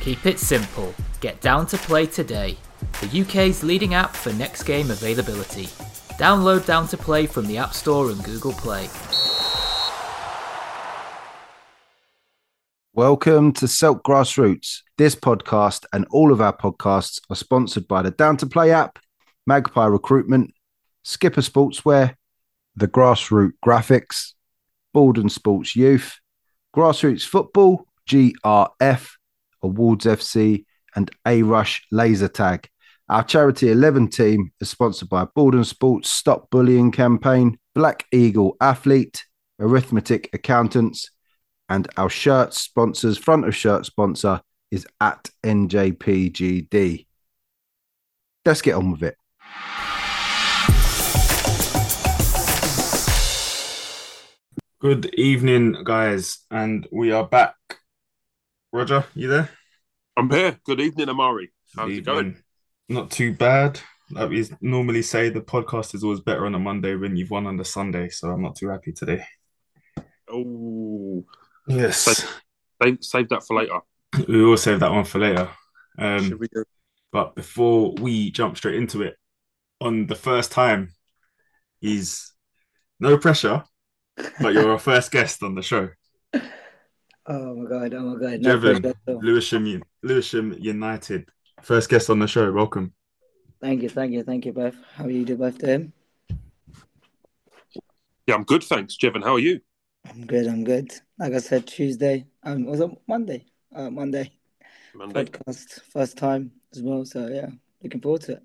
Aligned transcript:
Keep 0.00 0.24
it 0.24 0.38
simple. 0.38 0.94
Get 1.20 1.42
Down 1.42 1.66
to 1.66 1.76
Play 1.76 2.06
today, 2.06 2.56
the 3.02 3.20
UK's 3.20 3.62
leading 3.62 3.92
app 3.92 4.16
for 4.16 4.32
next 4.32 4.62
game 4.62 4.90
availability. 4.90 5.64
Download 6.16 6.64
Down 6.64 6.88
to 6.88 6.96
Play 6.96 7.26
from 7.26 7.46
the 7.46 7.58
App 7.58 7.74
Store 7.74 8.10
and 8.10 8.24
Google 8.24 8.52
Play. 8.52 8.88
Welcome 12.94 13.52
to 13.52 13.68
Silk 13.68 14.02
Grassroots. 14.02 14.78
This 14.96 15.14
podcast 15.14 15.84
and 15.92 16.06
all 16.10 16.32
of 16.32 16.40
our 16.40 16.56
podcasts 16.56 17.20
are 17.28 17.36
sponsored 17.36 17.86
by 17.86 18.00
the 18.00 18.12
Down 18.12 18.38
to 18.38 18.46
Play 18.46 18.72
app, 18.72 18.98
Magpie 19.46 19.84
Recruitment, 19.84 20.54
Sk1pr 21.04 21.50
Sportswear, 21.50 22.14
the 22.76 22.88
Grassroot 22.88 23.52
Graphics, 23.62 24.32
Baldon 24.94 25.28
Sports 25.28 25.76
Youth, 25.76 26.18
Grassroots 26.74 27.26
Football, 27.26 27.85
GRF, 28.08 29.08
Awards 29.62 30.04
FC, 30.06 30.64
and 30.94 31.10
A 31.26 31.42
Rush 31.42 31.86
Laser 31.90 32.28
Tag. 32.28 32.68
Our 33.08 33.22
charity 33.22 33.70
11 33.70 34.08
team 34.08 34.52
is 34.60 34.70
sponsored 34.70 35.08
by 35.08 35.26
Baldon 35.34 35.64
Sports 35.64 36.10
Stop 36.10 36.50
Bullying 36.50 36.90
Campaign, 36.90 37.58
Black 37.74 38.04
Eagle 38.12 38.56
Athlete, 38.60 39.24
Arithmetic 39.60 40.30
Accountants, 40.32 41.10
and 41.68 41.88
our 41.96 42.08
shirt 42.08 42.54
sponsors, 42.54 43.18
front 43.18 43.46
of 43.46 43.54
shirt 43.54 43.86
sponsor 43.86 44.40
is 44.70 44.86
at 45.00 45.30
NJPGD. 45.44 47.06
Let's 48.44 48.62
get 48.62 48.74
on 48.74 48.92
with 48.92 49.02
it. 49.02 49.16
Good 54.78 55.14
evening, 55.14 55.82
guys, 55.84 56.44
and 56.50 56.86
we 56.92 57.10
are 57.10 57.26
back. 57.26 57.54
Roger, 58.76 59.06
you 59.14 59.28
there? 59.28 59.48
I'm 60.18 60.28
here. 60.28 60.58
Good 60.66 60.80
evening, 60.80 61.08
Amari. 61.08 61.50
How's 61.74 61.88
Good 61.88 61.98
it 61.98 62.04
going? 62.04 62.36
Not 62.90 63.10
too 63.10 63.32
bad. 63.32 63.80
Like 64.10 64.28
we 64.28 64.46
normally 64.60 65.00
say, 65.00 65.30
the 65.30 65.40
podcast 65.40 65.94
is 65.94 66.04
always 66.04 66.20
better 66.20 66.44
on 66.44 66.54
a 66.54 66.58
Monday 66.58 66.94
when 66.94 67.16
you've 67.16 67.30
won 67.30 67.46
on 67.46 67.56
the 67.56 67.64
Sunday, 67.64 68.10
so 68.10 68.28
I'm 68.30 68.42
not 68.42 68.54
too 68.54 68.68
happy 68.68 68.92
today. 68.92 69.24
Oh, 70.30 71.24
Yes, 71.66 72.22
save, 72.82 72.98
save 73.00 73.28
that 73.30 73.46
for 73.46 73.56
later. 73.56 73.80
we 74.28 74.44
will 74.44 74.58
save 74.58 74.80
that 74.80 74.92
one 74.92 75.04
for 75.04 75.20
later. 75.20 75.48
Um? 75.98 76.38
But 77.12 77.34
before 77.34 77.94
we 77.94 78.30
jump 78.30 78.58
straight 78.58 78.74
into 78.74 79.00
it, 79.00 79.16
on 79.80 80.06
the 80.06 80.14
first 80.14 80.52
time, 80.52 80.92
is 81.80 82.30
no 83.00 83.16
pressure, 83.16 83.64
but 84.38 84.52
you're 84.52 84.70
our 84.70 84.78
first 84.90 85.10
guest 85.10 85.42
on 85.42 85.54
the 85.54 85.62
show. 85.62 85.88
Oh 87.28 87.54
my 87.54 87.68
god! 87.68 87.94
Oh 87.94 88.00
my 88.00 88.20
god! 88.20 88.40
No 88.40 88.56
Jevon, 88.56 88.80
pressure 88.80 88.88
at 88.88 89.14
all. 89.14 89.20
Lewisham, 89.20 89.82
Lewisham 90.02 90.56
United, 90.58 91.28
first 91.62 91.88
guest 91.88 92.10
on 92.10 92.18
the 92.18 92.26
show. 92.26 92.52
Welcome. 92.52 92.92
Thank 93.60 93.82
you, 93.82 93.88
thank 93.88 94.12
you, 94.12 94.22
thank 94.22 94.46
you 94.46 94.52
both. 94.52 94.76
How 94.94 95.04
are 95.04 95.10
you 95.10 95.24
do 95.24 95.36
both 95.36 95.58
doing? 95.58 95.92
Yeah, 98.26 98.34
I'm 98.34 98.44
good, 98.44 98.62
thanks. 98.62 98.96
Jevon, 98.96 99.24
how 99.24 99.34
are 99.34 99.40
you? 99.40 99.60
I'm 100.08 100.26
good. 100.26 100.46
I'm 100.46 100.64
good. 100.64 100.92
Like 101.18 101.32
I 101.32 101.38
said, 101.38 101.66
Tuesday. 101.66 102.26
Um, 102.42 102.66
was 102.66 102.80
it 102.80 102.90
Monday? 103.08 103.46
Uh, 103.74 103.90
Monday 103.90 104.32
Monday. 104.96 105.24
podcast, 105.24 105.80
first 105.92 106.16
time 106.16 106.52
as 106.72 106.82
well. 106.82 107.04
So 107.04 107.28
yeah, 107.28 107.48
looking 107.82 108.00
forward 108.00 108.22
to 108.22 108.32
it. 108.32 108.42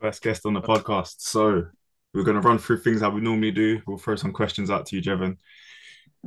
First 0.00 0.22
guest 0.22 0.46
on 0.46 0.54
the 0.54 0.60
podcast. 0.60 1.16
So 1.18 1.66
we're 2.12 2.24
going 2.24 2.40
to 2.40 2.46
run 2.46 2.58
through 2.58 2.80
things 2.80 3.00
that 3.00 3.12
we 3.12 3.20
normally 3.20 3.50
do. 3.50 3.80
We'll 3.86 3.98
throw 3.98 4.16
some 4.16 4.32
questions 4.32 4.70
out 4.70 4.86
to 4.86 4.96
you, 4.96 5.02
Jevon. 5.02 5.36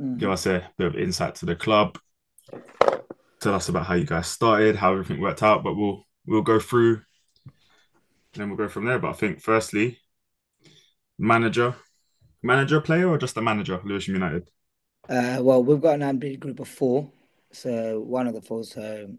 Mm. 0.00 0.18
Give 0.18 0.30
us 0.30 0.46
a 0.46 0.68
bit 0.78 0.86
of 0.86 0.96
insight 0.96 1.34
to 1.36 1.46
the 1.46 1.56
club. 1.56 1.98
Tell 3.40 3.54
us 3.54 3.68
about 3.68 3.86
how 3.86 3.94
you 3.94 4.04
guys 4.04 4.26
started, 4.26 4.76
how 4.76 4.92
everything 4.92 5.20
worked 5.20 5.42
out. 5.42 5.62
But 5.62 5.76
we'll 5.76 6.06
we'll 6.26 6.42
go 6.42 6.58
through, 6.58 7.02
and 7.44 7.52
then 8.34 8.48
we'll 8.48 8.58
go 8.58 8.68
from 8.68 8.86
there. 8.86 8.98
But 8.98 9.10
I 9.10 9.14
think 9.14 9.40
firstly, 9.40 9.98
manager, 11.18 11.74
manager, 12.42 12.80
player, 12.80 13.08
or 13.08 13.18
just 13.18 13.36
a 13.36 13.42
manager, 13.42 13.80
Lewisham 13.84 14.14
United. 14.14 14.48
Uh, 15.08 15.38
well, 15.42 15.62
we've 15.62 15.80
got 15.80 15.96
an 15.96 16.02
unbeaten 16.02 16.40
group 16.40 16.60
of 16.60 16.68
four. 16.68 17.10
So 17.52 18.00
one 18.00 18.26
of 18.26 18.34
the 18.34 18.42
four. 18.42 18.64
So 18.64 19.10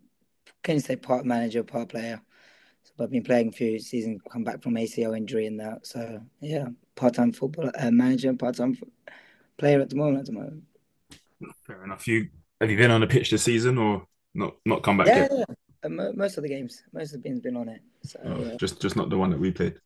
can 0.64 0.76
you 0.76 0.82
say 0.82 0.96
part 0.96 1.26
manager, 1.26 1.64
part 1.64 1.90
player? 1.90 2.22
So 2.84 3.04
I've 3.04 3.12
been 3.12 3.24
playing 3.24 3.50
a 3.50 3.52
few 3.52 3.78
seasons, 3.80 4.22
come 4.32 4.44
back 4.44 4.62
from 4.62 4.76
ACL 4.76 5.16
injury 5.16 5.46
and 5.46 5.60
that. 5.60 5.86
So 5.86 6.22
yeah, 6.40 6.68
part-time 6.96 7.32
football 7.32 7.72
uh, 7.78 7.92
manager, 7.92 8.34
part-time 8.34 8.78
f- 8.82 9.14
player 9.58 9.82
at 9.82 9.90
the 9.90 9.96
moment. 9.96 10.20
At 10.20 10.26
the 10.26 10.32
moment. 10.32 10.64
Fair 11.66 11.84
enough. 11.84 12.08
You 12.08 12.30
have 12.60 12.70
you 12.70 12.78
been 12.78 12.92
on 12.92 13.02
the 13.02 13.08
pitch 13.08 13.32
this 13.32 13.44
season 13.44 13.78
or 13.78 14.06
not? 14.34 14.56
Not 14.66 14.84
come 14.84 14.98
back 14.98 15.08
Yeah, 15.08 15.28
yet. 15.30 15.32
yeah. 15.32 15.56
Uh, 15.84 16.12
most 16.16 16.38
of 16.38 16.44
the 16.44 16.50
games, 16.50 16.84
most 16.94 17.14
of 17.14 17.24
the 17.24 17.30
games 17.30 17.42
been 17.42 17.58
on 17.58 17.70
it. 17.70 17.82
So 18.04 18.20
Oh, 18.24 18.40
yeah, 18.40 18.56
just 18.58 18.82
just 18.82 18.96
not 18.96 19.10
the 19.10 19.18
one 19.18 19.32
that 19.32 19.40
we 19.40 19.52
played. 19.52 19.80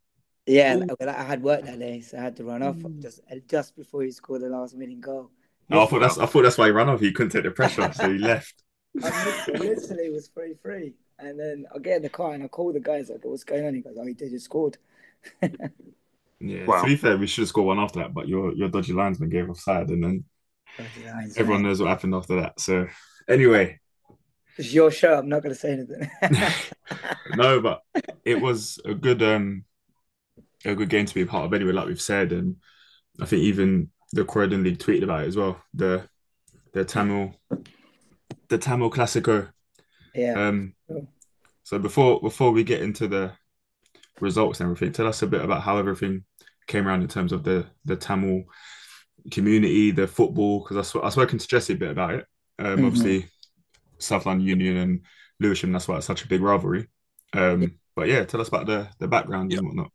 yeah. 0.46 0.76
Like, 0.76 1.02
I 1.08 1.24
had 1.24 1.42
work 1.42 1.64
that 1.64 1.80
day, 1.80 2.02
so 2.02 2.18
I 2.18 2.22
had 2.22 2.36
to 2.38 2.44
run 2.44 2.62
off 2.64 2.78
just 3.00 3.22
uh, 3.32 3.36
just 3.48 3.76
before 3.76 4.04
he 4.04 4.12
scored 4.12 4.42
the 4.42 4.50
last 4.50 4.78
winning 4.78 5.02
goal. 5.02 5.32
Oh, 5.72 5.84
I 5.84 5.86
thought 5.88 6.00
that's 6.00 6.18
I 6.18 6.26
thought 6.26 6.44
that's 6.44 6.58
why 6.58 6.66
he 6.66 6.72
ran 6.72 6.90
off. 6.90 7.00
He 7.00 7.12
couldn't 7.12 7.32
take 7.32 7.44
the 7.44 7.52
pressure, 7.52 7.92
so 7.94 8.12
he 8.12 8.18
left. 8.20 8.62
I 9.04 9.26
literally, 9.26 9.70
literally 9.70 10.10
was 10.12 10.28
free 10.28 10.54
free, 10.62 10.94
and 11.20 11.40
then 11.40 11.66
I 11.74 11.80
get 11.80 11.98
in 11.98 12.02
the 12.04 12.10
car 12.10 12.34
and 12.34 12.44
I 12.44 12.48
call 12.48 12.72
the 12.74 12.80
guys 12.80 13.10
like, 13.10 13.24
"What's 13.24 13.44
going 13.44 13.66
on?" 13.66 13.74
He 13.74 13.82
goes, 13.82 13.98
"Oh, 14.00 14.06
he 14.06 14.14
did 14.14 14.32
just 14.32 14.46
scored." 14.46 14.78
Yeah. 16.40 16.66
Wow. 16.66 16.82
To 16.82 16.88
be 16.88 16.96
fair, 16.98 17.18
we 17.18 17.28
should 17.28 17.44
have 17.44 17.50
scored 17.50 17.68
one 17.68 17.80
after 17.80 18.00
that, 18.00 18.14
but 18.14 18.28
your 18.28 18.54
your 18.54 18.70
dodgy 18.70 18.94
linesman 18.94 19.30
gave 19.30 19.50
offside, 19.50 19.90
and 19.90 20.04
then 20.04 20.16
Bloody 20.18 20.24
lines, 20.24 20.35
everyone 21.38 21.64
knows 21.64 21.80
what 21.82 21.90
happened 21.90 22.16
after 22.16 22.42
that. 22.42 22.60
So 22.60 22.88
anyway, 23.28 23.80
It's 24.58 24.74
your 24.74 24.92
show. 24.92 25.14
I'm 25.20 25.30
not 25.30 25.44
going 25.44 25.54
to 25.54 25.60
say 25.60 25.72
anything. 25.74 26.10
no, 27.36 27.60
but 27.62 27.82
it 28.24 28.40
was 28.42 28.80
a 28.86 28.94
good 28.94 29.22
um 29.24 29.66
a 30.66 30.76
good 30.76 30.90
game 30.90 31.06
to 31.06 31.14
be 31.14 31.22
a 31.22 31.26
part 31.28 31.46
of 31.46 31.54
anyway, 31.54 31.74
like 31.74 31.88
we've 31.88 32.02
said, 32.02 32.32
and 32.32 32.58
I 33.22 33.26
think 33.26 33.44
even 33.44 33.90
the 34.12 34.26
Croydon 34.26 34.64
League 34.64 34.80
tweeted 34.80 35.04
about 35.04 35.24
it 35.24 35.28
as 35.28 35.38
well. 35.38 35.62
The 35.74 36.08
the 36.74 36.86
Tamil 36.86 37.34
the 38.50 38.58
Tamil 38.58 38.92
Classico. 38.92 39.50
yeah. 40.14 40.48
Um 40.48 40.74
Sure. 40.90 41.08
so 41.64 41.80
before 41.80 42.22
before 42.22 42.52
we 42.52 42.64
get 42.64 42.82
into 42.82 43.08
the 43.08 43.34
results 44.22 44.60
and 44.60 44.68
everything, 44.70 44.94
tell 44.94 45.08
us 45.08 45.22
a 45.22 45.28
bit 45.28 45.44
about 45.44 45.62
how 45.64 45.78
everything 45.78 46.24
came 46.68 46.88
around 46.88 47.02
in 47.02 47.08
terms 47.08 47.32
of 47.32 47.44
the 47.44 47.66
the 47.86 47.96
Tamil 47.96 48.44
community, 49.32 49.92
the 49.92 50.08
football, 50.08 50.60
because 50.60 50.78
I 50.78 50.82
sw- 50.82 51.04
I've 51.04 51.14
spoken 51.14 51.40
to 51.40 51.48
Jesse 51.48 51.74
a 51.74 51.78
bit 51.78 51.92
about 51.92 52.14
it. 52.14 52.26
Um, 52.60 52.78
Mhm. 52.80 52.86
obviously 52.88 53.26
South 53.98 54.26
London 54.26 54.48
Union 54.48 54.78
and 54.78 55.02
Lewisham, 55.40 55.72
that's 55.72 55.88
why 55.88 55.98
it's 55.98 56.06
such 56.06 56.24
a 56.24 56.28
big 56.28 56.42
rivalry. 56.42 56.88
Um, 57.34 57.80
but 57.96 58.08
yeah, 58.08 58.24
tell 58.26 58.42
us 58.42 58.48
about 58.48 58.66
the 58.68 58.90
the 59.00 59.08
background 59.08 59.52
Yeah. 59.52 59.60
and 59.60 59.68
whatnot. 59.68 59.92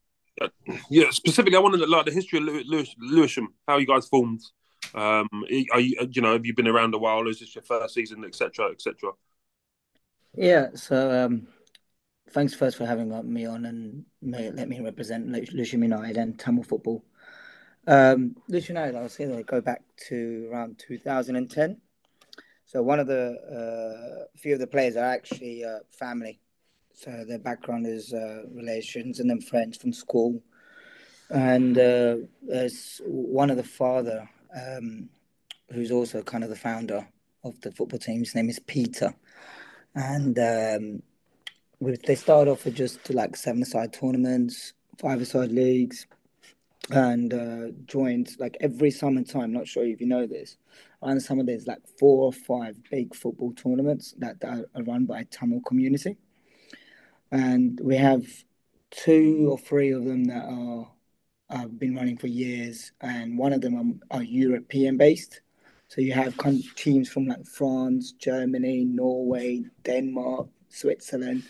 Yeah, 0.90 1.10
specifically, 1.10 1.56
I 1.56 1.60
wanted 1.60 1.78
to 1.78 1.86
like 1.86 2.06
the 2.06 2.12
history 2.12 2.38
of 2.38 2.44
Lew- 2.44 2.64
Lew- 2.64 2.84
Lewisham, 2.98 3.54
how 3.68 3.76
you 3.78 3.86
guys 3.86 4.08
formed. 4.08 4.40
Um, 4.94 5.28
are 5.72 5.80
you, 5.80 5.96
you 6.10 6.22
know, 6.22 6.32
have 6.32 6.46
you 6.46 6.54
been 6.54 6.66
around 6.68 6.94
a 6.94 6.98
while? 6.98 7.28
Is 7.28 7.40
this 7.40 7.54
your 7.54 7.62
first 7.62 7.94
season, 7.94 8.24
etc., 8.24 8.70
etc.? 8.70 9.12
Yeah, 10.34 10.68
so 10.74 11.26
um, 11.26 11.48
thanks 12.30 12.54
first 12.54 12.76
for 12.78 12.86
having 12.86 13.12
uh, 13.12 13.22
me 13.22 13.44
on 13.46 13.66
and 13.66 14.04
let 14.22 14.68
me 14.68 14.80
represent 14.80 15.28
Lewisham 15.28 15.82
United 15.82 16.16
and 16.16 16.38
Tamil 16.38 16.62
football. 16.64 17.04
Um, 17.86 18.36
Lewisham 18.48 18.76
United, 18.76 18.96
I 18.96 19.02
was 19.02 19.12
saying 19.14 19.34
they 19.34 19.42
go 19.42 19.60
back 19.60 19.82
to 20.08 20.48
around 20.52 20.82
2010. 20.86 21.80
So 22.66 22.82
one 22.82 23.00
of 23.00 23.06
the 23.06 24.26
uh, 24.30 24.38
few 24.38 24.54
of 24.54 24.60
the 24.60 24.66
players 24.66 24.96
are 24.96 25.04
actually 25.04 25.64
uh, 25.64 25.78
family. 25.90 26.40
So 26.92 27.24
their 27.26 27.38
background 27.38 27.86
is 27.86 28.12
uh, 28.12 28.42
relations 28.52 29.20
and 29.20 29.30
then 29.30 29.40
friends 29.40 29.78
from 29.78 29.92
school. 29.92 30.42
And 31.30 31.78
uh, 31.78 32.16
there's 32.42 33.00
one 33.04 33.50
of 33.50 33.56
the 33.56 33.64
father, 33.64 34.28
um, 34.54 35.08
who's 35.72 35.90
also 35.90 36.22
kind 36.22 36.44
of 36.44 36.50
the 36.50 36.56
founder 36.56 37.08
of 37.44 37.60
the 37.60 37.72
football 37.72 37.98
team. 37.98 38.20
His 38.20 38.34
name 38.34 38.50
is 38.50 38.58
Peter 38.60 39.14
and 39.94 40.38
um, 40.38 41.02
they 42.06 42.14
started 42.14 42.50
off 42.50 42.64
with 42.64 42.74
just 42.74 43.10
like 43.10 43.36
seven-a-side 43.36 43.92
tournaments, 43.92 44.74
five-a-side 44.98 45.50
leagues, 45.50 46.06
and 46.90 47.34
uh, 47.34 47.72
joined 47.86 48.36
like 48.38 48.56
every 48.60 48.90
summertime. 48.90 49.52
Not 49.52 49.68
sure 49.68 49.84
if 49.84 50.00
you 50.00 50.06
know 50.06 50.26
this. 50.26 50.56
Around 51.02 51.16
the 51.16 51.20
summer, 51.20 51.44
there's 51.44 51.66
like 51.66 51.86
four 51.98 52.24
or 52.24 52.32
five 52.32 52.76
big 52.90 53.14
football 53.14 53.52
tournaments 53.52 54.14
that, 54.18 54.40
that 54.40 54.66
are 54.74 54.82
run 54.82 55.06
by 55.06 55.24
Tamil 55.30 55.60
community, 55.66 56.16
and 57.30 57.80
we 57.82 57.96
have 57.96 58.26
two 58.90 59.48
or 59.50 59.58
three 59.58 59.92
of 59.92 60.04
them 60.04 60.24
that 60.24 60.44
are 60.44 60.90
have 61.50 61.78
been 61.78 61.96
running 61.96 62.16
for 62.16 62.28
years, 62.28 62.92
and 63.00 63.36
one 63.36 63.52
of 63.52 63.60
them 63.60 64.00
are, 64.10 64.18
are 64.18 64.22
European 64.22 64.96
based. 64.96 65.40
So 65.88 66.00
you 66.00 66.12
have 66.12 66.36
con- 66.36 66.62
teams 66.76 67.08
from 67.08 67.26
like 67.26 67.44
France, 67.44 68.12
Germany, 68.12 68.84
Norway, 68.84 69.64
Denmark, 69.82 70.46
Switzerland. 70.68 71.42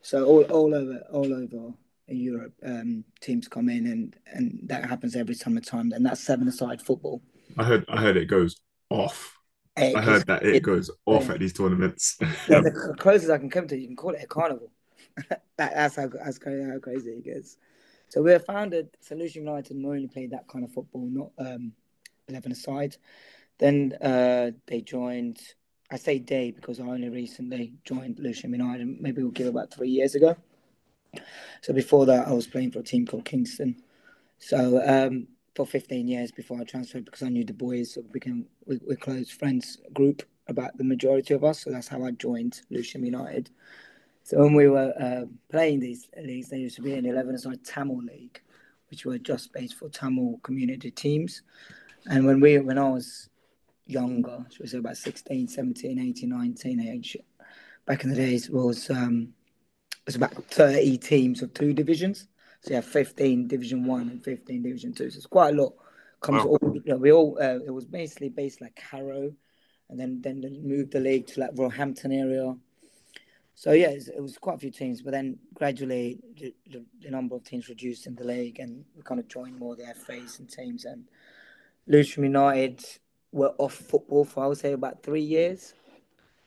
So 0.00 0.24
all, 0.24 0.42
all 0.44 0.74
over 0.74 0.98
all 1.12 1.32
over 1.32 1.72
Europe, 2.16 2.54
um, 2.64 3.04
teams 3.20 3.48
come 3.48 3.68
in 3.68 3.86
and, 3.86 4.16
and 4.26 4.60
that 4.64 4.88
happens 4.88 5.16
every 5.16 5.34
summertime. 5.34 5.92
And 5.92 6.04
that's 6.04 6.20
seven 6.20 6.48
aside 6.48 6.82
football. 6.82 7.22
I 7.56 7.64
heard 7.64 7.84
I 7.88 8.00
heard 8.00 8.16
it 8.16 8.26
goes 8.26 8.60
off. 8.90 9.36
Hey, 9.76 9.94
I 9.94 10.02
heard 10.02 10.26
that 10.26 10.42
it, 10.42 10.56
it- 10.56 10.62
goes 10.62 10.90
off 11.06 11.26
yeah. 11.26 11.34
at 11.34 11.40
these 11.40 11.52
tournaments. 11.52 12.18
Yeah, 12.48 12.60
the 12.60 12.94
closest 12.98 13.30
I 13.30 13.38
can 13.38 13.50
come 13.50 13.68
to, 13.68 13.78
you 13.78 13.86
can 13.86 13.96
call 13.96 14.10
it 14.10 14.22
a 14.22 14.26
carnival. 14.26 14.70
that, 15.28 15.42
that's 15.56 15.96
how 15.96 16.08
that's 16.08 16.38
crazy, 16.38 16.68
how 16.68 16.78
crazy 16.78 17.10
it 17.10 17.24
gets. 17.24 17.58
So 18.08 18.22
we 18.22 18.32
were 18.32 18.38
founded. 18.38 18.88
Solution 19.00 19.44
United 19.44 19.76
and 19.76 19.84
we 19.84 19.96
only 19.96 20.08
played 20.08 20.30
that 20.30 20.48
kind 20.48 20.64
of 20.64 20.72
football, 20.72 21.06
not 21.10 21.30
um, 21.38 21.72
eleven 22.28 22.52
aside. 22.52 22.96
Then 23.58 23.94
uh, 24.00 24.52
they 24.66 24.80
joined. 24.80 25.40
I 25.90 25.96
say 25.96 26.18
they 26.18 26.50
because 26.50 26.80
I 26.80 26.84
only 26.84 27.08
recently 27.08 27.74
joined 27.84 28.18
Lewisham 28.18 28.52
United. 28.52 29.00
Maybe 29.00 29.22
we'll 29.22 29.30
give 29.30 29.46
about 29.46 29.72
three 29.72 29.88
years 29.88 30.14
ago. 30.14 30.36
So 31.62 31.72
before 31.72 32.06
that, 32.06 32.28
I 32.28 32.32
was 32.32 32.46
playing 32.46 32.72
for 32.72 32.80
a 32.80 32.82
team 32.84 33.06
called 33.06 33.24
Kingston. 33.24 33.82
So 34.38 34.82
um, 34.86 35.26
for 35.54 35.66
15 35.66 36.06
years 36.06 36.30
before 36.30 36.60
I 36.60 36.64
transferred, 36.64 37.04
because 37.04 37.22
I 37.22 37.28
knew 37.28 37.44
the 37.44 37.52
boys, 37.52 37.94
so 37.94 38.02
we 38.02 38.08
became 38.08 38.46
we, 38.66 38.80
we're 38.86 38.96
close 38.96 39.30
friends 39.30 39.78
group 39.92 40.22
about 40.46 40.76
the 40.78 40.84
majority 40.84 41.34
of 41.34 41.44
us. 41.44 41.60
So 41.60 41.70
that's 41.70 41.88
how 41.88 42.04
I 42.04 42.12
joined 42.12 42.62
Lewisham 42.70 43.04
United. 43.04 43.50
So 44.22 44.38
when 44.38 44.54
we 44.54 44.68
were 44.68 44.92
uh, 45.00 45.24
playing 45.50 45.80
these 45.80 46.08
leagues, 46.16 46.50
there 46.50 46.58
used 46.58 46.76
to 46.76 46.82
be 46.82 46.94
an 46.94 47.06
11 47.06 47.38
side 47.38 47.64
Tamil 47.64 48.02
league, 48.02 48.40
which 48.90 49.06
were 49.06 49.18
just 49.18 49.52
based 49.52 49.74
for 49.74 49.88
Tamil 49.88 50.38
community 50.42 50.90
teams. 50.90 51.42
And 52.10 52.26
when 52.26 52.40
we 52.40 52.58
when 52.58 52.78
I 52.78 52.88
was 52.88 53.28
younger, 53.86 54.44
so 54.50 54.58
we 54.60 54.66
say 54.68 54.78
about 54.78 54.96
16, 54.96 55.48
17, 55.48 55.98
18, 55.98 56.28
19 56.28 56.80
age, 56.80 57.16
back 57.86 58.04
in 58.04 58.10
the 58.10 58.16
days 58.16 58.50
was 58.50 58.90
um, 58.90 59.32
it 60.08 60.12
was 60.12 60.16
about 60.16 60.42
30 60.46 60.96
teams 60.96 61.42
of 61.42 61.52
two 61.52 61.74
divisions. 61.74 62.28
So 62.62 62.70
you 62.70 62.76
have 62.76 62.86
15 62.86 63.46
Division 63.46 63.84
One 63.84 64.08
and 64.08 64.24
15 64.24 64.62
Division 64.62 64.94
Two. 64.94 65.10
So 65.10 65.18
it's 65.18 65.26
quite 65.26 65.54
a 65.54 65.62
lot. 65.62 65.74
Comes 66.22 66.44
Wow. 66.44 66.56
all 66.62 66.72
you 66.74 66.82
know, 66.86 66.96
we 66.96 67.12
all 67.12 67.36
uh, 67.40 67.58
it 67.64 67.70
was 67.70 67.84
basically 67.84 68.30
based 68.30 68.62
like 68.62 68.76
Harrow, 68.78 69.30
and 69.90 70.00
then 70.00 70.20
then 70.22 70.40
they 70.40 70.48
moved 70.48 70.92
the 70.92 71.00
league 71.00 71.26
to 71.28 71.40
like 71.40 71.50
Roehampton 71.56 72.10
area. 72.10 72.56
So 73.54 73.72
yeah, 73.72 73.88
it's- 73.88 74.08
it 74.08 74.20
was 74.20 74.38
quite 74.38 74.54
a 74.56 74.58
few 74.58 74.70
teams, 74.70 75.02
but 75.02 75.10
then 75.12 75.38
gradually 75.54 76.18
the, 76.40 76.54
the, 76.70 76.84
the 77.02 77.10
number 77.10 77.36
of 77.36 77.44
teams 77.44 77.68
reduced 77.68 78.06
in 78.06 78.14
the 78.16 78.24
league, 78.24 78.58
and 78.60 78.84
we 78.96 79.02
kind 79.02 79.20
of 79.20 79.28
joined 79.28 79.58
more 79.58 79.72
of 79.74 79.78
the 79.78 79.94
FAs 79.94 80.38
and 80.38 80.48
teams. 80.50 80.84
And 80.86 81.04
Lewisham 81.86 82.24
United 82.24 82.82
were 83.30 83.54
off 83.58 83.74
football 83.74 84.24
for 84.24 84.42
I 84.42 84.46
would 84.48 84.58
say 84.58 84.72
about 84.72 85.02
three 85.02 85.20
years, 85.36 85.74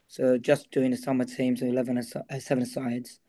so 0.07 0.37
just 0.39 0.71
doing 0.71 0.89
the 0.91 0.97
summer 0.97 1.25
teams, 1.25 1.59
so 1.59 1.67
eleven 1.67 1.97
uh, 1.99 2.39
seven 2.39 2.65
sides. 2.65 3.19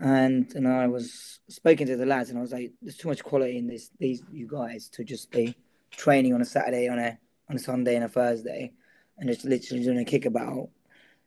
And 0.00 0.52
and 0.54 0.66
I 0.66 0.86
was 0.88 1.40
speaking 1.48 1.86
to 1.86 1.96
the 1.96 2.06
lads, 2.06 2.30
and 2.30 2.38
I 2.38 2.42
was 2.42 2.52
like, 2.52 2.72
"There's 2.82 2.96
too 2.96 3.08
much 3.08 3.22
quality 3.22 3.58
in 3.58 3.66
this 3.66 3.90
these 3.98 4.22
you 4.32 4.48
guys 4.48 4.88
to 4.90 5.04
just 5.04 5.30
be 5.30 5.54
training 5.92 6.34
on 6.34 6.40
a 6.40 6.44
Saturday, 6.44 6.88
on 6.88 6.98
a 6.98 7.16
on 7.48 7.56
a 7.56 7.58
Sunday, 7.60 7.94
and 7.94 8.04
a 8.04 8.08
Thursday, 8.08 8.72
and 9.18 9.28
just 9.28 9.44
literally 9.44 9.84
doing 9.84 9.98
a 9.98 10.04
kickabout." 10.04 10.68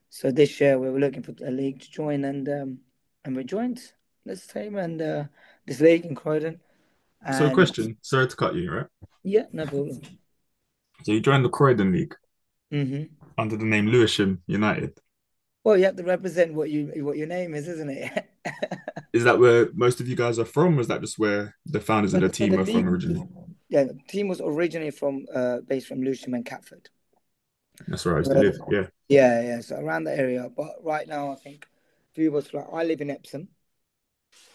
So 0.09 0.31
this 0.31 0.59
year 0.59 0.77
we 0.79 0.89
were 0.89 0.99
looking 0.99 1.23
for 1.23 1.33
a 1.45 1.51
league 1.51 1.79
to 1.79 1.89
join, 1.89 2.25
and 2.25 2.47
um, 2.49 2.79
and 3.23 3.35
we 3.35 3.43
joined 3.45 3.79
this 4.25 4.45
team 4.47 4.75
and 4.75 5.01
uh, 5.01 5.23
this 5.65 5.79
league 5.79 6.05
in 6.05 6.15
Croydon. 6.15 6.59
so, 7.31 7.45
And- 7.45 7.53
question. 7.53 7.97
Sorry 8.01 8.27
to 8.27 8.35
cut 8.35 8.55
you, 8.55 8.69
right? 8.71 8.87
Yeah, 9.23 9.45
no 9.53 9.65
problem. 9.65 10.01
So 11.03 11.11
you 11.13 11.21
joined 11.21 11.45
the 11.45 11.49
Croydon 11.49 11.91
League 11.91 12.15
hmm 12.71 13.03
under 13.37 13.55
the 13.55 13.65
name 13.65 13.87
Lewisham 13.87 14.41
United. 14.47 14.99
Well, 15.67 15.77
you 15.77 15.83
have 15.83 15.97
to 15.97 16.03
represent 16.03 16.53
what 16.53 16.69
you 16.69 16.93
what 17.03 17.17
your 17.17 17.27
name 17.27 17.53
is, 17.53 17.67
isn't 17.67 17.89
it? 17.89 18.09
Is 19.11 19.25
that 19.25 19.37
where 19.37 19.67
most 19.73 19.99
of 19.99 20.07
you 20.07 20.15
guys 20.15 20.39
are 20.39 20.45
from, 20.45 20.77
or 20.77 20.81
is 20.81 20.87
that 20.87 21.01
just 21.01 21.19
where 21.19 21.57
the 21.65 21.81
founders 21.81 22.13
of 22.13 22.21
the 22.21 22.27
The- 22.27 22.33
team 22.33 22.51
the 22.53 22.59
are 22.59 22.65
from 22.65 22.87
originally? 22.87 23.27
yeah, 23.67 23.83
the 23.83 23.99
team 24.07 24.29
was 24.29 24.39
originally 24.39 24.91
from 24.91 25.25
uh, 25.35 25.57
based 25.67 25.87
from 25.87 26.01
Lewisham 26.01 26.35
and 26.35 26.45
Catford. 26.45 26.89
That's 27.85 28.05
where 28.05 28.15
I 28.15 28.19
used 28.19 28.31
to 28.31 28.39
live. 28.39 28.57
Yeah. 28.71 28.87
Yeah, 29.09 29.41
yeah, 29.41 29.59
so 29.59 29.75
around 29.75 30.05
the 30.05 30.17
area. 30.17 30.49
But 30.55 30.69
right 30.83 31.05
now, 31.05 31.31
I 31.33 31.35
think 31.35 31.65
a 31.65 32.13
few 32.15 32.29
of 32.29 32.35
us 32.35 32.53
like 32.53 32.67
I 32.71 32.83
live 32.85 33.01
in 33.01 33.09
Epsom. 33.09 33.49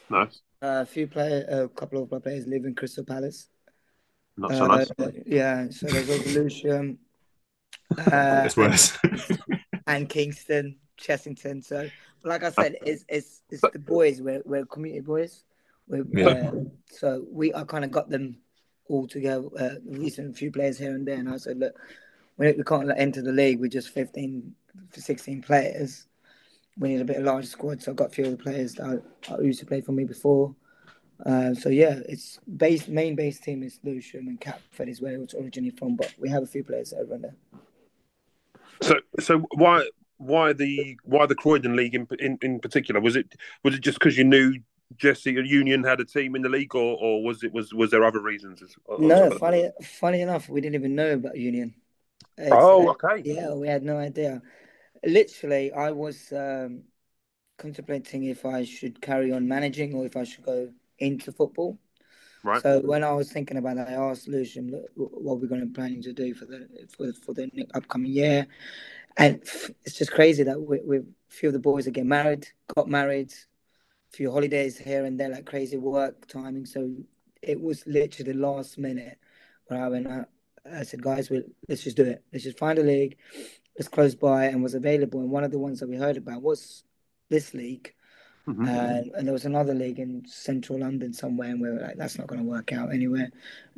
Nice. 0.08 0.40
Uh, 0.62 0.80
a 0.80 0.86
few 0.86 1.08
player, 1.08 1.44
a 1.46 1.68
couple 1.68 2.02
of 2.02 2.10
our 2.10 2.20
players 2.20 2.46
live 2.46 2.64
in 2.64 2.74
Crystal 2.74 3.04
Palace. 3.04 3.50
Not 4.38 4.52
so 4.52 4.64
Uh, 4.64 4.76
nice. 4.76 4.90
Yeah, 5.26 5.68
so 5.68 5.88
there's 5.88 6.08
also 6.08 6.30
Lewisham, 6.40 6.98
uh, 7.98 8.42
It's 8.46 8.56
worse. 8.56 8.96
and 9.86 10.08
Kingston, 10.08 10.76
Chessington. 11.00 11.64
So, 11.64 11.88
like 12.24 12.42
I 12.44 12.50
said, 12.50 12.76
it's 12.84 13.04
it's 13.08 13.42
it's 13.50 13.62
the 13.72 13.78
boys. 13.78 14.20
We're 14.20 14.42
we're 14.44 14.66
community 14.66 15.00
boys. 15.00 15.44
We're, 15.88 16.04
Yeah. 16.12 16.26
uh, 16.28 16.52
so 16.90 17.26
we 17.30 17.54
I 17.54 17.64
kind 17.64 17.84
of 17.84 17.90
got 17.90 18.08
them 18.08 18.38
all 18.88 19.06
together. 19.06 19.46
Uh, 19.58 19.74
recent 19.84 20.36
few 20.36 20.50
players 20.52 20.78
here 20.78 20.94
and 20.94 21.06
there, 21.06 21.16
and 21.16 21.28
I 21.28 21.36
said, 21.36 21.58
look, 21.58 21.74
we, 22.36 22.52
we 22.52 22.62
can't 22.64 22.86
let 22.86 22.98
enter 22.98 23.22
the 23.22 23.32
league 23.32 23.60
with 23.60 23.72
just 23.72 23.90
15, 23.90 24.54
16 24.92 25.42
players. 25.42 26.06
We 26.78 26.90
need 26.90 27.00
a 27.00 27.04
bit 27.04 27.16
of 27.16 27.24
larger 27.24 27.46
squad. 27.48 27.82
So 27.82 27.92
I've 27.92 27.96
got 27.96 28.08
a 28.08 28.14
few 28.14 28.24
of 28.24 28.30
the 28.32 28.42
players 28.42 28.74
that 28.74 29.02
I, 29.28 29.34
I 29.34 29.40
used 29.40 29.60
to 29.60 29.66
play 29.66 29.80
for 29.80 29.92
me 29.92 30.04
before. 30.04 30.54
Uh, 31.24 31.54
so 31.54 31.68
yeah, 31.68 32.00
it's 32.08 32.40
base 32.56 32.88
main 32.88 33.14
base 33.14 33.38
team 33.38 33.62
is 33.62 33.78
Lewisham 33.84 34.26
and 34.26 34.40
Catford 34.40 34.88
is 34.88 35.00
where 35.00 35.20
it's 35.20 35.34
originally 35.34 35.70
from, 35.70 35.94
but 35.96 36.12
we 36.18 36.28
have 36.28 36.42
a 36.42 36.46
few 36.46 36.64
players 36.64 36.92
over 36.92 37.18
there. 37.18 37.34
So, 38.80 38.96
so 39.20 39.38
why, 39.54 39.86
why 40.22 40.52
the, 40.52 40.96
why 41.04 41.26
the 41.26 41.34
Croydon 41.34 41.76
League 41.76 41.94
in, 41.94 42.06
in, 42.18 42.38
in 42.42 42.60
particular? 42.60 43.00
Was 43.00 43.16
it, 43.16 43.34
was 43.64 43.74
it 43.74 43.80
just 43.80 43.98
because 43.98 44.16
you 44.16 44.24
knew 44.24 44.58
Jesse 44.96 45.32
Union 45.32 45.84
had 45.84 46.00
a 46.00 46.04
team 46.04 46.34
in 46.36 46.42
the 46.42 46.48
league, 46.48 46.74
or, 46.74 46.96
or 47.00 47.22
was 47.22 47.42
it, 47.42 47.52
was, 47.52 47.72
was 47.72 47.90
there 47.90 48.04
other 48.04 48.20
reasons? 48.20 48.62
as- 48.62 48.74
No, 48.98 49.30
funny, 49.30 49.70
funny 49.82 50.20
enough, 50.20 50.48
we 50.48 50.60
didn't 50.60 50.76
even 50.76 50.94
know 50.94 51.12
about 51.14 51.36
Union. 51.36 51.74
It's, 52.38 52.52
Oh, 52.52 52.88
uh, 52.88 52.92
okay. 52.92 53.22
yeah, 53.24 53.52
we 53.52 53.68
had 53.68 53.82
no 53.82 53.96
idea. 53.96 54.42
Literally, 55.04 55.72
I 55.72 55.90
was 55.90 56.32
um, 56.32 56.82
contemplating 57.58 58.24
if 58.24 58.44
I 58.44 58.64
should 58.64 59.00
carry 59.00 59.32
on 59.32 59.46
managing 59.48 59.94
or 59.94 60.04
if 60.06 60.16
I 60.16 60.24
should 60.24 60.44
go 60.44 60.70
into 60.98 61.32
football. 61.32 61.78
Right. 62.44 62.62
So 62.62 62.80
when 62.80 63.04
I 63.04 63.12
was 63.12 63.30
thinking 63.32 63.56
about 63.56 63.76
that, 63.76 63.88
I 63.88 63.92
asked 63.92 64.26
Lewisham 64.28 64.68
"Look, 64.68 64.90
what 64.96 65.40
we're 65.40 65.46
going 65.46 65.60
to 65.60 65.66
be 65.66 65.72
planning 65.72 66.02
to 66.02 66.12
do 66.12 66.34
for 66.34 66.44
the 66.44 66.68
for, 66.96 67.12
for 67.12 67.34
the 67.34 67.50
upcoming 67.74 68.12
year, 68.12 68.46
and 69.16 69.42
it's 69.84 69.98
just 69.98 70.12
crazy 70.12 70.42
that 70.44 70.60
we, 70.60 70.80
we 70.84 70.98
a 70.98 71.02
few 71.28 71.48
of 71.48 71.52
the 71.52 71.58
boys 71.58 71.86
are 71.86 71.90
getting 71.90 72.08
married, 72.08 72.46
got 72.74 72.88
married, 72.88 73.32
a 74.12 74.16
few 74.16 74.30
holidays 74.30 74.78
here 74.78 75.04
and 75.04 75.18
there, 75.18 75.28
like 75.28 75.46
crazy 75.46 75.76
work 75.76 76.26
timing. 76.26 76.66
So 76.66 76.90
it 77.40 77.60
was 77.60 77.86
literally 77.86 78.32
the 78.32 78.38
last 78.38 78.78
minute 78.78 79.18
where 79.66 79.82
I 79.82 79.88
went. 79.88 80.06
I, 80.06 80.24
I 80.70 80.82
said, 80.84 81.02
guys, 81.02 81.28
we, 81.30 81.42
let's 81.68 81.82
just 81.82 81.96
do 81.96 82.04
it. 82.04 82.22
Let's 82.32 82.44
just 82.44 82.58
find 82.58 82.78
a 82.78 82.82
league. 82.82 83.16
Let's 83.78 83.88
close 83.88 84.14
by 84.14 84.44
and 84.46 84.62
was 84.62 84.74
available. 84.74 85.20
And 85.20 85.30
one 85.30 85.44
of 85.44 85.50
the 85.50 85.58
ones 85.58 85.80
that 85.80 85.88
we 85.88 85.96
heard 85.96 86.16
about 86.16 86.42
was 86.42 86.84
this 87.28 87.54
league. 87.54 87.94
Mhm. 88.46 88.68
And, 88.68 89.12
and 89.14 89.26
there 89.26 89.32
was 89.32 89.44
another 89.44 89.74
league 89.74 89.98
in 89.98 90.24
central 90.26 90.80
London 90.80 91.12
somewhere, 91.12 91.50
and 91.50 91.60
we 91.60 91.70
were 91.70 91.80
like, 91.80 91.96
that's 91.96 92.18
not 92.18 92.26
going 92.26 92.42
to 92.42 92.48
work 92.48 92.72
out 92.72 92.92
anywhere. 92.92 93.30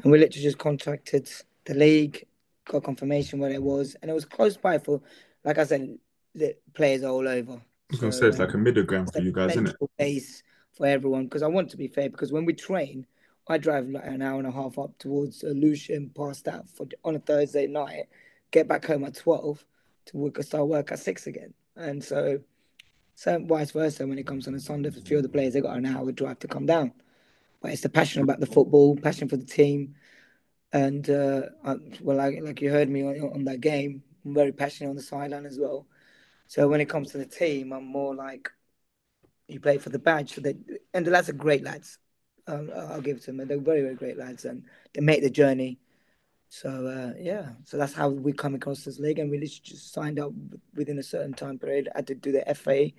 And 0.03 0.13
we 0.13 0.19
literally 0.19 0.43
just 0.43 0.59
contacted 0.59 1.31
the 1.65 1.75
league, 1.75 2.27
got 2.65 2.83
confirmation 2.83 3.39
where 3.39 3.51
it 3.51 3.63
was, 3.63 3.95
and 4.01 4.11
it 4.11 4.15
was 4.15 4.25
close 4.25 4.57
by 4.57 4.79
for, 4.79 5.03
like 5.45 5.59
I 5.59 5.65
said, 5.65 5.99
the 6.35 6.57
players 6.73 7.03
are 7.03 7.11
all 7.11 7.29
over. 7.29 7.53
I 7.53 7.61
was 7.91 8.01
gonna 8.01 8.13
say 8.13 8.27
it's 8.27 8.39
like 8.39 8.55
a 8.55 8.59
middle 8.59 8.83
ground 8.83 9.13
for 9.13 9.21
you 9.21 9.33
guys, 9.33 9.53
isn't 9.53 9.69
it? 9.69 9.77
base 9.99 10.43
for 10.73 10.87
everyone 10.87 11.25
because 11.25 11.43
I 11.43 11.47
want 11.47 11.71
to 11.71 11.77
be 11.77 11.87
fair 11.87 12.11
because 12.11 12.33
when 12.33 12.45
we 12.45 12.55
train, 12.55 13.07
I 13.47 13.59
drive 13.59 13.89
like 13.89 14.07
an 14.07 14.23
hour 14.23 14.39
and 14.39 14.49
a 14.49 14.51
half 14.51 14.79
up 14.79 14.99
towards 14.99 15.43
Lewisham, 15.43 16.11
past 16.17 16.47
that 16.47 16.69
for 16.69 16.87
on 17.05 17.15
a 17.15 17.21
Thursday 17.21 17.67
night, 17.67 18.07
get 18.51 18.67
back 18.67 18.85
home 18.85 19.05
at 19.05 19.15
twelve 19.15 19.65
to 20.07 20.17
work, 20.17 20.43
start 20.43 20.67
work 20.67 20.93
at 20.93 20.99
six 20.99 21.27
again, 21.27 21.55
and 21.77 22.03
so 22.03 22.41
so 23.15 23.39
vice 23.45 23.71
versa 23.71 24.07
when 24.07 24.19
it 24.19 24.27
comes 24.27 24.49
on 24.49 24.55
a 24.55 24.61
Sunday 24.61 24.91
for 24.91 24.99
a 24.99 25.03
few 25.03 25.19
of 25.19 25.23
the 25.23 25.29
players 25.29 25.53
they 25.53 25.61
got 25.61 25.77
an 25.77 25.87
hour 25.87 26.11
drive 26.11 26.39
to 26.41 26.49
come 26.49 26.67
down, 26.67 26.93
but 27.61 27.71
it's 27.71 27.83
the 27.83 27.89
passion 27.89 28.23
about 28.23 28.41
the 28.41 28.47
football, 28.47 28.97
passion 28.97 29.29
for 29.29 29.37
the 29.37 29.45
team, 29.45 29.95
and 30.73 31.09
uh, 31.11 31.43
I, 31.65 31.77
well 32.01 32.17
like 32.17 32.39
like 32.43 32.61
you 32.63 32.71
heard 32.71 32.89
me 32.89 33.03
on, 33.03 33.31
on 33.33 33.45
that 33.45 33.61
game, 33.61 34.03
I'm 34.25 34.35
very 34.35 34.53
passionate 34.53 34.91
on 34.91 34.97
the 34.97 35.03
sideline 35.03 35.47
as 35.47 35.59
well. 35.59 35.87
So 36.47 36.69
when 36.69 36.81
it 36.81 36.89
comes 36.89 37.11
to 37.13 37.19
the 37.19 37.27
team, 37.27 37.73
I'm 37.73 37.85
more 37.87 38.15
like 38.15 38.51
you 39.49 39.61
play 39.61 39.79
for 39.79 39.91
the 39.91 39.99
badge. 39.99 40.35
So 40.35 40.41
they, 40.41 40.57
and 40.93 41.07
the 41.07 41.11
lads 41.11 41.29
are 41.29 41.35
great 41.35 41.63
lads. 41.63 41.99
Um, 42.47 42.71
I'll 42.75 43.01
give 43.01 43.17
it 43.17 43.23
to 43.25 43.33
them. 43.33 43.49
They're 43.49 43.59
very, 43.59 43.83
very 43.83 43.95
great 43.95 44.19
lads, 44.19 44.45
and 44.45 44.65
they 44.93 45.01
make 45.01 45.23
the 45.23 45.31
journey. 45.31 45.79
So 46.49 46.87
uh, 46.87 47.19
yeah, 47.19 47.49
so 47.65 47.77
that's 47.77 47.95
how 47.95 48.11
we 48.11 48.33
come 48.33 48.55
across 48.55 48.85
this 48.85 48.99
league, 48.99 49.19
and 49.19 49.31
we 49.31 49.39
literally 49.39 49.61
just 49.65 49.93
signed 49.93 50.19
up 50.19 50.33
within 50.75 50.99
a 50.99 51.03
certain 51.03 51.33
time 51.33 51.59
period. 51.59 51.89
I 51.95 51.99
had 51.99 52.07
to 52.09 52.15
do 52.15 52.33
the 52.33 52.55
FA, 52.55 52.93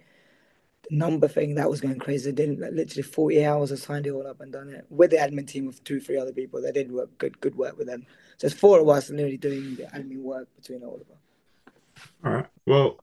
number 0.91 1.27
thing 1.27 1.55
that 1.55 1.69
was 1.69 1.81
going 1.81 1.99
crazy. 1.99 2.31
They 2.31 2.45
did 2.45 2.59
literally 2.59 3.03
forty 3.03 3.45
hours. 3.45 3.71
I 3.71 3.75
signed 3.75 4.07
it 4.07 4.11
all 4.11 4.27
up 4.27 4.41
and 4.41 4.51
done 4.51 4.69
it 4.69 4.85
with 4.89 5.11
the 5.11 5.17
admin 5.17 5.47
team 5.47 5.67
of 5.67 5.83
two, 5.83 5.99
three 5.99 6.17
other 6.17 6.33
people. 6.33 6.61
They 6.61 6.71
did 6.71 6.91
work 6.91 7.17
good, 7.17 7.39
good 7.39 7.55
work 7.55 7.77
with 7.77 7.87
them. 7.87 8.05
So 8.37 8.47
it's 8.47 8.55
four 8.55 8.79
of 8.79 8.89
us 8.89 9.09
literally 9.09 9.37
doing 9.37 9.75
the 9.75 9.83
admin 9.83 10.21
work 10.21 10.47
between 10.55 10.83
all 10.83 10.95
of 10.95 11.01
us. 11.01 12.05
All 12.23 12.31
right. 12.33 12.47
Well, 12.65 12.99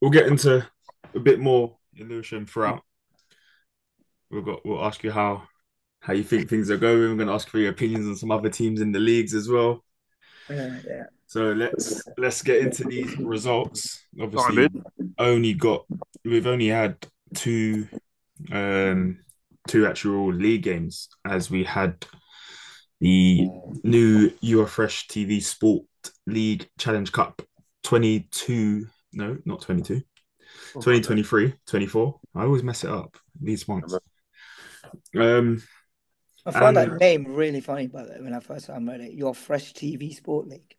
we'll 0.00 0.10
get 0.10 0.26
into 0.26 0.66
a 1.14 1.20
bit 1.20 1.40
more 1.40 1.76
in 1.96 2.08
Lewisham 2.08 2.46
throughout. 2.46 2.82
We'll 4.30 4.42
got 4.42 4.64
we'll 4.64 4.84
ask 4.84 5.02
you 5.02 5.10
how 5.10 5.44
how 6.00 6.12
you 6.12 6.22
think 6.22 6.48
things 6.48 6.70
are 6.70 6.76
going. 6.76 7.00
We're 7.00 7.16
gonna 7.16 7.34
ask 7.34 7.48
for 7.48 7.58
your 7.58 7.70
opinions 7.70 8.06
on 8.06 8.16
some 8.16 8.30
other 8.30 8.50
teams 8.50 8.80
in 8.80 8.92
the 8.92 9.00
leagues 9.00 9.34
as 9.34 9.48
well. 9.48 9.84
Uh, 10.50 10.54
yeah, 10.54 10.78
yeah. 10.86 11.04
So 11.28 11.52
let's 11.52 12.02
let's 12.16 12.40
get 12.42 12.62
into 12.62 12.84
these 12.84 13.16
results. 13.18 14.02
Obviously, 14.20 14.64
in. 14.64 15.14
only 15.18 15.52
got 15.52 15.84
we've 16.24 16.46
only 16.46 16.68
had 16.68 16.96
two 17.34 17.86
um 18.50 19.18
two 19.66 19.86
actual 19.86 20.32
league 20.32 20.62
games 20.62 21.08
as 21.26 21.50
we 21.50 21.64
had 21.64 22.06
the 23.00 23.46
new 23.84 24.32
You 24.40 24.62
Are 24.62 24.66
Fresh 24.66 25.08
TV 25.08 25.42
Sport 25.42 25.84
League 26.26 26.66
Challenge 26.78 27.12
Cup 27.12 27.42
22 27.82 28.86
no 29.12 29.36
not 29.44 29.60
22 29.60 30.00
2023 30.74 31.54
24 31.66 32.20
I 32.34 32.42
always 32.44 32.62
mess 32.62 32.84
it 32.84 32.90
up 32.90 33.16
these 33.40 33.68
months 33.68 33.94
um 35.14 35.62
I 36.46 36.50
find 36.52 36.78
And- 36.78 36.92
that 36.92 37.00
name 37.00 37.26
really 37.26 37.60
funny, 37.60 37.88
by 37.88 38.04
the 38.04 38.12
way, 38.12 38.20
when 38.22 38.32
I 38.32 38.40
first 38.40 38.66
time 38.66 38.88
read 38.88 39.02
it. 39.02 39.12
Your 39.12 39.34
Fresh 39.34 39.74
TV 39.74 40.14
Sport 40.14 40.48
League. 40.48 40.77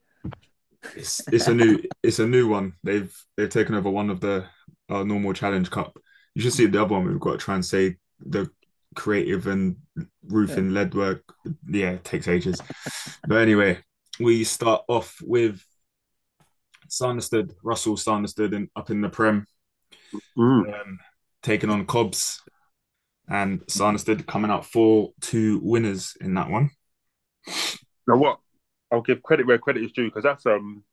It's 0.95 1.21
it's 1.31 1.47
a 1.47 1.53
new 1.53 1.79
it's 2.03 2.19
a 2.19 2.27
new 2.27 2.47
one. 2.47 2.73
They've 2.83 3.13
they've 3.35 3.49
taken 3.49 3.75
over 3.75 3.89
one 3.89 4.09
of 4.09 4.19
the 4.19 4.45
uh, 4.89 5.03
normal 5.03 5.33
challenge 5.33 5.69
cup. 5.69 5.97
You 6.35 6.41
should 6.41 6.53
see 6.53 6.65
the 6.65 6.81
other 6.81 6.93
one 6.93 7.05
we've 7.05 7.19
got 7.19 7.33
to 7.33 7.37
try 7.37 7.55
and 7.55 7.65
say 7.65 7.97
the 8.19 8.49
creative 8.95 9.47
and 9.47 9.77
roofing 10.27 10.73
lead 10.73 10.93
work. 10.95 11.23
Yeah 11.67 11.91
it 11.91 12.03
takes 12.03 12.27
ages. 12.27 12.61
But 13.27 13.41
anyway 13.41 13.79
we 14.19 14.43
start 14.43 14.83
off 14.87 15.17
with 15.21 15.63
Sanderstead 16.87 17.53
Russell 17.63 17.97
Sanderstead 17.97 18.53
in, 18.53 18.69
up 18.75 18.89
in 18.89 19.01
the 19.01 19.09
Prem. 19.09 19.45
Mm. 20.37 20.81
um, 20.81 20.99
taking 21.43 21.69
on 21.69 21.85
Cobbs 21.85 22.41
and 23.27 23.61
Sanderstead 23.67 24.25
coming 24.25 24.51
out 24.51 24.65
four 24.65 25.11
two 25.21 25.59
winners 25.61 26.17
in 26.19 26.33
that 26.33 26.49
one. 26.49 26.71
Now 28.07 28.17
what? 28.17 28.39
I'll 28.91 29.01
give 29.01 29.23
credit 29.23 29.47
where 29.47 29.57
credit 29.57 29.83
is 29.83 29.91
due 29.91 30.05
because 30.07 30.23
that's 30.23 30.45
um 30.45 30.83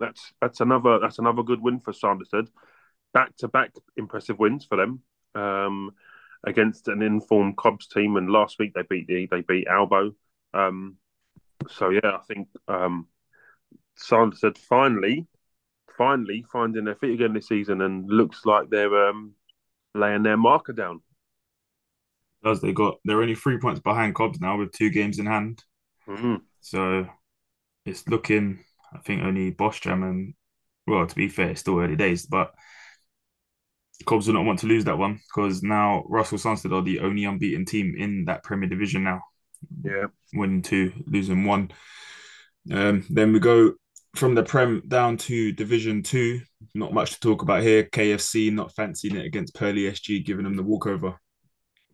that's 0.00 0.32
that's 0.40 0.60
another 0.60 0.98
that's 0.98 1.18
another 1.18 1.42
good 1.42 1.60
win 1.60 1.80
for 1.80 1.92
Sanderstead. 1.92 2.48
Back 3.12 3.36
to 3.38 3.48
back 3.48 3.72
impressive 3.96 4.38
wins 4.38 4.64
for 4.64 4.76
them 4.76 5.02
um, 5.34 5.92
against 6.44 6.88
an 6.88 7.02
informed 7.02 7.56
Cobbs 7.56 7.86
team, 7.88 8.16
and 8.16 8.30
last 8.30 8.58
week 8.58 8.74
they 8.74 8.82
beat 8.88 9.06
the 9.06 9.26
they 9.30 9.40
beat 9.40 9.66
Albo. 9.66 10.12
Um, 10.54 10.96
so 11.68 11.90
yeah, 11.90 12.16
I 12.16 12.20
think 12.26 12.48
um, 12.68 13.06
Sanderstead 13.96 14.58
finally 14.58 15.26
finally 15.96 16.44
finding 16.52 16.84
their 16.84 16.94
feet 16.94 17.14
again 17.14 17.32
this 17.32 17.48
season, 17.48 17.80
and 17.80 18.08
looks 18.08 18.46
like 18.46 18.70
they're 18.70 19.08
um, 19.08 19.34
laying 19.94 20.22
their 20.22 20.36
marker 20.36 20.72
down. 20.72 21.00
as 22.44 22.60
they 22.60 22.72
got 22.72 22.98
they're 23.04 23.20
only 23.20 23.34
three 23.34 23.58
points 23.58 23.80
behind 23.80 24.14
Cobbs 24.14 24.40
now 24.40 24.58
with 24.58 24.72
two 24.72 24.90
games 24.90 25.18
in 25.18 25.26
hand 25.26 25.64
Mhm. 26.06 26.42
So 26.60 27.08
it's 27.88 28.06
looking, 28.08 28.64
I 28.94 28.98
think 28.98 29.22
only 29.22 29.50
Bosch 29.50 29.80
Jam 29.80 30.02
and, 30.02 30.34
well, 30.86 31.06
to 31.06 31.14
be 31.14 31.28
fair, 31.28 31.50
it's 31.50 31.60
still 31.60 31.78
early 31.80 31.96
days, 31.96 32.26
but 32.26 32.52
Cobbs 34.06 34.26
do 34.26 34.32
not 34.32 34.44
want 34.44 34.60
to 34.60 34.66
lose 34.66 34.84
that 34.84 34.98
one 34.98 35.20
because 35.28 35.62
now 35.62 36.04
Russell 36.08 36.38
Sanderstead 36.38 36.72
are 36.72 36.82
the 36.82 37.00
only 37.00 37.24
unbeaten 37.24 37.64
team 37.64 37.94
in 37.98 38.24
that 38.26 38.44
Premier 38.44 38.68
Division 38.68 39.02
now, 39.04 39.20
Yeah, 39.82 40.06
winning 40.32 40.62
two, 40.62 40.92
losing 41.06 41.44
one. 41.44 41.70
Um, 42.72 43.04
then 43.10 43.32
we 43.32 43.40
go 43.40 43.74
from 44.14 44.34
the 44.34 44.42
Prem 44.42 44.82
down 44.86 45.16
to 45.18 45.52
Division 45.52 46.02
Two. 46.02 46.40
Not 46.74 46.92
much 46.92 47.12
to 47.12 47.20
talk 47.20 47.42
about 47.42 47.62
here. 47.62 47.84
KFC 47.84 48.52
not 48.52 48.74
fancying 48.74 49.16
it 49.16 49.26
against 49.26 49.54
Purley 49.54 49.82
SG, 49.82 50.24
giving 50.24 50.44
them 50.44 50.56
the 50.56 50.62
walkover. 50.62 51.18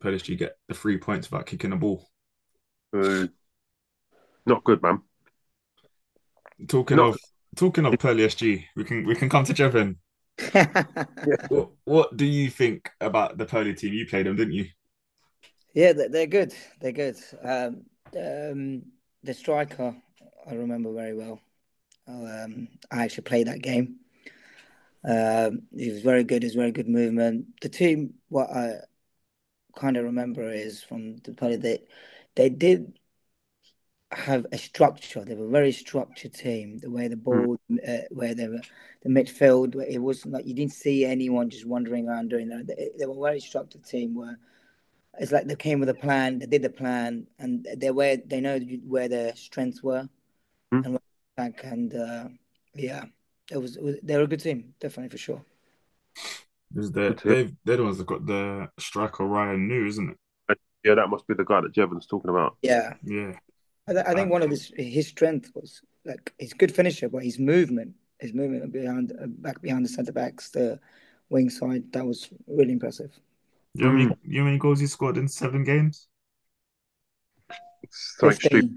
Purley 0.01 0.17
SG 0.19 0.37
get 0.37 0.57
the 0.69 0.75
three 0.75 0.99
points 0.99 1.31
without 1.31 1.47
kicking 1.47 1.71
the 1.71 1.77
ball. 1.77 2.07
Uh, 2.93 3.27
not 4.47 4.65
good, 4.65 4.83
man. 4.83 5.03
Talking 6.69 6.99
No. 6.99 7.05
of 7.09 7.19
talking 7.57 7.87
of 7.87 7.99
Purley 7.99 8.25
SG, 8.25 8.67
we 8.77 8.85
can 8.85 9.05
we 9.07 9.15
can 9.15 9.29
come 9.29 9.45
to 9.45 9.55
Jevon. 9.55 9.97
What 11.49 11.71
what 11.85 12.17
do 12.19 12.27
you 12.27 12.51
think 12.51 12.91
about 13.01 13.39
the 13.39 13.47
Purley 13.47 13.75
team? 13.75 13.95
You 13.95 14.07
played 14.07 14.27
them, 14.27 14.37
didn't 14.37 14.53
you? 14.55 14.67
Yeah, 15.75 15.93
they're, 15.93 16.09
they're 16.09 16.27
good. 16.27 16.55
They're 16.81 16.93
good. 16.93 17.17
Um, 17.43 17.85
um, 18.17 18.83
the 19.23 19.35
striker, 19.35 19.95
I 20.49 20.55
remember 20.55 20.93
very 20.93 21.15
well. 21.15 21.41
Um, 22.09 22.69
I 22.91 23.05
actually 23.05 23.25
played 23.25 23.49
that 23.49 23.63
game. 23.63 23.97
Um, 25.05 25.63
he 25.77 25.91
was 25.91 26.01
very 26.03 26.25
good. 26.25 26.43
He 26.43 26.47
was 26.47 26.55
very 26.55 26.73
good 26.73 26.89
movement. 26.89 27.61
The 27.61 27.69
team, 27.69 28.15
what 28.29 28.51
I 28.51 28.79
kind 29.77 29.97
of 29.97 30.05
remember 30.05 30.51
is 30.53 30.83
from 30.83 31.17
the 31.19 31.33
play 31.35 31.57
that 31.57 31.87
they 32.37 32.49
did 32.49 32.99
have 34.17 34.47
a 34.53 34.59
structure. 34.59 35.25
They 35.25 35.35
were 35.35 35.47
a 35.47 35.51
very 35.51 35.73
structured 35.73 36.35
team. 36.35 36.79
The 36.79 36.91
way 36.91 37.09
the 37.09 37.17
ball, 37.17 37.59
uh, 37.87 37.99
where 38.11 38.35
they 38.35 38.49
were, 38.49 38.61
the 39.03 39.09
midfield, 39.09 39.75
it 39.89 39.99
wasn't 39.99 40.35
like 40.35 40.47
you 40.47 40.55
didn't 40.55 40.73
see 40.73 41.05
anyone 41.05 41.51
just 41.51 41.67
wandering 41.67 42.09
around 42.09 42.31
doing 42.31 42.49
that. 42.49 42.67
They, 42.67 42.91
they 42.99 43.07
were 43.07 43.27
a 43.27 43.31
very 43.31 43.41
structured 43.41 43.85
team 43.85 44.15
where 44.15 44.39
it's 45.19 45.33
like 45.33 45.47
they 45.47 45.57
came 45.57 45.81
with 45.81 45.89
a 45.89 45.95
plan, 45.95 46.39
they 46.39 46.47
did 46.47 46.63
the 46.63 46.71
plan, 46.71 47.27
and 47.39 47.67
they 47.77 47.91
were 47.91 48.17
they 48.27 48.41
know 48.41 48.59
where 48.87 49.09
their 49.09 49.35
strengths 49.37 49.83
were, 49.83 50.09
Hmm. 50.73 50.85
and 50.85 50.99
back 51.37 51.65
and 51.65 51.95
uh, 51.95 52.29
yeah, 52.75 53.05
it 53.51 53.59
was, 53.59 53.77
it 53.77 53.83
was 53.83 53.97
they 54.03 54.17
were 54.17 54.25
a 54.25 54.29
good 54.29 54.41
team, 54.41 54.75
definitely 54.81 55.11
for 55.11 55.19
sure. 55.19 55.45
Because 56.73 56.91
they're, 56.91 57.11
Good 57.11 57.19
team. 57.19 57.31
they've, 57.31 57.53
they're 57.65 57.77
the 57.77 57.85
ones 57.85 57.99
that 57.99 58.07
got 58.07 58.27
the 58.27 58.69
striker 58.79 59.25
Ryan 59.25 59.69
New, 59.69 59.87
isn't 59.87 60.11
it? 60.49 60.59
Yeah, 60.83 60.97
that 60.97 61.09
must 61.09 61.27
be 61.27 61.35
the 61.35 61.45
guy 61.45 61.61
that 61.63 61.73
Jevon's 61.73 62.07
talking 62.07 62.31
about. 62.31 62.57
Yeah, 62.63 62.95
Yeah. 63.05 63.33
I, 63.87 63.93
th- 63.93 64.07
I 64.07 64.15
think 64.15 64.31
one 64.31 64.43
of 64.43 64.51
his 64.51 64.73
his 64.77 65.09
strength 65.09 65.51
was 65.55 65.83
like 66.05 66.33
he's 66.39 66.53
a 66.53 66.57
good 66.57 66.75
finisher, 66.75 67.09
but 67.09 67.23
his 67.23 67.39
movement, 67.39 67.95
his 68.19 68.33
movement 68.33 68.73
behind 68.73 69.13
uh, 69.13 69.27
back 69.27 69.61
behind 69.61 69.85
the 69.85 69.89
centre 69.89 70.13
backs, 70.13 70.51
the 70.51 70.81
wing 71.29 71.51
side, 71.51 71.93
that 71.93 72.05
was 72.07 72.31
really 72.47 72.73
impressive. 72.73 73.13
You 73.75 73.85
know, 73.85 73.91
how 73.91 73.97
many, 73.97 74.17
you 74.23 74.35
know 74.35 74.41
how 74.41 74.45
many 74.47 74.59
goals 74.59 74.81
he 74.81 74.87
scored 74.87 75.17
in 75.17 75.29
seven 75.29 75.65
games? 75.65 76.09
Something 77.91 78.39
stupid, 78.39 78.77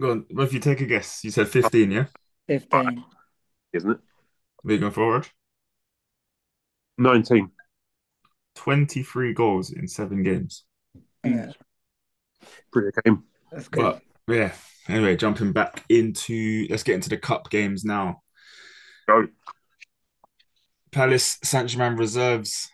Go 0.00 0.10
on, 0.10 0.26
well, 0.32 0.46
if 0.46 0.52
you 0.52 0.58
take 0.60 0.80
a 0.80 0.86
guess, 0.86 1.22
you 1.24 1.30
said 1.30 1.48
15, 1.48 1.90
yeah? 1.90 2.06
15. 2.48 3.04
isn't 3.72 3.90
it? 3.90 3.98
We're 4.64 4.78
going 4.78 4.92
forward. 4.92 5.28
19. 6.98 7.50
23 8.54 9.32
goals 9.32 9.70
in 9.70 9.88
seven 9.88 10.22
games. 10.22 10.64
Yeah, 11.24 11.52
Pretty 12.72 12.90
good 12.90 13.04
game. 13.04 13.22
that's 13.50 13.68
good. 13.68 13.82
But 13.82 14.02
yeah, 14.28 14.52
anyway, 14.88 15.16
jumping 15.16 15.52
back 15.52 15.84
into, 15.88 16.66
let's 16.70 16.82
get 16.82 16.94
into 16.94 17.08
the 17.08 17.16
cup 17.16 17.50
games 17.50 17.84
now. 17.84 18.22
Go. 19.08 19.26
Palace 20.90 21.38
Saint 21.42 21.70
Germain 21.70 21.96
reserves 21.96 22.68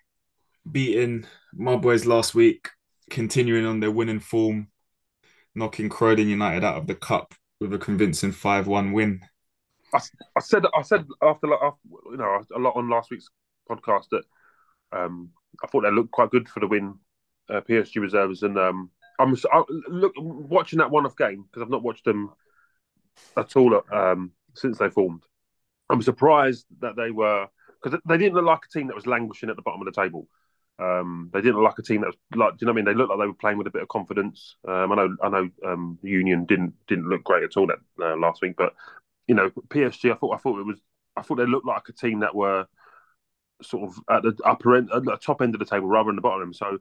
beating 0.71 1.25
my 1.55 1.77
boys 1.77 2.05
last 2.05 2.35
week, 2.35 2.69
continuing 3.11 3.65
on 3.65 3.81
their 3.81 3.91
winning 3.91 4.21
form, 4.21 4.69
knocking 5.55 5.89
Croydon 5.89 6.29
United 6.29 6.65
out 6.65 6.77
of 6.77 6.87
the 6.87 6.95
cup 6.95 7.35
with 7.61 7.73
a 7.73 7.79
convincing 7.79 8.33
5 8.33 8.67
1 8.67 8.93
win. 8.93 9.21
I 9.95 10.01
said 10.41 10.65
I 10.77 10.83
said 10.83 11.07
after, 11.23 11.47
after 11.55 11.77
you 12.11 12.19
know 12.19 12.45
a 12.55 12.59
lot 12.59 12.77
on 12.77 12.91
last 12.91 13.11
week's 13.11 13.29
podcast 13.71 14.05
that 14.11 14.25
um, 14.93 15.31
I 15.65 15.67
thought 15.67 15.83
they 15.83 15.91
looked 15.91 16.11
quite 16.11 16.31
good 16.31 16.49
for 16.49 16.61
the 16.61 16.67
win, 16.67 16.95
uh, 17.49 17.61
PSG 17.63 18.01
reserves, 18.01 18.43
and 18.43 18.59
um, 18.59 18.91
I'm 19.19 19.37
I, 19.53 19.63
look 19.89 20.13
watching 20.17 20.79
that 20.79 20.91
one-off 20.91 21.17
game 21.17 21.45
because 21.45 21.63
I've 21.63 21.71
not 21.71 21.83
watched 21.83 22.05
them 22.05 22.31
at 23.37 23.57
all 23.57 23.83
um, 23.93 24.33
since 24.55 24.79
they 24.79 24.91
formed. 24.91 25.25
I'm 25.91 26.03
surprised 26.03 26.67
that 26.81 26.97
they 26.97 27.11
were 27.11 27.47
because 27.83 27.99
they 28.07 28.19
didn't 28.19 28.35
look 28.35 28.45
like 28.45 28.61
a 28.69 28.79
team 28.79 28.89
that 28.89 28.97
was 28.97 29.07
languishing 29.07 29.51
at 29.51 29.57
the 29.57 29.63
bottom 29.63 29.81
of 29.81 29.93
the 29.93 30.01
table. 30.01 30.29
Um, 30.81 31.31
they 31.33 31.41
didn't 31.41 31.57
look 31.57 31.65
like 31.65 31.79
a 31.79 31.83
team 31.83 32.03
that 32.03 32.09
was 32.09 32.17
like, 32.37 32.53
do 32.53 32.59
you 32.61 32.67
know 32.67 32.73
what 32.73 32.75
I 32.75 32.77
mean? 32.77 32.85
They 32.85 32.95
looked 32.95 33.11
like 33.11 33.19
they 33.19 33.27
were 33.27 33.35
playing 33.35 33.59
with 33.59 33.67
a 33.67 33.71
bit 33.71 33.83
of 33.83 33.89
confidence. 33.89 34.57
Um, 34.67 34.93
I 34.93 34.95
know, 34.95 35.17
I 35.23 35.29
know, 35.29 35.51
um, 35.67 35.99
Union 36.03 36.45
didn't 36.45 36.75
didn't 36.87 37.09
look 37.09 37.25
great 37.25 37.43
at 37.43 37.57
all 37.57 37.67
that 37.67 37.79
uh, 38.01 38.17
last 38.17 38.43
week, 38.43 38.55
but 38.57 38.75
you 39.27 39.35
know, 39.35 39.51
PSG. 39.69 40.13
I 40.13 40.15
thought, 40.17 40.35
I 40.35 40.39
thought 40.39 40.61
it 40.61 40.67
was, 40.67 40.79
I 41.17 41.23
thought 41.23 41.37
they 41.37 41.47
looked 41.47 41.67
like 41.67 41.89
a 41.89 41.93
team 41.93 42.21
that 42.21 42.35
were 42.35 42.67
sort 43.63 43.91
of 43.91 43.99
at 44.09 44.23
the 44.23 44.37
upper 44.45 44.77
end, 44.77 44.91
at 44.95 45.05
the 45.05 45.17
top 45.17 45.43
end 45.43 45.55
of 45.55 45.59
the 45.59 45.65
table 45.65 45.89
rather 45.89 46.09
than 46.09 46.17
the 46.17 46.23
bottom. 46.23 46.53
So 46.53 46.79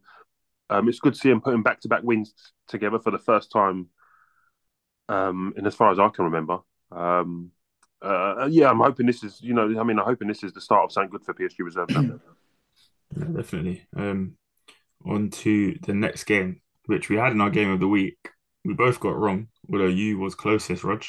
um, 0.70 0.88
it's 0.90 1.00
good 1.00 1.14
to 1.14 1.20
see 1.20 1.30
them 1.30 1.42
putting 1.42 1.64
back 1.64 1.82
to 1.82 1.88
back 1.88 2.04
wins 2.04 2.34
together 2.68 3.00
for 3.00 3.12
the 3.12 3.20
first 3.20 3.52
time, 3.52 3.88
um, 5.10 5.54
and 5.58 5.66
as 5.68 5.76
far 5.76 5.92
as 5.92 6.00
I 6.00 6.10
can 6.10 6.26
remember. 6.26 6.60
Um, 6.92 7.52
uh, 8.02 8.48
yeah, 8.50 8.70
I'm 8.70 8.80
hoping 8.80 9.08
this 9.08 9.24
is, 9.24 9.42
you 9.42 9.54
know, 9.54 9.64
I 9.80 9.84
mean, 9.84 10.00
I'm 10.00 10.06
hoping 10.06 10.28
this 10.28 10.44
is 10.44 10.54
the 10.54 10.62
start 10.62 10.86
of 10.86 10.92
something 10.92 11.10
good 11.10 11.24
for 11.24 11.34
PSG 11.34 11.60
reserve. 11.60 11.90
Yeah, 13.16 13.24
definitely. 13.24 13.88
Um, 13.96 14.36
on 15.06 15.30
to 15.30 15.78
the 15.82 15.94
next 15.94 16.26
game, 16.26 16.62
which 16.88 17.08
we 17.10 17.16
had 17.16 17.32
in 17.32 17.40
our 17.40 17.50
game 17.50 17.72
of 17.72 17.80
the 17.80 17.88
week. 17.88 18.18
We 18.66 18.74
both 18.74 19.00
got 19.00 19.16
wrong, 19.16 19.48
although 19.72 19.86
you 19.86 20.20
was 20.20 20.36
closest, 20.36 20.84
Rog. 20.84 21.04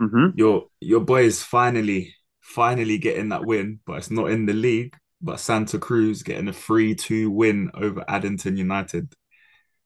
mm-hmm. 0.00 0.38
Your 0.38 0.66
your 0.80 1.00
boys 1.00 1.42
finally, 1.42 2.14
finally 2.40 2.98
getting 2.98 3.30
that 3.30 3.44
win, 3.44 3.80
but 3.84 3.98
it's 3.98 4.12
not 4.12 4.30
in 4.30 4.46
the 4.46 4.52
league. 4.52 4.96
But 5.24 5.40
Santa 5.40 5.78
Cruz 5.78 6.22
getting 6.22 6.48
a 6.48 6.52
3-2 6.52 7.28
win 7.28 7.70
over 7.72 8.04
Addington 8.06 8.58
United. 8.58 9.14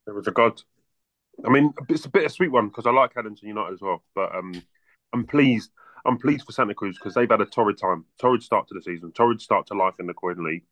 It 0.08 0.14
was 0.14 0.26
a 0.26 0.32
god. 0.32 0.60
I 1.46 1.50
mean, 1.50 1.72
it's 1.88 2.04
a 2.04 2.10
bittersweet 2.10 2.50
one 2.50 2.68
because 2.68 2.86
I 2.86 2.90
like 2.90 3.12
Addington 3.16 3.46
United 3.46 3.74
as 3.74 3.80
well, 3.80 4.02
but 4.16 4.34
um, 4.34 4.52
I'm 5.12 5.24
pleased. 5.24 5.70
I'm 6.04 6.18
pleased 6.18 6.44
for 6.44 6.50
Santa 6.50 6.74
Cruz 6.74 6.98
because 6.98 7.14
they've 7.14 7.30
had 7.30 7.40
a 7.40 7.46
torrid 7.46 7.78
time, 7.78 8.04
torrid 8.18 8.42
start 8.42 8.66
to 8.68 8.74
the 8.74 8.82
season, 8.82 9.12
torrid 9.12 9.40
start 9.40 9.68
to 9.68 9.74
life 9.74 9.94
in 10.00 10.08
the 10.08 10.14
Croydon 10.14 10.44
League. 10.44 10.64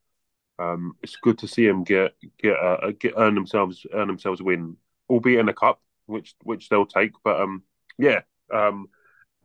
Um, 0.59 0.97
it's 1.01 1.17
good 1.17 1.39
to 1.39 1.49
see 1.49 1.67
them 1.67 1.85
get 1.85 2.15
get 2.39 2.57
uh, 2.59 2.91
get 2.99 3.15
earn 3.17 3.37
themselves 3.37 3.87
earn 3.93 4.09
themselves 4.09 4.41
a 4.41 4.45
win, 4.45 4.77
albeit 5.09 5.39
in 5.39 5.49
a 5.49 5.55
cup, 5.55 5.81
which 6.07 6.35
which 6.43 6.69
they'll 6.69 6.87
take. 6.87 7.13
But 7.23 7.41
um, 7.41 7.63
yeah, 7.99 8.23
um, 8.53 8.89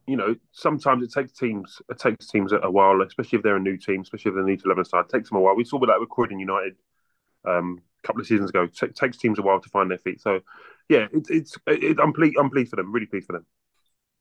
you 0.07 0.17
know, 0.17 0.35
sometimes 0.51 1.03
it 1.03 1.11
takes 1.13 1.31
teams 1.33 1.81
it 1.89 1.99
takes 1.99 2.27
teams 2.27 2.51
a 2.51 2.71
while, 2.71 3.01
especially 3.01 3.37
if 3.37 3.43
they're 3.43 3.55
a 3.55 3.59
new 3.59 3.77
team, 3.77 4.01
especially 4.01 4.29
if 4.29 4.35
they're 4.35 4.43
new 4.43 4.57
to 4.57 4.65
eleven 4.65 4.85
side. 4.85 5.05
It 5.05 5.11
takes 5.11 5.29
them 5.29 5.37
a 5.37 5.41
while. 5.41 5.55
We 5.55 5.63
saw 5.63 5.77
with 5.77 5.89
that 5.89 5.99
with 5.99 6.09
Croydon 6.09 6.39
United 6.39 6.75
um, 7.45 7.81
a 8.03 8.07
couple 8.07 8.21
of 8.21 8.27
seasons 8.27 8.49
ago. 8.49 8.67
It 8.81 8.95
takes 8.95 9.17
teams 9.17 9.39
a 9.39 9.41
while 9.41 9.59
to 9.59 9.69
find 9.69 9.89
their 9.89 9.99
feet. 9.99 10.21
So 10.21 10.41
yeah, 10.89 11.07
it, 11.13 11.27
it's 11.29 11.57
it, 11.67 11.97
I'm 11.99 12.13
pleased. 12.13 12.37
I'm 12.39 12.49
pleased 12.49 12.71
for 12.71 12.75
them. 12.77 12.91
Really 12.91 13.05
pleased 13.05 13.27
for 13.27 13.33
them. 13.33 13.45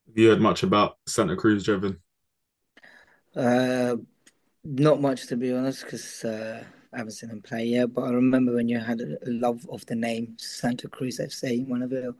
Have 0.06 0.18
you 0.18 0.28
heard 0.28 0.40
much 0.40 0.62
about 0.62 0.98
Santa 1.06 1.36
Cruz, 1.36 1.66
Jevon? 1.66 1.98
Uh, 3.34 3.96
not 4.64 5.00
much 5.00 5.28
to 5.28 5.36
be 5.36 5.52
honest, 5.52 5.84
because 5.84 6.24
uh, 6.24 6.64
I 6.92 6.98
haven't 6.98 7.12
seen 7.12 7.30
them 7.30 7.42
play 7.42 7.64
yet. 7.64 7.92
But 7.94 8.02
I 8.02 8.10
remember 8.10 8.54
when 8.54 8.68
you 8.68 8.78
had 8.78 9.00
a 9.00 9.16
love 9.26 9.66
of 9.70 9.84
the 9.86 9.94
name 9.94 10.36
Santa 10.38 10.88
Cruz 10.88 11.18
FC, 11.18 11.66
one 11.66 11.82
of 11.82 11.92
your 11.92 12.14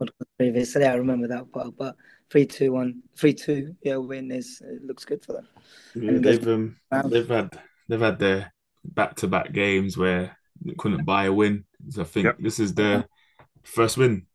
podcasts 0.00 0.26
previously. 0.38 0.84
I 0.84 0.94
remember 0.94 1.28
that 1.28 1.50
part. 1.52 1.76
But 1.76 1.96
three 2.30 2.46
two 2.46 2.72
one, 2.72 3.02
three 3.16 3.34
two, 3.34 3.74
yeah, 3.82 3.96
win 3.96 4.30
is 4.30 4.62
it 4.64 4.84
looks 4.84 5.04
good 5.04 5.24
for 5.24 5.34
them. 5.34 5.48
Yeah, 5.94 6.18
they've 6.18 6.48
um, 6.48 6.76
they've 7.06 7.28
had 7.28 7.58
they've 7.88 8.00
had 8.00 8.18
their 8.18 8.52
back 8.84 9.14
to 9.16 9.28
back 9.28 9.52
games 9.52 9.96
where 9.96 10.36
they 10.64 10.74
couldn't 10.74 11.04
buy 11.04 11.24
a 11.26 11.32
win. 11.32 11.64
So 11.90 12.02
I 12.02 12.04
think 12.04 12.24
yep. 12.24 12.36
this 12.38 12.58
is 12.58 12.74
their 12.74 13.06
first 13.62 13.96
win 13.96 14.26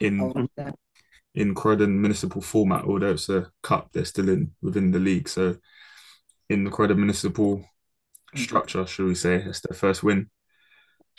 in 0.00 0.20
oh, 0.20 0.72
in 1.34 1.54
Croydon 1.54 2.00
municipal 2.00 2.42
format, 2.42 2.84
although 2.84 3.12
it's 3.12 3.28
a 3.28 3.50
cup, 3.62 3.90
they're 3.92 4.04
still 4.04 4.28
in 4.28 4.52
within 4.60 4.90
the 4.90 4.98
league. 4.98 5.28
So 5.28 5.56
in 6.48 6.64
the 6.64 6.70
Croydon 6.70 6.98
municipal. 6.98 7.64
Structure, 8.34 8.86
should 8.86 9.06
we 9.06 9.14
say, 9.14 9.36
it's 9.36 9.60
their 9.60 9.76
first 9.76 10.02
win. 10.02 10.30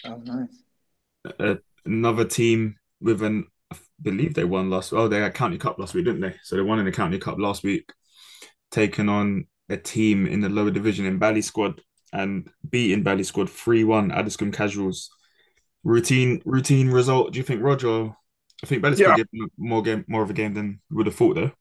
Oh, 0.05 0.21
nice. 0.23 0.63
Uh, 1.39 1.55
another 1.85 2.25
team 2.25 2.75
with 2.99 3.21
an, 3.21 3.47
I 3.71 3.77
believe 4.01 4.33
they 4.33 4.43
won 4.43 4.69
last. 4.69 4.93
Oh, 4.93 5.07
they 5.07 5.19
had 5.19 5.33
County 5.33 5.57
Cup 5.57 5.79
last 5.79 5.93
week, 5.93 6.05
didn't 6.05 6.21
they? 6.21 6.35
So 6.43 6.55
they 6.55 6.61
won 6.61 6.79
in 6.79 6.85
the 6.85 6.91
County 6.91 7.19
Cup 7.19 7.37
last 7.39 7.63
week, 7.63 7.91
taking 8.71 9.09
on 9.09 9.47
a 9.69 9.77
team 9.77 10.27
in 10.27 10.41
the 10.41 10.49
lower 10.49 10.71
division 10.71 11.05
in 11.05 11.19
Ballysquad 11.19 11.81
and 12.11 12.49
beating 12.69 13.03
Ballysquad 13.03 13.49
three 13.49 13.83
one. 13.83 14.11
Addiscombe 14.11 14.51
Casuals. 14.51 15.09
Routine 15.85 16.41
routine 16.45 16.89
result. 16.91 17.33
Do 17.33 17.39
you 17.39 17.43
think 17.43 17.61
Roger? 17.61 18.15
I 18.63 18.65
think 18.65 18.81
Bellis 18.81 19.01
yeah. 19.01 19.17
more 19.57 19.81
game, 19.81 20.05
more 20.07 20.23
of 20.23 20.29
a 20.29 20.33
game 20.33 20.53
than 20.53 20.79
would 20.89 21.07
have 21.07 21.15
thought, 21.15 21.33
though. 21.33 21.51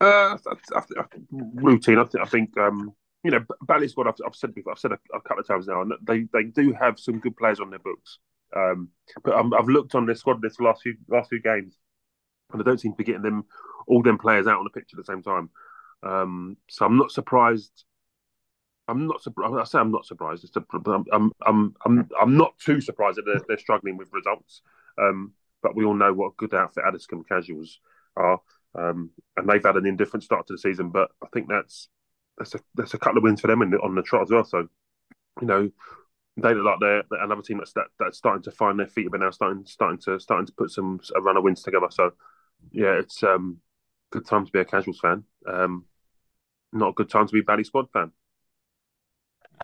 Uh, 0.00 0.36
I, 0.36 0.76
I, 0.76 0.78
I, 0.78 1.04
routine. 1.32 1.98
I, 1.98 2.04
think 2.04 2.24
I 2.24 2.28
think 2.28 2.56
um, 2.56 2.92
you 3.24 3.30
know 3.30 3.44
Ballysquad. 3.62 4.06
I've, 4.06 4.14
I've 4.24 4.36
said 4.36 4.54
before. 4.54 4.72
I've 4.72 4.78
said 4.78 4.92
a, 4.92 4.98
a, 5.14 5.20
couple 5.20 5.40
of 5.40 5.48
times 5.48 5.66
now, 5.66 5.84
they 6.02 6.26
they 6.32 6.44
do 6.44 6.72
have 6.74 7.00
some 7.00 7.18
good 7.18 7.36
players 7.36 7.58
on 7.58 7.70
their 7.70 7.78
books. 7.78 8.18
Um, 8.54 8.90
but 9.24 9.34
i 9.34 9.42
have 9.56 9.68
looked 9.68 9.96
on 9.96 10.06
their 10.06 10.14
squad 10.14 10.40
this 10.40 10.60
last 10.60 10.82
few 10.82 10.94
last 11.08 11.30
few 11.30 11.40
games, 11.40 11.76
and 12.52 12.60
I 12.60 12.64
don't 12.64 12.78
seem 12.78 12.92
to 12.92 12.96
be 12.96 13.04
getting 13.04 13.22
them 13.22 13.46
all 13.86 14.02
them 14.02 14.18
players 14.18 14.46
out 14.46 14.58
on 14.58 14.64
the 14.64 14.70
pitch 14.70 14.90
at 14.92 14.98
the 14.98 15.04
same 15.04 15.22
time. 15.22 15.50
Um, 16.02 16.58
so 16.68 16.84
I'm 16.84 16.98
not 16.98 17.10
surprised. 17.10 17.84
I'm 18.86 19.06
not 19.06 19.22
surprised. 19.22 19.54
I 19.56 19.64
say 19.64 19.78
I'm 19.78 19.90
not 19.90 20.04
surprised. 20.04 20.44
It's 20.44 20.56
I'm, 20.86 21.32
I'm 21.42 21.74
I'm 21.84 22.08
I'm 22.20 22.36
not 22.36 22.58
too 22.58 22.80
surprised 22.82 23.16
that 23.16 23.24
they're, 23.24 23.40
they're 23.48 23.58
struggling 23.58 23.96
with 23.96 24.12
results. 24.12 24.60
Um, 24.98 25.32
but 25.62 25.74
we 25.74 25.86
all 25.86 25.94
know 25.94 26.12
what 26.12 26.28
a 26.28 26.36
good 26.36 26.54
outfit 26.54 26.84
Addiscombe 26.86 27.24
Casuals 27.26 27.80
are, 28.16 28.38
um, 28.78 29.10
and 29.38 29.48
they've 29.48 29.64
had 29.64 29.76
an 29.76 29.86
indifferent 29.86 30.22
start 30.22 30.46
to 30.46 30.52
the 30.52 30.58
season. 30.58 30.90
But 30.90 31.10
I 31.22 31.26
think 31.32 31.48
that's 31.48 31.88
that's 32.38 32.54
a 32.54 32.60
that's 32.74 32.94
a 32.94 32.98
couple 32.98 33.18
of 33.18 33.24
wins 33.24 33.40
for 33.40 33.46
them 33.46 33.70
the, 33.70 33.78
on 33.78 33.94
the 33.94 34.02
trot 34.02 34.22
as 34.22 34.30
well. 34.30 34.44
So, 34.44 34.68
you 35.40 35.46
know, 35.46 35.70
they 36.36 36.54
look 36.54 36.64
like 36.64 36.80
they're, 36.80 37.02
they're 37.10 37.22
another 37.22 37.42
team 37.42 37.58
that's 37.58 37.72
that, 37.74 37.86
that's 37.98 38.18
starting 38.18 38.42
to 38.42 38.50
find 38.50 38.78
their 38.78 38.88
feet, 38.88 39.08
but 39.10 39.20
now 39.20 39.30
starting 39.30 39.64
starting 39.66 39.98
to 40.00 40.18
starting 40.18 40.46
to 40.46 40.52
put 40.52 40.70
some 40.70 41.00
a 41.16 41.20
run 41.20 41.36
of 41.36 41.44
wins 41.44 41.62
together. 41.62 41.88
So, 41.90 42.12
yeah, 42.72 42.98
it's 42.98 43.22
um 43.22 43.58
good 44.10 44.26
time 44.26 44.46
to 44.46 44.52
be 44.52 44.60
a 44.60 44.64
Casuals 44.64 45.00
fan. 45.00 45.24
Um, 45.46 45.84
not 46.72 46.90
a 46.90 46.92
good 46.92 47.10
time 47.10 47.26
to 47.26 47.32
be 47.32 47.40
a 47.40 47.44
Ballysquad 47.44 47.90
fan. 47.92 48.10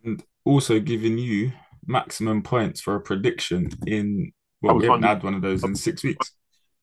And 0.05 0.23
also 0.45 0.81
giving 0.81 1.19
you 1.19 1.53
maximum 1.87 2.43
points 2.43 2.81
for 2.81 2.95
a 2.95 3.01
prediction 3.01 3.71
in 3.87 4.33
well, 4.63 4.77
we 4.77 4.87
haven't 4.87 5.03
had 5.03 5.23
one 5.23 5.35
of 5.35 5.43
those 5.43 5.65
in 5.65 5.75
six 5.75 6.05
weeks. 6.05 6.33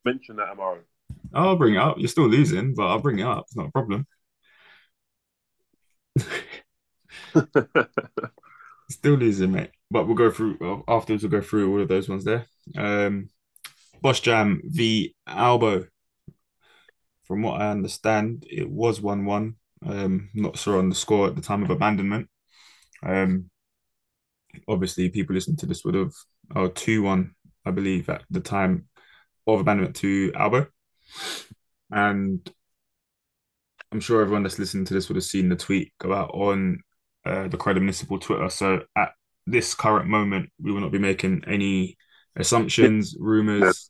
Mention 0.04 0.38
that 0.38 0.50
tomorrow. 0.50 0.80
I'll 1.34 1.56
bring 1.56 1.76
it 1.76 1.80
up. 1.80 1.98
You're 1.98 2.08
still 2.08 2.28
losing, 2.28 2.74
but 2.74 2.88
I'll 2.88 3.00
bring 3.00 3.20
it 3.20 3.26
up. 3.26 3.46
It's 3.48 3.56
not 3.56 3.68
a 3.68 3.72
problem. 3.72 4.08
still 8.90 9.16
losing, 9.16 9.52
mate. 9.52 9.72
But 9.90 10.06
we'll 10.06 10.16
go 10.16 10.32
through 10.32 10.58
well, 10.60 10.84
afterwards. 10.88 11.24
We'll 11.24 11.32
go 11.32 11.42
through 11.42 11.72
all 11.72 11.82
of 11.82 11.88
those 11.88 12.10
ones 12.10 12.24
there. 12.24 12.46
Um, 12.78 13.30
Bosch 14.02 14.20
Jam 14.22 14.62
v 14.64 15.16
Albo. 15.26 15.86
From 17.24 17.42
what 17.42 17.62
I 17.62 17.72
understand, 17.72 18.46
it 18.50 18.70
was 18.70 19.02
one-one. 19.02 19.56
Um, 19.86 20.30
not 20.34 20.58
sure 20.58 20.80
on 20.80 20.90
the 20.90 20.96
score 20.96 21.28
at 21.28 21.36
the 21.36 21.42
time 21.42 21.62
of 21.62 21.70
abandonment. 21.70 22.30
Um, 23.04 23.50
obviously, 24.68 25.10
people 25.10 25.36
listening 25.36 25.58
to 25.58 25.66
this 25.66 25.84
would 25.84 25.96
have 25.96 26.14
oh 26.56 26.70
two-one 26.70 27.36
I 27.68 27.72
believe, 27.72 28.10
at 28.10 28.24
the 28.30 28.40
time 28.40 28.88
of 29.46 29.60
abandonment 29.60 29.98
to 29.98 30.32
Albo. 30.34 30.68
And 31.92 32.50
I'm 33.91 34.00
sure 34.00 34.21
everyone 34.21 34.43
that's 34.43 34.60
listening 34.60 34.86
to 34.86 34.93
this 34.93 35.08
would 35.08 35.15
have 35.15 35.23
seen 35.23 35.50
the 35.50 35.56
tweet 35.56 35.93
go 36.00 36.13
out 36.13 36.32
on 36.34 36.82
uh, 37.26 37.47
the 37.47 37.58
Croydon 37.58 37.84
Municipal 37.84 38.19
Twitter. 38.19 38.50
So 38.50 38.84
at 38.95 39.12
this 39.45 39.73
current 39.73 40.08
moment, 40.08 40.50
we 40.62 40.71
will 40.71 40.82
not 40.82 40.91
be 40.91 41.00
making 41.00 41.43
any 41.47 41.97
assumptions, 42.36 43.15
rumors. 43.19 43.89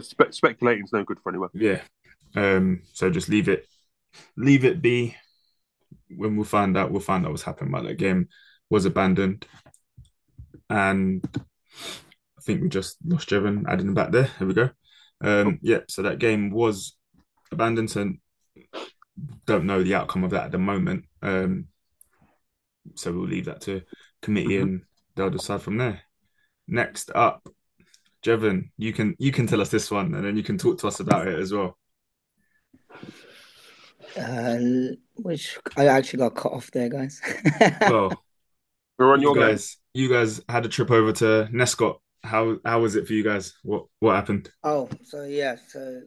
Spe- 0.00 0.30
speculating 0.32 0.84
is 0.84 0.92
no 0.92 1.04
good 1.04 1.18
for 1.20 1.30
anyone. 1.30 1.50
Yeah. 1.52 1.80
Um, 2.36 2.82
so 2.92 3.10
just 3.10 3.28
leave 3.28 3.48
it, 3.48 3.66
leave 4.36 4.64
it 4.64 4.80
be. 4.80 5.16
When 6.16 6.36
we'll 6.36 6.44
find 6.44 6.76
out, 6.76 6.90
we'll 6.90 7.00
find 7.00 7.24
out 7.24 7.30
what's 7.30 7.42
happened. 7.42 7.72
But 7.72 7.84
that 7.84 7.98
game 7.98 8.28
was 8.70 8.84
abandoned, 8.84 9.46
and 10.70 11.24
I 11.76 12.40
think 12.42 12.62
we 12.62 12.68
just 12.68 12.96
lost 13.04 13.28
Jevon 13.28 13.64
adding 13.68 13.86
them 13.86 13.94
back 13.94 14.12
there. 14.12 14.30
Here 14.38 14.46
we 14.46 14.54
go. 14.54 14.70
Um, 15.20 15.58
yeah, 15.62 15.80
so 15.88 16.02
that 16.02 16.18
game 16.18 16.50
was 16.50 16.96
abandoned 17.50 17.94
and 17.96 18.18
don't 19.46 19.66
know 19.66 19.82
the 19.82 19.94
outcome 19.94 20.24
of 20.24 20.30
that 20.30 20.46
at 20.46 20.52
the 20.52 20.58
moment. 20.58 21.04
Um, 21.22 21.68
so 22.94 23.12
we'll 23.12 23.26
leave 23.26 23.46
that 23.46 23.62
to 23.62 23.82
committee 24.22 24.58
and 24.58 24.82
they'll 25.14 25.30
decide 25.30 25.62
from 25.62 25.78
there. 25.78 26.00
Next 26.66 27.10
up, 27.14 27.48
Jevon, 28.24 28.70
you 28.76 28.92
can 28.92 29.14
you 29.18 29.32
can 29.32 29.46
tell 29.46 29.60
us 29.60 29.68
this 29.68 29.90
one 29.90 30.14
and 30.14 30.24
then 30.24 30.36
you 30.36 30.42
can 30.42 30.58
talk 30.58 30.78
to 30.78 30.88
us 30.88 31.00
about 31.00 31.28
it 31.28 31.38
as 31.38 31.52
well. 31.52 31.78
Uh, 34.18 34.58
which 35.16 35.58
I 35.76 35.86
actually 35.86 36.18
got 36.18 36.34
cut 36.34 36.52
off 36.52 36.70
there, 36.70 36.88
guys. 36.88 37.20
well, 37.80 38.12
we're 38.98 39.12
on 39.12 39.20
your 39.20 39.36
you 39.36 39.42
guys. 39.42 39.76
You 39.92 40.08
guys 40.08 40.40
had 40.48 40.64
a 40.64 40.68
trip 40.68 40.90
over 40.90 41.12
to 41.12 41.48
Nescot 41.52 41.96
how 42.24 42.56
how 42.64 42.80
was 42.80 42.96
it 42.96 43.06
for 43.06 43.12
you 43.12 43.22
guys? 43.22 43.54
What 43.62 43.86
what 44.00 44.14
happened? 44.14 44.50
Oh, 44.62 44.88
so 45.02 45.24
yeah, 45.24 45.56
so 45.68 46.02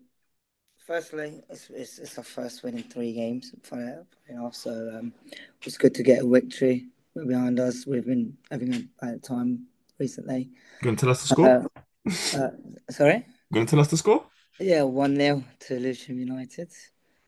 firstly, 0.88 1.44
it's 1.50 1.70
it's, 1.70 2.00
it's 2.00 2.18
our 2.18 2.24
first 2.24 2.64
win 2.64 2.78
in 2.78 2.84
three 2.84 3.14
games. 3.14 3.54
You 3.72 4.06
know, 4.30 4.50
so 4.52 4.72
um, 4.98 5.14
it's 5.62 5.78
good 5.78 5.94
to 5.96 6.04
get 6.04 6.24
a 6.24 6.28
victory 6.28 6.88
behind 7.28 7.60
us. 7.60 7.86
We've 7.86 8.06
been 8.06 8.36
having 8.50 8.74
a 8.74 8.82
bad 9.02 9.22
time 9.22 9.68
recently. 10.00 10.50
You 10.82 10.86
gonna 10.86 10.98
tell 10.98 11.10
us 11.10 11.22
the 11.22 11.28
score? 11.28 11.70
Uh, 11.76 12.40
uh, 12.40 12.50
sorry. 12.90 13.26
You 13.50 13.54
gonna 13.54 13.66
tell 13.66 13.82
us 13.82 13.90
the 13.90 13.98
score? 13.98 14.26
Yeah, 14.60 14.84
one 14.84 15.16
0 15.16 15.44
to 15.68 15.80
Lewisham 15.80 16.18
United. 16.18 16.72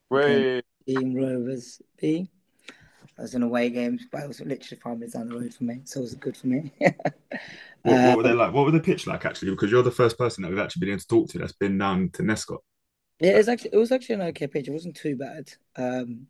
Way. 0.09 0.63
Team 0.87 1.13
Rovers 1.13 1.79
B. 2.01 2.27
I 3.19 3.21
was 3.21 3.35
in 3.35 3.43
away 3.43 3.69
games, 3.69 4.05
but 4.11 4.23
it 4.23 4.27
was 4.27 4.39
literally 4.39 4.79
five 4.81 4.97
minutes 4.97 5.13
down 5.13 5.27
the 5.27 5.35
road 5.35 5.53
for 5.53 5.65
me, 5.65 5.81
so 5.83 5.99
it 5.99 6.03
was 6.03 6.15
good 6.15 6.37
for 6.37 6.47
me. 6.47 6.71
what, 6.79 6.95
what, 7.83 8.17
were 8.17 8.23
they 8.23 8.31
um, 8.31 8.37
like? 8.37 8.53
What 8.53 8.65
were 8.65 8.71
the 8.71 8.79
pitch 8.79 9.05
like 9.05 9.25
actually? 9.25 9.51
Because 9.51 9.69
you're 9.69 9.83
the 9.83 9.91
first 9.91 10.17
person 10.17 10.41
that 10.41 10.49
we've 10.49 10.59
actually 10.59 10.79
been 10.79 10.89
able 10.89 11.01
to 11.01 11.07
talk 11.07 11.29
to 11.29 11.37
that's 11.37 11.51
been 11.51 11.77
down 11.77 12.09
to 12.13 12.23
Nescot. 12.23 12.59
Yeah, 13.19 13.31
it 13.31 13.37
was 13.37 13.49
actually 13.49 13.71
it 13.73 13.77
was 13.77 13.91
actually 13.91 14.15
an 14.15 14.21
okay 14.21 14.47
pitch. 14.47 14.67
It 14.67 14.71
wasn't 14.71 14.95
too 14.95 15.15
bad. 15.15 15.51
Um, 15.75 16.27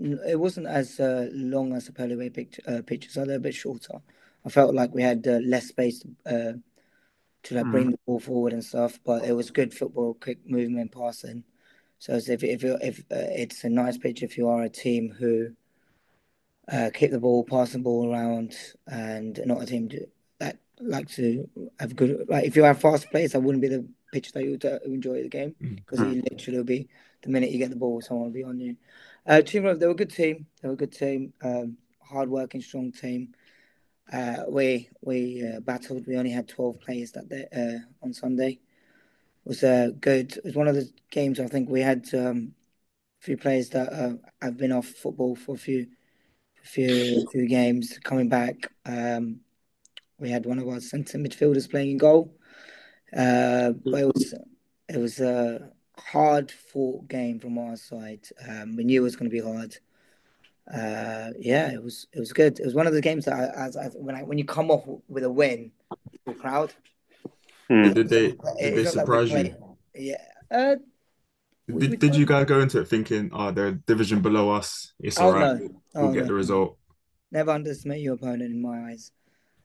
it 0.00 0.38
wasn't 0.38 0.66
as 0.66 0.98
uh, 1.00 1.28
long 1.32 1.74
as 1.74 1.86
the 1.86 1.92
Purley 1.92 2.16
Way 2.16 2.30
pitch, 2.30 2.58
uh, 2.66 2.82
pitches. 2.84 3.12
So 3.12 3.24
they're 3.24 3.36
a 3.36 3.40
bit 3.40 3.54
shorter. 3.54 4.00
I 4.44 4.48
felt 4.48 4.74
like 4.74 4.94
we 4.94 5.02
had 5.02 5.26
uh, 5.26 5.38
less 5.44 5.66
space 5.68 6.02
uh, 6.24 6.52
to 7.42 7.54
like 7.54 7.66
mm. 7.66 7.70
bring 7.70 7.90
the 7.90 7.98
ball 8.06 8.20
forward 8.20 8.52
and 8.52 8.64
stuff. 8.64 8.98
But 9.04 9.24
it 9.24 9.32
was 9.32 9.50
good 9.50 9.74
football, 9.74 10.14
quick 10.14 10.38
movement, 10.48 10.92
passing. 10.92 11.44
So 11.98 12.14
if 12.14 12.28
if 12.42 12.64
if 12.64 12.98
uh, 13.10 13.30
it's 13.30 13.64
a 13.64 13.68
nice 13.68 13.98
pitch 13.98 14.22
if 14.22 14.36
you 14.36 14.48
are 14.48 14.62
a 14.62 14.68
team 14.68 15.10
who 15.10 15.50
uh, 16.70 16.90
keep 16.92 17.10
the 17.10 17.20
ball, 17.20 17.44
pass 17.44 17.72
the 17.72 17.78
ball 17.78 18.12
around, 18.12 18.56
and 18.86 19.40
not 19.46 19.62
a 19.62 19.66
team 19.66 19.90
that 20.38 20.58
like 20.80 21.08
to 21.10 21.48
have 21.78 21.96
good. 21.96 22.26
Like 22.28 22.44
if 22.44 22.56
you 22.56 22.64
have 22.64 22.80
fast 22.80 23.10
players, 23.10 23.32
that 23.32 23.40
wouldn't 23.40 23.62
be 23.62 23.68
the 23.68 23.86
pitch 24.16 24.32
that 24.32 24.44
you 24.44 24.52
would 24.52 24.64
uh, 24.64 24.78
enjoy 24.96 25.22
the 25.22 25.28
game 25.28 25.54
because 25.76 26.00
Mm. 26.00 26.16
it 26.18 26.32
literally 26.32 26.58
will 26.58 26.64
be 26.64 26.88
the 27.22 27.28
minute 27.30 27.50
you 27.50 27.58
get 27.58 27.70
the 27.70 27.76
ball, 27.84 28.00
someone 28.00 28.26
will 28.26 28.32
be 28.40 28.44
on 28.44 28.58
you. 28.58 28.76
Uh, 29.26 29.42
team 29.42 29.64
Rome, 29.64 29.78
they 29.78 29.86
were 29.86 29.92
a 29.92 30.02
good 30.02 30.10
team. 30.20 30.46
They 30.60 30.68
were 30.68 30.74
a 30.74 30.84
good 30.84 30.92
team. 30.92 31.32
Um, 31.42 31.76
hard 32.12 32.28
working, 32.28 32.62
strong 32.62 32.92
team. 32.92 33.34
Uh, 34.12 34.44
we 34.48 34.88
we 35.02 35.18
uh, 35.48 35.60
battled. 35.60 36.06
We 36.06 36.16
only 36.16 36.30
had 36.30 36.48
twelve 36.48 36.80
players 36.80 37.12
that 37.12 37.28
day 37.28 37.44
uh, 37.60 37.78
on 38.04 38.12
Sunday. 38.14 38.52
It 39.44 39.48
was 39.48 39.62
uh, 39.64 39.90
good. 40.00 40.36
It 40.36 40.44
was 40.44 40.54
one 40.56 40.68
of 40.68 40.76
the 40.76 40.88
games 41.10 41.40
I 41.40 41.48
think 41.48 41.68
we 41.68 41.80
had 41.80 42.02
um, 42.14 42.54
a 43.20 43.24
few 43.26 43.36
players 43.36 43.68
that 43.70 43.92
uh, 43.92 44.14
have 44.40 44.56
been 44.56 44.72
off 44.72 44.86
football 44.86 45.34
for 45.36 45.54
a 45.56 45.58
few 45.58 45.86
few 46.62 47.26
few 47.32 47.46
games 47.48 47.98
coming 48.02 48.28
back. 48.28 48.56
Um, 48.84 49.40
we 50.18 50.30
had 50.30 50.46
one 50.46 50.58
of 50.60 50.68
our 50.68 50.80
centre 50.80 51.18
midfielders 51.18 51.68
playing 51.70 51.90
in 51.92 51.98
goal, 51.98 52.32
uh, 53.16 53.70
but 53.84 54.00
it 54.02 54.06
was 54.14 54.34
it 54.88 54.98
was 54.98 55.20
a 55.20 55.70
hard 55.98 56.50
fought 56.52 57.08
game 57.08 57.38
from 57.40 57.58
our 57.58 57.76
side. 57.76 58.26
Um, 58.48 58.76
we 58.76 58.84
knew 58.84 59.00
it 59.00 59.04
was 59.04 59.16
going 59.16 59.30
to 59.30 59.34
be 59.36 59.42
hard. 59.42 59.76
Uh, 60.72 61.30
yeah, 61.38 61.70
it 61.72 61.82
was 61.82 62.06
it 62.12 62.18
was 62.20 62.32
good. 62.32 62.58
It 62.58 62.64
was 62.64 62.74
one 62.74 62.86
of 62.86 62.92
the 62.92 63.00
games 63.00 63.24
that 63.26 63.34
I, 63.34 63.66
as, 63.66 63.76
as 63.76 63.94
when 63.98 64.14
I 64.16 64.22
when 64.22 64.38
you 64.38 64.44
come 64.44 64.70
off 64.70 64.84
with 65.08 65.24
a 65.24 65.30
win, 65.30 65.72
you're 66.26 66.34
proud. 66.34 66.74
Hmm. 67.68 67.92
Did 67.92 68.08
they 68.08 68.26
It's 68.26 68.60
did 68.60 68.74
they 68.76 68.82
not 68.84 68.94
like 68.96 69.06
surprise 69.06 69.30
you? 69.32 69.76
Yeah. 69.94 70.16
Uh, 70.50 70.76
we- 71.68 71.74
we 71.74 71.86
Did, 71.88 71.98
did 71.98 72.14
you 72.16 72.26
guys 72.26 72.46
go 72.46 72.60
into 72.60 72.80
it 72.80 72.86
thinking, 72.86 73.28
oh, 73.32 73.50
they're 73.50 73.68
a 73.68 73.72
division 73.74 74.20
below 74.20 74.50
us? 74.50 74.92
It's 75.00 75.18
Oh 75.18 75.24
all 75.26 75.32
right. 75.32 75.60
no! 75.60 75.80
We'll 75.94 76.10
Oh, 76.10 76.12
get 76.12 76.22
no. 76.22 76.26
the 76.28 76.34
result. 76.34 76.78
never 77.32 77.50
underestimate 77.50 78.00
your 78.00 78.14
opponent 78.14 78.52
in 78.52 78.62
my 78.62 78.90
eyes. 78.90 79.10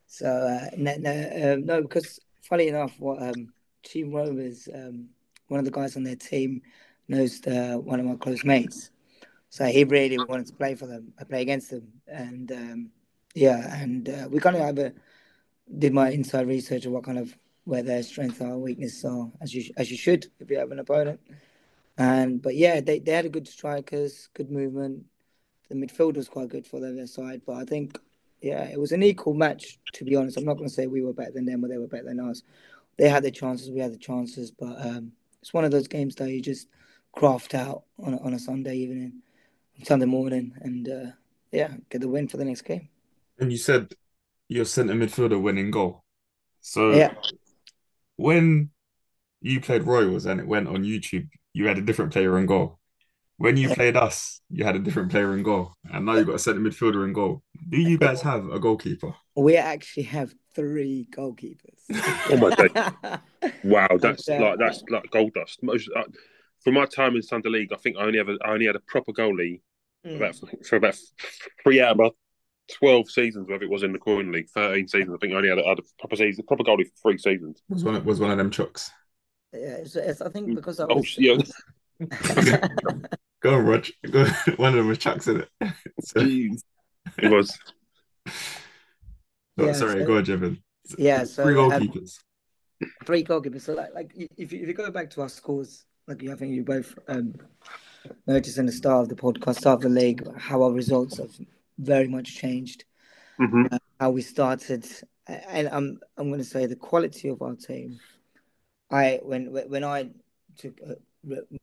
So 0.07 0.25
uh, 0.27 0.69
no, 0.77 0.95
no, 0.97 1.53
um, 1.53 1.65
no, 1.65 1.81
because 1.83 2.19
funny 2.41 2.67
enough, 2.67 2.99
what 2.99 3.21
um, 3.21 3.53
Team 3.83 4.11
Rovers, 4.11 4.67
um, 4.73 5.09
one 5.47 5.59
of 5.59 5.65
the 5.65 5.71
guys 5.71 5.95
on 5.95 6.03
their 6.03 6.15
team 6.15 6.61
knows 7.07 7.41
the, 7.41 7.73
one 7.83 7.99
of 7.99 8.05
my 8.05 8.15
close 8.15 8.43
mates, 8.43 8.91
so 9.49 9.65
he 9.65 9.83
really 9.83 10.17
wanted 10.17 10.47
to 10.47 10.53
play 10.53 10.75
for 10.75 10.87
them, 10.87 11.13
uh, 11.19 11.25
play 11.25 11.41
against 11.41 11.71
them, 11.71 11.87
and 12.07 12.51
um, 12.51 12.91
yeah, 13.33 13.81
and 13.81 14.09
uh, 14.09 14.27
we 14.29 14.39
kind 14.39 14.55
of 14.55 14.61
have 14.61 14.77
a 14.77 14.93
did 15.77 15.93
my 15.93 16.09
inside 16.09 16.47
research 16.47 16.85
of 16.85 16.91
what 16.91 17.03
kind 17.03 17.17
of 17.17 17.37
where 17.65 17.83
their 17.83 18.03
strengths 18.03 18.41
are, 18.41 18.57
weaknesses 18.57 19.05
are, 19.05 19.29
as 19.41 19.53
you 19.53 19.71
as 19.77 19.91
you 19.91 19.97
should 19.97 20.27
if 20.39 20.49
you 20.49 20.57
have 20.57 20.71
an 20.71 20.79
opponent. 20.79 21.19
And 21.97 22.41
but 22.41 22.55
yeah, 22.55 22.81
they, 22.81 22.99
they 22.99 23.11
had 23.11 23.25
a 23.25 23.29
good 23.29 23.47
strikers, 23.47 24.29
good 24.33 24.49
movement. 24.49 25.05
The 25.69 25.75
midfield 25.75 26.15
was 26.15 26.27
quite 26.27 26.49
good 26.49 26.65
for 26.65 26.79
their 26.79 27.07
side, 27.07 27.41
but 27.45 27.57
I 27.57 27.65
think 27.65 27.99
yeah, 28.41 28.63
it 28.63 28.79
was 28.79 28.91
an 28.91 29.03
equal 29.03 29.33
match. 29.33 29.79
To 29.93 30.05
be 30.05 30.15
honest, 30.15 30.37
I'm 30.37 30.45
not 30.45 30.55
going 30.55 30.69
to 30.69 30.73
say 30.73 30.87
we 30.87 31.03
were 31.03 31.13
better 31.13 31.31
than 31.31 31.45
them 31.45 31.63
or 31.63 31.67
they 31.67 31.77
were 31.77 31.87
better 31.87 32.05
than 32.05 32.19
us. 32.19 32.43
They 32.97 33.09
had 33.09 33.23
their 33.23 33.31
chances, 33.31 33.71
we 33.71 33.79
had 33.79 33.93
the 33.93 33.97
chances, 33.97 34.51
but 34.51 34.75
um, 34.85 35.11
it's 35.41 35.53
one 35.53 35.65
of 35.65 35.71
those 35.71 35.87
games 35.87 36.15
that 36.15 36.29
you 36.29 36.41
just 36.41 36.67
craft 37.13 37.55
out 37.55 37.83
on 38.03 38.13
a, 38.13 38.17
on 38.21 38.33
a 38.33 38.39
Sunday 38.39 38.75
evening, 38.75 39.21
Sunday 39.83 40.05
morning, 40.05 40.53
and 40.61 40.87
uh, 40.89 41.11
yeah, 41.51 41.73
get 41.89 42.01
the 42.01 42.07
win 42.07 42.27
for 42.27 42.37
the 42.37 42.45
next 42.45 42.61
game. 42.61 42.89
And 43.39 43.51
you 43.51 43.57
said 43.57 43.93
your 44.49 44.65
centre 44.65 44.93
midfielder 44.93 45.41
winning 45.41 45.71
goal. 45.71 46.03
So 46.61 46.95
Yeah. 46.95 47.11
when 48.17 48.69
you 49.41 49.61
played 49.61 49.83
Royals 49.83 50.25
and 50.25 50.39
it 50.39 50.47
went 50.47 50.67
on 50.67 50.83
YouTube, 50.83 51.29
you 51.53 51.67
had 51.67 51.77
a 51.77 51.81
different 51.81 52.13
player 52.13 52.37
on 52.37 52.45
goal. 52.45 52.79
When 53.41 53.57
you 53.57 53.69
Yeah. 53.69 53.75
played 53.75 53.97
us, 53.97 54.41
you 54.49 54.63
had 54.63 54.75
a 54.75 54.79
different 54.79 55.11
player 55.11 55.35
in 55.35 55.43
goal. 55.43 55.73
And 55.91 56.05
now 56.05 56.15
you've 56.15 56.27
got 56.27 56.35
a 56.35 56.39
centre 56.39 56.61
midfielder 56.61 57.03
in 57.05 57.13
goal. 57.13 57.41
Do 57.69 57.77
you 57.77 57.97
guys 57.97 58.21
have 58.21 58.49
a 58.49 58.59
goalkeeper? 58.59 59.13
We 59.35 59.57
actually 59.57 60.03
have 60.03 60.33
three 60.55 61.07
goalkeepers. 61.11 61.81
Oh 62.29 62.37
my 62.37 62.53
day. 62.55 62.69
Wow, 63.63 63.87
that's 63.99 64.29
uh, 64.29 64.37
like 64.39 64.59
that's 64.59 64.83
like 64.89 65.09
gold 65.11 65.33
dust. 65.33 65.59
Most 65.63 65.89
uh, 65.95 66.03
from 66.63 66.75
my 66.75 66.85
time 66.85 67.15
in 67.15 67.21
Sunday 67.21 67.49
League, 67.49 67.73
I 67.73 67.77
think 67.77 67.97
I 67.97 68.01
only 68.03 68.19
ever 68.19 68.37
I 68.45 68.51
only 68.51 68.67
had 68.67 68.75
a 68.75 68.79
proper 68.81 69.11
goalie 69.11 69.61
Mm. 70.03 70.15
about 70.15 70.35
for 70.65 70.77
about 70.77 70.95
three 71.63 71.79
out 71.79 71.91
of 71.91 71.99
about 71.99 72.15
twelve 72.79 73.07
seasons, 73.09 73.47
whether 73.47 73.63
it 73.63 73.69
was 73.69 73.83
in 73.83 73.93
the 73.93 73.99
Croydon 73.99 74.31
League, 74.31 74.49
thirteen 74.49 74.87
seasons. 74.87 75.13
I 75.15 75.17
think 75.21 75.33
I 75.33 75.37
only 75.37 75.49
had 75.49 75.59
a, 75.59 75.63
had 75.63 75.77
a 75.77 75.83
proper 75.99 76.15
season, 76.15 76.43
proper 76.47 76.63
goalie 76.63 76.85
for 76.85 77.11
three 77.11 77.17
seasons. 77.19 77.61
Was 77.69 77.83
one 77.83 77.95
of, 77.95 78.05
was 78.05 78.19
one 78.19 78.31
of 78.31 78.37
them 78.39 78.49
chucks. 78.49 78.89
Yeah, 79.53 79.59
it's, 79.83 79.95
it's, 79.95 80.21
I 80.21 80.29
think 80.29 80.55
because 80.55 80.79
I 80.79 80.85
Oh 80.89 80.95
was. 80.95 81.15
yeah, 81.19 81.37
Go 83.41 83.55
on, 83.55 83.65
Rog. 83.65 83.85
Go, 84.09 84.25
one 84.57 84.69
of 84.69 84.75
them 84.75 84.87
was 84.87 84.97
chucks 84.97 85.27
in 85.27 85.41
it. 85.41 85.49
So, 86.03 86.19
jeez, 86.21 86.61
it 87.17 87.29
was. 87.31 87.57
oh, 88.27 88.31
Yeah, 89.65 89.71
sorry, 89.73 90.01
so- 90.01 90.05
go 90.07 90.17
on, 90.17 90.25
Jevon. 90.25 90.61
yeah, 90.97 91.23
so 91.23 91.43
Three 91.43 91.55
um, 91.59 91.71
goalkeepers. 91.71 92.17
three 93.05 93.23
goalkeepers. 93.23 93.61
So 93.61 93.73
like, 93.73 93.93
like 93.93 94.11
if 94.15 94.51
you, 94.51 94.61
if 94.61 94.67
you 94.67 94.73
go 94.73 94.89
back 94.91 95.09
to 95.11 95.21
our 95.21 95.29
scores, 95.29 95.85
like 96.07 96.21
you, 96.21 96.31
I 96.31 96.35
think 96.35 96.53
you 96.53 96.63
both 96.63 96.97
um, 97.07 97.35
noticed 98.27 98.57
in 98.57 98.65
the 98.65 98.71
start 98.71 99.03
of 99.03 99.09
the 99.09 99.15
podcast, 99.15 99.57
start 99.57 99.77
of 99.77 99.81
the 99.83 99.89
league, 100.01 100.25
how 100.37 100.63
our 100.63 100.71
results 100.71 101.17
have 101.17 101.31
very 101.77 102.07
much 102.07 102.35
changed. 102.35 102.85
hmm 103.37 103.65
How 103.99 104.09
we 104.09 104.21
started, 104.21 104.85
and 105.27 105.67
I'm 105.69 105.99
I'm 106.17 106.27
going 106.29 106.39
to 106.39 106.45
say 106.45 106.65
the 106.65 106.75
quality 106.75 107.29
of 107.29 107.41
our 107.41 107.55
team. 107.55 107.99
I 108.89 109.19
when 109.23 109.45
when 109.69 109.83
I 109.83 110.09
took 110.57 110.79
uh, 110.81 110.87
re- 110.87 110.95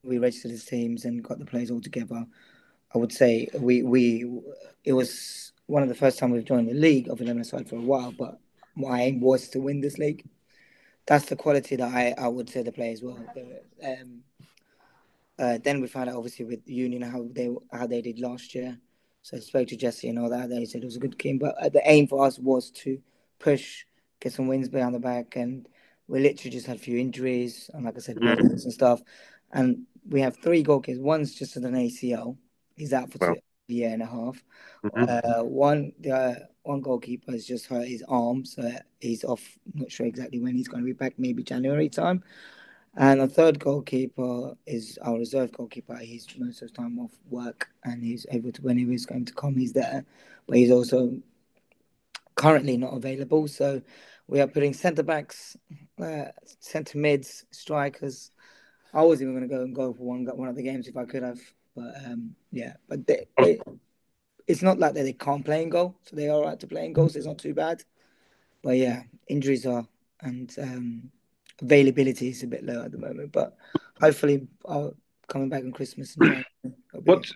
we 0.03 0.18
registered 0.18 0.53
as 0.53 0.64
teams 0.64 1.05
and 1.05 1.23
got 1.23 1.38
the 1.38 1.44
players 1.44 1.71
all 1.71 1.81
together. 1.81 2.25
I 2.94 2.99
would 2.99 3.12
say 3.12 3.49
we 3.55 3.83
we 3.83 4.25
it 4.85 4.92
was 4.92 5.53
one 5.66 5.83
of 5.83 5.88
the 5.88 5.94
first 5.94 6.18
time 6.18 6.31
we've 6.31 6.44
joined 6.44 6.68
the 6.68 6.75
league 6.75 7.09
of 7.09 7.21
eleven 7.21 7.44
side 7.44 7.68
for 7.68 7.77
a 7.77 7.81
while, 7.81 8.12
but 8.12 8.38
my 8.75 9.03
aim 9.03 9.21
was 9.21 9.49
to 9.51 9.61
win 9.61 9.81
this 9.81 9.99
league. 9.99 10.25
That's 11.07 11.27
the 11.27 11.37
quality 11.37 11.77
that 11.77 11.92
I, 11.92 12.14
I 12.18 12.29
would 12.29 12.49
say 12.49 12.62
the 12.62 12.73
players 12.73 13.03
were. 13.03 13.16
Um, 13.85 14.23
uh, 15.38 15.59
then 15.62 15.81
we 15.81 15.87
found 15.87 16.11
out 16.11 16.16
obviously 16.16 16.44
with 16.44 16.61
Union 16.66 17.03
how 17.03 17.27
they 17.33 17.51
how 17.73 17.87
they 17.87 18.01
did 18.01 18.18
last 18.18 18.55
year. 18.55 18.79
So 19.23 19.37
I 19.37 19.40
spoke 19.40 19.68
to 19.68 19.77
Jesse 19.77 20.09
and 20.09 20.18
all 20.18 20.31
that. 20.31 20.49
They 20.49 20.64
said 20.64 20.83
it 20.83 20.87
was 20.87 20.97
a 20.97 21.01
good 21.01 21.18
game, 21.18 21.38
but 21.38 21.55
uh, 21.61 21.68
the 21.68 21.83
aim 21.85 22.07
for 22.07 22.25
us 22.25 22.38
was 22.38 22.71
to 22.71 22.99
push, 23.38 23.85
get 24.21 24.33
some 24.33 24.49
wins 24.49 24.68
behind 24.68 24.94
the 24.94 24.99
back, 25.01 25.37
and 25.37 25.68
we 26.07 26.21
literally 26.21 26.51
just 26.51 26.66
had 26.66 26.77
a 26.77 26.81
few 26.81 26.99
injuries 26.99 27.71
and 27.75 27.85
like 27.85 27.97
I 27.97 28.01
said, 28.01 28.16
Mm. 28.16 28.27
weapons 28.27 28.64
and 28.64 28.73
stuff. 28.73 29.03
And 29.53 29.87
we 30.09 30.21
have 30.21 30.37
three 30.37 30.63
goalkeepers. 30.65 31.01
One's 31.01 31.35
just 31.35 31.57
at 31.57 31.63
an 31.65 31.75
ACL. 31.75 32.37
He's 32.77 32.93
out 32.93 33.11
for 33.13 33.19
Wow. 33.19 33.35
two, 33.35 33.41
a 33.69 33.73
year 33.73 33.91
and 33.91 34.03
a 34.03 34.07
half. 34.07 34.43
Mhm. 34.85 35.09
Uh, 35.09 35.45
one 35.45 35.93
the 36.01 36.49
one 36.63 36.81
goalkeeper 36.81 37.33
has 37.33 37.47
just 37.47 37.67
hurt 37.67 37.89
his 37.89 38.03
arm, 38.09 38.45
so 38.45 38.71
he's 39.01 39.25
off. 39.25 39.59
Not 39.75 39.91
sure 39.91 40.07
exactly 40.07 40.39
when 40.39 40.55
he's 40.55 40.69
going 40.69 40.83
to 40.83 40.87
be 40.87 40.93
back. 40.93 41.19
Maybe 41.19 41.43
January 41.43 41.89
time. 41.89 42.23
And 42.95 43.21
the 43.21 43.29
third 43.29 43.59
goalkeeper 43.59 44.57
is 44.67 44.99
our 45.03 45.19
reserve 45.19 45.53
goalkeeper. 45.53 45.97
He's 45.97 46.27
most 46.39 46.63
of 46.63 46.69
the 46.69 46.75
time 46.75 46.99
off 46.99 47.13
work, 47.31 47.69
and 47.85 48.03
he's 48.03 48.27
able 48.31 48.53
to 48.53 48.63
when 48.63 48.77
he 48.77 48.85
was 48.85 49.07
going 49.07 49.25
to 49.27 49.33
come, 49.35 49.57
he's 49.57 49.73
there. 49.73 50.05
But 50.47 50.57
he's 50.57 50.71
also 50.71 51.21
currently 52.35 52.77
not 52.77 52.95
available. 52.95 53.49
So 53.49 53.83
we 54.27 54.41
are 54.41 54.47
putting 54.47 54.73
centre 54.73 55.03
backs, 55.03 55.57
uh, 55.99 56.27
centre 56.61 56.99
mids, 56.99 57.45
strikers. 57.51 58.31
I 58.94 59.03
was 59.03 59.20
even 59.20 59.35
going 59.35 59.48
to 59.48 59.55
go 59.55 59.62
and 59.62 59.74
go 59.74 59.92
for 59.92 60.03
one 60.03 60.24
one 60.24 60.48
of 60.48 60.57
the 60.57 60.62
games 60.62 60.88
if 60.88 60.96
I 60.96 61.05
could 61.05 61.22
have, 61.22 61.40
but 61.74 61.94
um, 62.07 62.35
yeah. 62.51 62.74
But 62.88 63.07
they, 63.07 63.27
they, 63.38 63.61
it's 64.46 64.62
not 64.62 64.79
like 64.79 64.94
that 64.94 65.03
they 65.03 65.12
can't 65.12 65.44
play 65.44 65.62
in 65.62 65.68
goal, 65.68 65.96
so 66.03 66.16
they 66.16 66.29
are 66.29 66.42
right 66.42 66.59
to 66.61 66.66
play 66.66 66.87
in 66.87 66.92
goals. 66.92 67.16
It's 67.16 67.27
not 67.27 67.38
too 67.38 67.55
bad, 67.55 67.85
but 68.62 68.77
yeah, 68.77 69.03
injuries 69.29 69.66
are 69.66 69.87
and 70.22 70.55
um, 70.61 71.11
availability 71.61 72.29
is 72.29 72.42
a 72.42 72.46
bit 72.46 72.64
low 72.64 72.83
at 72.83 72.92
the 72.92 72.98
moment. 72.98 73.33
But 73.33 73.57
hopefully, 74.01 74.46
I'll 74.66 74.94
coming 75.29 75.48
back 75.48 75.62
on 75.62 75.72
Christmas. 75.72 76.16
And 76.16 76.24
January, 76.24 76.46
I'll 76.94 77.01
be 77.01 77.11
What 77.11 77.27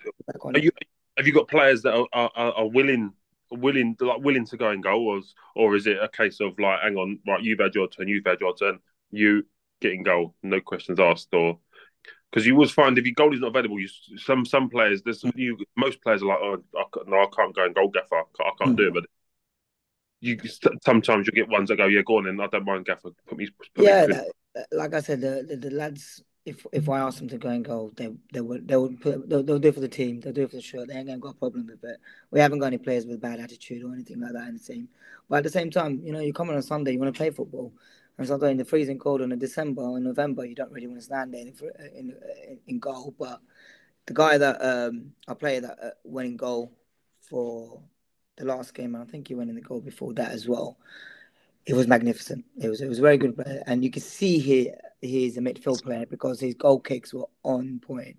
on 0.41 0.55
are 0.55 0.59
you? 0.59 0.71
Have 1.17 1.27
you 1.27 1.33
got 1.33 1.47
players 1.47 1.83
that 1.83 1.93
are, 1.93 2.07
are, 2.11 2.31
are 2.35 2.67
willing, 2.67 3.13
willing, 3.51 3.95
like 3.99 4.19
willing 4.21 4.45
to 4.47 4.57
go 4.57 4.71
in 4.71 4.81
goal, 4.81 5.07
or, 5.07 5.17
is- 5.19 5.35
or 5.55 5.75
is 5.75 5.85
it 5.85 5.97
a 6.01 6.09
case 6.09 6.39
of 6.39 6.57
like, 6.57 6.79
hang 6.81 6.97
on, 6.97 7.19
right, 7.27 7.41
you've 7.41 7.59
had 7.59 7.75
your 7.75 7.87
turn, 7.87 8.07
you've 8.07 8.25
had 8.25 8.39
your 8.41 8.55
turn, 8.55 8.79
you 9.11 9.45
get 9.83 9.93
in 9.93 10.03
goal, 10.03 10.35
no 10.41 10.59
questions 10.59 10.99
asked, 10.99 11.33
or 11.33 11.59
because 12.31 12.47
you 12.47 12.53
always 12.53 12.71
find 12.71 12.97
if 12.97 13.05
your 13.05 13.13
goal 13.13 13.33
is 13.33 13.39
not 13.39 13.49
available, 13.49 13.79
you 13.79 13.87
some 14.17 14.45
some 14.45 14.69
players, 14.69 15.01
there's 15.03 15.21
some 15.21 15.31
you 15.35 15.57
most 15.77 16.01
players 16.01 16.23
are 16.23 16.27
like, 16.27 16.39
oh, 16.41 16.63
I, 16.75 16.83
no, 17.07 17.17
I 17.17 17.27
can't 17.35 17.55
go 17.55 17.65
and 17.65 17.75
goal, 17.75 17.89
gaffer, 17.89 18.15
I 18.15 18.23
can't, 18.37 18.49
I 18.53 18.63
can't 18.63 18.77
do 18.77 18.87
it, 18.87 18.89
hmm. 18.89 18.95
but. 18.95 19.05
You 20.25 20.39
sometimes 20.85 21.27
you 21.27 21.33
get 21.33 21.49
ones 21.49 21.67
that 21.67 21.75
go, 21.75 21.87
yeah, 21.87 22.01
go 22.01 22.19
on, 22.19 22.27
and 22.27 22.41
I 22.41 22.47
don't 22.47 22.63
mind 22.63 22.85
gaffer. 22.85 23.09
Put 23.27 23.37
me, 23.37 23.49
put 23.75 23.83
yeah, 23.83 24.05
me. 24.05 24.13
that- 24.13 24.31
like 24.71 24.93
I 24.93 25.01
said, 25.01 25.21
the, 25.21 25.45
the, 25.47 25.57
the 25.57 25.69
lads. 25.69 26.23
If 26.45 26.65
if 26.73 26.89
I 26.89 26.99
ask 26.99 27.19
them 27.19 27.29
to 27.29 27.37
go 27.37 27.49
and 27.49 27.63
goal, 27.63 27.91
they 27.95 28.09
they 28.33 28.41
would 28.41 28.67
they 28.67 28.75
would 28.75 28.99
put 28.99 29.29
they'll, 29.29 29.43
they'll 29.43 29.59
do 29.59 29.69
it 29.69 29.73
for 29.73 29.79
the 29.79 29.87
team. 29.87 30.19
They'll 30.19 30.33
do 30.33 30.43
it 30.43 30.49
for 30.49 30.57
the 30.57 30.61
shirt. 30.61 30.89
They 30.89 30.95
ain't 30.95 31.07
gonna 31.07 31.19
got 31.19 31.35
a 31.35 31.37
problem 31.37 31.67
with 31.67 31.83
it. 31.83 31.99
We 32.31 32.41
haven't 32.41 32.59
got 32.59 32.67
any 32.67 32.77
players 32.77 33.05
with 33.05 33.21
bad 33.21 33.39
attitude 33.39 33.83
or 33.83 33.93
anything 33.93 34.19
like 34.19 34.33
that 34.33 34.49
in 34.49 34.55
the 34.55 34.59
team. 34.59 34.89
But 35.29 35.37
at 35.37 35.43
the 35.43 35.49
same 35.49 35.71
time, 35.71 36.01
you 36.03 36.11
know, 36.11 36.19
you 36.19 36.33
come 36.33 36.49
on 36.49 36.57
a 36.57 36.61
Sunday, 36.61 36.91
you 36.91 36.99
want 36.99 37.13
to 37.13 37.17
play 37.17 37.29
football, 37.29 37.71
and 38.17 38.27
sometimes 38.27 38.51
in 38.51 38.57
the 38.57 38.65
freezing 38.65 38.99
cold 38.99 39.21
in 39.21 39.37
December 39.39 39.81
or 39.81 39.99
November, 39.99 40.45
you 40.45 40.55
don't 40.55 40.71
really 40.71 40.87
want 40.87 40.99
to 40.99 41.05
stand 41.05 41.33
there 41.33 41.41
in 41.41 41.53
in, 41.95 42.15
in, 42.47 42.59
in 42.67 42.79
goal. 42.79 43.13
But 43.17 43.39
the 44.05 44.13
guy 44.13 44.37
that 44.37 44.57
um 44.61 45.13
player 45.39 45.61
that 45.61 45.77
uh, 45.81 45.89
went 46.03 46.27
in 46.27 46.37
goal 46.37 46.71
for 47.21 47.81
the 48.35 48.45
last 48.45 48.73
game, 48.73 48.95
and 48.95 49.03
I 49.03 49.07
think 49.07 49.27
he 49.27 49.35
went 49.35 49.49
in 49.49 49.55
the 49.55 49.61
goal 49.61 49.81
before 49.81 50.13
that 50.13 50.31
as 50.31 50.47
well 50.47 50.77
it 51.65 51.73
was 51.73 51.87
magnificent. 51.87 52.45
It 52.61 52.69
was 52.69 52.81
it 52.81 52.87
was 52.87 52.99
a 52.99 53.01
very 53.01 53.17
good 53.17 53.35
player, 53.35 53.63
and 53.65 53.83
you 53.83 53.91
can 53.91 54.01
see 54.01 54.39
here 54.39 54.75
he's 55.01 55.37
a 55.37 55.41
midfield 55.41 55.83
player 55.83 56.05
because 56.05 56.39
his 56.39 56.55
goal 56.55 56.79
kicks 56.79 57.13
were 57.13 57.27
on 57.43 57.79
point, 57.79 58.17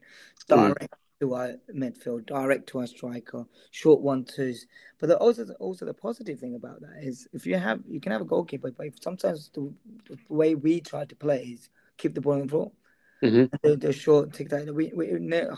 direct 0.48 0.80
mm. 0.80 1.03
To 1.20 1.34
our 1.34 1.52
midfield, 1.74 2.26
direct 2.26 2.68
to 2.68 2.80
our 2.80 2.86
striker, 2.86 3.44
short 3.70 4.00
one 4.00 4.24
twos. 4.24 4.66
But 4.98 5.08
the, 5.08 5.16
also 5.16 5.46
also 5.60 5.84
the 5.84 5.94
positive 5.94 6.38
thing 6.38 6.54
about 6.54 6.80
that 6.80 7.02
is 7.02 7.28
if 7.32 7.46
you 7.46 7.56
have 7.56 7.80
you 7.88 8.00
can 8.00 8.12
have 8.12 8.20
a 8.20 8.26
goalkeeper, 8.26 8.70
but 8.70 9.02
sometimes 9.02 9.50
the, 9.54 9.72
the, 10.08 10.18
way 10.28 10.54
we 10.54 10.80
try 10.80 11.04
to 11.04 11.16
play 11.16 11.42
is 11.54 11.68
keep 11.96 12.14
the 12.14 12.20
ball 12.20 12.34
on 12.34 12.42
the 12.42 12.48
floor. 12.48 12.72
Mm-hmm. 13.22 13.56
The, 13.62 13.76
the, 13.76 13.92
short 13.92 14.32
tick 14.34 14.50
that 14.50 14.74
we, 14.74 14.92
we 14.94 15.06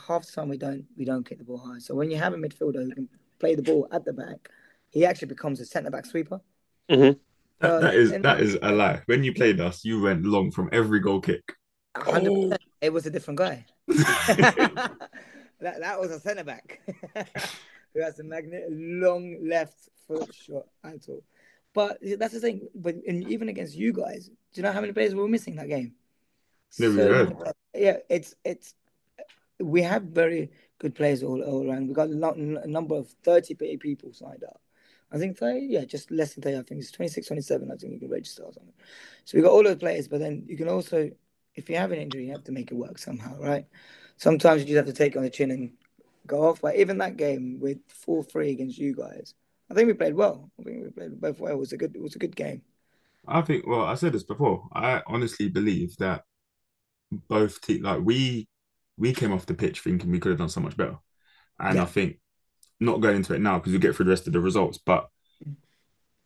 half 0.07 0.27
the 0.27 0.33
time 0.33 0.49
we 0.49 0.59
don't 0.59 0.85
we 0.97 1.05
don't 1.05 1.27
kick 1.27 1.39
the 1.39 1.45
ball 1.45 1.59
high. 1.59 1.79
So 1.79 1.95
when 1.95 2.11
you 2.11 2.19
have 2.19 2.33
a 2.33 2.37
midfielder 2.37 2.85
who 2.85 2.91
can 2.93 3.09
play 3.39 3.55
the 3.55 3.63
ball 3.63 3.89
at 3.93 4.05
the 4.05 4.13
back, 4.13 4.49
he 4.91 5.05
actually 5.05 5.29
becomes 5.29 5.61
a 5.61 5.67
centre 5.67 5.91
back 5.91 6.07
sweeper. 6.07 6.41
Mm-hmm. 6.91 7.19
That, 7.61 7.71
uh, 7.71 7.81
that 7.81 7.95
is 7.95 8.11
that 8.13 8.41
is 8.41 8.59
a 8.61 8.71
lie. 8.73 9.03
When 9.07 9.25
you 9.25 9.33
played 9.33 9.61
us, 9.61 9.85
you 9.85 10.03
went 10.03 10.25
long 10.25 10.51
from 10.51 10.69
every 10.73 11.01
goal 11.01 11.21
kick. 11.21 11.55
Oh. 11.95 12.53
It 12.81 12.93
was 12.93 13.07
a 13.07 13.11
different 13.11 13.39
guy. 13.39 13.65
that 15.61 15.81
that 15.81 16.01
was 16.01 16.11
a 16.11 16.21
centre 16.21 16.45
back 16.45 16.81
who 17.95 18.03
has 18.03 18.19
a 18.19 18.25
magnet 18.25 18.65
long 18.71 19.39
left 19.43 19.89
foot 20.07 20.33
shot 20.35 20.67
at 20.85 21.09
all. 21.09 21.23
But 21.75 21.99
that's 22.19 22.33
the 22.33 22.41
thing. 22.41 22.69
But 22.75 22.97
even 23.07 23.49
against 23.49 23.77
you 23.77 23.93
guys, 23.93 24.29
do 24.29 24.33
you 24.55 24.63
know 24.63 24.73
how 24.73 24.81
many 24.81 24.93
players 24.93 25.15
we 25.15 25.21
were 25.21 25.29
missing 25.29 25.57
that 25.57 25.69
game? 25.69 25.95
so, 26.71 27.37
uh, 27.47 27.53
yeah, 27.75 27.99
it's 28.09 28.35
it's 28.45 28.75
we 29.61 29.83
have 29.83 30.03
very 30.05 30.51
good 30.79 30.95
players 30.95 31.23
all, 31.23 31.43
all 31.43 31.69
around. 31.69 31.89
We 31.89 31.95
got 31.95 32.09
a 32.09 32.69
number 32.69 32.97
of 32.97 33.09
thirty 33.23 33.55
people 33.55 34.13
signed 34.13 34.45
up. 34.45 34.61
I 35.13 35.19
think 35.19 35.37
30, 35.37 35.67
yeah, 35.67 35.85
just 35.85 36.11
less 36.11 36.35
than 36.35 36.43
30. 36.43 36.59
I 36.59 36.63
think 36.63 36.81
it's 36.81 36.91
26, 36.91 37.29
27. 37.29 37.71
I 37.71 37.77
think 37.77 37.93
you 37.93 38.01
can 38.01 38.11
register 38.11 38.43
or 38.43 38.53
something. 38.53 38.75
So 39.25 39.39
we 39.39 39.43
got 39.43 39.53
all 39.53 39.63
those 39.63 39.77
players, 39.77 40.09
but 40.09 40.19
then 40.19 40.45
you 40.49 40.57
can 40.57 40.69
also, 40.69 41.11
if 41.55 41.71
you 41.71 41.77
have 41.77 41.93
an 41.93 42.01
injury, 42.01 42.27
you 42.27 42.33
have 42.33 42.45
to 42.45 42.53
make 42.53 42.73
it 42.73 42.75
work 42.75 42.99
somehow, 42.99 43.39
right? 43.39 43.67
Sometimes 44.17 44.63
you 44.63 44.69
just 44.69 44.77
have 44.77 44.87
to 44.87 44.93
take 44.93 45.17
on 45.17 45.23
the 45.23 45.31
chin 45.31 45.51
and 45.51 45.73
go 46.27 46.49
off. 46.49 46.61
But 46.61 46.77
even 46.77 46.99
that 46.99 47.17
game 47.17 47.59
with 47.61 47.79
4 47.89 48.25
3 48.25 48.51
against 48.51 48.79
you 48.79 48.95
guys, 48.95 49.35
I 49.71 49.75
think 49.75 49.87
we 49.87 49.95
played 49.95 50.15
well. 50.15 50.51
I 50.59 50.63
think 50.63 50.85
we 50.85 50.91
played 50.91 51.21
both 51.21 51.41
well. 51.41 51.53
It 51.53 51.59
was 51.59 51.73
a 51.73 51.77
good, 51.77 51.95
it 51.95 52.03
was 52.03 52.17
a 52.17 52.21
good 52.21 52.37
game. 52.37 52.63
I 53.27 53.43
think, 53.43 53.67
well, 53.67 53.83
I 53.83 53.95
said 53.95 54.13
this 54.13 54.23
before. 54.23 54.69
I 54.73 55.03
honestly 55.07 55.49
believe 55.49 55.97
that 55.99 56.23
both 57.11 57.61
teams, 57.61 57.83
like 57.83 58.01
we, 58.03 58.49
we 58.97 59.13
came 59.13 59.33
off 59.33 59.47
the 59.47 59.55
pitch 59.55 59.81
thinking 59.81 60.11
we 60.11 60.21
could 60.21 60.31
have 60.31 60.39
done 60.39 60.49
so 60.49 60.61
much 60.61 60.77
better. 60.77 60.99
And 61.59 61.77
yeah. 61.77 61.83
I 61.83 61.87
think 61.87 62.19
not 62.81 63.01
going 63.01 63.17
into 63.17 63.35
it 63.35 63.41
now 63.41 63.59
because 63.59 63.73
we 63.73 63.79
get 63.79 63.95
through 63.95 64.05
the 64.05 64.11
rest 64.11 64.27
of 64.27 64.33
the 64.33 64.41
results, 64.41 64.79
but 64.79 65.09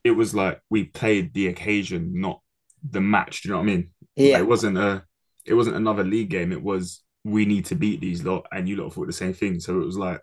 it 0.04 0.12
was 0.12 0.34
like 0.34 0.60
we 0.70 0.84
played 0.84 1.34
the 1.34 1.48
occasion, 1.48 2.20
not 2.20 2.40
the 2.88 3.00
match. 3.00 3.42
Do 3.42 3.48
you 3.48 3.54
know 3.54 3.58
what 3.58 3.64
I 3.64 3.66
mean? 3.66 3.90
Yeah. 4.16 4.34
Like 4.34 4.42
it 4.42 4.48
wasn't 4.48 4.78
a 4.78 5.04
it 5.44 5.54
wasn't 5.54 5.76
another 5.76 6.04
league 6.04 6.30
game. 6.30 6.52
It 6.52 6.62
was 6.62 7.02
we 7.24 7.44
need 7.44 7.66
to 7.66 7.74
beat 7.74 8.00
these 8.00 8.24
lot 8.24 8.46
and 8.52 8.68
you 8.68 8.76
lot 8.76 8.92
thought 8.92 9.06
the 9.06 9.12
same 9.12 9.34
thing. 9.34 9.60
So 9.60 9.80
it 9.80 9.86
was 9.86 9.98
like 9.98 10.22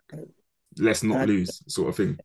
let's 0.77 1.03
not 1.03 1.27
lose 1.27 1.61
sort 1.67 1.89
of 1.89 1.95
thing. 1.95 2.17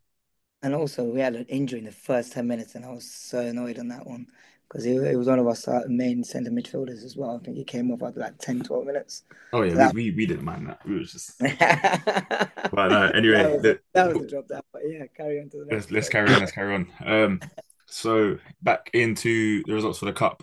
And 0.61 0.73
also 0.73 1.03
we 1.03 1.19
had 1.19 1.35
an 1.35 1.45
injury 1.45 1.79
in 1.79 1.85
the 1.85 1.91
first 1.91 2.33
ten 2.33 2.47
minutes 2.47 2.75
and 2.75 2.85
I 2.85 2.89
was 2.89 3.09
so 3.09 3.39
annoyed 3.39 3.79
on 3.79 3.87
that 3.89 4.05
one 4.05 4.27
because 4.73 4.85
it, 4.87 4.95
it, 5.03 5.15
was 5.15 5.27
one 5.27 5.37
of 5.37 5.45
our 5.45 5.83
main 5.87 6.23
centre 6.23 6.49
midfielders 6.49 7.03
as 7.03 7.15
well. 7.15 7.37
I 7.39 7.45
think 7.45 7.57
he 7.57 7.63
came 7.63 7.91
off 7.91 8.01
after 8.01 8.19
like 8.19 8.39
10, 8.39 8.63
12 8.63 8.85
minutes. 8.85 9.23
Oh 9.51 9.61
yeah, 9.61 9.71
so 9.71 9.77
that... 9.77 9.93
we, 9.93 10.09
we 10.11 10.25
didn't 10.25 10.45
mind 10.45 10.67
that. 10.67 10.83
We 10.83 10.97
was 10.97 11.11
just. 11.11 11.37
but 11.39 12.91
uh, 12.91 13.11
anyway, 13.13 13.43
that 13.43 13.51
was, 13.51 13.61
the... 13.61 13.79
that 13.93 14.07
was 14.07 14.23
a 14.23 14.27
drop 14.27 14.47
down. 14.47 14.61
But 14.71 14.81
yeah, 14.87 15.05
carry 15.15 15.39
on 15.39 15.49
to 15.51 15.57
the 15.57 15.65
next. 15.65 15.73
Let's, 15.73 15.91
let's 15.91 16.09
carry 16.09 16.33
on. 16.33 16.39
Let's 16.39 16.51
carry 16.51 16.73
on. 16.73 16.87
Um, 17.05 17.39
so 17.85 18.39
back 18.63 18.89
into 18.93 19.63
the 19.65 19.73
results 19.73 19.99
for 19.99 20.05
the 20.05 20.13
cup. 20.13 20.41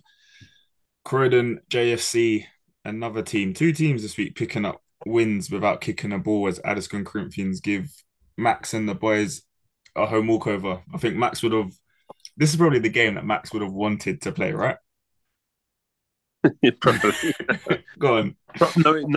Croydon, 1.05 1.61
JFC, 1.69 2.45
another 2.85 3.23
team, 3.23 3.55
two 3.55 3.73
teams 3.73 4.03
this 4.03 4.17
week 4.17 4.37
picking 4.37 4.65
up 4.65 4.83
wins 5.07 5.51
without 5.51 5.81
kicking 5.81 6.13
a 6.13 6.19
ball 6.19 6.49
as 6.49 6.61
Addiscombe 6.65 7.05
Corinthians 7.05 7.61
give 7.61 7.91
Max 8.37 8.75
and 8.75 8.89
the 8.89 8.95
boys 8.95 9.43
a 9.97 10.07
home 10.07 10.29
walkover. 10.29 10.83
I 10.95 10.99
think 10.99 11.17
Max 11.17 11.43
would 11.43 11.53
have 11.53 11.73
this 12.37 12.51
is 12.51 12.57
probably 12.57 12.79
the 12.79 12.89
game 12.89 13.15
that 13.15 13.27
Max 13.27 13.53
would 13.53 13.63
have 13.63 13.73
wanted 13.73 14.23
to 14.23 14.33
play, 14.33 14.53
right? 14.53 14.77
probably. 16.81 17.13
Go 17.99 18.19
on. 18.19 18.37
No, 18.77 18.93
no, 18.93 19.17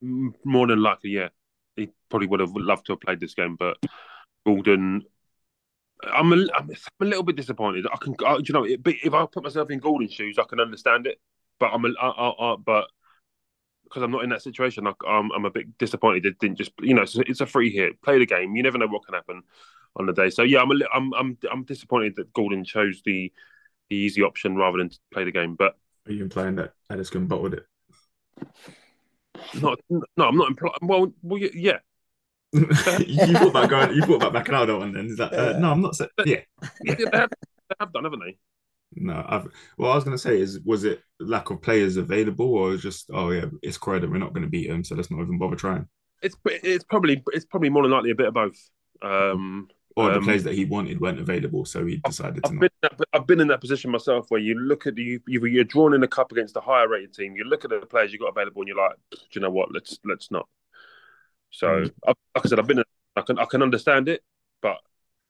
no, 0.00 0.32
more 0.44 0.66
than 0.66 0.80
likely, 0.82 1.10
yeah. 1.10 1.28
He 1.76 1.90
probably 2.08 2.28
would 2.28 2.40
have 2.40 2.54
loved 2.54 2.86
to 2.86 2.92
have 2.92 3.00
played 3.00 3.20
this 3.20 3.34
game, 3.34 3.56
but 3.56 3.78
Gordon. 4.46 5.04
I'm 6.04 6.32
a, 6.32 6.36
I'm 6.56 6.70
a 7.00 7.04
little 7.04 7.24
bit 7.24 7.34
disappointed. 7.34 7.86
I 7.92 7.96
can, 7.96 8.14
I, 8.24 8.36
you 8.36 8.52
know, 8.52 8.64
but 8.80 8.94
if 9.02 9.12
I 9.12 9.26
put 9.26 9.42
myself 9.42 9.70
in 9.70 9.80
Gordon's 9.80 10.12
shoes, 10.12 10.38
I 10.38 10.44
can 10.44 10.60
understand 10.60 11.08
it. 11.08 11.18
But 11.58 11.70
I'm, 11.72 11.84
a, 11.84 11.88
I, 12.00 12.30
I, 12.30 12.56
but 12.56 12.88
because 13.84 14.02
I'm 14.02 14.10
not 14.10 14.24
in 14.24 14.30
that 14.30 14.42
situation, 14.42 14.86
I, 14.86 14.92
I'm, 15.06 15.30
I'm 15.32 15.44
a 15.44 15.50
bit 15.50 15.78
disappointed. 15.78 16.26
It 16.26 16.38
didn't 16.38 16.56
just, 16.56 16.72
you 16.80 16.94
know, 16.94 17.02
it's, 17.02 17.16
it's 17.16 17.40
a 17.40 17.46
free 17.46 17.70
hit. 17.70 18.00
Play 18.02 18.18
the 18.18 18.26
game. 18.26 18.54
You 18.54 18.62
never 18.62 18.78
know 18.78 18.86
what 18.86 19.04
can 19.04 19.14
happen 19.14 19.42
on 19.96 20.06
the 20.06 20.12
day. 20.12 20.30
So 20.30 20.42
yeah, 20.42 20.60
I'm 20.60 20.70
a, 20.70 20.74
I'm 20.94 21.14
I'm 21.14 21.38
I'm 21.50 21.64
disappointed 21.64 22.16
that 22.16 22.32
Gordon 22.32 22.64
chose 22.64 23.02
the 23.04 23.32
the 23.90 23.96
easy 23.96 24.22
option 24.22 24.56
rather 24.56 24.78
than 24.78 24.90
play 25.12 25.24
the 25.24 25.32
game. 25.32 25.54
But 25.54 25.76
are 26.06 26.12
you 26.12 26.22
implying 26.22 26.56
that 26.56 26.72
Addiscombe 26.90 27.28
bottled 27.28 27.54
it? 27.54 27.66
Not 29.60 29.78
no, 29.88 30.02
I'm 30.18 30.36
not 30.36 30.48
implying. 30.48 30.74
Well, 30.82 31.12
well, 31.22 31.40
yeah. 31.40 31.78
you 32.52 32.64
thought 32.66 33.48
about 33.48 33.70
going. 33.70 33.94
You 33.94 34.02
thought 34.02 34.16
about 34.16 34.32
backing 34.32 34.54
out 34.54 34.68
one. 34.68 34.92
Then 34.92 35.06
is 35.06 35.18
that? 35.18 35.32
Uh, 35.34 35.58
no, 35.58 35.70
I'm 35.70 35.82
not. 35.82 35.96
Saying, 35.96 36.10
yeah, 36.24 36.40
yeah. 36.82 36.94
they, 36.94 37.18
have, 37.18 37.30
they 37.30 37.76
have 37.78 37.92
done, 37.92 38.04
haven't 38.04 38.20
they? 38.20 38.38
No, 38.94 39.24
I've. 39.28 39.48
Well, 39.76 39.92
I 39.92 39.94
was 39.94 40.04
going 40.04 40.16
to 40.16 40.22
say 40.22 40.40
is, 40.40 40.60
was 40.60 40.84
it 40.84 41.02
lack 41.20 41.50
of 41.50 41.62
players 41.62 41.96
available, 41.96 42.54
or 42.54 42.76
just, 42.76 43.10
oh 43.12 43.30
yeah, 43.30 43.46
it's 43.62 43.78
Croydon, 43.78 44.10
we're 44.10 44.18
not 44.18 44.32
going 44.32 44.44
to 44.44 44.50
beat 44.50 44.68
them, 44.68 44.82
so 44.84 44.94
let's 44.94 45.10
not 45.10 45.20
even 45.20 45.38
bother 45.38 45.56
trying. 45.56 45.86
It's 46.22 46.36
it's 46.44 46.84
probably 46.84 47.22
it's 47.28 47.44
probably 47.44 47.68
more 47.68 47.82
than 47.82 47.92
likely 47.92 48.10
a 48.10 48.14
bit 48.14 48.28
of 48.28 48.34
both. 48.34 48.70
Um, 49.02 49.68
or 49.94 50.10
the 50.10 50.18
um, 50.18 50.24
players 50.24 50.44
that 50.44 50.54
he 50.54 50.64
wanted 50.64 51.00
weren't 51.00 51.18
available, 51.18 51.64
so 51.64 51.84
he 51.84 51.96
decided 52.04 52.40
I've 52.44 52.52
to. 52.52 52.58
Been 52.58 52.70
that, 52.82 53.00
I've 53.12 53.26
been 53.26 53.40
in 53.40 53.48
that 53.48 53.60
position 53.60 53.90
myself, 53.90 54.26
where 54.30 54.40
you 54.40 54.58
look 54.58 54.86
at 54.86 54.96
you, 54.96 55.20
you're 55.26 55.64
drawn 55.64 55.92
in 55.92 56.02
a 56.02 56.08
cup 56.08 56.32
against 56.32 56.56
a 56.56 56.60
higher 56.60 56.88
rated 56.88 57.14
team. 57.14 57.36
You 57.36 57.44
look 57.44 57.64
at 57.64 57.70
the 57.70 57.84
players 57.84 58.12
you 58.12 58.18
got 58.18 58.28
available, 58.28 58.62
and 58.62 58.68
you're 58.68 58.76
like, 58.76 58.96
do 59.10 59.18
you 59.32 59.40
know 59.40 59.50
what? 59.50 59.72
Let's 59.72 59.98
let's 60.04 60.30
not. 60.30 60.48
So, 61.50 61.66
mm. 61.66 61.92
like 62.06 62.16
I 62.36 62.48
said, 62.48 62.58
I've 62.58 62.66
been. 62.66 62.82
I 63.16 63.22
can 63.22 63.38
I 63.38 63.44
can 63.44 63.62
understand 63.62 64.08
it, 64.08 64.22
but 64.62 64.78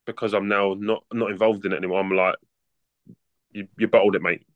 because 0.07 0.35
I'm 0.35 0.49
now 0.49 0.75
not 0.79 1.05
not 1.13 1.31
involved 1.31 1.65
in 1.65 1.73
it 1.73 1.77
anymore, 1.77 2.01
I'm 2.01 2.11
like, 2.11 2.37
you 3.59 3.69
you 3.79 3.89
bottled 3.89 4.15
it, 4.15 4.23
mate. 4.23 4.47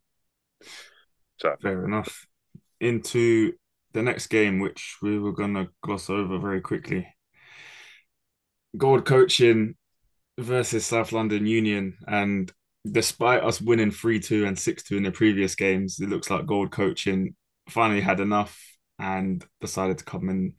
So 1.40 1.54
fair 1.60 1.84
enough. 1.84 2.26
Into 2.80 3.52
the 3.92 4.02
next 4.02 4.28
game, 4.28 4.58
which 4.58 4.96
we 5.02 5.18
were 5.18 5.32
gonna 5.32 5.68
gloss 5.82 6.08
over 6.08 6.38
very 6.38 6.60
quickly. 6.60 7.06
Gold 8.76 9.04
coaching 9.04 9.74
versus 10.38 10.86
South 10.86 11.12
London 11.12 11.46
Union, 11.46 11.98
and 12.06 12.52
despite 12.90 13.42
us 13.42 13.60
winning 13.60 13.90
three 13.90 14.20
two 14.20 14.46
and 14.46 14.58
six 14.58 14.82
two 14.82 14.96
in 14.96 15.02
the 15.02 15.12
previous 15.12 15.54
games, 15.54 16.00
it 16.00 16.08
looks 16.08 16.30
like 16.30 16.46
Gold 16.46 16.70
coaching 16.70 17.34
finally 17.68 18.00
had 18.00 18.20
enough 18.20 18.58
and 18.98 19.44
decided 19.60 19.98
to 19.98 20.04
come 20.04 20.28
and 20.28 20.54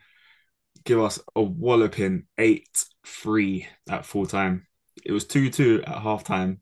give 0.86 1.00
us 1.00 1.20
a 1.36 1.42
walloping 1.42 2.26
eight 2.38 2.68
three 3.06 3.68
at 3.90 4.06
full 4.06 4.26
time. 4.26 4.68
It 5.06 5.12
was 5.12 5.26
two 5.26 5.50
two 5.50 5.82
at 5.86 6.02
half 6.02 6.24
time. 6.24 6.62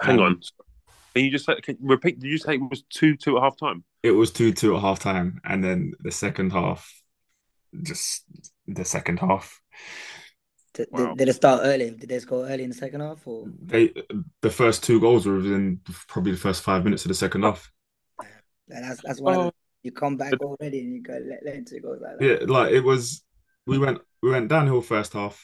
Hang 0.00 0.18
um, 0.18 0.24
on. 0.24 0.40
Can 1.14 1.24
you 1.24 1.30
just 1.30 1.44
say, 1.44 1.60
can 1.60 1.76
repeat? 1.80 2.20
Did 2.20 2.28
you 2.28 2.38
say 2.38 2.54
it 2.54 2.70
was 2.70 2.82
two 2.90 3.16
two 3.16 3.36
at 3.36 3.42
half 3.42 3.56
time? 3.56 3.84
It 4.02 4.12
was 4.12 4.30
two 4.30 4.52
two 4.52 4.76
at 4.76 4.82
half 4.82 5.00
time, 5.00 5.40
and 5.44 5.62
then 5.62 5.92
the 6.00 6.12
second 6.12 6.52
half, 6.52 6.92
just 7.82 8.24
the 8.66 8.84
second 8.84 9.18
half. 9.18 9.60
Did, 10.74 10.88
wow. 10.92 11.14
did, 11.14 11.28
it 11.28 11.32
start 11.34 11.62
early? 11.64 11.90
Did 11.90 12.08
they 12.08 12.20
score 12.20 12.46
early 12.46 12.62
in 12.62 12.70
the 12.70 12.76
second 12.76 13.00
half? 13.00 13.26
Or 13.26 13.46
they 13.60 13.92
the 14.40 14.50
first 14.50 14.84
two 14.84 15.00
goals 15.00 15.26
were 15.26 15.36
within 15.36 15.80
probably 16.06 16.32
the 16.32 16.38
first 16.38 16.62
five 16.62 16.84
minutes 16.84 17.04
of 17.04 17.08
the 17.08 17.14
second 17.14 17.42
half. 17.42 17.70
that's 18.68 19.02
that's 19.02 19.20
one. 19.20 19.36
Oh. 19.36 19.52
You 19.82 19.92
come 19.92 20.18
back 20.18 20.34
already 20.42 20.80
and 20.80 20.94
you 20.94 21.02
go 21.02 21.18
let, 21.26 21.40
let 21.42 21.66
two 21.66 21.80
goals 21.80 22.00
like 22.02 22.18
that. 22.18 22.24
Yeah, 22.24 22.46
like 22.46 22.72
it 22.72 22.84
was. 22.84 23.24
We 23.66 23.78
went 23.78 23.98
we 24.22 24.30
went 24.30 24.48
downhill 24.48 24.82
first 24.82 25.14
half. 25.14 25.42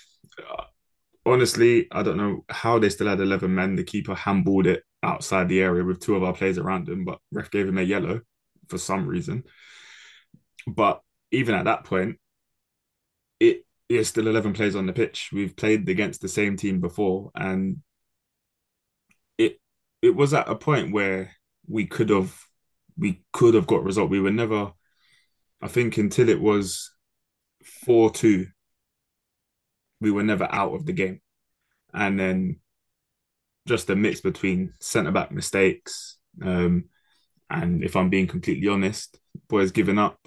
Honestly, 1.27 1.89
I 1.93 2.03
don't 2.03 2.17
know 2.17 2.45
how 2.49 2.79
they 2.79 2.89
still 2.89 3.09
had 3.09 3.21
eleven 3.21 3.55
men. 3.55 3.77
The 3.77 3.85
keeper 3.85 4.15
handballed 4.15 4.67
it 4.67 4.85
outside 5.03 5.49
the 5.49 5.61
area 5.61 5.85
with 5.85 6.01
two 6.01 6.17
of 6.17 6.23
our 6.23 6.33
players 6.33 6.57
around 6.59 6.89
him, 6.89 7.05
but 7.05 7.21
ref 7.33 7.51
gave 7.51 7.69
him 7.69 7.79
a 7.79 7.83
yellow 7.83 8.21
for 8.69 8.79
some 8.79 9.07
reason. 9.07 9.45
But 10.67 11.03
even 11.33 11.55
at 11.55 11.65
that 11.65 11.85
point, 11.85 12.19
it 13.41 13.65
is 13.89 14.09
still 14.09 14.27
11 14.29 14.53
players 14.53 14.77
on 14.77 14.87
the 14.87 14.93
pitch. 14.93 15.31
We've 15.33 15.57
played 15.57 15.89
against 15.89 16.21
the 16.21 16.29
same 16.29 16.57
team 16.57 16.81
before, 16.81 17.31
and 17.35 17.83
it 19.39 19.59
it 20.03 20.15
was 20.15 20.35
at 20.35 20.49
a 20.49 20.55
point 20.57 20.93
where 20.93 21.33
we 21.69 21.87
could 21.87 22.11
have 22.11 22.35
we 22.97 23.23
could 23.33 23.55
have 23.55 23.67
got 23.67 23.85
result. 23.85 24.11
We 24.11 24.21
were 24.21 24.31
never, 24.31 24.73
I 25.63 25.69
think, 25.69 25.99
until 25.99 26.29
it 26.29 26.41
was 26.41 26.93
four 27.65 28.11
two. 28.13 28.49
We 30.01 30.11
were 30.11 30.23
never 30.23 30.49
out 30.51 30.75
of 30.75 30.87
the 30.87 30.93
game, 30.93 31.21
and 31.93 32.19
then 32.19 32.61
just 33.67 33.91
a 33.91 33.97
mix 33.97 34.21
between 34.21 34.75
centre 34.81 35.11
back 35.11 35.33
mistakes. 35.33 36.19
Um, 36.43 36.87
and 37.51 37.83
if 37.85 37.97
I'm 37.97 38.11
being 38.11 38.27
completely 38.27 38.69
honest, 38.69 39.19
boys 39.49 39.73
giving 39.73 39.99
up. 39.99 40.19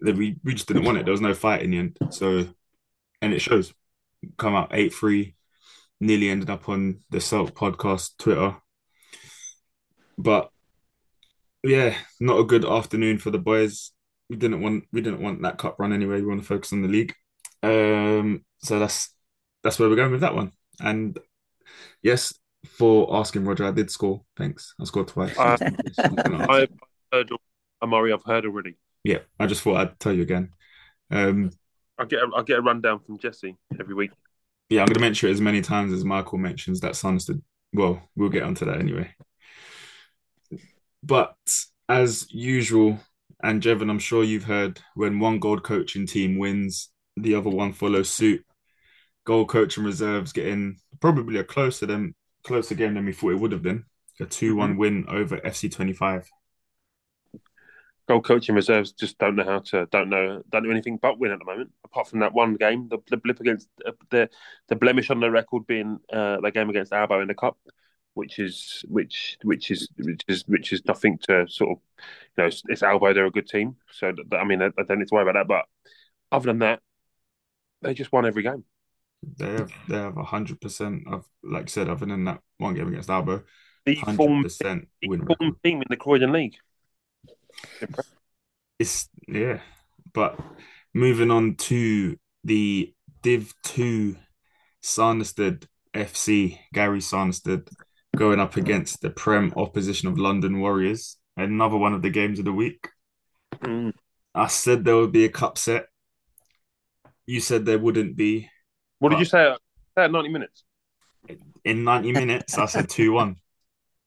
We, 0.00 0.36
we 0.42 0.54
just 0.54 0.66
didn't 0.66 0.84
want 0.84 0.98
it. 0.98 1.04
There 1.04 1.12
was 1.12 1.20
no 1.20 1.34
fight 1.34 1.62
in 1.62 1.72
the 1.72 1.78
end. 1.78 1.98
So, 2.10 2.46
and 3.20 3.32
it 3.32 3.40
shows. 3.40 3.74
Come 4.36 4.54
out 4.54 4.70
8 4.72 4.92
3, 4.92 5.34
nearly 6.00 6.28
ended 6.28 6.50
up 6.50 6.68
on 6.68 7.00
the 7.10 7.20
Salt 7.20 7.54
podcast 7.54 8.18
Twitter. 8.18 8.56
But 10.18 10.50
yeah, 11.62 11.96
not 12.18 12.38
a 12.38 12.44
good 12.44 12.64
afternoon 12.64 13.18
for 13.18 13.30
the 13.30 13.38
boys. 13.38 13.92
We 14.28 14.36
didn't 14.36 14.60
want 14.60 14.84
we 14.92 15.00
didn't 15.00 15.22
want 15.22 15.42
that 15.42 15.58
cup 15.58 15.76
run 15.78 15.92
anyway. 15.92 16.20
We 16.20 16.26
want 16.26 16.40
to 16.40 16.46
focus 16.46 16.72
on 16.72 16.82
the 16.82 16.88
league. 16.88 17.14
Um, 17.62 18.44
so 18.62 18.78
that's 18.78 19.14
that's 19.62 19.78
where 19.78 19.88
we're 19.88 19.96
going 19.96 20.12
with 20.12 20.22
that 20.22 20.34
one. 20.34 20.52
And 20.80 21.18
yes, 22.02 22.34
for 22.66 23.14
asking 23.16 23.44
Roger, 23.44 23.66
I 23.66 23.70
did 23.70 23.90
score. 23.90 24.22
Thanks. 24.36 24.74
I 24.80 24.84
scored 24.84 25.08
twice. 25.08 25.38
Uh, 25.38 25.56
I've 25.98 26.68
heard 27.12 27.30
Amari. 27.82 28.12
I've 28.12 28.24
heard 28.24 28.44
already. 28.44 28.76
Yeah, 29.04 29.18
I 29.38 29.46
just 29.46 29.62
thought 29.62 29.76
I'd 29.76 30.00
tell 30.00 30.12
you 30.12 30.22
again. 30.22 30.50
Um, 31.10 31.50
I 31.98 32.04
get 32.04 32.20
a, 32.20 32.30
I 32.34 32.42
get 32.42 32.58
a 32.58 32.62
rundown 32.62 33.00
from 33.00 33.18
Jesse 33.18 33.56
every 33.78 33.94
week. 33.94 34.10
Yeah, 34.68 34.82
I'm 34.82 34.86
going 34.86 34.94
to 34.94 35.00
mention 35.00 35.28
it 35.28 35.32
as 35.32 35.40
many 35.40 35.62
times 35.62 35.92
as 35.92 36.04
Michael 36.04 36.38
mentions 36.38 36.80
that 36.80 36.96
Sanderstead. 36.96 37.42
Well, 37.72 38.02
we'll 38.16 38.28
get 38.28 38.42
onto 38.42 38.64
that 38.66 38.78
anyway. 38.78 39.14
But 41.02 41.34
as 41.88 42.30
usual, 42.30 43.00
and 43.42 43.62
Jevon, 43.62 43.90
I'm 43.90 43.98
sure 43.98 44.22
you've 44.22 44.44
heard 44.44 44.80
when 44.94 45.18
one 45.18 45.38
gold 45.38 45.62
coaching 45.62 46.06
team 46.06 46.38
wins, 46.38 46.90
the 47.16 47.34
other 47.34 47.50
one 47.50 47.72
follows 47.72 48.10
suit. 48.10 48.44
Gold 49.30 49.48
coaching 49.48 49.84
reserves 49.84 50.32
getting 50.32 50.80
probably 50.98 51.38
a 51.38 51.44
closer 51.44 51.86
than 51.86 52.16
closer 52.42 52.74
game 52.74 52.94
than 52.94 53.06
we 53.06 53.12
thought 53.12 53.30
it 53.30 53.38
would 53.38 53.52
have 53.52 53.62
been. 53.62 53.84
A 54.18 54.26
2 54.26 54.56
one 54.56 54.70
mm-hmm. 54.70 54.78
win 54.80 55.04
over 55.06 55.36
FC 55.36 55.70
25. 55.70 56.28
Gold 58.08 58.24
coaching 58.24 58.56
reserves 58.56 58.90
just 58.90 59.18
don't 59.18 59.36
know 59.36 59.44
how 59.44 59.60
to 59.60 59.86
don't 59.92 60.08
know 60.08 60.42
don't 60.50 60.64
know 60.64 60.70
anything 60.72 60.98
but 61.00 61.20
win 61.20 61.30
at 61.30 61.38
the 61.38 61.44
moment. 61.44 61.70
Apart 61.84 62.08
from 62.08 62.18
that 62.18 62.32
one 62.32 62.56
game, 62.56 62.88
the, 62.88 62.98
the 63.08 63.18
blip 63.18 63.38
against 63.38 63.68
uh, 63.86 63.92
the 64.10 64.28
the 64.66 64.74
blemish 64.74 65.10
on 65.10 65.20
the 65.20 65.30
record 65.30 65.64
being 65.64 66.00
uh, 66.12 66.40
the 66.40 66.50
game 66.50 66.68
against 66.68 66.92
Albo 66.92 67.20
in 67.20 67.28
the 67.28 67.34
cup, 67.34 67.56
which 68.14 68.40
is 68.40 68.84
which 68.88 69.38
which 69.44 69.70
is 69.70 69.88
which 69.96 70.24
is 70.26 70.42
which 70.48 70.72
is 70.72 70.84
nothing 70.86 71.18
to 71.18 71.46
sort 71.48 71.70
of 71.70 71.78
you 72.00 72.42
know 72.42 72.46
it's, 72.48 72.64
it's 72.66 72.82
Albo 72.82 73.14
they're 73.14 73.26
a 73.26 73.30
good 73.30 73.46
team 73.46 73.76
so 73.92 74.12
I 74.32 74.42
mean 74.42 74.60
I, 74.60 74.70
I 74.76 74.82
don't 74.82 74.98
need 74.98 75.06
to 75.06 75.14
worry 75.14 75.30
about 75.30 75.38
that 75.38 75.46
but 75.46 75.66
other 76.36 76.46
than 76.46 76.58
that 76.58 76.80
they 77.80 77.94
just 77.94 78.10
won 78.10 78.26
every 78.26 78.42
game 78.42 78.64
they 79.22 79.52
have 79.52 79.72
they 79.88 79.96
have 79.96 80.16
hundred 80.16 80.60
percent 80.60 81.02
of 81.06 81.26
like 81.42 81.64
I 81.64 81.66
said 81.66 81.88
other 81.88 82.06
than 82.06 82.24
that 82.24 82.40
one 82.58 82.74
game 82.74 82.88
against 82.88 83.10
Albo 83.10 83.42
the 83.86 83.96
form 84.16 84.42
percent 84.42 84.88
win 85.04 85.26
form 85.26 85.56
team 85.62 85.78
in 85.78 85.86
the 85.88 85.96
Croydon 85.96 86.32
League 86.32 86.56
it's 88.78 89.08
yeah 89.28 89.60
but 90.12 90.38
moving 90.94 91.30
on 91.30 91.54
to 91.54 92.16
the 92.44 92.94
Div 93.22 93.54
2 93.64 94.16
Sanderstead 94.80 95.66
FC 95.94 96.58
Gary 96.72 97.00
Sanderstead 97.00 97.68
going 98.16 98.40
up 98.40 98.56
against 98.56 99.02
the 99.02 99.10
Prem 99.10 99.52
opposition 99.56 100.08
of 100.08 100.18
London 100.18 100.60
Warriors. 100.60 101.16
Another 101.36 101.76
one 101.76 101.94
of 101.94 102.02
the 102.02 102.10
games 102.10 102.38
of 102.38 102.44
the 102.44 102.52
week. 102.52 102.88
Mm. 103.62 103.92
I 104.34 104.46
said 104.46 104.84
there 104.84 104.96
would 104.96 105.12
be 105.12 105.24
a 105.24 105.30
cup 105.30 105.58
set. 105.58 105.86
You 107.26 107.40
said 107.40 107.64
there 107.64 107.78
wouldn't 107.78 108.16
be. 108.16 108.48
What 109.00 109.10
did 109.10 109.18
you 109.18 109.24
say 109.24 109.54
at 109.96 110.12
90 110.12 110.28
minutes? 110.28 110.62
In 111.64 111.84
90 111.84 112.12
minutes, 112.12 112.56
I 112.56 112.66
said 112.66 112.88
2 112.88 113.12
1. 113.12 113.36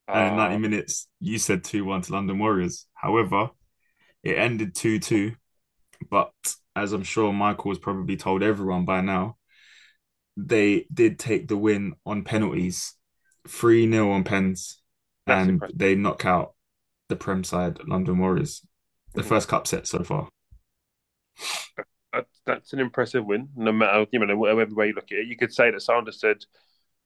And 0.07 0.27
in 0.29 0.37
90 0.37 0.55
ah. 0.55 0.59
minutes, 0.59 1.07
you 1.19 1.37
said 1.37 1.63
2 1.63 1.83
1 1.83 2.03
to 2.03 2.13
London 2.13 2.39
Warriors. 2.39 2.85
However, 2.93 3.49
it 4.23 4.37
ended 4.37 4.75
2 4.75 4.99
2. 4.99 5.33
But 6.09 6.31
as 6.75 6.93
I'm 6.93 7.03
sure 7.03 7.33
Michael 7.33 7.71
has 7.71 7.79
probably 7.79 8.17
told 8.17 8.43
everyone 8.43 8.85
by 8.85 9.01
now, 9.01 9.37
they 10.37 10.85
did 10.93 11.19
take 11.19 11.47
the 11.47 11.57
win 11.57 11.93
on 12.05 12.23
penalties 12.23 12.95
3 13.47 13.91
0 13.91 14.11
on 14.11 14.23
pens, 14.23 14.79
That's 15.25 15.41
and 15.41 15.49
impressive. 15.51 15.77
they 15.77 15.95
knock 15.95 16.25
out 16.25 16.53
the 17.09 17.15
Prem 17.15 17.43
side, 17.43 17.79
London 17.87 18.19
Warriors. 18.19 18.65
The 19.13 19.21
mm-hmm. 19.21 19.29
first 19.29 19.47
cup 19.47 19.67
set 19.67 19.87
so 19.87 20.03
far. 20.03 20.29
That, 22.45 22.55
that's 22.55 22.73
an 22.73 22.79
impressive 22.79 23.25
win. 23.25 23.49
No 23.55 23.71
matter 23.71 24.05
you 24.11 24.25
know 24.25 24.37
whatever 24.37 24.73
way 24.73 24.87
you 24.87 24.93
look 24.93 25.11
at 25.11 25.19
it, 25.19 25.27
you 25.27 25.37
could 25.37 25.53
say 25.53 25.71
that 25.71 25.81
Sanderstead, 25.81 26.45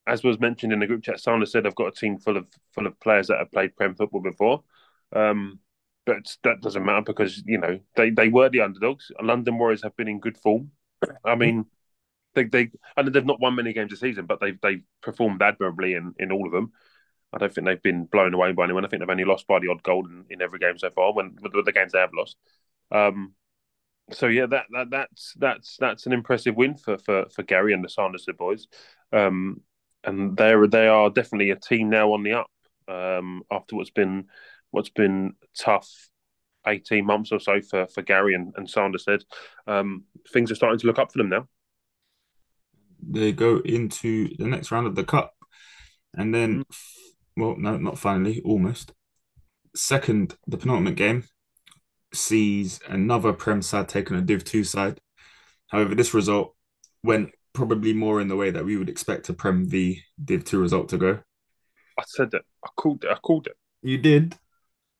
as 0.06 0.24
was 0.24 0.40
mentioned 0.40 0.74
in 0.74 0.80
the 0.80 0.88
group 0.88 1.04
chat, 1.04 1.20
Sanderstead 1.20 1.66
I've 1.66 1.76
got 1.76 1.88
a 1.88 1.92
team 1.92 2.18
full 2.18 2.38
of 2.38 2.48
full 2.74 2.88
of 2.88 3.00
players 3.00 3.28
that 3.28 3.40
have 3.40 3.52
played 3.52 3.76
Prem 3.76 3.96
football 3.96 4.22
before. 4.22 4.64
Um, 5.14 5.60
but 6.06 6.38
that 6.44 6.62
doesn't 6.62 6.86
matter 6.86 7.02
because 7.02 7.44
you 7.46 7.58
know 7.58 7.80
they, 7.96 8.10
they 8.10 8.30
were 8.30 8.50
the 8.50 8.62
underdogs. 8.62 9.12
London 9.22 9.58
Warriors 9.58 9.84
have 9.84 9.96
been 9.96 10.08
in 10.08 10.20
good 10.20 10.38
form. 10.38 10.72
I 11.24 11.36
mean, 11.36 11.66
they 12.34 12.46
they 12.46 12.72
I 12.96 13.02
and 13.02 13.14
they've 13.14 13.26
not 13.26 13.42
won 13.42 13.56
many 13.56 13.74
games 13.74 13.92
this 13.92 14.00
season, 14.00 14.26
but 14.26 14.40
they've 14.40 14.60
they've 14.62 14.84
performed 15.02 15.42
admirably 15.42 15.94
in, 15.94 16.14
in 16.18 16.32
all 16.32 16.46
of 16.46 16.54
them. 16.54 16.72
I 17.34 17.40
don't 17.40 17.54
think 17.54 17.68
they've 17.68 17.82
been 17.82 18.06
blown 18.06 18.34
away 18.34 18.54
by 18.54 18.64
anyone. 18.64 18.86
I 18.86 18.88
think 18.88 19.02
they've 19.02 19.10
only 19.10 19.26
lost 19.26 19.48
by 19.48 19.60
the 19.60 19.68
odd 19.70 19.84
goal 19.84 20.06
in, 20.06 20.24
in 20.30 20.42
every 20.42 20.60
game 20.60 20.78
so 20.78 20.90
far. 20.90 21.14
When 21.14 21.38
with 21.42 21.66
the 21.66 21.74
games 21.74 21.92
they 21.92 22.00
have 22.00 22.14
lost, 22.14 22.38
um, 22.92 23.34
so 24.12 24.28
yeah, 24.28 24.46
that, 24.48 24.66
that 24.72 24.90
that's 24.90 25.34
that's 25.38 25.78
that's 25.80 26.06
an 26.06 26.14
impressive 26.14 26.56
win 26.56 26.76
for 26.76 26.98
for, 26.98 27.26
for 27.30 27.44
Gary 27.44 27.74
and 27.74 27.84
the 27.84 27.90
Sanderstead 27.90 28.38
boys, 28.38 28.68
um, 29.12 29.62
and 30.04 30.38
they 30.38 30.54
they 30.70 30.88
are 30.88 31.10
definitely 31.10 31.52
a 31.52 31.56
team 31.56 31.90
now 31.90 32.14
on 32.14 32.24
the 32.24 32.34
up 32.34 32.52
um, 32.88 33.44
after 33.52 33.76
what's 33.76 33.90
been 33.90 34.26
what's 34.72 34.90
been 34.90 35.34
tough 35.58 35.90
18 36.66 37.06
months 37.06 37.32
or 37.32 37.40
so 37.40 37.62
for, 37.62 37.88
for 37.88 38.02
Gary 38.02 38.36
and, 38.36 38.54
and 38.58 38.70
Sanderstead. 38.70 39.24
Um, 39.68 40.04
things 40.34 40.52
are 40.52 40.56
starting 40.56 40.80
to 40.80 40.88
look 40.88 41.00
up 41.00 41.14
for 41.14 41.18
them 41.18 41.30
now 41.30 41.48
they 43.02 43.32
go 43.32 43.60
into 43.60 44.36
the 44.38 44.48
next 44.48 44.72
round 44.72 44.88
of 44.88 44.96
the 44.96 45.04
cup, 45.04 45.34
and 46.14 46.34
then, 46.34 46.64
well, 47.36 47.56
no, 47.58 47.78
not 47.78 48.00
finally, 48.00 48.42
almost. 48.44 48.94
Second, 49.76 50.36
the 50.48 50.58
penultimate 50.58 50.96
game 50.96 51.26
sees 52.18 52.80
another 52.88 53.34
Prem 53.34 53.62
side 53.62 53.88
taking 53.90 54.18
a 54.18 54.22
Div 54.22 54.44
two 54.44 54.64
side. 54.64 55.00
However, 55.68 55.96
this 55.96 56.14
result 56.14 56.56
went 57.04 57.32
probably 57.54 57.94
more 57.94 58.22
in 58.22 58.28
the 58.28 58.36
way 58.36 58.52
that 58.52 58.66
we 58.66 58.78
would 58.78 58.90
expect 58.90 59.30
a 59.30 59.34
Prem 59.34 59.68
v 59.68 60.02
Div 60.24 60.44
two 60.44 60.60
result 60.60 60.90
to 60.90 60.98
go. 60.98 61.20
I 62.00 62.04
said 62.06 62.34
it. 62.34 62.44
I 62.64 62.70
called 62.76 63.04
it. 63.04 63.12
I 63.12 63.16
called 63.16 63.48
it. 63.48 63.58
You 63.82 63.98
did. 63.98 64.36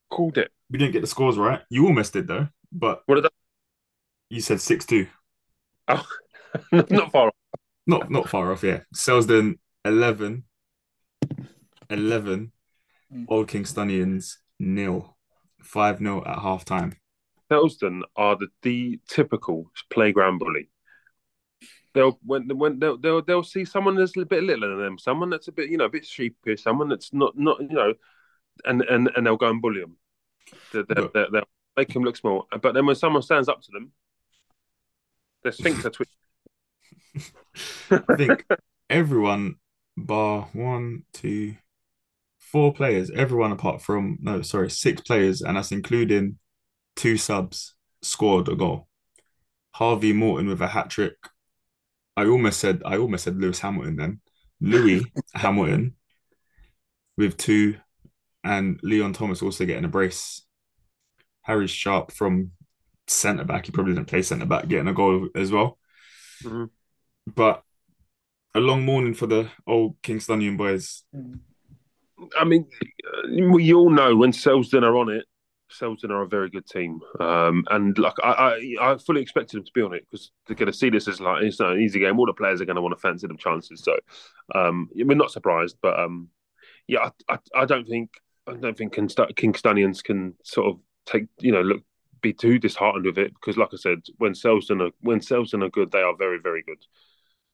Called 0.10 0.38
it. 0.38 0.52
We 0.70 0.80
didn't 0.80 0.94
get 0.94 1.02
the 1.02 1.08
scores 1.08 1.38
right. 1.38 1.62
You 1.70 1.86
almost 1.86 2.14
did 2.14 2.28
though. 2.28 2.48
But 2.72 3.02
what 3.06 3.16
did 3.16 3.26
I? 3.26 3.30
You 4.30 4.42
said 4.42 4.62
six 4.62 4.86
two. 4.86 5.08
Oh, 5.88 6.06
not 6.72 7.12
far 7.12 7.28
off 7.28 7.34
not 7.88 8.12
not 8.12 8.30
far 8.30 8.52
off. 8.52 8.64
Yeah, 8.64 8.82
Selsdon 8.94 9.58
11, 9.86 10.44
11, 11.90 12.52
mm. 13.14 13.26
Old 13.30 13.48
Kingstonians 13.48 14.36
nil, 14.60 15.18
five 15.62 16.00
0 16.00 16.24
at 16.26 16.40
half 16.40 16.66
time. 16.66 16.98
Selsdon 17.50 18.02
are 18.16 18.36
the, 18.36 18.48
the 18.62 19.00
typical 19.08 19.72
playground 19.90 20.40
bully. 20.40 20.70
They'll 21.94 22.20
when 22.24 22.48
when 22.58 22.80
they'll, 22.80 22.98
they'll 22.98 23.22
they'll 23.22 23.44
see 23.44 23.66
someone 23.66 23.96
that's 23.96 24.16
a 24.18 24.26
bit 24.26 24.44
littler 24.44 24.70
than 24.70 24.80
them, 24.80 24.98
someone 25.00 25.30
that's 25.30 25.48
a 25.48 25.52
bit 25.52 25.70
you 25.70 25.78
know 25.78 25.86
a 25.86 25.90
bit 25.90 26.06
sheepish, 26.06 26.62
someone 26.62 26.90
that's 26.90 27.14
not 27.14 27.38
not 27.38 27.60
you 27.62 27.70
know, 27.70 27.94
and 28.66 28.82
and 28.84 29.10
and 29.16 29.26
they'll 29.26 29.38
go 29.38 29.50
and 29.50 29.62
bully 29.62 29.82
them. 29.82 29.98
They'll, 30.72 30.86
they'll, 30.86 31.10
they'll, 31.14 31.32
they'll 31.32 31.50
make 31.76 31.94
them 31.94 32.04
look 32.04 32.18
small, 32.18 32.48
but 32.62 32.74
then 32.74 32.86
when 32.86 32.96
someone 32.96 33.24
stands 33.24 33.50
up 33.50 33.62
to 33.64 33.72
them, 33.72 33.92
their 35.44 35.52
sphincter 35.52 35.90
twitch 35.90 36.10
I 37.92 38.16
think 38.16 38.46
everyone, 38.90 39.56
bar 39.96 40.50
one, 40.54 41.04
two, 41.14 41.56
four 42.40 42.74
players, 42.74 43.10
everyone 43.12 43.52
apart 43.52 43.82
from 43.82 44.18
no, 44.22 44.42
sorry, 44.42 44.70
six 44.70 45.02
players, 45.02 45.42
and 45.42 45.58
that's 45.58 45.72
including 45.72 46.38
two 46.98 47.16
subs, 47.16 47.76
scored 48.02 48.50
a 48.50 48.56
goal. 48.56 48.88
Harvey 49.72 50.12
Morton 50.12 50.48
with 50.48 50.62
a 50.62 50.68
hat 50.68 50.90
trick. 50.90 51.16
I 52.18 52.26
almost 52.26 52.60
said 52.60 52.82
I 52.86 52.98
almost 52.98 53.24
said 53.24 53.40
Lewis 53.40 53.60
Hamilton 53.60 53.96
then. 53.96 54.22
Louis 54.60 55.06
Hamilton 55.36 55.96
with 57.16 57.38
two, 57.38 57.78
and 58.44 58.80
Leon 58.84 59.14
Thomas 59.14 59.42
also 59.42 59.66
getting 59.66 59.86
a 59.86 59.90
brace. 59.90 60.44
Harry 61.44 61.68
Sharp 61.68 62.12
from 62.12 62.52
centre 63.08 63.46
back. 63.46 63.68
He 63.68 63.72
probably 63.72 63.94
didn't 63.94 64.08
play 64.08 64.22
centre 64.22 64.46
back, 64.46 64.68
getting 64.68 64.88
a 64.88 64.94
goal 64.94 65.30
as 65.36 65.52
well. 65.52 65.78
Mm-hmm. 66.44 66.66
But 67.34 67.64
a 68.54 68.60
long 68.60 68.84
morning 68.84 69.14
for 69.14 69.28
the 69.28 69.50
old 69.66 70.02
Kingstonian 70.02 70.58
boys. 70.58 71.04
I 72.38 72.44
mean, 72.44 72.68
we 73.52 73.74
all 73.74 73.90
know 73.90 74.16
when 74.16 74.32
Selsdon 74.32 74.84
are 74.84 74.98
on 74.98 75.10
it, 75.10 75.26
Selsdon 75.72 76.12
are 76.12 76.22
a 76.22 76.28
very 76.28 76.50
good 76.50 76.66
team, 76.66 77.00
um, 77.20 77.66
and 77.70 77.98
like 77.98 78.16
I, 78.24 78.30
I, 78.82 78.92
I, 78.94 78.98
fully 78.98 79.22
expected 79.22 79.58
them 79.58 79.66
to 79.66 79.72
be 79.74 79.82
on 79.82 79.94
it 79.94 80.06
because 80.10 80.32
they're 80.46 80.56
going 80.56 80.72
to 80.72 80.78
see 80.78 80.90
this 80.90 81.08
as 81.08 81.20
like 81.20 81.44
it's 81.44 81.60
not 81.60 81.74
an 81.74 81.82
easy 81.82 82.00
game. 82.00 82.18
All 82.20 82.26
the 82.26 82.34
players 82.34 82.62
are 82.62 82.66
going 82.66 82.76
to 82.76 82.82
want 82.82 82.96
to 82.96 83.02
fancy 83.02 83.28
them 83.28 83.38
chances, 83.38 83.84
so 83.84 83.98
um, 84.56 84.90
we're 84.96 85.18
not 85.18 85.32
surprised. 85.32 85.78
But 85.82 86.00
um, 86.00 86.30
yeah, 86.88 87.10
I, 87.30 87.34
I, 87.34 87.62
I 87.62 87.66
don't 87.66 87.88
think 87.88 88.12
I 88.48 88.54
don't 88.54 88.78
think 88.78 88.96
Kingstonians 88.96 90.04
can 90.04 90.36
sort 90.44 90.68
of 90.68 90.80
take 91.06 91.26
you 91.40 91.52
know 91.52 91.62
look 91.62 91.84
be 92.22 92.34
too 92.34 92.60
disheartened 92.60 93.06
with 93.06 93.18
it 93.18 93.34
because, 93.34 93.58
like 93.58 93.70
I 93.74 93.78
said, 93.78 94.02
when 94.18 94.34
Selsdon 94.34 94.82
are 94.82 94.92
when 95.02 95.20
Selsdon 95.20 95.64
are 95.64 95.70
good, 95.70 95.92
they 95.92 96.02
are 96.02 96.16
very 96.16 96.40
very 96.40 96.64
good. 96.64 96.84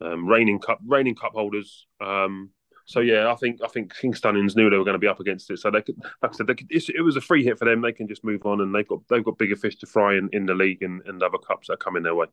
Um, 0.01 0.28
reigning 0.28 0.59
cup 0.59 0.80
reigning 0.86 1.16
cup 1.16 1.34
holders. 1.34 1.88
Um, 2.01 2.51
so 2.86 2.99
yeah, 2.99 3.31
I 3.31 3.36
think 3.36 3.61
I 3.63 3.67
think 3.67 3.93
Kingstonians 3.95 4.55
knew 4.55 4.69
they 4.69 4.77
were 4.77 4.84
going 4.84 4.95
to 4.95 4.99
be 4.99 5.07
up 5.07 5.19
against 5.19 5.49
it. 5.49 5.59
So 5.59 5.71
they 5.71 5.81
could, 5.81 5.95
like 6.21 6.34
I 6.34 6.36
said, 6.36 6.47
could, 6.47 6.67
it 6.69 7.03
was 7.03 7.15
a 7.15 7.21
free 7.21 7.43
hit 7.43 7.57
for 7.57 7.65
them. 7.65 7.81
They 7.81 7.93
can 7.93 8.07
just 8.07 8.23
move 8.23 8.45
on, 8.45 8.61
and 8.61 8.75
they've 8.75 8.88
got 8.88 9.07
they've 9.09 9.23
got 9.23 9.38
bigger 9.38 9.55
fish 9.55 9.77
to 9.77 9.86
fry 9.86 10.17
in, 10.17 10.29
in 10.34 10.45
the 10.45 10.53
league 10.53 10.84
and, 10.84 11.01
and 11.05 11.21
other 11.23 11.38
cups 11.38 11.67
that 11.67 11.73
are 11.73 11.77
coming 11.77 12.03
their 12.03 12.15
way. 12.15 12.27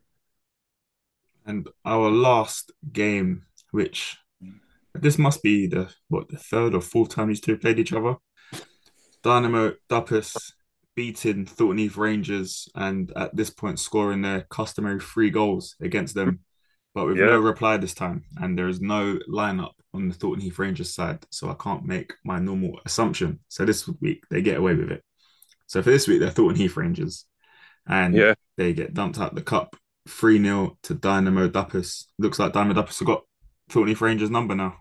And 1.47 1.69
our 1.85 2.11
last 2.11 2.73
game, 2.93 3.47
which 3.71 4.19
this 4.95 5.19
must 5.19 5.43
be 5.43 5.67
the 5.67 5.89
what 6.09 6.29
the 6.29 6.39
third 6.39 6.75
or 6.75 6.81
fourth 6.81 7.11
time 7.11 7.29
these 7.29 7.41
two 7.41 7.57
played 7.57 7.79
each 7.79 7.93
other. 7.93 8.17
Dynamo 9.23 9.75
Duppas 9.89 10.53
beating 10.97 11.47
Thornton 11.47 11.79
Heath 11.79 11.97
Rangers 11.97 12.69
and 12.75 13.13
at 13.17 13.37
this 13.37 13.51
point 13.51 13.79
scoring 13.79 14.23
their 14.23 14.43
customary 14.43 14.99
three 14.99 15.31
goals 15.31 15.77
against 15.81 16.15
them, 16.15 16.41
but 16.95 17.07
with 17.07 17.19
yeah. 17.19 17.27
no 17.27 17.39
reply 17.39 17.77
this 17.77 17.95
time. 17.95 18.25
And 18.39 18.59
there 18.59 18.69
is 18.69 18.81
no 18.81 19.19
lineup 19.29 19.73
on 19.95 20.09
the 20.09 20.15
Thornton 20.15 20.43
Heath 20.43 20.59
Rangers 20.59 20.95
side, 20.95 21.25
so 21.31 21.51
I 21.51 21.55
can't 21.55 21.85
make 21.85 22.15
my 22.25 22.39
normal 22.39 22.81
assumption. 22.85 23.41
So 23.49 23.65
this 23.65 23.89
week 24.01 24.25
they 24.31 24.43
get 24.43 24.59
away 24.59 24.75
with 24.75 24.91
it. 24.91 25.03
So 25.67 25.83
for 25.83 25.91
this 25.91 26.09
week 26.09 26.21
they're 26.21 26.31
Thornton 26.31 26.61
Heath 26.61 26.77
Rangers, 26.77 27.27
and 27.87 28.15
yeah. 28.15 28.35
they 28.57 28.73
get 28.73 28.95
dumped 28.95 29.19
out 29.19 29.35
the 29.35 29.43
cup 29.43 29.77
three 30.09 30.43
0 30.43 30.77
to 30.83 30.95
Dynamo 30.95 31.49
Duppas. 31.49 32.07
Looks 32.19 32.39
like 32.39 32.53
Dynamo 32.53 32.81
Duppas 32.81 32.99
have 32.99 33.07
got 33.07 33.25
Thornton 33.69 33.89
Heath 33.89 34.01
Rangers 34.01 34.31
number 34.31 34.55
now. 34.55 34.77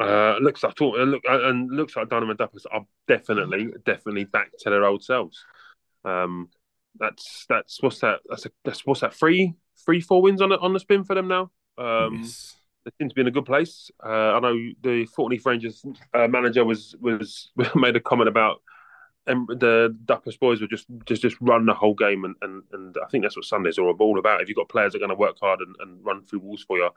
Uh, 0.00 0.36
looks 0.40 0.62
like 0.62 0.76
thought, 0.76 0.96
look, 0.98 1.22
and 1.24 1.70
looks 1.70 1.96
like 1.96 2.08
Dynamo 2.08 2.34
Duppas 2.34 2.66
are 2.70 2.84
definitely, 3.08 3.72
definitely 3.84 4.24
back 4.24 4.50
to 4.60 4.70
their 4.70 4.84
old 4.84 5.02
selves. 5.02 5.44
Um, 6.04 6.50
that's 6.98 7.46
that's 7.48 7.82
what's 7.82 8.00
that? 8.00 8.20
That's 8.28 8.46
a, 8.46 8.50
that's 8.64 8.86
what's 8.86 9.00
that? 9.00 9.14
Three, 9.14 9.54
three, 9.88 10.00
four 10.00 10.20
wins 10.20 10.42
on 10.42 10.50
the 10.50 10.58
on 10.58 10.74
the 10.74 10.80
spin 10.80 11.02
for 11.02 11.14
them 11.14 11.28
now. 11.28 11.50
Um, 11.78 12.16
yes. 12.20 12.56
They 12.84 12.90
seem 12.98 13.08
to 13.08 13.14
be 13.14 13.22
in 13.22 13.26
a 13.26 13.32
good 13.32 13.46
place. 13.46 13.90
Uh, 14.04 14.34
I 14.36 14.40
know 14.40 14.54
the 14.82 15.06
Heath 15.30 15.46
Rangers 15.46 15.82
uh, 16.12 16.28
manager 16.28 16.64
was 16.64 16.94
was 17.00 17.50
made 17.74 17.96
a 17.96 18.00
comment 18.00 18.28
about 18.28 18.60
the 19.26 19.94
Duppas 20.06 20.38
boys 20.38 20.60
would 20.60 20.70
just 20.70 20.86
just 21.06 21.22
just 21.22 21.36
run 21.40 21.64
the 21.64 21.74
whole 21.74 21.94
game, 21.94 22.24
and, 22.24 22.34
and 22.42 22.62
and 22.72 22.96
I 23.02 23.08
think 23.08 23.24
that's 23.24 23.36
what 23.36 23.46
Sundays 23.46 23.78
are 23.78 23.88
all 23.88 24.18
about. 24.18 24.42
If 24.42 24.48
you've 24.48 24.56
got 24.56 24.68
players 24.68 24.92
that 24.92 24.98
are 24.98 25.06
going 25.06 25.16
to 25.16 25.20
work 25.20 25.36
hard 25.40 25.60
and, 25.60 25.74
and 25.80 26.04
run 26.04 26.22
through 26.24 26.40
walls 26.40 26.64
for 26.66 26.76
you, 26.76 26.90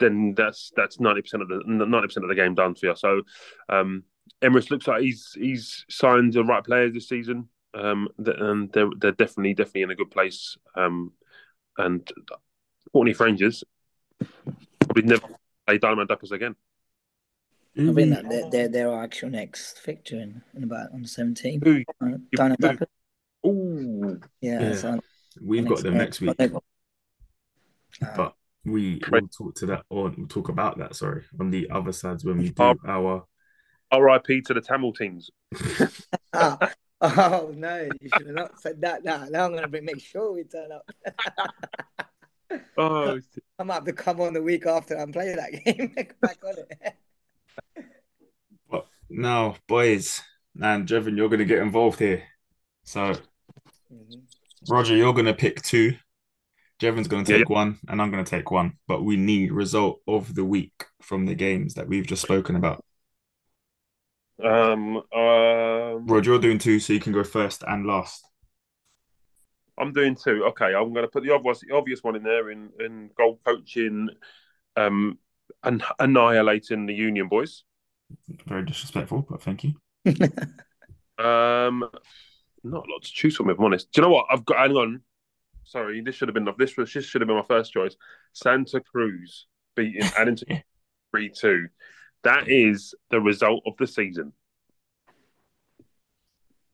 then 0.00 0.34
that's 0.34 0.72
that's 0.74 1.00
ninety 1.00 1.20
percent 1.20 1.42
of 1.42 1.48
the 1.48 1.62
ninety 1.66 2.08
percent 2.08 2.24
of 2.24 2.28
the 2.28 2.34
game 2.34 2.54
done 2.54 2.74
for 2.74 2.86
you. 2.86 2.96
So 2.96 3.22
um, 3.68 4.04
Emirates 4.42 4.70
looks 4.70 4.86
like 4.86 5.02
he's 5.02 5.36
he's 5.38 5.84
signed 5.90 6.32
the 6.32 6.44
right 6.44 6.64
players 6.64 6.94
this 6.94 7.08
season, 7.08 7.48
um, 7.74 8.08
and 8.18 8.72
they're 8.72 8.90
they're 8.98 9.12
definitely 9.12 9.54
definitely 9.54 9.82
in 9.82 9.90
a 9.90 9.96
good 9.96 10.10
place. 10.10 10.56
Um, 10.74 11.12
and 11.78 12.08
Courtney 12.92 13.14
Rangers 13.18 13.64
probably 14.80 15.02
never 15.02 15.26
play 15.66 15.78
Diamond 15.78 16.08
Duppas 16.08 16.32
again. 16.32 16.56
I 17.76 17.80
think 17.80 17.96
mm-hmm. 17.96 18.10
that 18.10 18.28
they're, 18.28 18.50
they're, 18.50 18.68
they're 18.68 18.90
our 18.90 19.04
actual 19.04 19.30
next 19.30 19.78
fixture 19.78 20.16
in, 20.16 20.42
in 20.54 20.64
about 20.64 20.92
on 20.92 21.02
the 21.02 21.08
17th. 21.08 21.66
Ooh, 21.66 21.84
Duppas. 22.36 22.86
Ooh. 23.46 24.20
Yeah, 24.40 24.60
yeah. 24.60 24.74
So 24.74 25.00
we've 25.40 25.66
got 25.66 25.82
them 25.82 25.98
next 25.98 26.20
week. 26.20 26.36
But, 26.36 26.52
but 28.16 28.34
we 28.64 29.00
will 29.10 29.28
talk 29.28 29.54
to 29.56 29.66
that 29.66 29.84
or 29.90 30.12
we'll 30.16 30.26
talk 30.26 30.48
about 30.48 30.78
that, 30.78 30.96
sorry, 30.96 31.24
on 31.38 31.50
the 31.50 31.70
other 31.70 31.92
sides 31.92 32.24
when 32.24 32.38
we 32.38 32.50
do 32.50 32.74
our 32.84 33.24
RIP 33.92 34.44
to 34.46 34.54
the 34.54 34.60
Tamil 34.60 34.92
teams. 34.92 35.30
Ah. 36.34 36.58
oh, 37.00 37.52
no, 37.54 37.88
you 38.00 38.08
should 38.12 38.26
have 38.26 38.34
not 38.34 38.60
said 38.60 38.80
that. 38.80 39.04
Now, 39.04 39.24
now 39.30 39.44
I'm 39.44 39.54
gonna 39.54 39.68
make 39.68 40.00
sure 40.00 40.32
we 40.32 40.42
turn 40.44 40.70
up. 40.72 40.90
oh 42.76 43.20
I 43.58 43.62
might 43.62 43.74
have 43.74 43.84
to 43.84 43.92
come 43.92 44.20
on 44.20 44.32
the 44.32 44.42
week 44.42 44.66
after 44.66 44.98
I'm 44.98 45.12
playing 45.12 45.36
that 45.36 45.52
game. 45.52 45.94
back 46.20 46.38
on 46.44 46.54
it. 46.58 46.96
But 48.68 48.86
now, 49.08 49.54
boys, 49.68 50.22
and 50.60 50.88
Jevon, 50.88 51.16
you're 51.16 51.28
gonna 51.28 51.44
get 51.44 51.62
involved 51.62 52.00
here. 52.00 52.24
So 52.82 53.12
mm-hmm. 53.92 54.72
Roger, 54.72 54.96
you're 54.96 55.14
gonna 55.14 55.34
pick 55.34 55.62
two. 55.62 55.94
Jevon's 56.80 57.08
going 57.08 57.24
to 57.24 57.32
take 57.32 57.48
yeah. 57.48 57.54
one, 57.54 57.78
and 57.88 58.00
I'm 58.00 58.12
going 58.12 58.24
to 58.24 58.30
take 58.30 58.52
one. 58.52 58.78
But 58.86 59.02
we 59.02 59.16
need 59.16 59.50
result 59.50 60.00
of 60.06 60.32
the 60.36 60.44
week 60.44 60.84
from 61.02 61.26
the 61.26 61.34
games 61.34 61.74
that 61.74 61.88
we've 61.88 62.06
just 62.06 62.22
spoken 62.22 62.54
about. 62.54 62.84
Um, 64.42 65.02
um 65.12 66.06
Roger, 66.06 66.32
you're 66.32 66.40
doing 66.40 66.58
two, 66.58 66.78
so 66.78 66.92
you 66.92 67.00
can 67.00 67.12
go 67.12 67.24
first 67.24 67.64
and 67.66 67.86
last. 67.86 68.24
I'm 69.78 69.92
doing 69.92 70.16
two. 70.16 70.44
Okay, 70.48 70.74
I'm 70.74 70.92
going 70.92 71.04
to 71.04 71.08
put 71.08 71.22
the 71.22 71.32
obvious, 71.32 71.60
the 71.60 71.74
obvious 71.74 72.02
one 72.02 72.16
in 72.16 72.22
there 72.22 72.50
in 72.50 72.70
in 72.80 73.10
goal 73.16 73.40
coaching, 73.44 74.10
um, 74.76 75.18
and 75.62 75.82
annihilating 75.98 76.86
the 76.86 76.94
Union 76.94 77.28
boys. 77.28 77.64
Very 78.46 78.64
disrespectful, 78.64 79.26
but 79.28 79.42
thank 79.42 79.64
you. 79.64 79.74
um, 81.24 81.88
not 82.64 82.86
a 82.86 82.90
lot 82.90 83.02
to 83.02 83.12
choose 83.12 83.36
from, 83.36 83.50
if 83.50 83.58
I'm 83.58 83.64
honest. 83.64 83.92
Do 83.92 84.00
you 84.00 84.08
know 84.08 84.14
what? 84.14 84.26
I've 84.30 84.44
got. 84.44 84.58
Hang 84.58 84.76
on 84.76 85.02
sorry, 85.68 86.00
this 86.00 86.14
should 86.14 86.28
have 86.28 86.34
been 86.34 86.48
this 86.58 86.76
was 86.76 86.92
this 86.92 87.04
should 87.04 87.20
have 87.20 87.28
been 87.28 87.36
my 87.36 87.42
first 87.42 87.72
choice. 87.72 87.94
Santa 88.32 88.80
Cruz 88.80 89.46
beating 89.76 90.08
Addington 90.16 90.62
three 91.10 91.30
two. 91.30 91.68
That 92.24 92.48
is 92.48 92.94
the 93.10 93.20
result 93.20 93.62
of 93.66 93.74
the 93.78 93.86
season. 93.86 94.32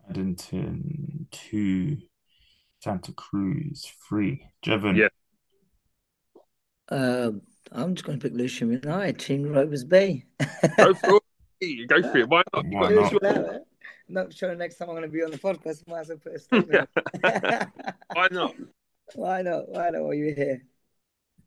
Addington 0.08 1.26
two, 1.30 1.98
Santa 2.80 3.12
Cruz 3.12 3.90
three. 4.08 4.46
Jevon. 4.64 4.96
Yeah. 4.96 5.08
Uh, 6.88 7.32
I'm 7.72 7.94
just 7.94 8.04
going 8.04 8.18
to 8.18 8.22
pick 8.22 8.36
Lewisham 8.36 8.72
United, 8.72 9.18
Cheam 9.18 9.52
Rovers 9.52 9.84
B. 9.84 10.24
Go 10.76 10.94
for 10.94 11.20
it. 11.60 11.88
Go 11.88 12.02
for 12.02 12.18
it. 12.18 12.28
Why 12.28 12.42
not? 12.52 12.66
Why 12.66 12.90
not? 12.90 13.62
Not 14.08 14.34
sure 14.34 14.54
next 14.54 14.76
time 14.76 14.90
I'm 14.90 14.96
going 14.96 15.08
to 15.08 15.12
be 15.12 15.22
on 15.22 15.30
the 15.30 15.38
podcast. 15.38 15.86
Might 15.88 16.00
as 16.00 16.08
well 16.08 16.18
put 16.18 16.34
a 16.34 16.38
statement. 16.38 16.88
Why 18.12 18.28
not? 18.30 18.54
Why 19.14 19.42
not? 19.42 19.68
Why 19.68 19.90
not? 19.90 20.02
Are 20.02 20.14
you 20.14 20.34
here? 20.34 20.62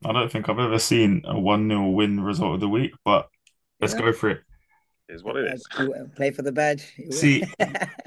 I 0.05 0.11
don't 0.11 0.31
think 0.31 0.49
I've 0.49 0.59
ever 0.59 0.79
seen 0.79 1.23
a 1.25 1.39
1 1.39 1.69
0 1.69 1.89
win 1.89 2.19
result 2.19 2.55
of 2.55 2.59
the 2.61 2.69
week, 2.69 2.93
but 3.03 3.29
let's 3.81 3.93
yeah. 3.93 3.99
go 3.99 4.13
for 4.13 4.29
it. 4.29 4.41
Is 5.09 5.23
what 5.23 5.37
it 5.37 5.53
is. 5.53 5.65
Play 6.15 6.31
for 6.31 6.41
the 6.41 6.51
badge. 6.51 6.93
See, 7.11 7.43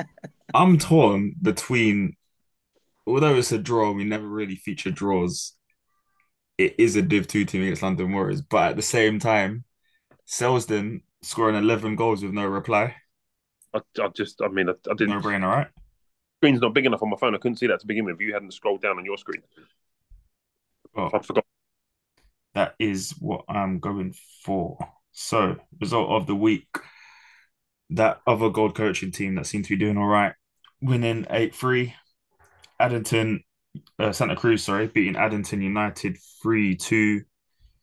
I'm 0.54 0.78
torn 0.78 1.34
between, 1.40 2.16
although 3.06 3.36
it's 3.36 3.52
a 3.52 3.58
draw, 3.58 3.92
we 3.92 4.04
never 4.04 4.26
really 4.26 4.56
feature 4.56 4.90
draws. 4.90 5.54
It 6.58 6.74
is 6.78 6.96
a 6.96 7.02
Div 7.02 7.26
2 7.26 7.46
team 7.46 7.62
against 7.62 7.82
London 7.82 8.12
Warriors, 8.12 8.42
but 8.42 8.70
at 8.70 8.76
the 8.76 8.82
same 8.82 9.18
time, 9.18 9.64
Selsdon 10.28 11.00
scoring 11.22 11.56
11 11.56 11.96
goals 11.96 12.22
with 12.22 12.32
no 12.32 12.44
reply. 12.46 12.96
I, 13.72 13.80
I 13.98 14.08
just, 14.08 14.42
I 14.42 14.48
mean, 14.48 14.68
I, 14.68 14.72
I 14.90 14.94
didn't. 14.94 15.14
No 15.14 15.20
brainer, 15.20 15.48
right? 15.48 15.68
screen's 16.40 16.60
not 16.62 16.72
big 16.72 16.86
enough 16.86 17.02
on 17.02 17.10
my 17.10 17.16
phone. 17.18 17.34
I 17.34 17.38
couldn't 17.38 17.58
see 17.58 17.66
that 17.66 17.80
to 17.80 17.86
begin 17.86 18.06
with. 18.06 18.18
You 18.18 18.32
hadn't 18.32 18.54
scrolled 18.54 18.80
down 18.80 18.96
on 18.96 19.04
your 19.04 19.18
screen. 19.18 19.42
Oh, 20.96 21.10
I 21.12 21.18
forgot. 21.18 21.44
That 22.54 22.74
is 22.78 23.14
what 23.18 23.44
I'm 23.46 23.78
going 23.78 24.14
for. 24.42 24.78
So, 25.12 25.56
result 25.80 26.10
of 26.10 26.26
the 26.26 26.34
week. 26.34 26.66
That 27.90 28.20
other 28.26 28.50
gold 28.50 28.76
coaching 28.76 29.10
team 29.10 29.34
that 29.34 29.46
seemed 29.46 29.64
to 29.64 29.70
be 29.70 29.84
doing 29.84 29.96
all 29.96 30.06
right, 30.06 30.32
winning 30.80 31.26
8 31.28 31.54
3. 31.54 31.94
Addington, 32.78 33.42
uh, 33.98 34.12
Santa 34.12 34.36
Cruz, 34.36 34.62
sorry, 34.62 34.86
beating 34.86 35.16
Addington 35.16 35.60
United 35.60 36.16
3 36.42 36.76
2. 36.76 37.22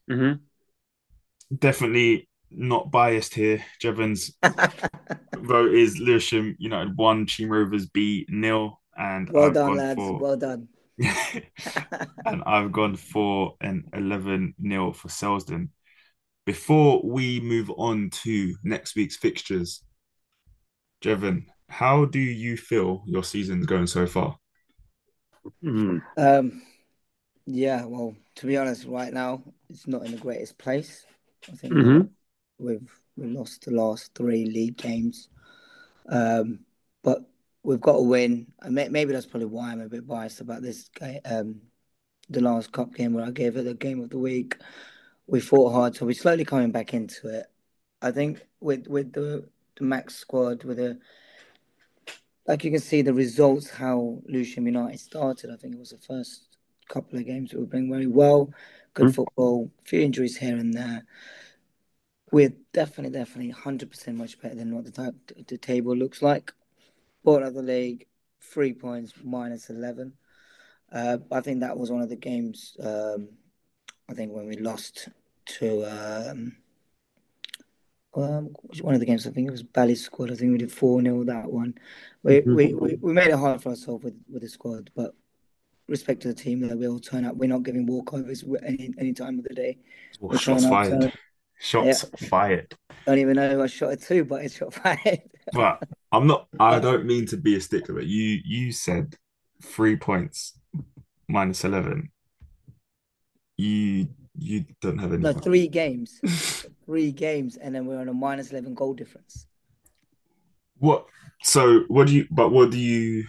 Mm-hmm. 0.10 1.56
Definitely 1.58 2.30
not 2.50 2.92
biased 2.92 3.34
here. 3.34 3.64
Jevon's 3.82 4.38
vote 5.36 5.74
is 5.74 6.00
Lewisham 6.00 6.56
United 6.60 6.98
one, 6.98 7.26
Cheam 7.26 7.50
Rovers 7.50 7.88
B 7.88 8.26
nil, 8.30 8.80
and 8.98 9.30
well 9.30 9.46
I've 9.46 9.54
done, 9.54 9.76
lads. 9.76 9.98
For... 9.98 10.18
Well 10.18 10.38
done. 10.38 10.68
and 12.26 12.44
I've 12.46 12.72
gone 12.72 12.96
for 12.96 13.56
an 13.62 13.86
11 13.94 14.56
nil 14.58 14.94
for 14.94 15.10
Selsdon. 15.10 15.70
Before 16.48 17.02
we 17.04 17.42
move 17.42 17.70
on 17.72 18.10
to 18.24 18.56
next 18.64 18.96
week's 18.96 19.18
fixtures, 19.18 19.84
Jevon, 21.04 21.44
how 21.68 22.06
do 22.06 22.20
you 22.20 22.56
feel 22.56 23.04
your 23.06 23.26
season's 23.26 23.66
going 23.66 23.86
so 23.86 24.08
far? 24.08 24.38
Mm. 25.62 26.02
Um, 26.16 26.62
yeah, 27.46 27.84
well, 27.84 28.16
to 28.36 28.46
be 28.46 28.56
honest, 28.56 28.86
right 28.86 29.12
now 29.12 29.44
it's 29.70 29.88
not 29.88 30.06
in 30.06 30.14
the 30.14 30.18
greatest 30.18 30.58
place. 30.58 31.06
I 31.52 31.58
think 31.58 31.74
mm-hmm. 31.74 32.08
We've 32.60 32.98
we 33.18 33.28
lost 33.28 33.66
the 33.66 33.72
last 33.72 34.16
three 34.16 34.46
league 34.46 34.78
games, 34.78 35.28
um, 36.08 36.60
but 37.04 37.24
we've 37.64 37.82
got 37.82 37.98
to 37.98 38.04
win. 38.04 38.48
maybe 38.70 39.12
that's 39.12 39.26
probably 39.26 39.48
why 39.48 39.74
I'm 39.74 39.82
a 39.82 39.90
bit 39.90 40.08
biased 40.08 40.40
about 40.40 40.62
this 40.62 40.88
game. 40.98 41.20
Um, 41.26 41.62
the 42.30 42.40
last 42.40 42.72
cup 42.72 42.94
game 42.94 43.12
where 43.12 43.26
I 43.26 43.32
gave 43.32 43.58
it 43.58 43.64
the 43.64 43.74
game 43.74 44.02
of 44.02 44.12
the 44.12 44.18
week. 44.18 44.56
We 45.28 45.42
fought 45.42 45.74
hard, 45.74 45.96
so 45.96 46.06
we're 46.06 46.14
slowly 46.14 46.46
coming 46.46 46.72
back 46.72 46.94
into 46.94 47.28
it. 47.28 47.46
I 48.02 48.12
think 48.12 48.42
with 48.60 48.88
with 48.88 49.14
the 49.14 49.48
the 49.78 49.84
max 49.84 50.16
squad, 50.16 50.64
with 50.64 50.78
the 50.78 51.00
like 52.48 52.64
you 52.64 52.72
can 52.72 52.80
see 52.80 53.02
the 53.02 53.14
results 53.14 53.70
how 53.70 54.22
Lewisham 54.26 54.66
United 54.66 55.00
started. 55.00 55.52
I 55.52 55.58
think 55.58 55.76
it 55.76 55.80
was 55.80 55.90
the 55.90 55.98
first 55.98 56.58
couple 56.88 57.20
of 57.20 57.26
games 57.26 57.54
we 57.54 57.60
were 57.60 57.66
playing 57.68 57.92
very 57.92 58.08
well, 58.08 58.54
good 58.94 59.08
mm. 59.08 59.16
football, 59.16 59.70
few 59.84 60.02
injuries 60.02 60.38
here 60.38 60.56
and 60.56 60.74
there. 60.74 61.06
We're 62.32 62.54
definitely, 62.74 63.18
definitely, 63.18 63.52
hundred 63.52 63.92
percent 63.92 64.18
much 64.18 64.40
better 64.42 64.56
than 64.56 64.74
what 64.74 64.86
the 64.86 65.14
the 65.48 65.58
table 65.58 65.96
looks 65.96 66.22
like. 66.22 66.54
Bottom 67.24 67.48
of 67.50 67.54
the 67.54 67.62
league, 67.62 68.08
three 68.42 68.74
points 68.74 69.14
minus 69.24 69.70
eleven. 69.70 70.14
Uh, 70.92 71.18
I 71.32 71.42
think 71.42 71.60
that 71.60 71.78
was 71.78 71.92
one 71.92 72.02
of 72.02 72.10
the 72.10 72.16
games. 72.16 72.78
Um, 72.80 73.30
I 74.10 74.14
think 74.14 74.32
when 74.32 74.48
we 74.48 74.56
lost 74.56 75.10
to 75.60 76.30
um, 76.32 76.56
um, 78.16 78.56
one 78.82 78.94
of 78.94 79.00
the 79.00 79.06
games, 79.06 79.28
I 79.28 79.32
think 79.32 79.48
it 79.48 79.52
was 79.52 79.64
Bally 79.64 79.96
squad. 79.96 80.32
I 80.32 80.36
think 80.36 80.52
we 80.52 80.58
did 80.58 80.72
four 80.72 81.02
0 81.02 81.24
that 81.26 81.52
one. 81.52 81.76
We, 82.24 82.42
mm-hmm. 82.42 82.56
we, 82.56 82.74
we 82.74 82.96
we 82.96 83.14
made 83.14 83.28
it 83.28 83.38
hard 83.38 83.62
for 83.62 83.70
ourselves 83.70 84.04
with, 84.04 84.16
with 84.32 84.42
the 84.42 84.50
squad, 84.50 84.90
but 84.96 85.14
respect 85.88 86.22
to 86.22 86.28
the 86.28 86.34
team 86.34 86.62
that 86.62 86.78
we 86.78 86.88
all 86.88 87.00
turn 87.00 87.26
up. 87.26 87.36
We're 87.36 87.50
not 87.50 87.64
giving 87.64 87.88
walkovers 87.88 88.44
any 88.66 88.94
any 88.98 89.14
time 89.14 89.40
of 89.40 89.46
the 89.46 89.54
day. 89.54 89.78
Well, 90.20 90.38
shots 90.38 90.66
fired. 90.66 91.14
Shots 91.60 92.06
yeah. 92.20 92.28
fired. 92.28 92.76
Don't 93.06 93.20
even 93.20 93.36
know 93.36 93.50
who 93.50 93.64
I 93.64 93.68
shot 93.68 93.94
it 93.94 94.02
to, 94.04 94.26
but 94.26 94.44
it's 94.44 94.56
shot 94.56 94.74
fired. 94.74 95.22
but 95.54 95.84
I'm 96.12 96.28
not. 96.28 96.48
I 96.60 96.80
don't 96.88 97.06
mean 97.06 97.26
to 97.28 97.38
be 97.38 97.56
a 97.56 97.62
stickler, 97.62 97.96
but 97.96 98.08
you 98.08 98.40
you 98.44 98.72
said 98.72 99.16
three 99.62 99.96
points 99.96 100.58
minus 101.28 101.64
eleven. 101.64 102.12
You 103.58 104.08
you 104.38 104.66
don't 104.82 104.98
have 104.98 105.14
any. 105.14 105.24
No, 105.24 105.34
three 105.34 105.68
games, 105.68 106.20
three 106.86 107.12
games, 107.12 107.58
and 107.58 107.74
then 107.74 107.86
we're 107.86 108.00
on 108.00 108.10
a 108.10 108.14
minus 108.14 108.52
eleven 108.52 108.74
goal 108.74 108.94
difference. 108.94 109.48
What? 110.78 111.08
So 111.44 111.84
what 111.88 112.08
do 112.08 112.14
you? 112.14 112.28
But 112.30 112.50
what 112.50 112.72
do 112.72 112.78
you? 112.78 113.26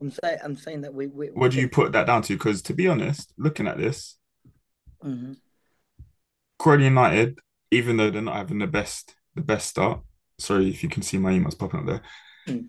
I'm 0.00 0.10
saying 0.10 0.38
I'm 0.44 0.56
saying 0.56 0.80
that 0.82 0.94
we. 0.94 1.06
we 1.06 1.28
what 1.28 1.52
do 1.52 1.60
you 1.60 1.68
put 1.68 1.92
that 1.92 2.06
down 2.06 2.22
to? 2.22 2.34
Because 2.34 2.62
to 2.62 2.74
be 2.74 2.88
honest, 2.88 3.32
looking 3.38 3.66
at 3.66 3.78
this, 3.78 4.16
mm-hmm. 5.04 5.32
Croydon 6.58 6.84
United, 6.84 7.38
even 7.70 7.96
though 7.96 8.10
they're 8.10 8.22
not 8.22 8.36
having 8.36 8.58
the 8.58 8.66
best 8.66 9.14
the 9.34 9.42
best 9.42 9.68
start. 9.68 10.00
Sorry 10.38 10.68
if 10.68 10.82
you 10.82 10.88
can 10.88 11.02
see 11.02 11.18
my 11.18 11.32
emails 11.32 11.58
popping 11.58 11.80
up 11.80 11.86
there. 11.86 12.02
Mm. 12.48 12.68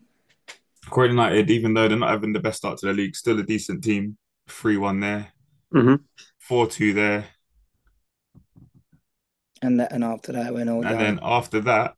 Croydon 0.90 1.16
United, 1.16 1.50
even 1.50 1.74
though 1.74 1.88
they're 1.88 1.98
not 1.98 2.10
having 2.10 2.34
the 2.34 2.40
best 2.40 2.58
start 2.58 2.78
to 2.80 2.88
the 2.88 2.94
league, 2.94 3.16
still 3.16 3.40
a 3.40 3.44
decent 3.44 3.84
team. 3.84 4.18
Three 4.48 4.78
one 4.78 5.00
there, 5.00 5.32
mm-hmm. 5.74 5.96
four 6.40 6.68
two 6.68 6.94
there, 6.94 7.26
and 9.62 9.80
that, 9.80 9.92
and 9.92 10.04
after 10.04 10.32
that 10.34 10.54
went 10.54 10.70
all. 10.70 10.86
And 10.86 11.00
then 11.00 11.20
after 11.22 11.60
that, 11.62 11.96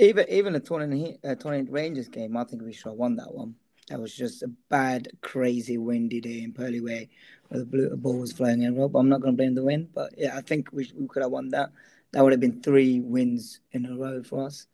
even 0.00 0.26
even 0.28 0.52
the 0.52 0.60
Tony 0.60 1.18
uh, 1.24 1.34
Tony 1.34 1.62
Rangers 1.62 2.08
game, 2.08 2.36
I 2.36 2.44
think 2.44 2.62
we 2.62 2.72
should 2.72 2.90
have 2.90 2.94
won 2.94 3.16
that 3.16 3.32
one. 3.32 3.54
That 3.88 4.00
was 4.00 4.14
just 4.14 4.42
a 4.42 4.48
bad, 4.68 5.08
crazy, 5.20 5.78
windy 5.78 6.20
day 6.20 6.42
in 6.42 6.52
Purley 6.52 6.80
Way, 6.80 7.08
where 7.48 7.60
the, 7.60 7.66
blue, 7.66 7.88
the 7.88 7.96
ball 7.96 8.18
was 8.18 8.32
flying 8.32 8.62
in. 8.62 8.74
But 8.74 8.98
I'm 8.98 9.08
not 9.08 9.20
going 9.20 9.34
to 9.34 9.36
blame 9.36 9.54
the 9.54 9.62
wind, 9.62 9.90
but 9.94 10.12
yeah, 10.16 10.36
I 10.36 10.40
think 10.40 10.70
we, 10.72 10.90
we 10.96 11.06
could 11.06 11.22
have 11.22 11.30
won 11.30 11.50
that. 11.50 11.70
That 12.12 12.24
would 12.24 12.32
have 12.32 12.40
been 12.40 12.60
three 12.62 12.98
wins 13.00 13.60
in 13.72 13.86
a 13.86 13.96
row 13.96 14.22
for 14.24 14.46
us. 14.46 14.66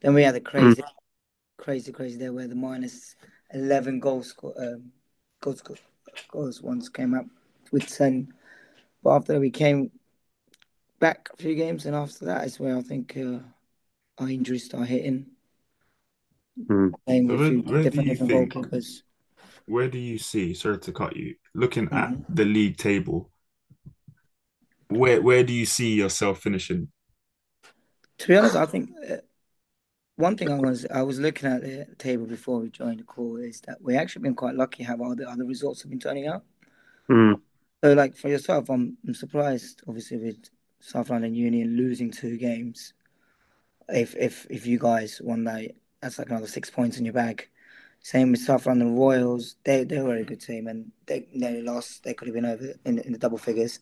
Then 0.00 0.12
we 0.12 0.22
had 0.22 0.34
the 0.34 0.40
crazy, 0.40 0.82
mm. 0.82 0.88
crazy, 1.56 1.92
crazy 1.92 2.18
day 2.18 2.28
where 2.28 2.48
the 2.48 2.54
minus 2.54 3.16
11 3.54 4.00
goals, 4.00 4.28
score, 4.28 4.52
um, 4.58 4.92
goals, 5.40 5.62
goals 6.28 6.60
once 6.60 6.90
came 6.90 7.14
up 7.14 7.26
with 7.70 7.88
10. 7.88 8.34
But 9.02 9.16
after 9.16 9.40
we 9.40 9.50
came 9.50 9.90
back 11.02 11.28
a 11.34 11.36
few 11.36 11.54
games, 11.56 11.84
and 11.84 11.96
after 11.96 12.24
that 12.26 12.46
is 12.46 12.60
where 12.60 12.76
I 12.76 12.80
think 12.80 13.16
uh, 13.16 13.40
our 14.18 14.30
injuries 14.30 14.66
start 14.66 14.86
hitting. 14.86 15.26
Mm. 16.70 16.92
Playing 17.04 17.26
with 17.26 17.40
where, 17.40 17.50
where 17.50 17.82
different, 17.82 18.08
different 18.08 18.32
think, 18.32 18.52
goalkeepers. 18.54 19.02
Where 19.66 19.88
do 19.88 19.98
you 19.98 20.18
see? 20.18 20.54
Sorry 20.54 20.78
to 20.78 20.92
cut 20.92 21.16
you. 21.16 21.34
Looking 21.54 21.88
mm-hmm. 21.88 21.96
at 21.96 22.36
the 22.36 22.44
league 22.44 22.76
table, 22.76 23.30
where 24.88 25.20
where 25.20 25.42
do 25.42 25.52
you 25.52 25.66
see 25.66 25.94
yourself 25.94 26.40
finishing? 26.40 26.88
To 28.18 28.28
be 28.28 28.36
honest, 28.36 28.54
I 28.54 28.66
think 28.66 28.90
uh, 29.10 29.16
one 30.16 30.36
thing 30.36 30.50
I 30.52 30.60
was 30.60 30.86
I 30.86 31.02
was 31.02 31.18
looking 31.18 31.50
at 31.50 31.62
the 31.62 31.86
table 31.98 32.26
before 32.26 32.60
we 32.60 32.70
joined 32.70 33.00
the 33.00 33.04
call 33.04 33.36
is 33.36 33.60
that 33.62 33.82
we 33.82 33.96
actually 33.96 34.22
been 34.22 34.36
quite 34.36 34.54
lucky 34.54 34.84
how 34.84 34.96
all 35.02 35.16
the 35.16 35.28
other 35.28 35.44
results 35.44 35.82
have 35.82 35.90
been 35.90 35.98
turning 35.98 36.28
out. 36.28 36.44
Mm. 37.10 37.40
So, 37.82 37.94
like 37.94 38.14
for 38.14 38.28
yourself, 38.28 38.70
I'm, 38.70 38.96
I'm 39.04 39.14
surprised, 39.14 39.82
obviously, 39.88 40.18
with 40.18 40.48
South 40.82 41.10
London 41.10 41.34
Union 41.34 41.76
losing 41.76 42.10
two 42.10 42.36
games. 42.36 42.92
If 43.88 44.14
if 44.16 44.46
if 44.50 44.66
you 44.66 44.78
guys 44.78 45.20
won 45.22 45.44
that, 45.44 45.70
that's 46.00 46.18
like 46.18 46.28
another 46.28 46.48
six 46.48 46.68
points 46.70 46.98
in 46.98 47.04
your 47.04 47.14
bag. 47.14 47.48
Same 48.00 48.32
with 48.32 48.40
South 48.40 48.66
London 48.66 48.96
Royals. 48.96 49.54
They 49.64 49.84
they're 49.84 50.02
a 50.02 50.06
very 50.06 50.24
good 50.24 50.40
team, 50.40 50.66
and 50.66 50.90
they 51.06 51.28
nearly 51.32 51.62
lost. 51.62 52.02
They 52.02 52.14
could 52.14 52.26
have 52.26 52.34
been 52.34 52.44
over 52.44 52.74
in, 52.84 52.98
in 52.98 53.12
the 53.12 53.18
double 53.18 53.38
figures, 53.38 53.78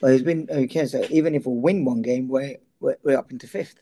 but 0.00 0.10
it's 0.10 0.24
been 0.24 0.48
okay. 0.50 0.86
So 0.86 1.04
even 1.08 1.36
if 1.36 1.46
we 1.46 1.54
win 1.54 1.84
one 1.84 2.02
game, 2.02 2.26
we're 2.28 2.56
we're, 2.80 2.96
we're 3.04 3.18
up 3.18 3.30
into 3.30 3.46
fifth. 3.46 3.80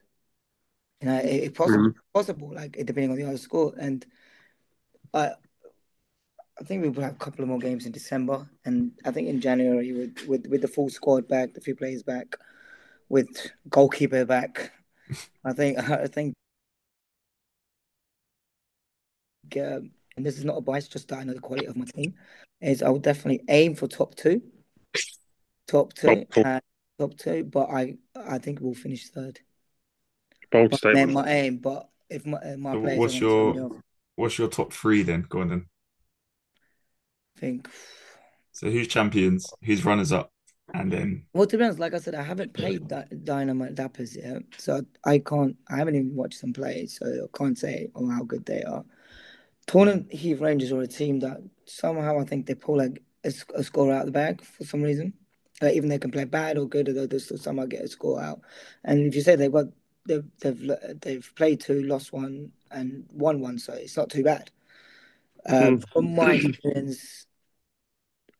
You 1.00 1.08
know, 1.08 1.18
it, 1.18 1.44
it 1.44 1.54
possible, 1.54 1.78
mm-hmm. 1.78 1.98
possible, 2.12 2.52
like 2.54 2.72
depending 2.72 3.10
on 3.10 3.16
the 3.16 3.24
other 3.24 3.38
score. 3.38 3.72
And 3.78 4.04
I, 5.14 5.30
I 6.60 6.64
think 6.64 6.82
we 6.82 6.90
will 6.90 7.02
have 7.02 7.14
a 7.14 7.24
couple 7.24 7.42
of 7.42 7.48
more 7.48 7.60
games 7.60 7.86
in 7.86 7.92
December, 7.92 8.46
and 8.66 8.92
I 9.06 9.10
think 9.10 9.28
in 9.28 9.40
January 9.40 9.92
with 9.92 10.28
with, 10.28 10.46
with 10.48 10.60
the 10.60 10.68
full 10.68 10.90
squad 10.90 11.28
back, 11.28 11.54
the 11.54 11.62
few 11.62 11.74
players 11.74 12.02
back, 12.02 12.36
with 13.09 13.28
goalkeeper 13.68 14.24
back, 14.24 14.72
I 15.44 15.52
think 15.52 15.78
I 15.90 16.06
think 16.06 16.34
um, 19.56 19.90
and 20.16 20.26
this 20.26 20.36
is 20.36 20.44
not 20.44 20.59
a 20.59 20.61
bias, 20.61 20.88
just 20.88 21.09
that 21.09 21.20
I 21.20 21.24
know 21.24 21.32
the 21.32 21.40
quality 21.40 21.66
of 21.66 21.76
my 21.76 21.84
team, 21.84 22.14
is 22.61 22.82
I 22.82 22.90
will 22.90 22.98
definitely 22.98 23.44
aim 23.48 23.74
for 23.74 23.86
top 23.86 24.14
two, 24.14 24.42
top 25.66 25.94
two, 25.94 26.24
top, 26.30 26.62
top 26.98 27.16
two. 27.16 27.44
But 27.44 27.70
I 27.70 27.96
I 28.14 28.38
think 28.38 28.59
we'll 28.61 28.74
finish 28.74 29.09
third. 29.09 29.40
Bold 30.50 30.74
statement. 30.74 31.12
My 31.12 31.28
aim, 31.30 31.59
but 31.59 31.88
if 32.11 32.26
my 32.26 32.38
uh, 32.38 32.56
my 32.56 32.72
so 32.72 32.80
players 32.80 32.98
what's 32.98 33.20
your 33.20 33.82
what's 34.16 34.38
your 34.38 34.48
top 34.48 34.72
three 34.72 35.02
then? 35.02 35.24
Go 35.28 35.40
on 35.40 35.48
then. 35.48 35.66
I 37.36 37.40
think. 37.40 37.68
So 38.52 38.68
who's 38.70 38.88
champions? 38.88 39.48
Who's 39.62 39.84
runners 39.84 40.11
up? 40.11 40.32
And 40.74 40.92
then, 40.92 41.24
well, 41.32 41.46
to 41.46 41.56
be 41.56 41.64
honest, 41.64 41.78
like 41.78 41.94
I 41.94 41.98
said, 41.98 42.14
I 42.14 42.22
haven't 42.22 42.52
played 42.52 42.90
that 42.90 43.24
Dynamite 43.24 43.74
Dappers 43.74 44.14
yet, 44.14 44.42
so 44.58 44.82
I 45.04 45.18
can't. 45.18 45.56
I 45.70 45.76
haven't 45.76 45.96
even 45.96 46.14
watched 46.14 46.42
them 46.42 46.52
play, 46.52 46.86
so 46.86 47.06
I 47.06 47.38
can't 47.38 47.56
say 47.56 47.88
on 47.94 48.10
how 48.10 48.22
good 48.22 48.44
they 48.44 48.62
are. 48.62 48.84
Thornton 49.66 50.06
Heath 50.10 50.40
Rangers 50.40 50.72
are 50.72 50.82
a 50.82 50.86
team 50.86 51.20
that 51.20 51.38
somehow 51.64 52.18
I 52.18 52.24
think 52.24 52.46
they 52.46 52.54
pull 52.54 52.78
like 52.78 53.02
a, 53.24 53.32
a 53.54 53.62
score 53.62 53.92
out 53.92 54.00
of 54.00 54.06
the 54.06 54.12
bag 54.12 54.42
for 54.42 54.64
some 54.64 54.82
reason. 54.82 55.14
Uh, 55.62 55.68
even 55.68 55.88
they 55.88 55.98
can 55.98 56.10
play 56.10 56.24
bad 56.24 56.58
or 56.58 56.68
good, 56.68 56.86
they 56.86 57.06
they 57.06 57.18
still 57.18 57.38
somehow 57.38 57.64
get 57.64 57.82
a 57.84 57.88
score 57.88 58.20
out. 58.20 58.40
And 58.84 59.06
if 59.06 59.14
you 59.14 59.22
say 59.22 59.36
they've 59.36 59.52
got 59.52 59.66
they've 60.06 60.24
they've, 60.40 60.72
they've 61.00 61.32
played 61.34 61.60
two, 61.60 61.82
lost 61.82 62.12
one, 62.12 62.52
and 62.70 63.06
won 63.12 63.40
one, 63.40 63.58
so 63.58 63.72
it's 63.72 63.96
not 63.96 64.10
too 64.10 64.22
bad. 64.22 64.50
Um, 65.46 65.78
mm. 65.78 65.88
From 65.92 66.14
my 66.14 66.32
experience, 66.44 67.26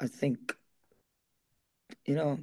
I 0.01 0.07
think 0.07 0.55
you 2.07 2.15
know, 2.15 2.39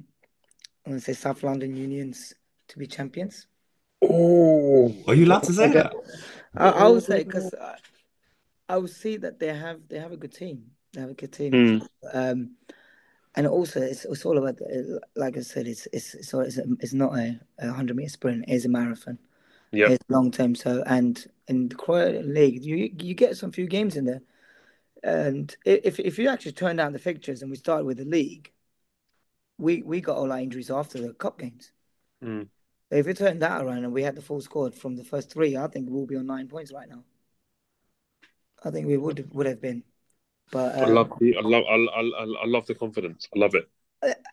I'm 0.86 0.92
to 0.92 1.00
say 1.00 1.12
South 1.12 1.42
London 1.42 1.76
Unions 1.76 2.34
to 2.68 2.78
be 2.78 2.86
champions. 2.86 3.46
Oh, 4.02 4.94
are 5.06 5.14
you 5.14 5.26
allowed 5.26 5.44
to 5.44 5.52
say 5.52 5.72
that? 5.72 5.92
I, 6.56 6.68
I 6.68 6.88
would 6.88 7.02
say 7.02 7.24
because 7.24 7.54
I, 7.54 7.76
I 8.68 8.76
would 8.78 8.90
see 8.90 9.16
that 9.18 9.38
they 9.38 9.54
have 9.54 9.80
they 9.88 9.98
have 9.98 10.12
a 10.12 10.16
good 10.16 10.34
team. 10.34 10.70
They 10.92 11.00
have 11.00 11.10
a 11.10 11.14
good 11.14 11.32
team. 11.32 11.52
Mm. 11.52 11.88
Um, 12.12 12.50
and 13.34 13.46
also 13.46 13.80
it's, 13.80 14.04
it's 14.04 14.24
all 14.24 14.38
about 14.38 14.58
like 15.14 15.36
I 15.36 15.40
said, 15.40 15.66
it's 15.66 15.86
it's 15.92 16.14
it's 16.14 16.32
it's, 16.32 16.58
it's 16.80 16.94
not 16.94 17.16
a, 17.16 17.38
a 17.58 17.72
hundred 17.72 17.96
meter 17.96 18.10
sprint. 18.10 18.44
It's 18.48 18.64
a 18.64 18.68
marathon. 18.68 19.18
Yeah, 19.72 19.90
it's 19.90 20.04
long 20.08 20.30
term. 20.30 20.54
So 20.54 20.82
and 20.86 21.24
in 21.48 21.68
the 21.68 21.74
Croydon 21.74 22.32
League, 22.32 22.64
you 22.64 22.90
you 22.98 23.14
get 23.14 23.36
some 23.36 23.52
few 23.52 23.66
games 23.66 23.96
in 23.96 24.04
there, 24.04 24.22
and 25.02 25.54
if 25.64 26.00
if 26.00 26.18
you 26.18 26.28
actually 26.28 26.52
turn 26.52 26.76
down 26.76 26.92
the 26.92 26.98
fixtures 26.98 27.42
and 27.42 27.50
we 27.50 27.56
start 27.56 27.84
with 27.84 27.98
the 27.98 28.04
league, 28.04 28.50
we 29.58 29.82
we 29.82 30.00
got 30.00 30.16
all 30.16 30.32
our 30.32 30.40
injuries 30.40 30.70
after 30.70 31.00
the 31.00 31.12
cup 31.14 31.38
games. 31.38 31.72
Mm. 32.22 32.48
If 32.90 33.08
it 33.08 33.16
turned 33.16 33.42
that 33.42 33.62
around 33.62 33.84
and 33.84 33.92
we 33.92 34.02
had 34.02 34.14
the 34.14 34.22
full 34.22 34.40
squad 34.40 34.74
from 34.74 34.96
the 34.96 35.04
first 35.04 35.32
three, 35.32 35.56
I 35.56 35.66
think 35.66 35.88
we'll 35.90 36.06
be 36.06 36.16
on 36.16 36.26
nine 36.26 36.48
points 36.48 36.72
right 36.72 36.88
now. 36.88 37.02
I 38.64 38.70
think 38.70 38.86
we 38.86 38.96
would 38.96 39.32
would 39.34 39.46
have 39.46 39.60
been. 39.60 39.82
But 40.52 40.76
um, 40.76 40.84
I 40.84 40.88
love 40.88 41.12
the, 41.18 41.36
I 41.36 41.40
love 41.40 41.64
I, 41.68 41.74
I, 41.74 42.42
I 42.42 42.46
love 42.46 42.66
the 42.66 42.74
confidence. 42.74 43.28
I 43.34 43.38
love 43.38 43.54
it. 43.54 43.68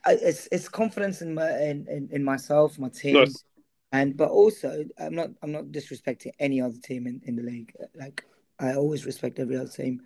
It's 0.05 0.47
it's 0.51 0.69
confidence 0.69 1.21
in 1.21 1.33
my 1.33 1.49
in, 1.59 1.87
in, 1.87 2.09
in 2.11 2.23
myself, 2.23 2.77
my 2.77 2.89
team, 2.89 3.15
nice. 3.15 3.43
and 3.91 4.15
but 4.15 4.29
also 4.29 4.85
I'm 4.99 5.15
not 5.15 5.29
I'm 5.41 5.51
not 5.51 5.65
disrespecting 5.65 6.31
any 6.39 6.61
other 6.61 6.77
team 6.83 7.07
in, 7.07 7.21
in 7.25 7.35
the 7.35 7.43
league. 7.43 7.73
Like 7.95 8.25
I 8.59 8.75
always 8.75 9.05
respect 9.05 9.39
every 9.39 9.57
other 9.57 9.69
team, 9.69 10.01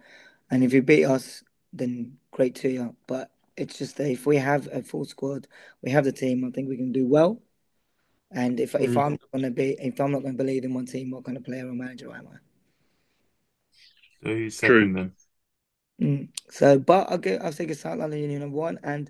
and 0.52 0.64
if 0.64 0.72
you 0.74 0.82
beat 0.82 1.06
us, 1.06 1.44
then 1.74 2.18
great 2.32 2.56
to 2.56 2.70
you. 2.70 2.96
But 3.08 3.32
it's 3.58 3.78
just 3.78 3.98
that 3.98 4.10
if 4.10 4.26
we 4.26 4.38
have 4.38 4.68
a 4.72 4.82
full 4.84 5.06
squad, 5.06 5.48
we 5.82 5.92
have 5.92 6.06
the 6.06 6.12
team. 6.12 6.46
I 6.46 6.52
think 6.52 6.70
we 6.70 6.78
can 6.78 6.92
do 6.92 7.06
well. 7.08 7.42
And 8.32 8.60
if 8.60 8.76
if 8.76 8.92
Mm. 8.92 9.02
I'm 9.06 9.12
not 9.14 9.32
gonna 9.34 9.52
be 9.52 9.76
if 9.80 10.00
I'm 10.00 10.12
not 10.12 10.22
gonna 10.22 10.34
believe 10.38 10.64
in 10.64 10.74
one 10.74 10.86
team, 10.86 11.12
what 11.12 11.24
kind 11.26 11.38
of 11.38 11.44
player 11.44 11.68
or 11.68 11.74
manager 11.74 12.14
am 12.14 12.28
I? 12.28 12.38
So 14.24 14.30
who's 14.36 14.58
True. 14.60 14.82
second 14.82 14.94
then? 14.96 15.12
Mm. 16.02 16.30
So, 16.52 16.78
but 16.80 17.10
I'll 17.10 17.18
get 17.18 17.42
I'll 17.42 17.52
take 17.54 17.72
a 17.72 17.76
South 17.76 17.98
London 18.00 18.20
Union 18.20 18.42
of 18.44 18.52
one 18.52 18.80
and 18.84 19.10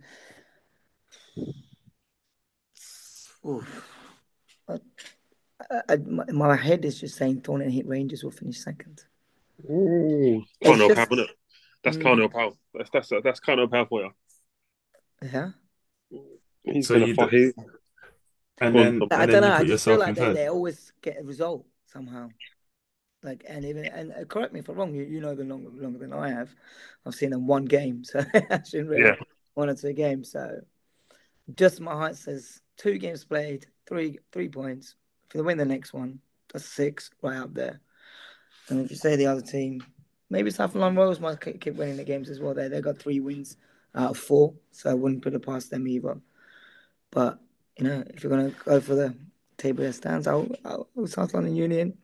Oof. 3.45 3.89
I, 4.67 4.79
I, 5.89 5.95
my, 5.97 6.25
my 6.31 6.55
head 6.55 6.83
is 6.85 6.99
just 6.99 7.15
saying 7.15 7.41
Thornton 7.41 7.69
Heath 7.69 7.85
Rangers 7.85 8.23
will 8.23 8.31
finish 8.31 8.59
second. 8.59 9.01
Ooh. 9.69 10.43
It's 10.59 10.69
Can't 10.69 10.79
just- 10.79 10.97
out, 10.99 11.11
isn't 11.11 11.23
it? 11.29 11.35
That's 11.83 11.97
Mm. 11.97 12.01
can't 12.03 12.33
help. 12.33 12.57
That's 12.73 12.89
that's 12.89 13.09
that's 13.23 13.39
can't 13.39 13.59
help 13.59 13.73
out 13.73 13.89
for 13.89 14.01
you. 14.01 14.11
Yeah. 15.21 15.51
He's 16.63 16.87
So 16.87 16.93
gonna 16.93 17.07
you 17.07 17.13
fight. 17.15 17.31
d- 17.31 17.37
He, 17.37 17.51
And 18.59 18.73
Go 18.73 18.79
then, 18.79 18.99
Tom. 18.99 19.09
I 19.11 19.17
and 19.23 19.31
don't 19.31 19.41
then 19.41 19.43
know. 19.43 19.53
you 19.53 19.53
I 19.53 19.63
just 19.63 19.85
feel 19.85 19.99
like 19.99 20.15
they, 20.15 20.33
they 20.33 20.47
always 20.47 20.91
get 21.01 21.17
a 21.19 21.23
result 21.23 21.65
somehow. 21.85 22.29
Like 23.23 23.43
and 23.47 23.65
even 23.65 23.85
and 23.85 24.11
uh, 24.13 24.25
correct 24.25 24.53
me 24.53 24.59
if 24.59 24.69
I'm 24.69 24.75
wrong. 24.75 24.93
You 24.93 25.03
you 25.03 25.21
know 25.21 25.35
them 25.35 25.49
longer 25.49 25.69
longer 25.69 25.99
than 25.99 26.13
I 26.13 26.29
have. 26.29 26.49
I've 27.05 27.15
seen 27.15 27.31
them 27.31 27.47
one 27.47 27.65
game, 27.65 28.03
so 28.03 28.19
I 28.33 28.61
shouldn't 28.63 28.89
really 28.89 29.03
Yeah. 29.03 29.15
one 29.55 29.69
or 29.69 29.75
two 29.75 29.93
games. 29.93 30.31
So 30.31 30.59
just 31.55 31.81
my 31.81 31.93
heart 31.93 32.15
says 32.15 32.61
two 32.77 32.97
games 32.97 33.25
played, 33.25 33.65
three 33.87 34.19
three 34.31 34.49
points. 34.49 34.95
If 35.27 35.33
they 35.33 35.41
win 35.41 35.57
the 35.57 35.65
next 35.65 35.93
one, 35.93 36.19
that's 36.53 36.65
six 36.65 37.09
right 37.21 37.37
up 37.37 37.53
there. 37.53 37.79
And 38.69 38.85
if 38.85 38.91
you 38.91 38.97
say 38.97 39.15
the 39.15 39.27
other 39.27 39.41
team, 39.41 39.83
maybe 40.29 40.51
South 40.51 40.75
London 40.75 41.01
Royals 41.01 41.19
might 41.19 41.41
keep 41.41 41.59
keep 41.59 41.75
winning 41.75 41.97
the 41.97 42.03
games 42.03 42.29
as 42.29 42.39
well. 42.39 42.53
They 42.53 42.67
they 42.67 42.81
got 42.81 42.99
three 42.99 43.19
wins 43.19 43.57
out 43.97 44.11
of 44.11 44.17
four, 44.17 44.53
so 44.71 44.89
I 44.89 44.93
wouldn't 44.93 45.23
put 45.23 45.33
it 45.33 45.45
past 45.45 45.71
them 45.71 45.87
either. 45.87 46.19
But 47.11 47.39
you 47.77 47.85
know, 47.85 48.03
if 48.09 48.23
you're 48.23 48.29
gonna 48.29 48.53
go 48.63 48.79
for 48.79 48.95
the 48.95 49.15
table 49.57 49.83
that 49.83 49.93
stands, 49.93 50.27
I'll 50.27 50.47
South 51.05 51.33
London 51.33 51.55
Union. 51.55 51.97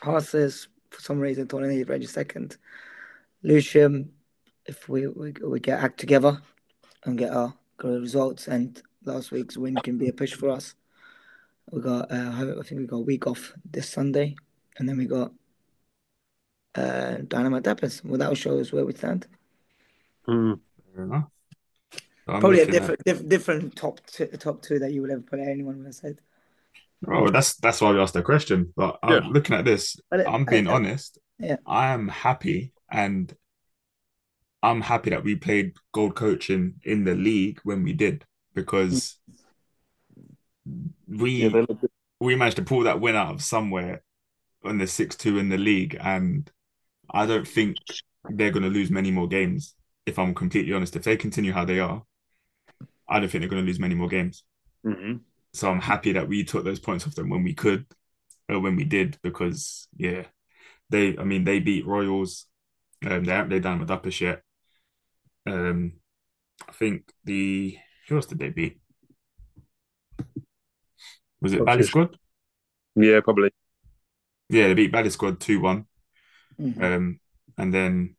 Heart 0.00 0.24
says 0.24 0.68
for 0.90 1.00
some 1.00 1.18
reason 1.18 1.48
Tony 1.48 1.82
Rangers 1.82 2.12
second. 2.12 2.56
Lewisham, 3.42 4.10
if 4.66 4.88
we, 4.88 5.06
we 5.08 5.32
we 5.42 5.60
get 5.60 5.82
act 5.82 5.98
together 5.98 6.40
and 7.04 7.18
get 7.18 7.32
our 7.32 7.54
good 7.76 8.00
results, 8.00 8.48
and 8.48 8.80
last 9.04 9.30
week's 9.30 9.56
win 9.56 9.76
can 9.76 9.98
be 9.98 10.08
a 10.08 10.12
push 10.12 10.34
for 10.34 10.50
us. 10.50 10.74
We 11.70 11.80
got 11.80 12.10
uh, 12.10 12.32
I 12.34 12.62
think 12.62 12.80
we 12.80 12.86
got 12.86 12.96
a 12.96 13.00
week 13.00 13.26
off 13.26 13.52
this 13.68 13.88
Sunday, 13.88 14.36
and 14.78 14.88
then 14.88 14.96
we 14.96 15.06
got 15.06 15.32
uh, 16.76 17.16
Dynamite 17.26 17.64
Dappers. 17.64 18.04
Well, 18.04 18.18
that 18.18 18.28
will 18.28 18.36
show 18.36 18.58
us 18.58 18.72
where 18.72 18.84
we 18.84 18.92
stand. 18.92 19.26
Mm. 20.28 20.60
Fair 20.96 21.04
enough. 21.04 21.24
I'm 22.26 22.40
Probably 22.40 22.58
a 22.62 22.64
looking 22.64 22.74
at- 22.74 22.80
different 22.80 23.04
diff, 23.04 23.28
different 23.28 23.76
top 23.76 24.00
two, 24.06 24.26
top 24.26 24.62
two 24.62 24.78
that 24.80 24.92
you 24.92 25.02
would 25.02 25.10
ever 25.10 25.20
put 25.20 25.38
anyone 25.38 25.76
would 25.78 25.86
have 25.86 25.94
said. 25.94 26.20
Oh, 27.06 27.28
that's 27.28 27.54
that's 27.56 27.80
why 27.80 27.92
we 27.92 28.00
asked 28.00 28.14
the 28.14 28.22
question. 28.22 28.72
But 28.74 28.98
I'm 29.02 29.22
Yeah. 29.24 29.28
looking 29.28 29.54
at 29.54 29.64
this. 29.64 29.96
It- 30.10 30.26
I'm 30.26 30.44
being 30.44 30.66
I- 30.66 30.72
I- 30.72 30.74
honest. 30.74 31.18
Yeah. 31.38 31.56
I 31.66 31.88
am 31.92 32.08
happy, 32.08 32.72
and 32.90 33.32
I'm 34.62 34.80
happy 34.80 35.10
that 35.10 35.22
we 35.22 35.36
played 35.36 35.74
gold 35.92 36.16
coaching 36.16 36.80
in 36.82 37.04
the 37.04 37.14
league 37.14 37.60
when 37.62 37.82
we 37.84 37.92
did 37.92 38.24
because 38.54 39.18
we 41.06 41.30
Yeah, 41.42 41.48
they 41.50 41.60
look 41.60 41.80
good. 41.82 41.90
we 42.18 42.34
managed 42.34 42.56
to 42.56 42.64
pull 42.64 42.82
that 42.84 43.00
win 43.00 43.14
out 43.14 43.34
of 43.34 43.42
somewhere 43.42 44.02
on 44.64 44.78
the 44.78 44.86
six 44.88 45.14
two 45.14 45.38
in 45.38 45.50
the 45.50 45.58
league, 45.58 45.96
and 46.00 46.50
I 47.10 47.26
don't 47.26 47.46
think 47.46 47.76
they're 48.28 48.50
going 48.50 48.64
to 48.64 48.68
lose 48.70 48.90
many 48.90 49.12
more 49.12 49.28
games. 49.28 49.75
If 50.06 50.18
I'm 50.18 50.34
completely 50.34 50.72
honest, 50.72 50.96
if 50.96 51.02
they 51.02 51.16
continue 51.16 51.52
how 51.52 51.64
they 51.64 51.80
are, 51.80 52.04
I 53.08 53.20
don't 53.20 53.28
think 53.28 53.42
they're 53.42 53.48
going 53.48 53.62
to 53.62 53.66
lose 53.66 53.80
many 53.80 53.94
more 53.94 54.08
games. 54.08 54.44
Mhm. 54.84 55.20
So 55.52 55.70
I'm 55.70 55.80
happy 55.80 56.12
that 56.12 56.28
we 56.28 56.44
took 56.44 56.64
those 56.64 56.80
points 56.80 57.06
off 57.06 57.14
them 57.14 57.28
when 57.28 57.42
we 57.42 57.54
could, 57.54 57.86
or 58.48 58.60
when 58.60 58.76
we 58.76 58.84
did, 58.84 59.18
because 59.22 59.88
yeah, 59.96 60.26
they. 60.90 61.16
I 61.18 61.24
mean, 61.24 61.44
they 61.44 61.60
beat 61.60 61.86
Royals. 61.86 62.46
Um, 63.04 63.24
they 63.24 63.32
haven't 63.32 63.50
they 63.50 63.60
done 63.60 63.80
with 63.80 63.90
upper 63.90 64.10
yet. 64.10 64.42
Um, 65.46 65.94
I 66.68 66.72
think 66.72 67.12
the 67.24 67.78
who 68.08 68.16
else 68.16 68.26
did 68.26 68.38
they 68.38 68.50
beat? 68.50 68.80
Was 71.40 71.52
it 71.52 71.64
Bally 71.64 71.82
Squad? 71.82 72.16
Yeah, 72.94 73.20
probably. 73.20 73.50
Yeah, 74.48 74.68
they 74.68 74.74
beat 74.74 74.92
Bally 74.92 75.10
Squad 75.10 75.40
two 75.40 75.60
one. 75.60 75.86
Mhm. 76.58 76.82
um, 76.82 77.20
and 77.58 77.72
then 77.72 78.16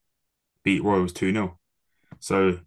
beat 0.64 0.84
Royals 0.84 1.14
2 1.14 1.32
0. 1.32 1.60
So, 2.20 2.60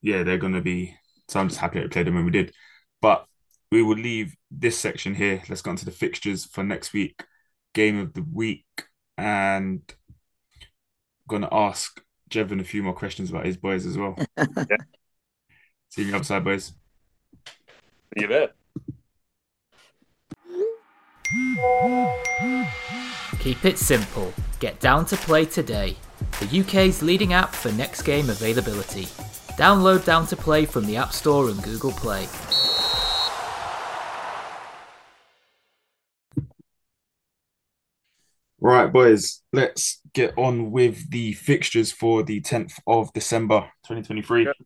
yeah, 0.00 0.22
they're 0.22 0.38
going 0.38 0.54
to 0.54 0.60
be. 0.60 0.96
So, 1.28 1.40
I'm 1.40 1.48
just 1.48 1.60
happy 1.60 1.78
that 1.78 1.84
we 1.84 1.88
played 1.88 2.06
them 2.06 2.14
when 2.14 2.24
we 2.24 2.30
did. 2.30 2.52
But 3.00 3.26
we 3.70 3.82
will 3.82 3.96
leave 3.96 4.36
this 4.50 4.78
section 4.78 5.14
here. 5.14 5.42
Let's 5.48 5.62
go 5.62 5.70
on 5.70 5.76
to 5.76 5.84
the 5.84 5.90
fixtures 5.90 6.44
for 6.44 6.62
next 6.62 6.92
week. 6.92 7.24
Game 7.74 7.98
of 7.98 8.12
the 8.12 8.22
week. 8.22 8.66
And 9.16 9.80
going 11.28 11.42
to 11.42 11.54
ask 11.54 12.02
Jevon 12.30 12.60
a 12.60 12.64
few 12.64 12.82
more 12.82 12.94
questions 12.94 13.30
about 13.30 13.46
his 13.46 13.56
boys 13.56 13.86
as 13.86 13.96
well. 13.96 14.16
See 15.90 16.04
you 16.04 16.16
upside, 16.16 16.44
boys. 16.44 16.72
Are 17.46 18.22
you 18.22 18.26
there? 18.26 18.50
Keep 23.38 23.64
it 23.64 23.78
simple. 23.78 24.32
Get 24.60 24.80
down 24.80 25.06
to 25.06 25.16
play 25.16 25.44
today. 25.44 25.96
The 26.40 26.60
UK's 26.60 27.02
leading 27.02 27.32
app 27.32 27.54
for 27.54 27.70
next 27.72 28.02
game 28.02 28.30
availability. 28.30 29.04
Download 29.56 30.04
Down 30.04 30.26
to 30.26 30.36
Play 30.36 30.64
from 30.64 30.86
the 30.86 30.96
App 30.96 31.12
Store 31.12 31.48
and 31.50 31.62
Google 31.62 31.92
Play. 31.92 32.26
Right, 38.64 38.92
boys, 38.92 39.42
let's 39.52 40.00
get 40.14 40.38
on 40.38 40.70
with 40.70 41.10
the 41.10 41.32
fixtures 41.32 41.90
for 41.90 42.22
the 42.22 42.40
10th 42.40 42.74
of 42.86 43.12
December 43.12 43.62
2023. 43.88 44.44
Yep. 44.44 44.56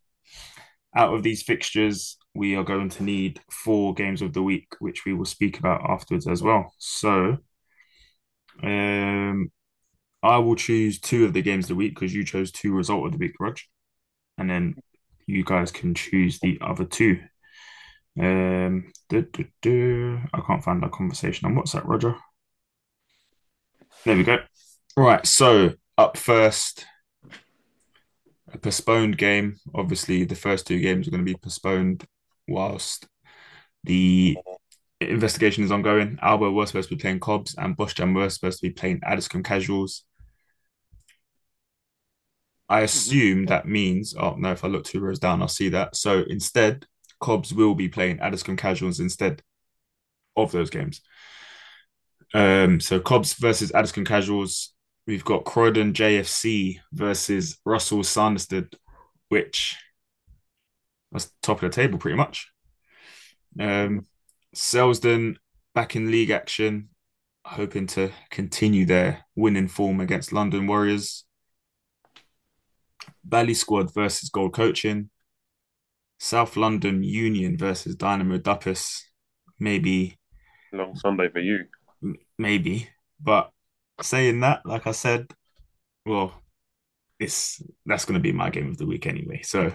Out 0.94 1.14
of 1.14 1.22
these 1.22 1.42
fixtures, 1.42 2.18
we 2.34 2.54
are 2.56 2.62
going 2.62 2.90
to 2.90 3.02
need 3.02 3.40
four 3.50 3.94
games 3.94 4.20
of 4.20 4.34
the 4.34 4.42
week, 4.42 4.68
which 4.80 5.06
we 5.06 5.14
will 5.14 5.24
speak 5.24 5.58
about 5.58 5.88
afterwards 5.88 6.26
as 6.26 6.42
well. 6.42 6.74
So, 6.76 7.38
um, 8.62 9.50
I 10.22 10.38
will 10.38 10.56
choose 10.56 10.98
two 10.98 11.24
of 11.24 11.32
the 11.32 11.42
games 11.42 11.66
of 11.66 11.68
the 11.68 11.74
week 11.76 11.94
because 11.94 12.14
you 12.14 12.24
chose 12.24 12.50
two 12.50 12.72
result 12.72 13.06
of 13.06 13.12
the 13.12 13.18
week, 13.18 13.34
Rog. 13.38 13.58
And 14.38 14.50
then 14.50 14.76
you 15.26 15.44
guys 15.44 15.70
can 15.70 15.94
choose 15.94 16.38
the 16.40 16.58
other 16.60 16.84
two. 16.84 17.20
Um. 18.18 18.92
I 19.12 19.22
can't 20.46 20.64
find 20.64 20.82
that 20.82 20.92
conversation 20.92 21.46
on 21.46 21.54
WhatsApp, 21.54 21.84
Roger. 21.84 22.16
There 24.04 24.16
we 24.16 24.24
go. 24.24 24.38
Right, 24.96 25.26
so 25.26 25.74
up 25.98 26.16
first, 26.16 26.86
a 28.52 28.58
postponed 28.58 29.18
game. 29.18 29.56
Obviously, 29.74 30.24
the 30.24 30.34
first 30.34 30.66
two 30.66 30.80
games 30.80 31.06
are 31.06 31.10
going 31.10 31.24
to 31.24 31.32
be 31.32 31.38
postponed 31.38 32.04
whilst 32.48 33.06
the 33.84 34.36
investigation 35.00 35.64
is 35.64 35.70
ongoing. 35.70 36.18
Alba 36.22 36.50
were 36.50 36.66
supposed 36.66 36.88
to 36.88 36.96
be 36.96 37.00
playing 37.00 37.20
Cobbs, 37.20 37.54
and 37.56 37.76
Bosch 37.76 37.94
Jam 37.94 38.14
were 38.14 38.30
supposed 38.30 38.60
to 38.60 38.68
be 38.68 38.72
playing 38.72 39.00
Addiscombe 39.02 39.42
Casuals. 39.42 40.04
I 42.68 42.80
assume 42.80 43.46
that 43.46 43.68
means, 43.68 44.14
oh 44.18 44.34
no, 44.36 44.52
if 44.52 44.64
I 44.64 44.68
look 44.68 44.84
two 44.84 45.00
rows 45.00 45.18
down, 45.18 45.40
I'll 45.40 45.48
see 45.48 45.68
that. 45.70 45.94
So 45.96 46.24
instead, 46.28 46.86
Cobbs 47.20 47.54
will 47.54 47.74
be 47.74 47.88
playing 47.88 48.18
Addiscombe 48.20 48.56
Casuals 48.56 48.98
instead 48.98 49.42
of 50.36 50.50
those 50.52 50.70
games. 50.70 51.00
Um, 52.34 52.80
so 52.80 52.98
Cobbs 52.98 53.34
versus 53.34 53.70
Addiscombe 53.72 54.06
Casuals. 54.06 54.72
We've 55.06 55.24
got 55.24 55.44
Croydon 55.44 55.92
JFC 55.92 56.80
versus 56.92 57.58
Russell 57.64 58.02
Sanderstead, 58.02 58.74
which 59.28 59.76
was 61.12 61.30
top 61.42 61.62
of 61.62 61.70
the 61.70 61.74
table 61.74 61.98
pretty 61.98 62.16
much. 62.16 62.50
Um, 63.60 64.04
Selsdon 64.56 65.36
back 65.74 65.94
in 65.94 66.10
league 66.10 66.30
action, 66.30 66.88
hoping 67.44 67.86
to 67.88 68.10
continue 68.30 68.86
their 68.86 69.26
winning 69.34 69.68
form 69.68 70.00
against 70.00 70.32
London 70.32 70.66
Warriors. 70.66 71.24
Bally 73.22 73.52
Squad 73.52 73.92
versus 73.92 74.30
Gold 74.30 74.54
Coaching. 74.54 75.10
South 76.18 76.56
London 76.56 77.02
Union 77.02 77.58
versus 77.58 77.94
Dynamo 77.96 78.38
Duppas. 78.38 79.02
Maybe 79.58 80.16
Long 80.72 80.96
Sunday 80.96 81.28
for 81.28 81.40
you. 81.40 81.66
maybe. 82.38 82.88
But 83.20 83.50
saying 84.00 84.40
that, 84.40 84.64
like 84.64 84.86
I 84.86 84.92
said, 84.92 85.30
well, 86.06 86.42
it's 87.18 87.62
that's 87.84 88.06
going 88.06 88.14
to 88.14 88.22
be 88.22 88.32
my 88.32 88.48
game 88.48 88.68
of 88.68 88.78
the 88.78 88.86
week 88.86 89.06
anyway. 89.06 89.42
So 89.42 89.74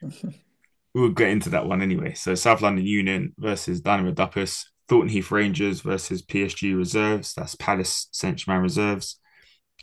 we'll 0.94 1.10
get 1.10 1.28
into 1.28 1.50
that 1.50 1.66
one 1.66 1.82
anyway. 1.82 2.14
So 2.14 2.34
South 2.34 2.62
London 2.62 2.84
Union 2.84 3.32
versus 3.38 3.80
Dynamo 3.80 4.12
Duppas, 4.12 4.64
Thornton 4.88 5.10
Heath 5.10 5.30
Rangers 5.30 5.80
versus 5.80 6.22
PSG 6.22 6.76
Reserves. 6.76 7.34
That's 7.34 7.54
Palace 7.54 8.08
Saint 8.12 8.38
Germain 8.38 8.62
Reserves. 8.62 9.18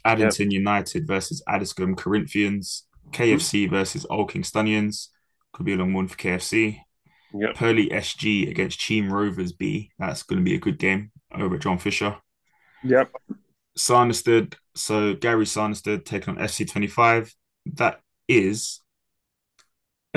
Addington 0.05 0.51
United 0.51 1.07
versus 1.07 1.43
Addiscombe 1.47 1.95
Corinthians. 1.95 2.85
Mm-hmm. 3.11 3.23
KFC 3.23 3.69
versus 3.69 4.05
Old 4.09 4.31
Kingstonians. 4.31 5.07
Could 5.53 5.65
be 5.65 5.73
a 5.73 5.77
long 5.77 5.93
one 5.93 6.07
for 6.07 6.17
KFC. 6.17 6.79
Yep. 7.33 7.55
Purley 7.55 7.89
SG 7.89 8.49
against 8.49 8.79
Cheam 8.79 9.11
Rovers 9.11 9.51
B. 9.51 9.91
That's 9.99 10.23
going 10.23 10.39
to 10.39 10.45
be 10.45 10.55
a 10.55 10.59
good 10.59 10.79
game 10.79 11.11
over 11.33 11.55
at 11.55 11.61
John 11.61 11.77
Fisher. 11.77 12.15
Yep. 12.83 13.11
Sanderstead, 13.75 14.55
so 14.75 15.13
Gary 15.13 15.45
Sanderstead 15.45 16.05
taking 16.05 16.37
on 16.37 16.43
FC25. 16.43 17.33
That 17.73 17.99
is 18.27 18.81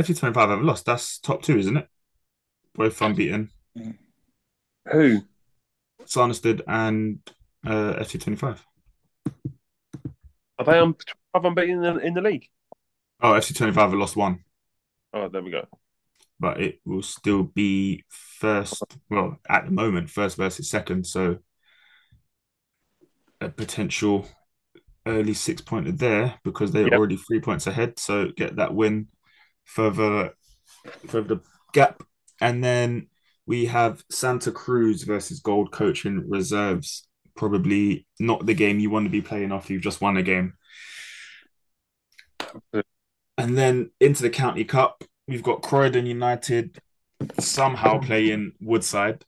FC25 0.01 0.49
have 0.49 0.63
lost. 0.63 0.87
That's 0.87 1.19
top 1.19 1.43
two, 1.43 1.59
isn't 1.59 1.77
it? 1.77 1.89
Both 2.75 3.01
unbeaten. 3.03 3.51
Who? 4.91 5.23
Sanderstead 6.07 6.63
and 6.67 7.19
uh, 7.67 7.95
FC25. 7.99 8.65
Are 10.59 10.65
they 10.65 10.79
un- 10.79 10.95
have 11.35 11.45
unbeaten 11.45 11.85
in, 11.85 12.01
in 12.01 12.15
the 12.15 12.21
league? 12.23 12.47
Oh, 13.21 13.35
FC25 13.35 13.91
have 13.91 13.95
lost 13.95 14.17
one, 14.17 14.41
Oh, 15.13 15.29
there 15.29 15.43
we 15.43 15.51
go. 15.51 15.67
but 16.39 16.61
it 16.61 16.81
will 16.87 17.03
still 17.03 17.43
be 17.43 18.05
first. 18.09 18.83
Well, 19.11 19.37
at 19.49 19.67
the 19.67 19.71
moment, 19.73 20.09
first 20.09 20.37
versus 20.37 20.71
second. 20.71 21.07
So 21.07 21.39
a 23.41 23.49
potential 23.49 24.27
early 25.07 25.35
six 25.35 25.61
pointer 25.63 25.93
there 25.93 26.39
because 26.45 26.73
they're 26.73 26.85
Yep. 26.87 26.93
already 26.93 27.17
three 27.17 27.41
points 27.41 27.67
ahead. 27.67 27.99
So 27.99 28.29
get 28.37 28.57
that 28.57 28.75
win 28.75 29.09
further, 29.65 30.35
further 31.07 31.37
the 31.37 31.41
gap. 31.73 32.03
And 32.41 32.65
then 32.65 33.09
we 33.47 33.67
have 33.67 34.03
Santa 34.11 34.53
Cruz 34.53 35.03
versus 35.03 35.41
Gold 35.41 35.73
Coaching 35.73 36.29
Reserves. 36.29 37.07
Probably 37.37 38.07
not 38.19 38.47
the 38.47 38.55
game 38.55 38.79
you 38.79 38.91
want 38.91 39.07
to 39.07 39.11
be 39.11 39.23
playing 39.23 39.53
after 39.53 39.73
You've 39.73 39.83
just 39.83 40.01
won 40.01 40.17
a 40.17 40.23
game. 40.23 40.55
And 43.39 43.57
then 43.57 43.91
into 44.01 44.23
the 44.23 44.31
County 44.31 44.65
Cup, 44.65 45.05
we've 45.27 45.43
got 45.43 45.63
Croydon 45.63 46.07
United 46.07 46.79
somehow 47.39 47.99
playing 47.99 48.53
Woodside. 48.61 49.25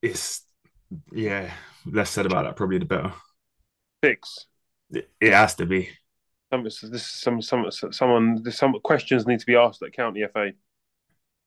It's 0.00 0.46
yeah, 1.12 1.50
less 1.86 2.10
said 2.10 2.26
about 2.26 2.44
that 2.44 2.56
probably 2.56 2.78
the 2.78 2.84
better. 2.84 3.12
Six. 4.04 4.46
It, 4.90 5.10
it 5.20 5.32
has 5.32 5.54
to 5.56 5.66
be. 5.66 5.90
Some, 6.52 6.64
this 6.64 6.82
is 6.82 7.02
some, 7.02 7.40
some, 7.40 7.70
someone. 7.70 8.44
Some 8.52 8.74
questions 8.84 9.26
need 9.26 9.40
to 9.40 9.46
be 9.46 9.56
asked 9.56 9.82
at 9.82 9.94
County 9.94 10.22
FA. 10.30 10.50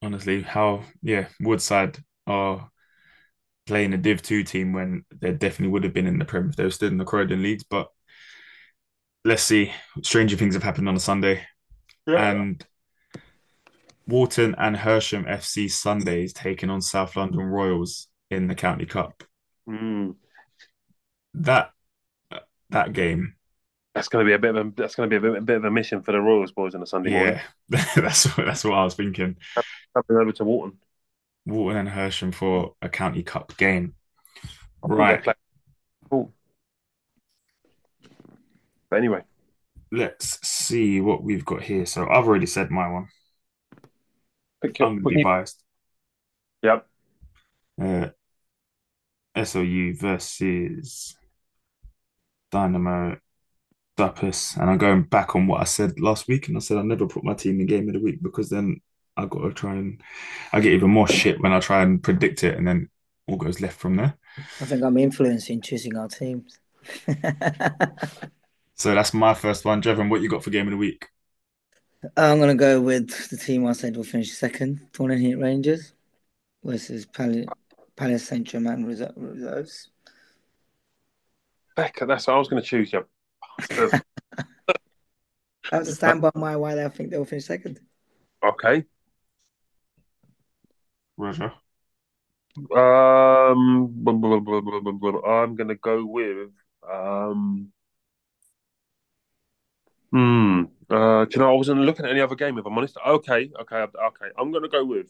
honestly, 0.01 0.41
how 0.41 0.81
yeah, 1.03 1.27
Woodside 1.39 1.99
are 2.25 2.71
playing 3.67 3.93
a 3.93 3.97
Div 3.97 4.23
Two 4.23 4.43
team 4.43 4.73
when 4.73 5.05
they 5.11 5.31
definitely 5.31 5.73
would 5.73 5.83
have 5.83 5.93
been 5.93 6.07
in 6.07 6.17
the 6.17 6.25
Prem 6.25 6.49
if 6.49 6.55
they 6.55 6.63
were 6.63 6.71
still 6.71 6.87
in 6.87 6.97
the 6.97 7.05
Croydon 7.05 7.43
leagues. 7.43 7.63
But 7.63 7.89
let's 9.23 9.43
see. 9.43 9.71
Stranger 10.01 10.37
things 10.37 10.55
have 10.55 10.63
happened 10.63 10.89
on 10.89 10.95
a 10.95 10.99
Sunday, 10.99 11.43
and 12.07 12.65
Walton 14.07 14.55
and 14.57 14.75
Hersham 14.75 15.29
FC 15.29 15.69
Sundays 15.69 16.33
taking 16.33 16.71
on 16.71 16.81
South 16.81 17.15
London 17.15 17.41
Royals 17.41 18.07
in 18.31 18.47
the 18.47 18.55
County 18.55 18.87
Cup. 18.87 19.23
Mm. 19.69 20.15
That 21.35 21.69
that 22.71 22.93
game, 22.93 23.34
That's 23.95 24.09
going 24.09 24.25
to 24.25 24.29
be 24.29 24.33
a 24.33 24.39
bit 24.39 24.55
of 24.55 24.67
a. 24.67 24.71
That's 24.75 24.93
going 24.93 25.09
to 25.09 25.19
be 25.19 25.27
a 25.27 25.31
bit, 25.31 25.41
a 25.41 25.41
bit 25.41 25.55
of 25.57 25.63
a 25.63 25.71
mission 25.71 26.01
for 26.03 26.11
the 26.11 26.19
Royals 26.19 26.51
boys 26.51 26.75
on 26.75 26.83
a 26.83 26.85
Sunday 26.85 27.11
morning. 27.11 27.39
yeah, 27.69 27.85
that's 27.95 28.25
what 28.37 28.45
that's 28.45 28.63
what 28.63 28.73
I 28.73 28.83
was 28.83 28.93
thinking. 28.93 29.37
Coming 29.93 30.21
over 30.21 30.31
to 30.33 30.43
Walton. 30.43 30.77
Walton 31.45 31.77
and 31.77 31.89
Hersham 31.89 32.33
for 32.33 32.75
a 32.81 32.89
County 32.89 33.23
Cup 33.23 33.55
game. 33.57 33.95
Right. 34.83 35.25
Cool. 36.09 36.33
But 38.89 38.97
anyway, 38.97 39.23
Let's 39.91 40.45
see 40.45 40.99
what 40.99 41.23
we've 41.23 41.45
got 41.45 41.63
here. 41.63 41.85
So 41.85 42.07
I've 42.09 42.27
already 42.27 42.47
said 42.47 42.69
my 42.69 42.89
one. 42.89 43.07
pick 44.61 44.77
your, 44.79 44.89
I'm 44.89 45.01
gonna 45.01 45.15
be 45.15 45.23
biased. 45.23 45.63
Yep. 46.63 46.87
Uh, 47.81 48.09
SOU 49.41 49.95
versus 49.95 51.15
Dynamo 52.51 53.17
Duppas, 53.97 54.57
and 54.57 54.69
I'm 54.69 54.77
going 54.77 55.03
back 55.03 55.35
on 55.35 55.47
what 55.47 55.61
I 55.61 55.65
said 55.65 55.99
last 55.99 56.27
week, 56.27 56.47
and 56.47 56.57
I 56.57 56.59
said 56.59 56.77
I 56.77 56.81
never 56.81 57.07
put 57.07 57.23
my 57.23 57.33
team 57.33 57.59
in 57.59 57.65
game 57.65 57.87
of 57.87 57.93
the 57.93 57.99
week 58.01 58.21
because 58.21 58.49
then 58.49 58.81
I 59.15 59.25
got 59.25 59.41
to 59.41 59.53
try 59.53 59.73
and 59.75 60.01
I 60.51 60.59
get 60.59 60.73
even 60.73 60.89
more 60.89 61.07
shit 61.07 61.41
when 61.41 61.53
I 61.53 61.59
try 61.59 61.81
and 61.81 62.03
predict 62.03 62.43
it, 62.43 62.57
and 62.57 62.67
then 62.67 62.89
all 63.27 63.37
goes 63.37 63.61
left 63.61 63.79
from 63.79 63.95
there. 63.95 64.15
I 64.37 64.65
think 64.65 64.83
I'm 64.83 64.97
influencing 64.97 65.61
choosing 65.61 65.97
our 65.97 66.07
teams. 66.07 66.59
So 68.75 68.93
that's 68.93 69.13
my 69.13 69.33
first 69.33 69.63
one. 69.63 69.81
Jevon, 69.81 70.09
what 70.09 70.21
you 70.21 70.29
got 70.29 70.43
for 70.43 70.49
game 70.49 70.67
of 70.67 70.71
the 70.71 70.77
week? 70.77 71.07
I'm 72.17 72.39
gonna 72.39 72.55
go 72.55 72.81
with 72.81 73.29
the 73.29 73.37
team 73.37 73.65
I 73.65 73.71
said 73.71 73.95
will 73.95 74.03
finish 74.03 74.33
second, 74.33 74.81
Torn 74.91 75.17
Heat 75.17 75.35
Rangers 75.35 75.93
versus 76.63 77.05
Palace, 77.05 77.47
Palace 77.95 78.27
Saint 78.27 78.45
Germain 78.45 78.83
Reserves. 78.83 79.89
Becca, 81.75 82.05
that's 82.05 82.27
what 82.27 82.35
I 82.35 82.39
was 82.39 82.47
going 82.47 82.61
to 82.61 82.67
choose. 82.67 82.93
You. 82.93 83.05
I 85.71 85.77
have 85.77 85.85
to 85.85 85.91
stand 85.91 86.21
by 86.21 86.31
my 86.35 86.55
why 86.55 86.83
I 86.83 86.89
think 86.89 87.09
they 87.09 87.17
will 87.17 87.25
finish 87.25 87.45
second. 87.45 87.79
okay. 88.43 88.85
Roger. 91.17 91.51
Um, 92.57 93.89
blah, 93.91 94.13
blah, 94.13 94.39
blah. 94.39 95.21
I'm 95.25 95.55
going 95.55 95.69
to 95.69 95.75
go 95.75 96.05
with. 96.05 96.51
Um, 96.89 97.71
hmm. 100.11 100.63
Uh, 100.89 101.25
do 101.25 101.31
you 101.35 101.39
know, 101.39 101.51
I 101.51 101.55
wasn't 101.55 101.81
looking 101.81 102.05
at 102.05 102.11
any 102.11 102.21
other 102.21 102.35
game. 102.35 102.57
If 102.57 102.65
I'm 102.65 102.77
honest. 102.77 102.97
Okay. 103.05 103.51
Okay. 103.61 103.75
Okay. 103.77 104.25
I'm 104.37 104.51
going 104.51 104.63
to 104.63 104.69
go 104.69 104.85
with. 104.85 105.07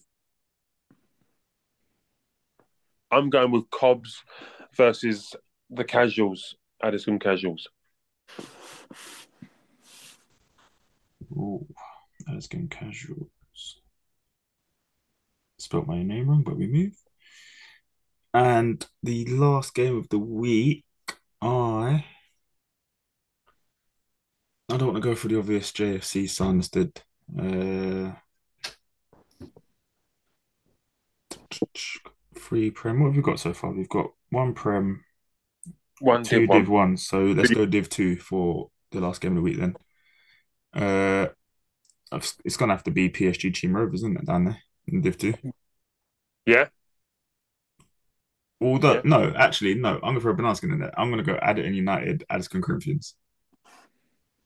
I'm 3.11 3.29
going 3.29 3.51
with 3.51 3.69
Cobbs 3.69 4.23
versus 4.75 5.35
the 5.69 5.83
Casuals, 5.83 6.55
Addiscombe 6.83 7.19
Casuals. 7.19 7.67
Ooh, 11.31 11.65
that's 12.27 12.47
going 12.47 12.67
casuals. 12.67 13.29
Spelt 15.57 15.87
my 15.87 16.03
name 16.03 16.29
wrong, 16.29 16.43
but 16.43 16.57
we 16.57 16.67
move. 16.67 16.95
And 18.33 18.85
the 19.01 19.25
last 19.27 19.73
game 19.73 19.97
of 19.97 20.09
the 20.09 20.19
week, 20.19 20.83
I 21.41 22.05
I 24.67 24.77
don't 24.77 24.87
want 24.91 24.95
to 25.01 25.09
go 25.09 25.15
for 25.15 25.27
the 25.29 25.37
obvious 25.37 25.71
JFC 25.71 26.29
Sanderstead. 26.29 27.01
Uh, 27.39 28.11
free 32.35 32.71
prem. 32.71 32.99
What 32.99 33.07
have 33.07 33.15
we 33.15 33.21
got 33.21 33.39
so 33.39 33.53
far? 33.53 33.71
We've 33.71 33.87
got 33.87 34.11
one 34.31 34.53
prem, 34.53 35.04
One, 35.99 36.23
two 36.23 36.41
Div 36.41 36.49
one. 36.49 36.59
div 36.59 36.69
one. 36.69 36.97
So 36.97 37.19
let's 37.25 37.51
go 37.51 37.65
div 37.65 37.89
two 37.89 38.17
for 38.17 38.69
the 38.91 38.99
last 38.99 39.21
game 39.21 39.31
of 39.31 39.37
the 39.37 39.41
week 39.41 39.57
then. 39.59 39.75
Uh, 40.73 41.27
it's 42.43 42.57
gonna 42.57 42.73
have 42.73 42.83
to 42.83 42.91
be 42.91 43.09
PSG 43.09 43.53
Cheam 43.53 43.75
Rovers, 43.75 44.01
isn't 44.01 44.17
it, 44.19 44.25
down 44.25 44.45
there 44.45 44.57
in 44.87 45.01
div 45.01 45.17
two? 45.17 45.33
Yeah. 46.45 46.67
Although 48.61 48.95
Yeah. 48.95 49.01
no, 49.03 49.33
actually 49.35 49.75
no, 49.75 49.95
I'm 49.95 50.01
gonna 50.01 50.21
throw 50.21 50.31
a 50.31 50.35
Banana 50.35 50.55
Skin 50.55 50.71
in 50.71 50.79
there. 50.79 50.97
I'm 50.99 51.09
gonna 51.09 51.23
go 51.23 51.35
Addington 51.41 51.73
United, 51.73 52.23
Addiscombe 52.29 52.61
Corinthians. 52.63 53.15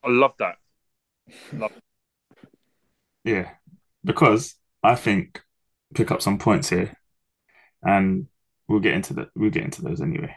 I 0.04 0.10
love 0.10 0.34
that. 0.40 0.58
Yeah, 3.24 3.52
because 4.04 4.56
I 4.84 4.96
think 4.96 5.42
pick 5.94 6.10
up 6.12 6.22
some 6.22 6.38
points 6.40 6.70
here, 6.70 6.96
and 7.84 8.28
we'll 8.68 8.80
get 8.80 8.94
into 8.94 9.14
the 9.14 9.30
we'll 9.36 9.52
get 9.52 9.64
into 9.66 9.82
those 9.82 10.02
anyway. 10.02 10.36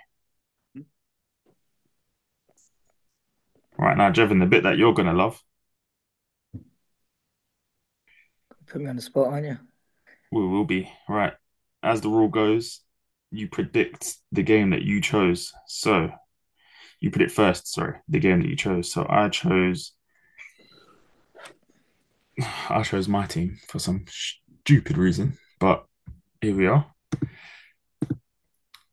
Right 3.82 3.96
now, 3.96 4.12
Jevon, 4.12 4.38
the 4.38 4.46
bit 4.46 4.62
that 4.62 4.78
you're 4.78 4.94
gonna 4.94 5.12
love, 5.12 5.42
Put 8.68 8.80
me 8.80 8.88
on 8.88 8.94
the 8.96 9.02
spot, 9.02 9.26
aren't 9.26 9.46
you? 9.46 9.58
we 10.30 10.46
will 10.46 10.64
be 10.64 10.88
right. 11.08 11.32
As 11.82 12.00
the 12.00 12.08
rule 12.08 12.28
goes, 12.28 12.80
you 13.32 13.48
predict 13.48 14.16
the 14.30 14.44
game 14.44 14.70
that 14.70 14.82
you 14.82 15.00
chose. 15.00 15.52
So 15.66 16.10
you 17.00 17.10
predict 17.10 17.32
first, 17.32 17.66
sorry, 17.72 17.96
the 18.08 18.20
game 18.20 18.40
that 18.40 18.48
you 18.48 18.56
chose. 18.56 18.90
So 18.90 19.04
I 19.10 19.28
chose 19.28 19.92
I 22.70 22.82
chose 22.84 23.08
my 23.08 23.26
team 23.26 23.58
for 23.66 23.80
some 23.80 24.04
stupid 24.08 24.96
reason, 24.96 25.38
but 25.58 25.84
here 26.40 26.54
we 26.54 26.68
are. 26.68 26.86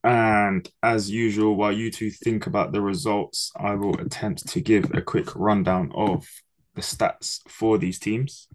And 0.03 0.69
as 0.81 1.09
usual, 1.09 1.55
while 1.55 1.73
you 1.73 1.91
two 1.91 2.09
think 2.09 2.47
about 2.47 2.71
the 2.71 2.81
results, 2.81 3.51
I 3.55 3.75
will 3.75 3.99
attempt 3.99 4.47
to 4.47 4.61
give 4.61 4.93
a 4.93 5.01
quick 5.01 5.35
rundown 5.35 5.91
of 5.93 6.27
the 6.75 6.81
stats 6.81 7.39
for 7.47 7.77
these 7.77 7.99
teams. 7.99 8.47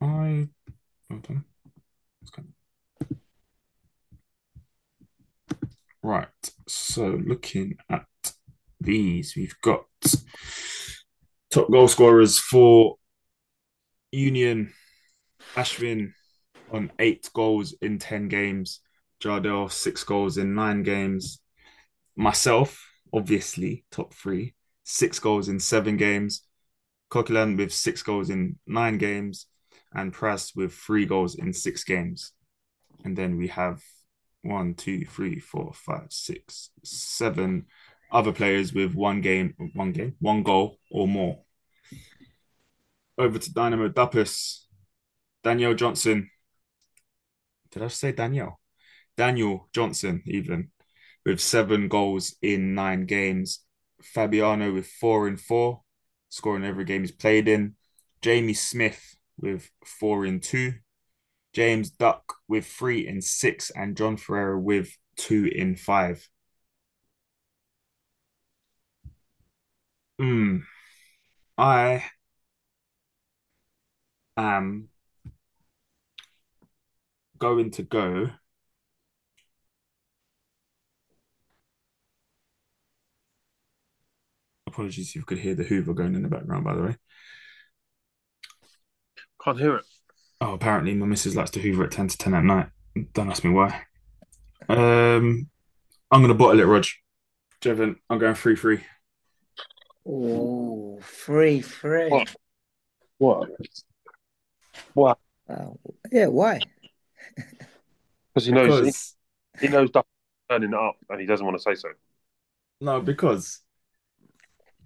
I 0.00 0.48
hold 1.10 1.26
on. 1.30 1.44
Right. 6.02 6.28
So 6.68 7.20
looking 7.24 7.78
at 7.88 8.06
these, 8.80 9.34
we've 9.36 9.60
got 9.60 9.86
top 11.56 11.70
goal 11.70 11.88
scorers 11.88 12.38
for 12.38 12.96
Union, 14.12 14.74
Ashwin 15.54 16.12
on 16.70 16.92
eight 16.98 17.30
goals 17.32 17.74
in 17.80 17.98
10 17.98 18.28
games, 18.28 18.80
Jardel, 19.24 19.72
six 19.72 20.04
goals 20.04 20.36
in 20.36 20.54
nine 20.54 20.82
games. 20.82 21.40
Myself, 22.14 22.86
obviously, 23.10 23.86
top 23.90 24.12
three, 24.12 24.54
six 24.84 25.18
goals 25.18 25.48
in 25.48 25.58
seven 25.58 25.96
games. 25.96 26.42
Coquelin 27.10 27.56
with 27.56 27.72
six 27.72 28.02
goals 28.02 28.28
in 28.28 28.58
nine 28.66 28.98
games, 28.98 29.46
and 29.94 30.12
Press 30.12 30.54
with 30.54 30.74
three 30.74 31.06
goals 31.06 31.36
in 31.36 31.54
six 31.54 31.84
games. 31.84 32.32
And 33.02 33.16
then 33.16 33.38
we 33.38 33.48
have 33.48 33.80
one, 34.42 34.74
two, 34.74 35.06
three, 35.06 35.38
four, 35.38 35.72
five, 35.72 36.08
six, 36.10 36.68
seven 36.84 37.64
other 38.12 38.32
players 38.32 38.74
with 38.74 38.94
one 38.94 39.22
game, 39.22 39.54
one 39.72 39.92
game, 39.92 40.16
one 40.20 40.42
goal 40.42 40.76
or 40.90 41.08
more. 41.08 41.45
Over 43.18 43.38
to 43.38 43.52
Dynamo 43.52 43.88
Duppas, 43.88 44.66
Danielle 45.42 45.74
Johnson. 45.74 46.30
Did 47.70 47.82
I 47.82 47.88
say 47.88 48.12
Danielle? 48.12 48.60
Daniel 49.16 49.68
Johnson, 49.72 50.22
even 50.26 50.70
with 51.24 51.40
seven 51.40 51.88
goals 51.88 52.36
in 52.42 52.74
nine 52.74 53.06
games. 53.06 53.60
Fabiano 54.02 54.72
with 54.72 54.86
four 54.86 55.26
and 55.26 55.40
four, 55.40 55.82
scoring 56.28 56.64
every 56.64 56.84
game 56.84 57.00
he's 57.00 57.12
played 57.12 57.48
in. 57.48 57.74
Jamie 58.20 58.54
Smith 58.54 59.16
with 59.38 59.70
four 59.84 60.26
in 60.26 60.40
two. 60.40 60.74
James 61.54 61.90
Duck 61.90 62.34
with 62.48 62.66
three 62.66 63.06
in 63.08 63.22
six, 63.22 63.70
and 63.70 63.96
John 63.96 64.18
Ferreira 64.18 64.60
with 64.60 64.96
two 65.16 65.50
in 65.54 65.76
five. 65.76 66.28
Hmm. 70.18 70.58
I 71.58 72.04
am 74.36 74.88
going 77.38 77.70
to 77.72 77.82
go. 77.82 78.30
Apologies 84.66 85.10
if 85.10 85.16
you 85.16 85.22
could 85.22 85.38
hear 85.38 85.54
the 85.54 85.64
Hoover 85.64 85.94
going 85.94 86.14
in 86.14 86.22
the 86.22 86.28
background, 86.28 86.64
by 86.64 86.74
the 86.74 86.82
way. 86.82 86.96
Can't 89.42 89.58
hear 89.58 89.76
it. 89.76 89.84
Oh, 90.40 90.52
apparently 90.52 90.92
my 90.94 91.06
missus 91.06 91.36
likes 91.36 91.50
to 91.52 91.60
Hoover 91.60 91.84
at 91.84 91.92
10 91.92 92.08
to 92.08 92.18
10 92.18 92.34
at 92.34 92.44
night. 92.44 92.68
Don't 93.14 93.30
ask 93.30 93.44
me 93.44 93.50
why. 93.50 93.82
Um, 94.68 95.48
I'm 96.10 96.20
going 96.20 96.28
to 96.28 96.34
bottle 96.34 96.60
it, 96.60 96.64
Rog. 96.64 96.84
Jevon, 97.62 97.96
I'm 98.10 98.18
going 98.18 98.34
3 98.34 98.56
3. 98.56 98.84
Oh, 100.06 100.98
free, 101.00 101.60
free. 101.60 102.10
What? 102.10 102.34
What? 103.18 103.50
What? 104.94 105.18
Oh, 105.48 105.78
uh, 105.88 105.92
yeah, 106.10 106.26
why? 106.26 106.60
Because 108.34 108.46
he 108.46 108.52
knows 108.52 108.80
Because, 108.80 109.14
he, 109.60 109.66
he 109.68 109.72
knows 109.72 109.90
Duff 109.90 110.04
turning 110.50 110.70
it 110.72 110.74
up, 110.78 110.96
and 111.10 111.20
he 111.20 111.26
doesn't 111.26 111.44
want 111.46 111.56
to 111.58 111.62
say 111.62 111.74
so. 111.74 111.88
no, 112.80 113.00
because 113.00 113.60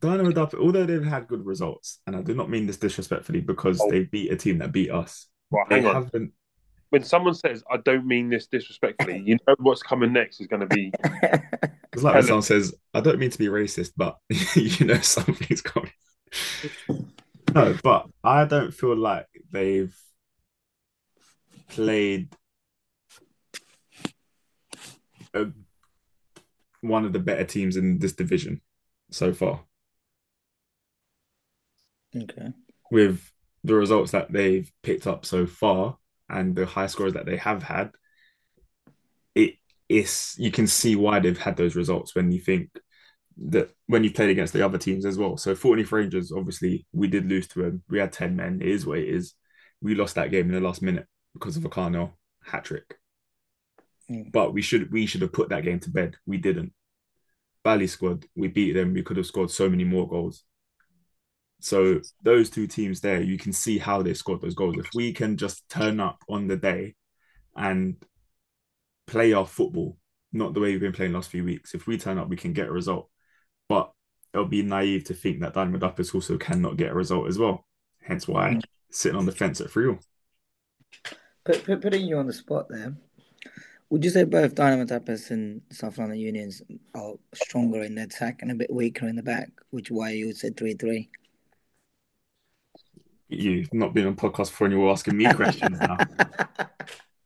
Dynamo 0.00 0.30
Duff, 0.32 0.54
although 0.54 0.84
they've 0.86 1.04
had 1.04 1.28
good 1.28 1.44
results, 1.44 2.00
and 2.06 2.16
I 2.16 2.22
do 2.22 2.34
not 2.34 2.48
mean 2.50 2.66
this 2.66 2.76
disrespectfully 2.78 3.40
because 3.40 3.80
Oh. 3.80 3.90
they 3.90 4.04
beat 4.04 4.32
a 4.32 4.36
team 4.36 4.58
that 4.58 4.72
beat 4.72 4.90
us. 4.90 5.26
Right, 5.50 5.68
They 5.68 5.76
hang 5.82 5.86
on. 5.86 5.94
haven't. 6.04 6.32
When 6.90 7.04
someone 7.04 7.34
says, 7.34 7.62
"I 7.70 7.76
don't 7.78 8.06
mean 8.06 8.30
this 8.30 8.46
disrespectfully," 8.46 9.18
you 9.24 9.36
know 9.46 9.54
what's 9.58 9.82
coming 9.82 10.12
next 10.12 10.40
is 10.40 10.46
going 10.46 10.66
to 10.66 10.74
be. 10.74 10.92
It's 11.92 12.04
like 12.04 12.14
when 12.14 12.22
someone 12.22 12.42
says, 12.42 12.72
I 12.94 13.00
don't 13.00 13.18
mean 13.18 13.30
to 13.30 13.38
be 13.38 13.46
racist, 13.48 13.94
but 13.96 14.16
you 14.54 14.86
know 14.86 15.00
something's 15.00 15.60
coming. 15.60 15.90
no, 17.54 17.76
but 17.82 18.06
I 18.22 18.44
don't 18.44 18.72
feel 18.72 18.96
like 18.96 19.26
they've 19.50 19.96
played 21.68 22.28
a, 25.34 25.46
one 26.80 27.04
of 27.04 27.12
the 27.12 27.18
better 27.18 27.44
teams 27.44 27.76
in 27.76 27.98
this 27.98 28.12
division 28.12 28.60
so 29.10 29.32
far. 29.32 29.64
okay. 32.16 32.52
With 32.90 33.32
the 33.64 33.74
results 33.74 34.12
that 34.12 34.32
they've 34.32 34.70
picked 34.82 35.06
up 35.06 35.24
so 35.24 35.46
far 35.46 35.98
and 36.28 36.54
the 36.54 36.66
high 36.66 36.86
scores 36.86 37.14
that 37.14 37.26
they 37.26 37.36
have 37.36 37.62
had, 37.62 37.90
it 39.34 39.54
is 39.88 40.34
you 40.38 40.50
can 40.50 40.66
see 40.66 40.96
why 40.96 41.20
they've 41.20 41.38
had 41.38 41.56
those 41.56 41.76
results 41.76 42.14
when 42.14 42.32
you 42.32 42.40
think 42.40 42.70
that 43.48 43.70
when 43.86 44.04
you 44.04 44.12
played 44.12 44.30
against 44.30 44.52
the 44.52 44.64
other 44.64 44.78
teams 44.78 45.06
as 45.06 45.18
well. 45.18 45.36
So 45.36 45.54
Fortney 45.54 45.90
Rangers, 45.90 46.32
obviously, 46.32 46.86
we 46.92 47.08
did 47.08 47.28
lose 47.28 47.48
to 47.48 47.62
them. 47.62 47.82
We 47.88 47.98
had 47.98 48.12
10 48.12 48.36
men. 48.36 48.60
It 48.60 48.68
is 48.68 48.86
what 48.86 48.98
it 48.98 49.08
is. 49.08 49.34
We 49.80 49.94
lost 49.94 50.14
that 50.16 50.30
game 50.30 50.46
in 50.46 50.54
the 50.54 50.60
last 50.60 50.82
minute 50.82 51.06
because 51.32 51.56
of 51.56 51.64
a 51.64 51.70
Carnell 51.70 52.12
hat 52.44 52.64
trick. 52.64 52.96
Mm. 54.10 54.30
But 54.30 54.52
we 54.52 54.62
should 54.62 54.92
we 54.92 55.06
should 55.06 55.22
have 55.22 55.32
put 55.32 55.48
that 55.48 55.64
game 55.64 55.80
to 55.80 55.90
bed. 55.90 56.16
We 56.26 56.36
didn't. 56.36 56.72
Bally 57.62 57.86
squad, 57.86 58.24
we 58.36 58.48
beat 58.48 58.72
them. 58.72 58.94
We 58.94 59.02
could 59.02 59.16
have 59.16 59.26
scored 59.26 59.50
so 59.50 59.68
many 59.68 59.84
more 59.84 60.08
goals. 60.08 60.44
So 61.60 62.00
those 62.22 62.48
two 62.48 62.66
teams 62.66 63.00
there, 63.00 63.20
you 63.20 63.36
can 63.36 63.52
see 63.52 63.76
how 63.78 64.02
they 64.02 64.14
scored 64.14 64.40
those 64.40 64.54
goals. 64.54 64.76
If 64.78 64.88
we 64.94 65.12
can 65.12 65.36
just 65.36 65.68
turn 65.68 66.00
up 66.00 66.22
on 66.28 66.46
the 66.46 66.56
day 66.56 66.94
and 67.54 67.96
play 69.06 69.34
our 69.34 69.46
football, 69.46 69.98
not 70.32 70.54
the 70.54 70.60
way 70.60 70.70
we've 70.70 70.80
been 70.80 70.92
playing 70.92 71.12
last 71.12 71.28
few 71.28 71.44
weeks. 71.44 71.74
If 71.74 71.86
we 71.86 71.98
turn 71.98 72.16
up, 72.16 72.28
we 72.28 72.36
can 72.36 72.54
get 72.54 72.68
a 72.68 72.72
result. 72.72 73.10
But 74.32 74.40
it'll 74.40 74.50
be 74.50 74.62
naive 74.62 75.04
to 75.04 75.14
think 75.14 75.40
that 75.40 75.54
Dynamo 75.54 75.78
Duppas 75.78 76.14
also 76.14 76.38
cannot 76.38 76.76
get 76.76 76.90
a 76.90 76.94
result 76.94 77.28
as 77.28 77.38
well. 77.38 77.66
Hence 78.02 78.28
why 78.28 78.54
mm. 78.54 78.62
sitting 78.90 79.18
on 79.18 79.26
the 79.26 79.32
fence 79.32 79.60
at 79.60 79.70
3 79.70 79.96
Put, 81.44 81.64
put, 81.64 81.80
putting 81.80 82.06
you 82.06 82.18
on 82.18 82.26
the 82.26 82.32
spot 82.32 82.66
there, 82.68 82.94
would 83.88 84.04
you 84.04 84.10
say 84.10 84.24
both 84.24 84.54
Dynamo 84.54 84.84
Duppas 84.84 85.30
and 85.30 85.62
South 85.70 85.98
London 85.98 86.18
Unions 86.18 86.62
are 86.94 87.14
stronger 87.34 87.82
in 87.82 87.96
the 87.96 88.04
attack 88.04 88.42
and 88.42 88.52
a 88.52 88.54
bit 88.54 88.72
weaker 88.72 89.08
in 89.08 89.16
the 89.16 89.22
back, 89.22 89.50
which 89.70 89.90
why 89.90 90.10
you 90.10 90.26
would 90.26 90.36
say 90.36 90.50
3 90.50 90.74
3? 90.74 91.10
You've 93.28 93.72
not 93.72 93.94
been 93.94 94.06
on 94.06 94.16
podcast 94.16 94.50
before 94.50 94.66
and 94.66 94.76
you're 94.76 94.90
asking 94.90 95.16
me 95.16 95.32
questions 95.32 95.78
now. 95.78 95.96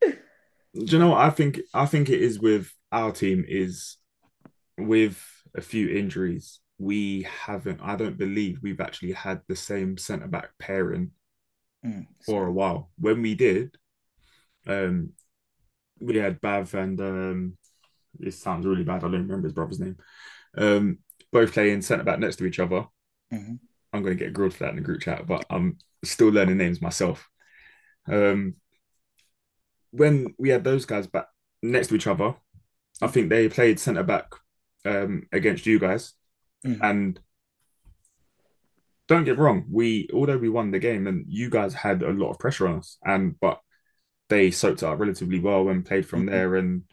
Do 0.02 0.10
you 0.74 0.98
know 0.98 1.10
what 1.10 1.20
I 1.20 1.30
think? 1.30 1.60
I 1.72 1.86
think 1.86 2.08
it 2.08 2.20
is 2.20 2.38
with 2.40 2.72
our 2.90 3.12
team 3.12 3.44
is 3.46 3.96
with 4.76 5.24
a 5.54 5.60
few 5.60 5.88
injuries. 5.88 6.60
We 6.78 7.22
haven't. 7.22 7.80
I 7.82 7.96
don't 7.96 8.18
believe 8.18 8.60
we've 8.62 8.80
actually 8.80 9.12
had 9.12 9.42
the 9.48 9.56
same 9.56 9.96
centre 9.96 10.28
back 10.28 10.50
pairing 10.58 11.12
Mm, 11.84 12.06
for 12.24 12.46
a 12.46 12.52
while. 12.52 12.90
When 12.98 13.20
we 13.20 13.34
did, 13.34 13.76
um, 14.66 15.10
we 16.00 16.16
had 16.16 16.40
Bav 16.40 16.72
and 16.72 16.98
um, 16.98 17.58
this 18.18 18.40
sounds 18.40 18.64
really 18.64 18.84
bad. 18.84 19.04
I 19.04 19.10
don't 19.10 19.12
remember 19.12 19.48
his 19.48 19.52
brother's 19.52 19.80
name. 19.80 19.98
Um, 20.56 20.98
both 21.30 21.52
playing 21.52 21.82
centre 21.82 22.04
back 22.04 22.18
next 22.18 22.36
to 22.36 22.46
each 22.46 22.58
other. 22.58 22.86
Mhm. 23.30 23.58
I'm 23.92 24.02
going 24.02 24.16
to 24.16 24.24
get 24.24 24.32
grilled 24.32 24.54
for 24.54 24.64
that 24.64 24.70
in 24.70 24.76
the 24.76 24.82
group 24.82 25.02
chat, 25.02 25.26
but 25.26 25.44
I'm 25.50 25.76
still 26.04 26.28
learning 26.28 26.56
names 26.56 26.80
myself. 26.80 27.28
Um, 28.08 28.54
when 29.90 30.34
we 30.38 30.48
had 30.48 30.64
those 30.64 30.86
guys 30.86 31.06
back 31.06 31.26
next 31.62 31.88
to 31.88 31.94
each 31.96 32.06
other, 32.06 32.34
I 33.02 33.08
think 33.08 33.28
they 33.28 33.48
played 33.48 33.78
centre 33.78 34.02
back 34.02 34.32
um, 34.84 35.28
against 35.32 35.66
you 35.66 35.78
guys, 35.78 36.14
Mhm. 36.64 36.78
and 36.82 37.20
don't 39.06 39.24
get 39.24 39.38
wrong, 39.38 39.66
we 39.70 40.08
although 40.14 40.38
we 40.38 40.48
won 40.48 40.70
the 40.70 40.78
game 40.78 41.06
and 41.06 41.26
you 41.28 41.50
guys 41.50 41.74
had 41.74 42.02
a 42.02 42.10
lot 42.12 42.30
of 42.30 42.38
pressure 42.38 42.66
on 42.66 42.78
us, 42.78 42.98
and 43.04 43.38
but 43.38 43.60
they 44.30 44.50
soaked 44.50 44.82
it 44.82 44.86
up 44.86 44.98
relatively 44.98 45.38
well 45.38 45.68
and 45.68 45.84
played 45.84 46.06
from 46.06 46.24
Mhm. 46.26 46.30
there, 46.30 46.56
and 46.56 46.84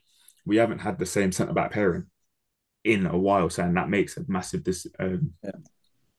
we 0.45 0.57
haven't 0.57 0.79
had 0.79 0.99
the 0.99 1.05
same 1.05 1.31
centre 1.31 1.53
back 1.53 1.71
pairing 1.71 2.07
in 2.83 3.05
a 3.05 3.17
while, 3.17 3.49
so 3.49 3.63
and 3.63 3.77
that 3.77 3.89
makes 3.89 4.17
a 4.17 4.25
massive 4.27 4.63
dis 4.63 4.87
um, 4.99 5.33
Yeah. 5.43 5.51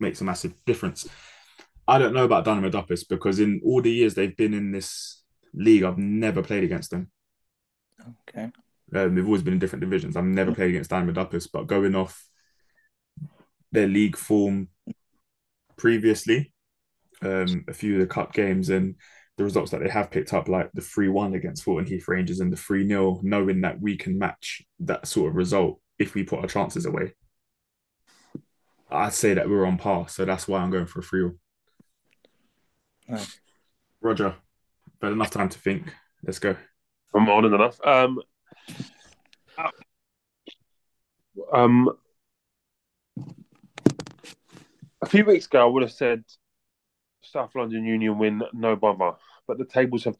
makes 0.01 0.21
a 0.21 0.25
massive 0.25 0.55
difference. 0.65 1.07
I 1.87 1.99
don't 1.99 2.15
know 2.15 2.25
about 2.25 2.45
Dynamo 2.45 2.71
Duppas 2.71 3.07
because 3.07 3.39
in 3.41 3.61
all 3.65 3.83
the 3.83 3.91
years 3.93 4.15
they've 4.15 4.37
been 4.37 4.55
in 4.55 4.71
this 4.73 5.23
league, 5.53 5.83
I've 5.83 5.99
never 5.99 6.43
played 6.43 6.65
against 6.65 6.91
them. 6.91 7.11
Okay. 8.29 8.51
Um, 8.95 9.15
they've 9.15 9.27
always 9.27 9.43
been 9.43 9.55
in 9.55 9.59
different 9.59 9.81
divisions. 9.81 10.17
I've 10.17 10.25
never 10.25 10.55
played 10.55 10.71
against 10.71 10.91
Dynamo 10.91 11.13
Duppas, 11.13 11.49
but 11.53 11.67
going 11.67 11.95
off 11.95 12.27
their 13.73 13.89
league 13.89 14.17
form 14.17 14.69
previously, 15.77 16.53
um, 17.23 17.65
a 17.69 17.73
few 17.73 17.95
of 17.95 18.01
the 18.01 18.07
cup 18.07 18.33
games 18.33 18.71
and 18.71 18.95
the 19.39 19.45
results 19.45 19.71
that 19.71 19.81
they 19.81 19.89
have 19.89 20.11
picked 20.11 20.35
up, 20.35 20.49
like 20.49 20.71
the 20.73 20.81
3 20.81 21.09
1 21.09 21.35
against 21.35 21.65
Thornton 21.65 21.91
Heath 21.91 22.07
Rangers 22.07 22.41
and 22.41 22.53
the 22.53 22.57
3 22.57 22.87
0, 22.87 23.21
knowing 23.23 23.63
that 23.63 23.81
we 23.81 23.97
can 23.97 24.19
match 24.19 24.63
that 24.81 25.07
sort 25.07 25.31
of 25.31 25.37
result 25.37 25.81
if 25.99 26.15
we 26.15 26.23
put 26.23 26.41
our 26.41 26.47
chances 26.47 26.87
away. 26.87 27.15
I'd 28.91 29.15
say 29.15 29.35
that 29.35 29.49
we're 29.49 29.67
on 29.67 29.79
par, 29.79 30.09
so 30.09 30.25
that's 30.25 30.47
why 30.47 30.61
I'm 30.61 30.71
going 30.71 30.87
for 30.87 31.01
a 31.01 31.03
3 31.03 31.21
0. 31.21 31.33
Nice. 33.09 33.41
Roger, 34.01 34.35
but 35.01 35.13
enough 35.13 35.31
time 35.31 35.49
to 35.49 35.59
think. 35.59 35.93
Let's 36.25 36.39
go. 36.39 36.57
I'm 37.15 37.29
on 37.29 37.45
enough. 37.47 37.81
Um, 37.85 38.21
Um, 41.53 41.91
a 45.03 45.07
few 45.07 45.25
weeks 45.25 45.47
ago, 45.47 45.63
I 45.63 45.71
would 45.71 45.83
have 45.83 45.93
said 45.93 46.25
South 47.23 47.55
London 47.55 47.85
Union 47.85 48.19
win, 48.19 48.43
no 48.53 48.77
bother. 48.77 49.17
But 49.47 49.59
the 49.59 49.65
tables 49.65 50.05
have 50.05 50.17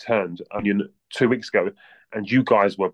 turned. 0.00 0.42
Mean, 0.60 0.88
two 1.14 1.28
weeks 1.28 1.48
ago, 1.48 1.70
and 2.12 2.28
you 2.28 2.42
guys 2.42 2.76
were 2.76 2.92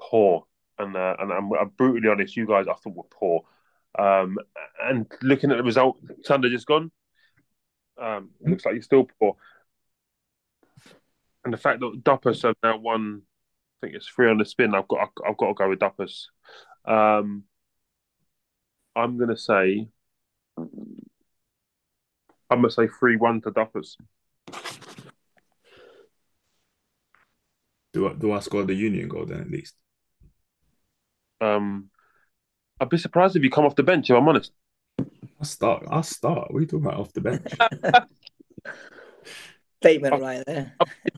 poor. 0.00 0.46
And 0.78 0.96
uh, 0.96 1.16
and 1.18 1.32
I'm, 1.32 1.52
I'm, 1.52 1.70
brutally 1.76 2.08
honest, 2.08 2.36
you 2.36 2.46
guys 2.46 2.66
I 2.68 2.74
thought 2.74 2.94
were 2.94 3.02
poor. 3.10 3.42
Um, 3.98 4.38
and 4.82 5.10
looking 5.22 5.50
at 5.50 5.56
the 5.56 5.62
result, 5.62 5.98
Sunday 6.22 6.50
just 6.50 6.66
gone. 6.66 6.90
Um, 8.00 8.30
looks 8.40 8.64
like 8.64 8.74
you're 8.74 8.82
still 8.82 9.08
poor. 9.18 9.36
And 11.44 11.52
the 11.52 11.58
fact 11.58 11.80
that 11.80 12.02
Duppas 12.02 12.42
have 12.42 12.56
now 12.62 12.76
won, 12.78 13.22
I 13.22 13.86
think 13.86 13.96
it's 13.96 14.08
three 14.08 14.28
on 14.28 14.38
the 14.38 14.44
spin. 14.44 14.74
I've 14.74 14.88
got 14.88 15.10
I've 15.26 15.36
got 15.36 15.48
to 15.48 15.54
go 15.54 15.68
with 15.68 15.78
Duppas. 15.78 16.26
Um, 16.84 17.44
I'm 18.96 19.18
gonna 19.18 19.36
say 19.36 19.88
I'm 20.56 20.88
gonna 22.50 22.70
say 22.70 22.88
three 22.88 23.16
one 23.16 23.42
to 23.42 23.50
Duppas. 23.50 23.96
Do 27.92 28.08
I, 28.08 28.14
do 28.14 28.32
I 28.32 28.40
score 28.40 28.64
the 28.64 28.74
Union 28.74 29.08
goal 29.08 29.26
then 29.26 29.40
at 29.40 29.50
least? 29.50 29.74
Um, 31.40 31.90
I'd 32.80 32.88
be 32.88 32.96
surprised 32.96 33.36
if 33.36 33.42
you 33.42 33.50
come 33.50 33.66
off 33.66 33.76
the 33.76 33.82
bench. 33.82 34.08
If 34.08 34.16
I'm 34.16 34.28
honest, 34.28 34.52
I'll 34.98 35.44
start. 35.44 35.84
I'll 35.90 36.02
start. 36.02 36.50
What 36.50 36.58
are 36.58 36.60
you 36.62 36.66
talking 36.66 36.86
about 36.86 37.00
off 37.00 37.12
the 37.12 37.20
bench? 37.20 37.46
Statement 39.82 40.22
right 40.22 40.42
there. 40.46 40.74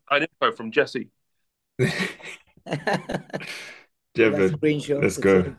I 0.09 0.19
info 0.19 0.53
from 0.53 0.73
Jesse. 0.73 1.11
Jevon, 4.17 5.01
let's 5.01 5.19
go. 5.19 5.55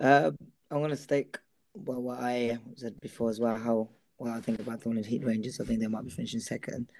Uh, 0.00 0.30
I'm 0.74 0.82
gonna 0.82 0.96
stick 0.96 1.38
well 1.72 2.02
what 2.02 2.18
I 2.18 2.58
said 2.74 3.00
before 3.00 3.30
as 3.30 3.38
well. 3.38 3.56
How 3.56 3.88
what 4.16 4.32
I 4.32 4.40
think 4.40 4.58
about 4.58 4.82
Thornton 4.82 5.04
Heath 5.04 5.22
Rangers. 5.22 5.60
I 5.60 5.64
think 5.64 5.78
they 5.78 5.86
might 5.86 6.04
be 6.04 6.10
finishing 6.10 6.40
second. 6.40 6.90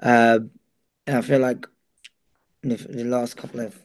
Uh, 0.00 0.40
and 1.06 1.18
I 1.18 1.20
feel 1.20 1.38
like 1.38 1.66
the, 2.62 2.76
the 2.76 3.04
last 3.04 3.36
couple 3.36 3.60
of 3.60 3.78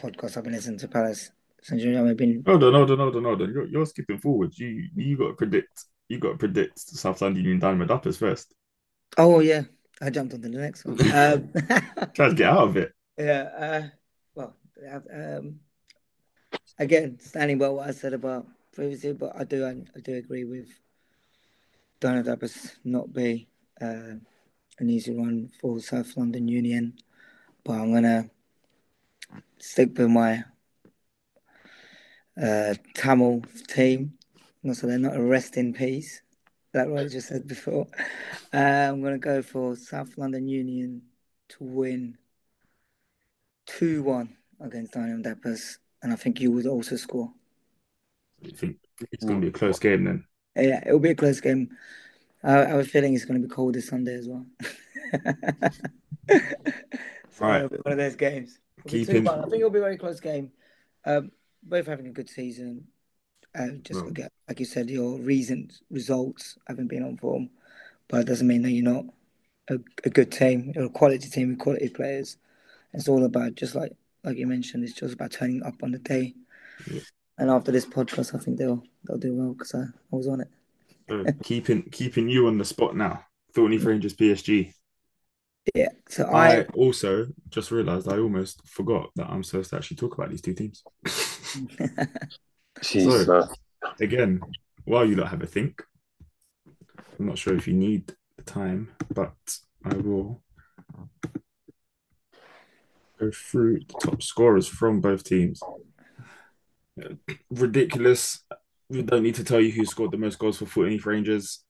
podcasts 0.00 0.36
I've 0.36 0.44
been 0.44 0.52
listening 0.52 0.78
to 0.78 0.88
Paris 0.88 1.32
Saint 1.62 1.80
Germain 1.80 2.06
have 2.06 2.16
been. 2.16 2.44
Hold 2.46 2.62
on, 2.62 2.74
hold 2.74 2.90
on, 2.92 2.98
hold 2.98 3.16
on, 3.16 3.24
hold 3.24 3.42
on. 3.42 3.52
You're, 3.52 3.66
you're 3.66 3.86
skipping 3.86 4.18
forward. 4.18 4.56
You 4.56 4.88
you 4.94 5.16
got 5.16 5.28
to 5.28 5.34
predict. 5.34 5.86
You 6.08 6.20
got 6.20 6.30
to 6.30 6.38
predict 6.38 6.78
South 6.78 7.20
London 7.20 7.42
Union 7.42 7.58
Dynamo 7.58 7.86
Duppas 7.86 8.18
first. 8.18 8.54
Oh 9.18 9.40
yeah, 9.40 9.62
I 10.00 10.10
jumped 10.10 10.32
on 10.32 10.42
to 10.42 10.48
the 10.48 10.58
next 10.58 10.84
one. 10.84 10.96
Um, 11.12 11.52
Try 12.14 12.28
to 12.28 12.34
get 12.34 12.48
out 12.48 12.68
of 12.68 12.76
it. 12.76 12.92
Yeah. 13.18 13.42
Uh, 13.58 13.82
well, 14.36 14.54
um, 15.12 15.58
again, 16.78 17.18
standing 17.18 17.58
by 17.58 17.68
what 17.68 17.88
I 17.88 17.90
said 17.90 18.12
about 18.12 18.46
previously, 18.72 19.12
but 19.12 19.32
I 19.36 19.44
do 19.44 19.64
I, 19.64 19.70
I 19.96 20.00
do 20.00 20.14
agree 20.14 20.44
with 20.44 20.68
Dynamo 22.00 22.34
Duppas 22.34 22.76
not 22.84 23.12
be 23.12 23.48
uh, 23.80 24.16
an 24.78 24.90
easy 24.90 25.14
one 25.14 25.50
for 25.60 25.80
South 25.80 26.16
London 26.16 26.48
Union, 26.48 26.94
but 27.64 27.74
I'm 27.74 27.92
gonna 27.92 28.30
stick 29.58 29.96
with 29.98 30.08
my 30.08 30.44
uh, 32.40 32.74
Tamil 32.94 33.42
team. 33.68 34.14
So 34.72 34.86
they're 34.86 34.98
not 34.98 35.16
a 35.16 35.22
rest 35.22 35.56
in 35.56 35.72
peace. 35.72 36.22
That 36.72 36.88
what 36.88 37.00
I 37.00 37.08
just 37.08 37.28
said 37.28 37.46
before. 37.46 37.86
Uh, 38.52 38.90
I'm 38.90 39.00
gonna 39.00 39.16
go 39.16 39.42
for 39.42 39.76
South 39.76 40.18
London 40.18 40.48
Union 40.48 41.02
to 41.50 41.56
win 41.60 42.18
two 43.64 44.02
one 44.02 44.36
against 44.60 44.92
Dynamo 44.92 45.22
Duppas, 45.22 45.78
and 46.02 46.12
I 46.12 46.16
think 46.16 46.40
you 46.40 46.50
would 46.50 46.66
also 46.66 46.96
score. 46.96 47.32
It's 48.42 49.24
going 49.24 49.40
to 49.40 49.40
be 49.40 49.48
a 49.48 49.52
close 49.52 49.78
game 49.78 50.04
then? 50.04 50.24
Yeah, 50.56 50.82
it'll 50.86 50.98
be 50.98 51.10
a 51.10 51.14
close 51.14 51.40
game. 51.40 51.70
I, 52.42 52.64
I 52.64 52.68
have 52.68 52.80
a 52.80 52.84
feeling 52.84 53.14
it's 53.14 53.24
going 53.24 53.40
to 53.40 53.46
be 53.46 53.54
cold 53.54 53.74
this 53.74 53.88
Sunday 53.88 54.14
as 54.14 54.28
well. 54.28 54.46
so 57.30 57.44
right. 57.46 57.70
One 57.70 57.92
of 57.92 57.98
those 57.98 58.16
games. 58.16 58.58
Keeping... 58.86 59.28
I 59.28 59.42
think 59.42 59.54
it'll 59.54 59.70
be 59.70 59.78
a 59.78 59.82
very 59.82 59.98
close 59.98 60.20
game. 60.20 60.50
Um, 61.04 61.32
both 61.62 61.86
having 61.86 62.06
a 62.06 62.12
good 62.12 62.28
season. 62.28 62.86
Uh, 63.54 63.68
just 63.82 64.00
well, 64.00 64.10
get, 64.10 64.32
like 64.48 64.60
you 64.60 64.66
said, 64.66 64.88
your 64.88 65.18
recent 65.18 65.80
results 65.90 66.56
haven't 66.68 66.86
been 66.86 67.02
on 67.02 67.16
form, 67.16 67.50
but 68.08 68.20
it 68.20 68.26
doesn't 68.26 68.46
mean 68.46 68.62
that 68.62 68.70
you're 68.70 68.84
not 68.84 69.04
a, 69.68 69.78
a 70.04 70.10
good 70.10 70.30
team. 70.30 70.72
You're 70.74 70.84
a 70.84 70.90
quality 70.90 71.28
team 71.28 71.48
with 71.48 71.58
quality 71.58 71.88
players. 71.88 72.36
It's 72.92 73.08
all 73.08 73.24
about 73.24 73.56
just 73.56 73.74
like 73.74 73.92
like 74.22 74.36
you 74.36 74.46
mentioned. 74.46 74.84
It's 74.84 74.92
just 74.92 75.14
about 75.14 75.32
turning 75.32 75.62
up 75.64 75.82
on 75.82 75.90
the 75.90 75.98
day. 75.98 76.34
Yeah. 76.90 77.00
And 77.40 77.50
after 77.50 77.72
this 77.72 77.86
podcast, 77.86 78.34
I 78.34 78.38
think 78.38 78.58
they'll 78.58 78.84
they'll 79.04 79.16
do 79.16 79.34
well 79.34 79.54
because 79.54 79.74
I, 79.74 79.80
I 79.80 80.16
was 80.16 80.28
on 80.28 80.42
it. 80.42 80.48
Hmm. 81.08 81.22
So 81.26 81.32
keeping 81.42 81.82
keeping 81.90 82.28
you 82.28 82.46
on 82.46 82.58
the 82.58 82.64
spot 82.66 82.94
now. 82.94 83.24
Thorny 83.54 83.78
hmm. 83.78 83.86
Rangers 83.86 84.14
PSG. 84.14 84.74
Yeah. 85.74 85.88
So 86.08 86.26
I, 86.26 86.60
I 86.60 86.62
also 86.74 87.28
just 87.48 87.70
realised 87.70 88.08
I 88.08 88.18
almost 88.18 88.66
forgot 88.68 89.08
that 89.16 89.30
I'm 89.30 89.42
supposed 89.42 89.70
to 89.70 89.76
actually 89.76 89.96
talk 89.96 90.14
about 90.14 90.30
these 90.30 90.42
two 90.42 90.54
teams. 90.54 90.82
so, 92.82 93.48
again, 94.00 94.40
while 94.84 95.06
you 95.06 95.14
don't 95.14 95.26
have 95.26 95.42
a 95.42 95.46
think, 95.46 95.82
I'm 97.18 97.26
not 97.26 97.38
sure 97.38 97.54
if 97.56 97.68
you 97.68 97.74
need 97.74 98.14
the 98.36 98.42
time, 98.42 98.92
but 99.12 99.34
I 99.84 99.94
will 99.96 100.42
go 103.18 103.30
through 103.30 103.80
the 103.80 103.94
top 104.00 104.22
scorers 104.22 104.66
from 104.66 105.00
both 105.00 105.24
teams. 105.24 105.62
Ridiculous. 107.50 108.42
We 108.88 109.02
don't 109.02 109.22
need 109.22 109.36
to 109.36 109.44
tell 109.44 109.60
you 109.60 109.72
who 109.72 109.84
scored 109.84 110.10
the 110.10 110.18
most 110.18 110.38
goals 110.38 110.58
for 110.58 110.66
Footy 110.66 110.98
Rangers. 110.98 111.64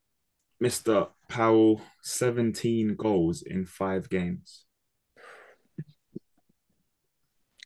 Mr. 0.62 1.09
Powell, 1.28 1.81
17 2.03 2.95
goals 2.97 3.43
in 3.43 3.64
five 3.64 4.09
games. 4.11 4.64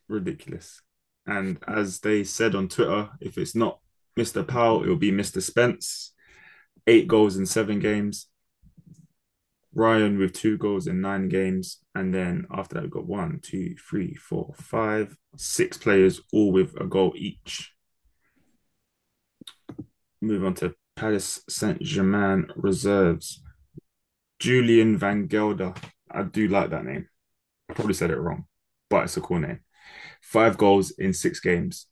Ridiculous. 0.08 0.80
And 1.26 1.58
as 1.66 2.00
they 2.00 2.24
said 2.24 2.54
on 2.54 2.68
Twitter, 2.68 3.10
if 3.20 3.38
it's 3.38 3.54
not 3.54 3.80
Mr. 4.18 4.46
Powell, 4.46 4.82
it'll 4.82 4.96
be 4.96 5.10
Mr. 5.10 5.42
Spence. 5.42 6.12
Eight 6.86 7.08
goals 7.08 7.36
in 7.36 7.46
seven 7.46 7.80
games. 7.80 8.26
Ryan 9.74 10.18
with 10.18 10.32
two 10.32 10.56
goals 10.56 10.86
in 10.86 11.00
nine 11.00 11.28
games. 11.28 11.78
And 11.94 12.14
then 12.14 12.46
after 12.50 12.74
that, 12.74 12.82
we've 12.82 12.90
got 12.90 13.06
one, 13.06 13.40
two, 13.42 13.74
three, 13.76 14.14
four, 14.14 14.54
five, 14.56 15.16
six 15.36 15.76
players, 15.76 16.20
all 16.32 16.52
with 16.52 16.80
a 16.80 16.84
goal 16.84 17.12
each. 17.16 17.72
Move 20.20 20.44
on 20.44 20.54
to 20.54 20.74
Paris 20.96 21.42
Saint 21.48 21.82
Germain 21.82 22.46
reserves. 22.56 23.42
Julian 24.38 24.96
Van 24.96 25.26
Gelder. 25.26 25.74
I 26.10 26.22
do 26.22 26.48
like 26.48 26.70
that 26.70 26.84
name. 26.84 27.08
I 27.68 27.74
probably 27.74 27.94
said 27.94 28.10
it 28.10 28.18
wrong, 28.18 28.44
but 28.88 29.04
it's 29.04 29.16
a 29.16 29.20
cool 29.20 29.40
name. 29.40 29.60
Five 30.22 30.56
goals 30.56 30.92
in 30.92 31.12
six 31.12 31.40
games. 31.40 31.86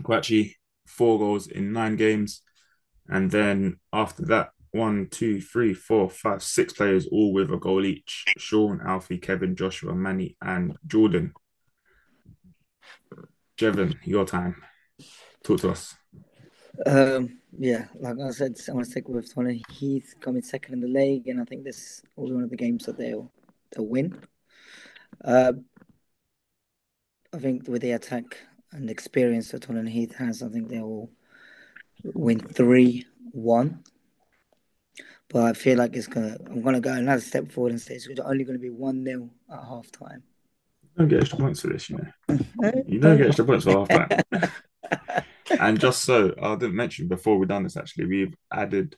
Guachi, 0.00 0.54
four 0.86 1.18
goals 1.18 1.46
in 1.46 1.72
nine 1.72 1.96
games. 1.96 2.42
And 3.08 3.30
then 3.30 3.78
after 3.92 4.24
that, 4.26 4.50
one, 4.76 5.08
two, 5.10 5.40
three, 5.40 5.74
four, 5.74 6.08
five, 6.10 6.42
six 6.42 6.72
players, 6.72 7.06
all 7.06 7.32
with 7.32 7.50
a 7.50 7.56
goal 7.56 7.84
each. 7.84 8.24
Sean, 8.38 8.80
Alfie, 8.84 9.18
Kevin, 9.18 9.56
Joshua, 9.56 9.94
Manny, 9.94 10.36
and 10.42 10.76
Jordan. 10.86 11.32
Jevon, 13.58 13.96
your 14.04 14.26
time. 14.26 14.62
Talk 15.42 15.60
to 15.60 15.70
us. 15.70 15.94
Um, 16.84 17.38
yeah, 17.58 17.86
like 17.98 18.18
I 18.18 18.30
said, 18.30 18.56
I'm 18.68 18.74
going 18.74 18.84
to 18.84 18.90
stick 18.90 19.08
with 19.08 19.34
Tony 19.34 19.62
Heath 19.70 20.14
coming 20.20 20.42
second 20.42 20.74
in 20.74 20.80
the 20.80 20.88
league, 20.88 21.26
and 21.28 21.40
I 21.40 21.44
think 21.44 21.64
this 21.64 22.02
will 22.16 22.26
be 22.28 22.34
one 22.34 22.44
of 22.44 22.50
the 22.50 22.56
games 22.56 22.84
that 22.84 22.98
they'll 22.98 23.32
they'll 23.74 23.86
win. 23.86 24.18
Uh, 25.24 25.54
I 27.32 27.38
think 27.38 27.66
with 27.66 27.82
the 27.82 27.92
attack 27.92 28.24
and 28.72 28.90
experience 28.90 29.50
that 29.50 29.62
Tony 29.62 29.90
Heath 29.90 30.14
has, 30.16 30.42
I 30.42 30.48
think 30.48 30.68
they 30.68 30.80
will 30.80 31.10
win 32.04 32.40
three 32.40 33.06
one. 33.32 33.82
But 35.28 35.42
I 35.42 35.52
feel 35.54 35.78
like 35.78 35.96
it's 35.96 36.06
gonna. 36.06 36.36
I'm 36.46 36.62
gonna 36.62 36.80
go 36.80 36.92
another 36.92 37.20
step 37.20 37.50
forward 37.50 37.72
and 37.72 37.80
say 37.80 37.94
it's 37.94 38.08
only 38.20 38.44
going 38.44 38.58
to 38.58 38.62
be 38.62 38.70
one 38.70 39.04
0 39.04 39.28
at 39.52 39.64
half 39.64 39.90
time. 39.90 40.22
You 40.82 40.90
don't 40.98 41.08
get 41.08 41.20
extra 41.20 41.38
points 41.38 41.60
for 41.60 41.66
this, 41.68 41.90
you 41.90 41.98
know. 41.98 42.38
you 42.86 43.00
don't 43.00 43.18
get 43.18 43.26
extra 43.26 43.44
points 43.44 43.64
for 43.64 43.86
half 43.86 43.88
time. 43.88 45.22
and 45.60 45.80
just 45.80 46.02
so 46.04 46.34
I 46.40 46.54
didn't 46.54 46.76
mention 46.76 47.08
before 47.08 47.38
we 47.38 47.46
done 47.46 47.64
this, 47.64 47.76
actually, 47.76 48.06
we've 48.06 48.34
added 48.52 48.96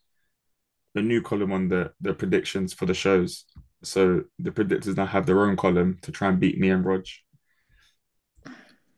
a 0.94 1.00
new 1.02 1.22
column 1.22 1.52
on 1.52 1.68
the 1.68 1.92
the 2.00 2.12
predictions 2.14 2.72
for 2.72 2.86
the 2.86 2.94
shows. 2.94 3.44
So 3.82 4.24
the 4.38 4.50
predictors 4.50 4.96
now 4.96 5.06
have 5.06 5.26
their 5.26 5.40
own 5.44 5.56
column 5.56 5.98
to 6.02 6.12
try 6.12 6.28
and 6.28 6.40
beat 6.40 6.58
me 6.58 6.70
and 6.70 6.84
Rog. 6.84 7.06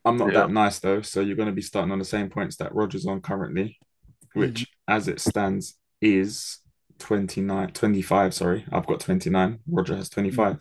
I'm 0.05 0.17
not 0.17 0.33
yeah. 0.33 0.41
that 0.41 0.51
nice 0.51 0.79
though, 0.79 1.03
so 1.03 1.21
you're 1.21 1.37
going 1.37 1.49
to 1.49 1.55
be 1.55 1.63
starting 1.63 1.93
on 1.93 1.99
the 1.99 2.05
same 2.05 2.31
points 2.31 2.57
that 2.57 2.75
Roger's 2.75 3.07
on 3.07 3.21
currently, 3.21 3.79
which, 4.33 4.63
mm-hmm. 4.63 4.95
as 4.95 5.09
it 5.09 5.21
stands, 5.21 5.77
is 6.01 6.59
29, 7.01 7.73
25. 7.73 8.35
Sorry, 8.35 8.65
I've 8.71 8.87
got 8.87 9.01
29. 9.01 9.59
Roger 9.69 9.97
has 9.97 10.09
25. 10.09 10.59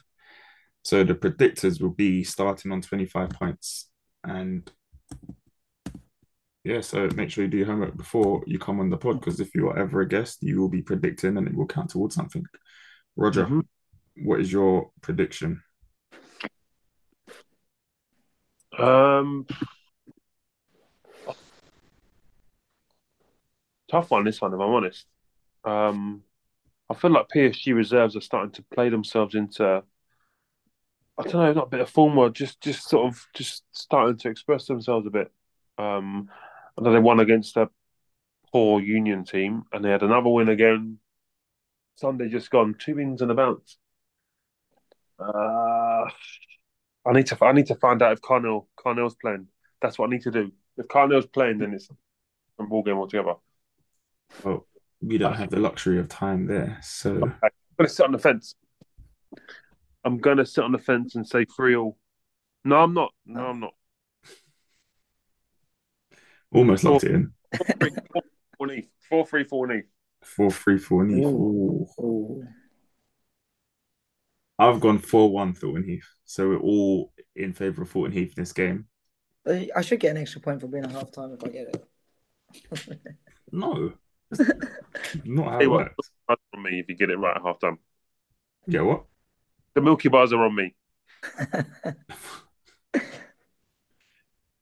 So 0.81 1.03
the 1.03 1.13
predictors 1.13 1.81
will 1.81 1.91
be 1.91 2.23
starting 2.23 2.71
on 2.71 2.81
25 2.81 3.29
points. 3.31 3.89
And 4.23 4.69
yeah, 6.63 6.81
so 6.81 7.09
make 7.15 7.29
sure 7.29 7.43
you 7.43 7.49
do 7.49 7.57
your 7.57 7.67
homework 7.67 7.95
before 7.95 8.43
you 8.47 8.57
come 8.59 8.79
on 8.79 8.89
the 8.89 8.97
pod 8.97 9.19
because 9.19 9.39
if 9.39 9.53
you 9.53 9.67
are 9.69 9.77
ever 9.77 10.01
a 10.01 10.07
guest, 10.07 10.41
you 10.41 10.59
will 10.59 10.69
be 10.69 10.81
predicting 10.81 11.37
and 11.37 11.47
it 11.47 11.55
will 11.55 11.67
count 11.67 11.91
towards 11.91 12.15
something. 12.15 12.45
Roger, 13.15 13.45
Mhm. 13.45 13.67
what 14.23 14.39
is 14.39 14.51
your 14.51 14.91
prediction? 15.01 15.61
Um, 18.77 19.45
tough 23.89 24.11
one, 24.11 24.23
this 24.23 24.39
one, 24.39 24.53
if 24.53 24.59
I'm 24.59 24.69
honest. 24.69 25.05
Um, 25.65 26.23
I 26.89 26.95
feel 26.95 27.11
like 27.11 27.29
PSG 27.29 27.73
reserves 27.73 28.15
are 28.15 28.21
starting 28.21 28.51
to 28.53 28.63
play 28.73 28.89
themselves 28.89 29.35
into, 29.35 29.83
I 31.17 31.23
don't 31.23 31.33
know, 31.33 31.53
not 31.53 31.67
a 31.67 31.69
bit 31.69 31.81
of 31.81 31.89
form 31.89 32.17
or 32.17 32.29
just, 32.29 32.61
just 32.61 32.89
sort 32.89 33.07
of 33.07 33.27
just 33.33 33.63
starting 33.71 34.17
to 34.17 34.29
express 34.29 34.65
themselves 34.65 35.05
a 35.05 35.11
bit. 35.11 35.31
Um, 35.77 36.29
I 36.77 36.81
know 36.81 36.93
they 36.93 36.99
won 36.99 37.19
against 37.19 37.57
a 37.57 37.69
poor 38.51 38.81
Union 38.81 39.25
team, 39.25 39.63
and 39.71 39.83
they 39.83 39.89
had 39.89 40.03
another 40.03 40.29
win 40.29 40.49
again. 40.49 40.99
Sunday 41.95 42.29
just 42.29 42.49
gone, 42.49 42.75
two 42.79 42.95
wins 42.95 43.21
and 43.21 43.31
a 43.31 43.35
bounce. 43.35 43.77
Uh, 45.19 46.05
I 47.05 47.13
need 47.13 47.27
to, 47.27 47.37
I 47.43 47.51
need 47.51 47.67
to 47.67 47.75
find 47.75 48.01
out 48.01 48.13
if 48.13 48.21
Carnell, 48.21 48.67
Carnell's 48.77 49.15
playing. 49.15 49.47
That's 49.81 49.99
what 49.99 50.07
I 50.07 50.11
need 50.11 50.23
to 50.23 50.31
do. 50.31 50.51
If 50.77 50.87
Carnell's 50.87 51.27
playing, 51.27 51.59
then 51.59 51.73
it's 51.73 51.89
a 52.59 52.63
ball 52.63 52.83
game 52.83 52.97
altogether. 52.97 53.35
Well, 54.43 54.65
we 55.01 55.17
don't 55.17 55.35
have 55.35 55.49
the 55.49 55.59
luxury 55.59 55.99
of 55.99 56.09
time 56.09 56.45
there. 56.47 56.79
So 56.81 57.21
I'm 57.23 57.49
gonna 57.77 57.89
sit 57.89 58.05
on 58.05 58.11
the 58.11 58.19
fence. 58.19 58.55
I'm 60.03 60.17
gonna 60.17 60.45
sit 60.45 60.63
on 60.63 60.71
the 60.71 60.77
fence 60.77 61.15
and 61.15 61.27
say 61.27 61.45
three 61.45 61.75
all. 61.75 61.97
No, 62.63 62.77
I'm 62.77 62.93
not. 62.93 63.13
No, 63.25 63.45
I'm 63.45 63.59
not. 63.59 63.73
almost 66.51 66.83
locked 66.83 67.03
it 67.03 67.11
in. 67.11 67.33
Four, 67.55 67.65
three, 67.79 67.91
four, 68.11 68.21
four, 68.57 68.67
Neath. 68.67 68.89
four, 69.09 69.25
three, 69.25 69.43
four, 69.43 69.67
Neath. 69.67 69.85
Four 70.23 70.51
three 70.51 70.77
four 70.77 71.05
Neath. 71.05 71.25
Ooh. 71.25 71.87
Ooh. 71.99 72.03
Ooh. 72.03 72.47
I've 74.57 74.81
gone 74.81 74.99
four 74.99 75.31
one 75.31 75.53
Thornton 75.53 75.85
Heath. 75.85 76.07
So 76.25 76.49
we're 76.49 76.59
all 76.59 77.13
in 77.35 77.53
favour 77.53 77.83
of 77.83 77.89
Thornton 77.89 78.17
Heath 78.17 78.33
in 78.35 78.41
this 78.41 78.51
game. 78.51 78.87
I 79.47 79.81
should 79.81 80.01
get 80.01 80.11
an 80.11 80.17
extra 80.17 80.41
point 80.41 80.59
for 80.59 80.67
being 80.67 80.83
a 80.85 80.91
half 80.91 81.11
time 81.11 81.33
if 81.33 81.43
I 81.43 81.47
get 81.47 81.73
it. 81.73 82.99
No. 83.51 83.93
Not 85.25 85.51
how 85.51 85.59
Hey, 85.59 85.65
it 85.65 85.69
what? 85.69 85.87
works. 85.87 86.11
On 86.29 86.63
me 86.63 86.79
if 86.79 86.89
you 86.89 86.95
get 86.95 87.09
it 87.09 87.17
right 87.17 87.35
at 87.35 87.41
half 87.43 87.59
time. 87.59 87.79
Yeah, 88.67 88.81
what? 88.81 89.05
The 89.73 89.81
Milky 89.81 90.09
Bars 90.09 90.33
are 90.33 90.43
on 90.43 90.55
me. 90.55 90.75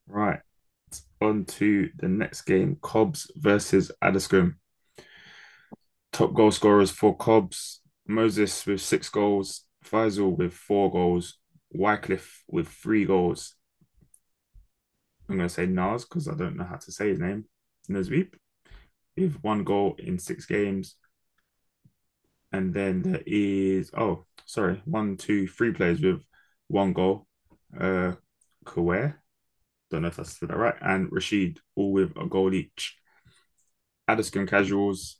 Right. 0.06 0.40
On 1.20 1.44
to 1.44 1.90
the 1.98 2.08
next 2.08 2.42
game. 2.42 2.78
Cobbs 2.80 3.30
versus 3.36 3.90
Addiscombe. 4.02 4.54
Top 6.12 6.32
goal 6.34 6.50
scorers 6.50 6.90
for 6.90 7.16
Cobbs. 7.16 7.80
Moses 8.06 8.64
with 8.66 8.80
six 8.80 9.08
goals. 9.08 9.64
Faisal 9.84 10.36
with 10.36 10.54
four 10.54 10.90
goals. 10.90 11.38
Wycliffe 11.72 12.42
with 12.48 12.68
three 12.68 13.04
goals. 13.04 13.54
I'm 15.28 15.36
going 15.36 15.48
to 15.48 15.54
say 15.54 15.66
Nas 15.66 16.04
because 16.06 16.26
I 16.26 16.34
don't 16.34 16.56
know 16.56 16.64
how 16.64 16.76
to 16.76 16.92
say 16.92 17.10
his 17.10 17.18
name. 17.18 17.44
Nazweep 17.90 18.34
with 19.20 19.42
one 19.42 19.64
goal 19.64 19.96
in 19.98 20.18
six 20.18 20.46
games. 20.46 20.96
And 22.52 22.72
then 22.72 23.02
there 23.02 23.22
is, 23.26 23.90
oh, 23.96 24.24
sorry, 24.46 24.80
one, 24.84 25.16
two, 25.16 25.46
three 25.46 25.72
players 25.72 26.00
with 26.00 26.22
one 26.68 26.92
goal. 26.92 27.26
Uh, 27.78 28.12
Kaware, 28.64 29.16
don't 29.90 30.02
know 30.02 30.08
if 30.08 30.16
that's 30.16 30.38
that 30.38 30.56
right, 30.56 30.74
and 30.80 31.08
Rashid, 31.10 31.60
all 31.74 31.92
with 31.92 32.16
a 32.16 32.26
goal 32.26 32.52
each. 32.54 32.96
Addiscombe 34.08 34.48
Casuals 34.48 35.18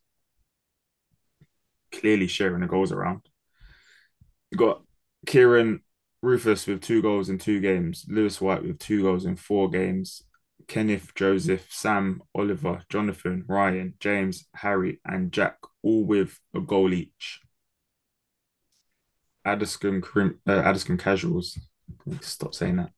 clearly 1.93 2.27
sharing 2.27 2.61
the 2.61 2.67
goals 2.67 2.93
around. 2.93 3.21
You've 4.51 4.59
got 4.59 4.83
Kieran 5.27 5.81
Rufus 6.23 6.67
with 6.67 6.83
two 6.83 7.03
goals 7.03 7.29
in 7.29 7.39
two 7.39 7.61
games, 7.61 8.07
Lewis 8.09 8.41
White 8.41 8.63
with 8.63 8.79
two 8.79 9.03
goals 9.03 9.25
in 9.25 9.37
four 9.37 9.69
games, 9.71 10.23
Kenneth, 10.67 11.15
Joseph, 11.15 11.67
Sam, 11.71 12.23
Oliver, 12.35 12.83
Jonathan, 12.89 13.45
Ryan, 13.49 13.95
James, 14.01 14.47
Harry, 14.55 15.01
and 15.05 15.33
Jack, 15.33 15.59
all 15.83 16.05
with 16.05 16.39
a 16.55 16.61
goal 16.61 16.93
each. 16.93 17.41
Addiscombe, 19.47 20.39
uh, 20.47 20.97
Casuals, 20.99 21.59
stop 22.21 22.55
saying 22.55 22.77
that, 22.77 22.91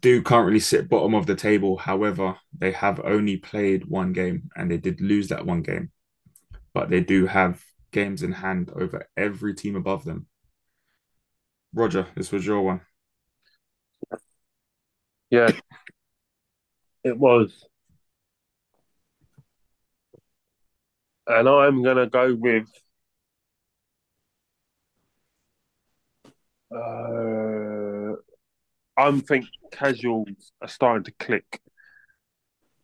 do 0.00 0.22
currently 0.22 0.60
sit 0.60 0.88
bottom 0.88 1.14
of 1.14 1.26
the 1.26 1.34
table. 1.34 1.76
However, 1.76 2.36
they 2.56 2.72
have 2.72 3.00
only 3.04 3.36
played 3.36 3.86
one 3.86 4.12
game 4.12 4.50
and 4.54 4.70
they 4.70 4.76
did 4.76 5.00
lose 5.00 5.28
that 5.28 5.46
one 5.46 5.62
game, 5.62 5.90
but 6.72 6.90
they 6.90 7.00
do 7.00 7.26
have 7.26 7.62
games 7.90 8.22
in 8.22 8.32
hand 8.32 8.70
over 8.76 9.08
every 9.16 9.54
team 9.54 9.74
above 9.74 10.04
them. 10.04 10.26
Roger, 11.74 12.06
this 12.14 12.30
was 12.30 12.46
your 12.46 12.62
one. 12.62 12.80
Yeah, 15.30 15.50
it 17.06 17.16
was. 17.16 17.64
And 21.28 21.48
I'm 21.48 21.82
going 21.82 21.96
to 21.96 22.06
go 22.06 22.34
with. 22.34 22.68
Uh, 26.74 28.16
I'm 29.00 29.20
think 29.20 29.46
casuals 29.70 30.52
are 30.60 30.68
starting 30.68 31.04
to 31.04 31.12
click. 31.12 31.60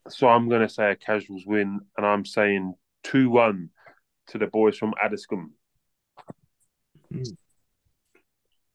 So 0.08 0.28
I'm 0.28 0.48
going 0.48 0.66
to 0.66 0.72
say 0.72 0.90
a 0.90 0.96
casuals 0.96 1.44
win, 1.46 1.80
and 1.96 2.06
I'm 2.06 2.24
saying 2.24 2.74
2 3.04 3.30
1 3.30 3.70
to 4.28 4.38
the 4.38 4.46
boys 4.46 4.78
from 4.78 4.94
Addiscombe. 5.02 5.52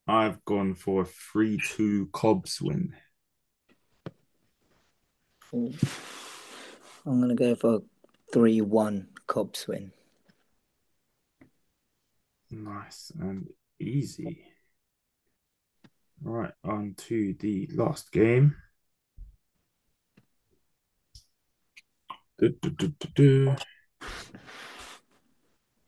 I've 0.08 0.44
gone 0.46 0.76
for 0.76 1.02
a 1.02 1.06
3 1.06 1.60
2 1.76 2.10
Cobbs 2.14 2.62
win. 2.62 2.94
I'm 5.54 7.22
gonna 7.22 7.36
go 7.36 7.56
for 7.56 7.82
three 8.34 8.62
one 8.62 9.08
Cobbs 9.28 9.68
win. 9.68 9.92
Nice 12.52 13.12
and 13.20 13.48
easy. 13.80 14.46
Right, 16.22 16.52
on 16.64 16.96
to 16.98 17.34
the 17.40 17.70
last 17.74 18.12
game. 18.12 18.56
Du- 22.40 22.50
du- 22.50 22.94
du. 23.16 23.56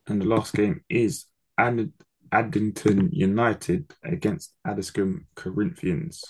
And 0.07 0.21
the 0.21 0.25
last 0.25 0.53
game 0.53 0.83
is 0.89 1.25
Ad- 1.57 1.93
Addington 2.31 3.09
United 3.11 3.93
against 4.03 4.53
Addiscombe 4.65 5.27
Corinthians. 5.35 6.23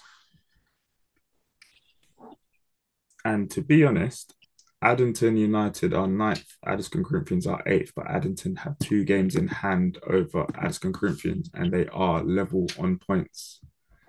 And 3.30 3.48
to 3.52 3.62
be 3.62 3.86
honest, 3.86 4.34
Addington 4.82 5.38
United 5.38 5.94
are 5.94 6.08
ninth, 6.08 6.52
Addiscombe 6.66 7.04
Corinthians 7.04 7.46
are 7.46 7.62
eighth, 7.68 7.92
but 7.96 8.10
Addington 8.10 8.56
have 8.56 8.80
two 8.80 9.04
games 9.04 9.36
in 9.36 9.48
hand 9.48 10.00
over 10.08 10.48
Addiscombe 10.56 10.94
Corinthians 10.94 11.52
and 11.54 11.72
they 11.72 11.86
are 11.90 12.24
level 12.24 12.66
on 12.80 12.98
points. 12.98 13.60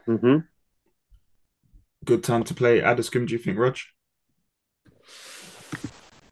Mm-hmm. 0.08 0.38
Good 2.06 2.24
time 2.24 2.44
to 2.44 2.54
play 2.54 2.80
Addiscombe, 2.80 3.26
do 3.26 3.34
you 3.34 3.38
think, 3.38 3.58
Rog? 3.58 3.76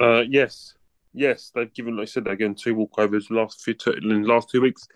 Uh, 0.00 0.22
yes, 0.26 0.74
yes, 1.12 1.50
they've 1.54 1.74
given, 1.74 1.94
like 1.94 2.04
I 2.04 2.06
said, 2.06 2.24
they're 2.24 2.36
getting 2.36 2.54
two 2.54 2.74
walkovers 2.74 3.30
last 3.30 3.60
few 3.62 3.74
two, 3.74 3.90
in 3.90 4.22
the 4.22 4.28
last 4.28 4.48
two 4.48 4.62
weeks. 4.62 4.88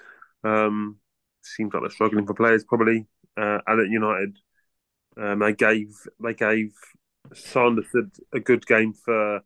Um, 0.44 0.96
seems 1.42 1.74
like 1.74 1.82
they're 1.82 1.90
struggling 1.90 2.26
for 2.26 2.32
players 2.32 2.64
probably. 2.64 3.06
Uh, 3.36 3.58
Addington 3.68 3.92
United, 3.92 4.38
um, 5.20 5.40
they 5.40 5.52
gave 5.52 5.88
they 6.24 6.32
gave 6.32 6.72
Sanderstead 7.34 8.10
a 8.32 8.40
good 8.40 8.66
game 8.66 8.92
for 8.92 9.36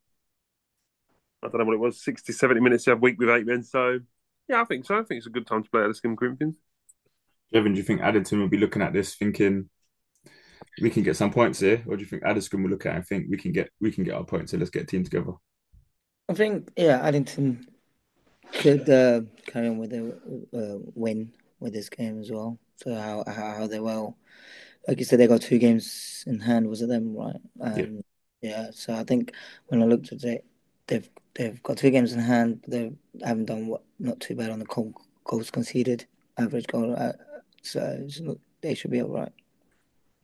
I 1.43 1.49
don't 1.49 1.59
know 1.59 1.65
what 1.65 1.75
it 1.75 1.81
was 1.81 2.03
60, 2.03 2.33
70 2.33 2.61
minutes 2.61 2.85
the 2.85 2.93
other 2.93 3.01
week 3.01 3.19
with 3.19 3.29
eight 3.29 3.47
men. 3.47 3.63
So 3.63 4.01
yeah, 4.49 4.61
I 4.61 4.65
think 4.65 4.87
so. 4.87 4.99
I 4.99 5.03
think 5.03 5.19
it's 5.19 5.27
a 5.27 5.31
good 5.31 5.47
time 5.47 5.63
to 5.63 5.71
play 5.71 5.83
Addiscombe 5.83 6.17
Corinthians. 6.17 6.57
Jevin, 7.55 7.73
do 7.73 7.79
you 7.79 7.83
think 7.83 8.01
Addington 8.01 8.41
will 8.41 8.49
be 8.49 8.59
looking 8.59 8.83
at 8.83 8.93
this 8.93 9.15
thinking 9.15 9.69
we 10.81 10.91
can 10.91 11.03
get 11.03 11.17
some 11.17 11.31
points 11.31 11.61
here, 11.61 11.83
or 11.87 11.97
do 11.97 12.03
you 12.03 12.09
think 12.09 12.23
Addiscombe 12.23 12.63
will 12.63 12.71
look 12.71 12.87
at 12.87 12.93
it 12.93 12.97
and 12.97 13.07
think 13.07 13.27
we 13.31 13.37
can 13.37 13.53
get 13.53 13.71
we 13.81 13.91
can 13.91 14.05
get 14.05 14.15
our 14.15 14.25
points, 14.25 14.53
so 14.53 14.59
let's 14.59 14.71
get 14.71 14.83
a 14.83 14.87
team 14.87 15.05
together? 15.05 15.33
I 16.29 16.35
think 16.35 16.71
yeah, 16.77 17.01
Addington 17.03 17.67
could 18.53 18.89
uh, 18.89 19.23
carry 19.47 19.69
on 19.69 19.79
with 19.79 19.93
a 19.93 20.09
uh, 20.55 20.79
win 20.95 21.33
with 21.61 21.73
this 21.73 21.89
game 21.89 22.21
as 22.21 22.31
well. 22.31 22.59
So 22.77 22.95
how 22.95 23.25
how, 23.27 23.55
how 23.59 23.67
they 23.67 23.81
well, 23.81 24.19
like 24.87 24.99
you 24.99 25.05
said, 25.05 25.19
they 25.19 25.27
got 25.27 25.43
two 25.43 25.59
games 25.59 26.25
in 26.27 26.39
hand. 26.41 26.69
Was 26.69 26.83
it 26.83 26.89
them 26.89 27.17
right? 27.17 27.37
Um, 27.61 28.01
yeah. 28.41 28.71
So 28.73 28.95
I 28.95 29.05
think 29.05 29.33
when 29.67 29.83
I 29.83 29.87
looked 29.87 30.13
at 30.13 30.23
it, 30.25 30.45
they've 30.87 31.09
they've 31.35 31.63
got 31.63 31.79
two 31.79 31.91
games 31.91 32.13
in 32.13 32.21
hand. 32.21 32.65
They 32.67 32.93
haven't 33.25 33.47
done 33.47 33.67
what 33.67 33.83
not 33.99 34.21
too 34.21 34.35
bad 34.35 34.51
on 34.51 34.59
the 34.59 34.65
goal, 34.67 34.95
goals 35.25 35.51
conceded, 35.51 36.07
average 36.39 36.67
goal 36.67 36.95
uh, 36.97 37.13
so 37.63 38.07
not, 38.21 38.37
they 38.61 38.75
should 38.75 38.91
be 38.91 39.03
all 39.03 39.09
right. 39.09 39.33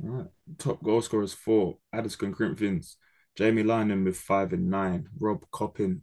All 0.04 0.10
right. 0.10 0.26
Top 0.58 0.82
goal 0.82 1.02
scorers 1.02 1.32
four: 1.32 1.78
Addiscombe 1.92 2.34
Corinthians. 2.34 2.96
Jamie 3.34 3.62
Lynham 3.62 4.04
with 4.04 4.16
five 4.16 4.52
and 4.52 4.70
nine. 4.70 5.08
Rob 5.18 5.44
Coppin, 5.50 6.02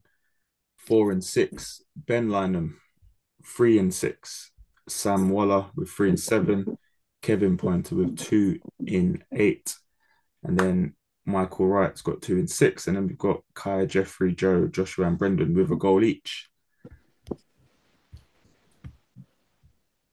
four 0.76 1.12
and 1.12 1.24
six. 1.24 1.84
Ben 1.96 2.28
Lynham, 2.28 2.76
three 3.46 3.80
and 3.80 3.94
six. 3.94 4.52
Sam 4.88 5.30
Waller 5.30 5.68
with 5.76 5.90
three 5.90 6.10
and 6.10 6.20
seven. 6.20 6.78
Kevin 7.22 7.58
Pointer 7.58 7.96
with 7.96 8.18
two 8.18 8.60
in 8.86 9.24
eight. 9.34 9.76
And 10.44 10.58
then 10.58 10.94
Michael 11.26 11.68
Wright's 11.68 12.02
got 12.02 12.22
two 12.22 12.38
in 12.38 12.48
six. 12.48 12.88
And 12.88 12.96
then 12.96 13.08
we've 13.08 13.18
got 13.18 13.42
Kai, 13.54 13.86
Jeffrey, 13.86 14.34
Joe, 14.34 14.68
Joshua, 14.68 15.08
and 15.08 15.18
Brendan 15.18 15.54
with 15.54 15.72
a 15.72 15.76
goal 15.76 16.04
each. 16.04 16.50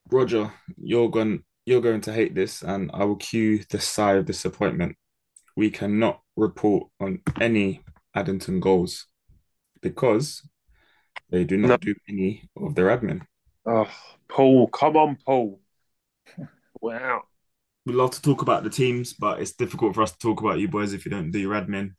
Roger, 0.09 0.53
you're 0.81 1.09
going 1.09 1.43
you're 1.65 1.81
going 1.81 1.99
to 1.99 2.13
hate 2.13 2.33
this, 2.33 2.61
and 2.63 2.89
I 2.93 3.03
will 3.03 3.17
cue 3.17 3.61
the 3.69 3.79
sigh 3.79 4.13
of 4.13 4.25
disappointment. 4.25 4.95
We 5.57 5.69
cannot 5.69 6.21
report 6.37 6.87
on 7.01 7.19
any 7.41 7.83
Addington 8.15 8.61
goals 8.61 9.07
because 9.81 10.47
they 11.29 11.43
do 11.43 11.57
not 11.57 11.67
No. 11.67 11.77
do 11.77 11.95
any 12.07 12.49
of 12.55 12.75
their 12.75 12.87
admin. 12.87 13.23
Oh, 13.65 13.89
Paul, 14.29 14.67
come 14.67 14.95
on, 14.95 15.17
Paul. 15.25 15.59
Wow. 16.81 17.23
we 17.85 17.93
love 17.93 18.11
to 18.11 18.21
talk 18.21 18.41
about 18.41 18.63
the 18.63 18.69
teams, 18.69 19.13
but 19.13 19.39
it's 19.41 19.53
difficult 19.53 19.95
for 19.95 20.01
us 20.03 20.11
to 20.11 20.19
talk 20.19 20.41
about 20.41 20.59
you 20.59 20.67
boys 20.67 20.93
if 20.93 21.05
you 21.05 21.11
don't 21.11 21.31
do 21.31 21.39
your 21.39 21.53
admin. 21.53 21.91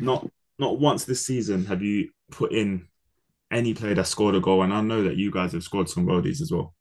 Not 0.00 0.26
not 0.58 0.80
once 0.80 1.04
this 1.04 1.26
season 1.26 1.66
have 1.66 1.82
you 1.82 2.10
put 2.30 2.52
in 2.52 2.88
any 3.50 3.74
player 3.74 3.94
that 3.94 4.06
scored 4.06 4.34
a 4.34 4.40
goal, 4.40 4.62
and 4.62 4.72
I 4.72 4.80
know 4.80 5.02
that 5.04 5.16
you 5.16 5.30
guys 5.30 5.52
have 5.52 5.62
scored 5.62 5.88
some 5.88 6.06
goalies 6.06 6.40
as 6.40 6.50
well. 6.50 6.74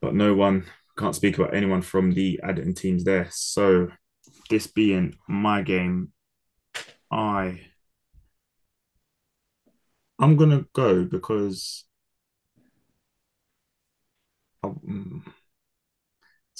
But 0.00 0.14
no 0.14 0.34
one 0.34 0.64
can't 0.98 1.14
speak 1.14 1.38
about 1.38 1.54
anyone 1.54 1.82
from 1.82 2.12
the 2.12 2.40
Addington 2.42 2.74
teams 2.74 3.04
there. 3.04 3.28
So 3.30 3.88
this 4.50 4.66
being 4.66 5.16
my 5.28 5.62
game, 5.62 6.12
I 7.10 7.60
I'm 10.18 10.36
gonna 10.36 10.64
go 10.72 11.04
because 11.04 11.84
um, 14.62 15.24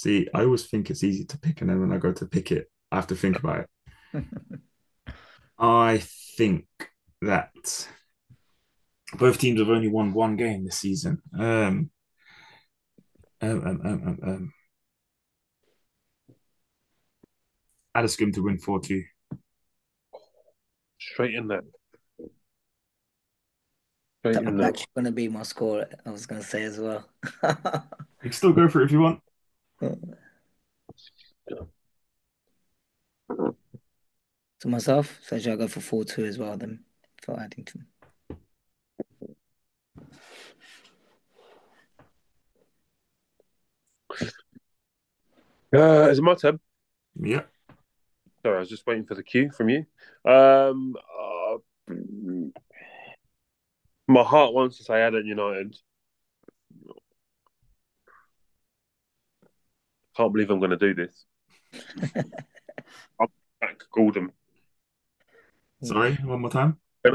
see, 0.05 0.27
I 0.33 0.43
always 0.43 0.65
think 0.65 0.89
it's 0.89 1.03
easy 1.03 1.25
to 1.25 1.37
pick, 1.37 1.61
and 1.61 1.69
then 1.69 1.81
when 1.81 1.91
I 1.91 1.97
go 1.97 2.13
to 2.13 2.25
pick 2.25 2.51
it, 2.51 2.69
I 2.91 2.95
have 2.95 3.07
to 3.07 3.15
think 3.15 3.39
about 3.39 3.65
it. 4.13 4.23
I 5.57 6.03
think 6.37 6.67
that 7.21 7.87
both 9.17 9.39
teams 9.39 9.59
have 9.59 9.69
only 9.69 9.89
won 9.89 10.13
one 10.13 10.35
game 10.35 10.63
this 10.63 10.77
season. 10.77 11.21
Um, 11.37 11.89
um, 13.41 13.67
um, 13.67 13.81
um, 13.83 14.03
um, 14.07 14.19
um. 14.23 14.53
Addiscombe 17.95 18.33
to 18.33 18.43
win 18.43 18.57
4 18.57 18.81
2. 18.81 19.03
Straight 20.99 21.33
in 21.33 21.47
there. 21.47 21.61
Straight 24.19 24.35
in 24.35 24.57
That's 24.57 24.69
actually 24.69 24.91
going 24.95 25.05
to 25.05 25.11
be 25.11 25.29
my 25.29 25.43
score. 25.43 25.85
I 26.05 26.09
was 26.09 26.25
going 26.25 26.41
to 26.41 26.47
say 26.47 26.63
as 26.63 26.79
well. 26.79 27.09
You 28.25 28.31
can 28.31 28.37
still 28.37 28.53
go 28.53 28.67
for 28.67 28.81
it 28.81 28.85
if 28.85 28.91
you 28.91 29.01
want. 29.01 29.19
To 34.59 34.67
myself, 34.67 35.19
so 35.21 35.37
should 35.37 35.53
I 35.53 35.55
go 35.55 35.67
for 35.67 35.81
four 35.81 36.03
two 36.03 36.25
as 36.25 36.37
well 36.37 36.57
then 36.57 36.83
for 37.21 37.39
Addington? 37.39 37.87
Uh, 45.73 46.07
is 46.09 46.19
it 46.19 46.21
my 46.21 46.35
turn? 46.35 46.59
Yeah. 47.19 47.41
Sorry, 48.43 48.55
I 48.55 48.59
was 48.59 48.69
just 48.69 48.87
waiting 48.87 49.05
for 49.05 49.15
the 49.15 49.23
cue 49.23 49.51
from 49.51 49.69
you. 49.69 49.85
Um, 50.23 50.95
uh, 51.19 51.57
my 54.07 54.23
heart 54.23 54.53
wants 54.53 54.77
to 54.77 54.83
say 54.83 55.01
Adam 55.01 55.25
United. 55.25 55.75
Can't 60.15 60.31
believe 60.31 60.49
I'm 60.49 60.59
going 60.59 60.71
to 60.71 60.77
do 60.77 60.93
this. 60.93 61.25
I'm 63.19 63.27
back 63.59 63.81
Gordon. 63.93 64.31
Sorry, 65.83 66.15
one 66.15 66.41
more 66.41 66.49
time. 66.49 66.77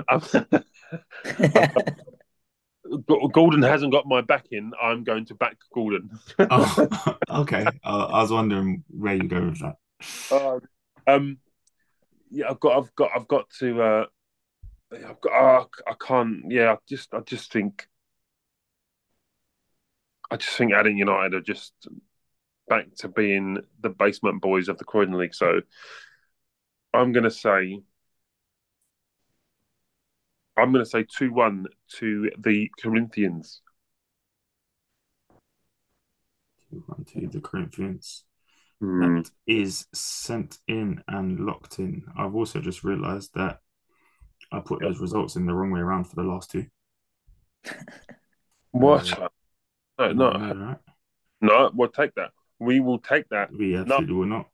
Gordon 3.32 3.62
hasn't 3.62 3.93
got 3.93 4.06
my 4.06 4.20
back 4.20 4.47
in. 4.51 4.72
I'm 4.81 5.05
going 5.05 5.24
to 5.27 5.35
back 5.35 5.56
Gordon. 5.72 6.10
Oh, 6.39 7.16
okay. 7.31 7.64
Uh, 7.85 8.06
I 8.06 8.22
was 8.22 8.32
wondering 8.32 8.85
where 8.89 9.14
you 9.14 9.28
go 9.28 9.40
with 9.43 9.60
that. 9.60 9.77
Uh, 10.31 10.59
um, 11.06 11.39
yeah, 12.31 12.51
I've 12.51 12.60
got, 12.60 12.77
I've 12.78 12.94
got, 12.94 13.10
I've 13.14 13.28
got 13.28 13.51
to. 13.60 13.82
Uh, 13.82 14.06
I've 14.93 15.20
got. 15.20 15.32
Uh, 15.32 15.64
I 15.86 15.94
can't. 16.01 16.44
Yeah, 16.48 16.72
I 16.72 16.77
just, 16.89 17.14
I 17.14 17.20
just 17.20 17.52
think. 17.52 17.86
I 20.31 20.36
just 20.36 20.56
think 20.56 20.72
Addington 20.72 20.98
United 20.98 21.35
are 21.35 21.40
just 21.40 21.72
back 22.70 22.86
to 23.01 23.09
being 23.09 23.59
the 23.82 23.90
basement 23.90 24.40
boys 24.40 24.68
of 24.68 24.78
the 24.78 24.84
Croydon 24.84 25.18
League. 25.18 25.34
So, 25.34 25.60
I'm 26.94 27.12
going 27.12 27.24
to 27.24 27.30
say. 27.30 27.82
I'm 30.56 30.72
going 30.72 30.84
to 30.84 30.90
say 30.90 31.05
two 31.05 31.32
one 31.32 31.66
to 31.98 32.30
the 32.38 32.70
Corinthians. 32.80 33.60
2 36.70 36.82
1 36.86 37.05
to 37.05 37.28
the 37.28 37.40
Corinthians. 37.40 38.24
Hmm. 38.80 39.16
That 39.16 39.30
is 39.47 39.86
sent 39.92 40.59
in 40.68 41.02
and 41.09 41.40
locked 41.40 41.78
in. 41.78 42.05
I've 42.16 42.34
also 42.34 42.60
just 42.60 42.84
realised 42.84 43.34
that 43.34 43.59
I 44.52 44.60
put 44.60 44.80
those 44.80 45.01
results 45.01 45.36
in 45.36 45.47
the 45.47 45.55
wrong 45.55 45.70
way 45.70 45.80
around 45.80 46.05
for 46.05 46.16
the 46.16 46.22
last 46.22 46.51
two. 46.51 46.66
What? 48.72 49.12
Uh, 49.98 50.12
No, 50.12 50.30
no, 50.30 50.55
right? 50.55 50.78
no. 51.40 51.70
We'll 51.74 51.88
take 51.88 52.14
that. 52.14 52.30
We 52.61 52.81
will 52.81 52.99
take 52.99 53.28
that. 53.31 53.51
We 53.53 53.77
absolutely 53.77 54.15
will 54.15 54.27
not. 54.27 54.49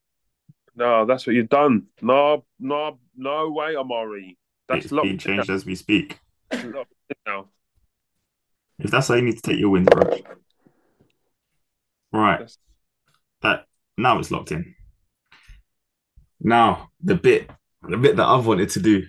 No, 0.76 1.04
that's 1.06 1.26
what 1.26 1.34
you've 1.34 1.48
done. 1.48 1.86
No, 2.00 2.44
no, 2.60 2.98
no 3.16 3.50
way, 3.50 3.76
Amari. 3.76 4.38
That's 4.68 4.84
it's 4.86 4.92
locked 4.92 5.04
being 5.04 5.14
in 5.14 5.18
changed 5.18 5.50
as 5.50 5.64
we 5.66 5.74
speak. 5.74 6.20
now. 6.52 6.58
Locked 6.68 6.92
in 7.10 7.16
now. 7.26 7.46
If 8.78 8.90
that's 8.90 9.08
how 9.08 9.14
you 9.14 9.22
need 9.22 9.36
to 9.36 9.42
take 9.42 9.58
your 9.58 9.70
wins, 9.70 9.88
bro. 9.90 10.02
Right. 12.12 12.38
That's- 12.38 12.58
That 13.42 13.66
now 13.98 14.18
it's 14.18 14.30
locked 14.30 14.52
in. 14.52 14.74
Now 16.40 16.90
the 17.02 17.14
bit, 17.14 17.50
the 17.88 17.96
bit 17.96 18.16
that 18.16 18.26
I've 18.26 18.46
wanted 18.46 18.68
to 18.70 18.80
do 18.80 19.04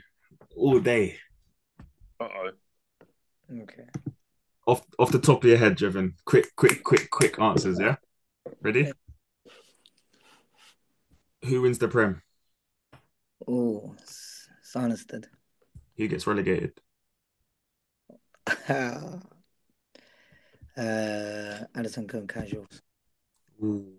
all 0.55 0.79
day. 0.79 1.17
Uh-oh. 2.19 2.51
Okay. 3.61 3.83
Off 4.65 4.81
off 4.99 5.11
the 5.11 5.19
top 5.19 5.43
of 5.43 5.49
your 5.49 5.57
head, 5.57 5.77
Jevon. 5.77 6.13
Quick, 6.25 6.55
quick, 6.55 6.83
quick, 6.83 7.09
quick 7.09 7.39
answers. 7.39 7.77
Yeah. 7.79 7.95
Ready? 8.61 8.91
Who 11.45 11.61
wins 11.61 11.77
the 11.77 11.87
Prem? 11.87 12.21
Oh, 13.47 13.95
Sanderstead. 14.61 15.27
Who 15.97 16.07
gets 16.07 16.27
relegated? 16.27 16.73
uh, 18.69 19.17
Addiscombe 20.77 22.27
Casuals. 22.27 22.81
Ooh. 23.63 23.93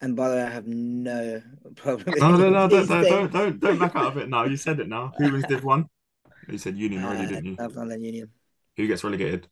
And 0.00 0.14
by 0.14 0.28
the 0.28 0.36
way, 0.36 0.42
I 0.42 0.50
have 0.50 0.66
no 0.66 1.42
problem. 1.74 2.14
No, 2.18 2.36
no, 2.36 2.50
no, 2.50 2.68
don't, 2.68 2.88
don't, 2.88 3.02
don't, 3.02 3.32
don't, 3.32 3.60
don't 3.60 3.78
back 3.78 3.96
out 3.96 4.12
of 4.12 4.18
it 4.18 4.28
now. 4.28 4.44
You 4.44 4.56
said 4.56 4.78
it 4.80 4.88
now. 4.88 5.12
Who 5.18 5.32
wins 5.32 5.44
Div 5.46 5.64
1? 5.64 5.86
You 6.48 6.58
said 6.58 6.76
Union 6.76 7.04
already, 7.04 7.24
Uh, 7.24 7.28
didn't 7.28 7.44
you? 7.46 7.56
I've 7.58 7.74
done 7.74 7.90
Union. 8.02 8.30
Who 8.76 8.86
gets 8.86 9.02
relegated? 9.02 9.48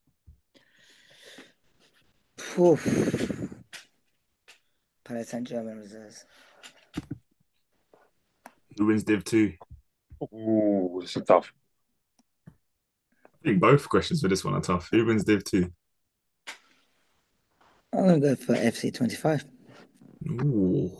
Oof. 2.58 3.35
Paris 5.06 5.28
Saint 5.28 5.46
Germain 5.46 5.78
reserves. 5.78 6.24
Who 8.76 8.86
wins 8.86 9.04
Div 9.04 9.24
2? 9.24 9.52
Ooh, 10.34 10.98
this 11.00 11.16
is 11.16 11.22
tough. 11.24 11.52
I 12.48 12.52
think 13.44 13.60
both 13.60 13.88
questions 13.88 14.20
for 14.20 14.28
this 14.28 14.44
one 14.44 14.54
are 14.54 14.60
tough. 14.60 14.88
Who 14.90 15.04
wins 15.06 15.24
Div 15.24 15.44
2? 15.44 15.70
I'm 17.92 18.06
gonna 18.06 18.20
go 18.20 18.34
for 18.36 18.54
FC 18.54 18.92
25. 18.92 19.44
Ooh. 20.42 20.90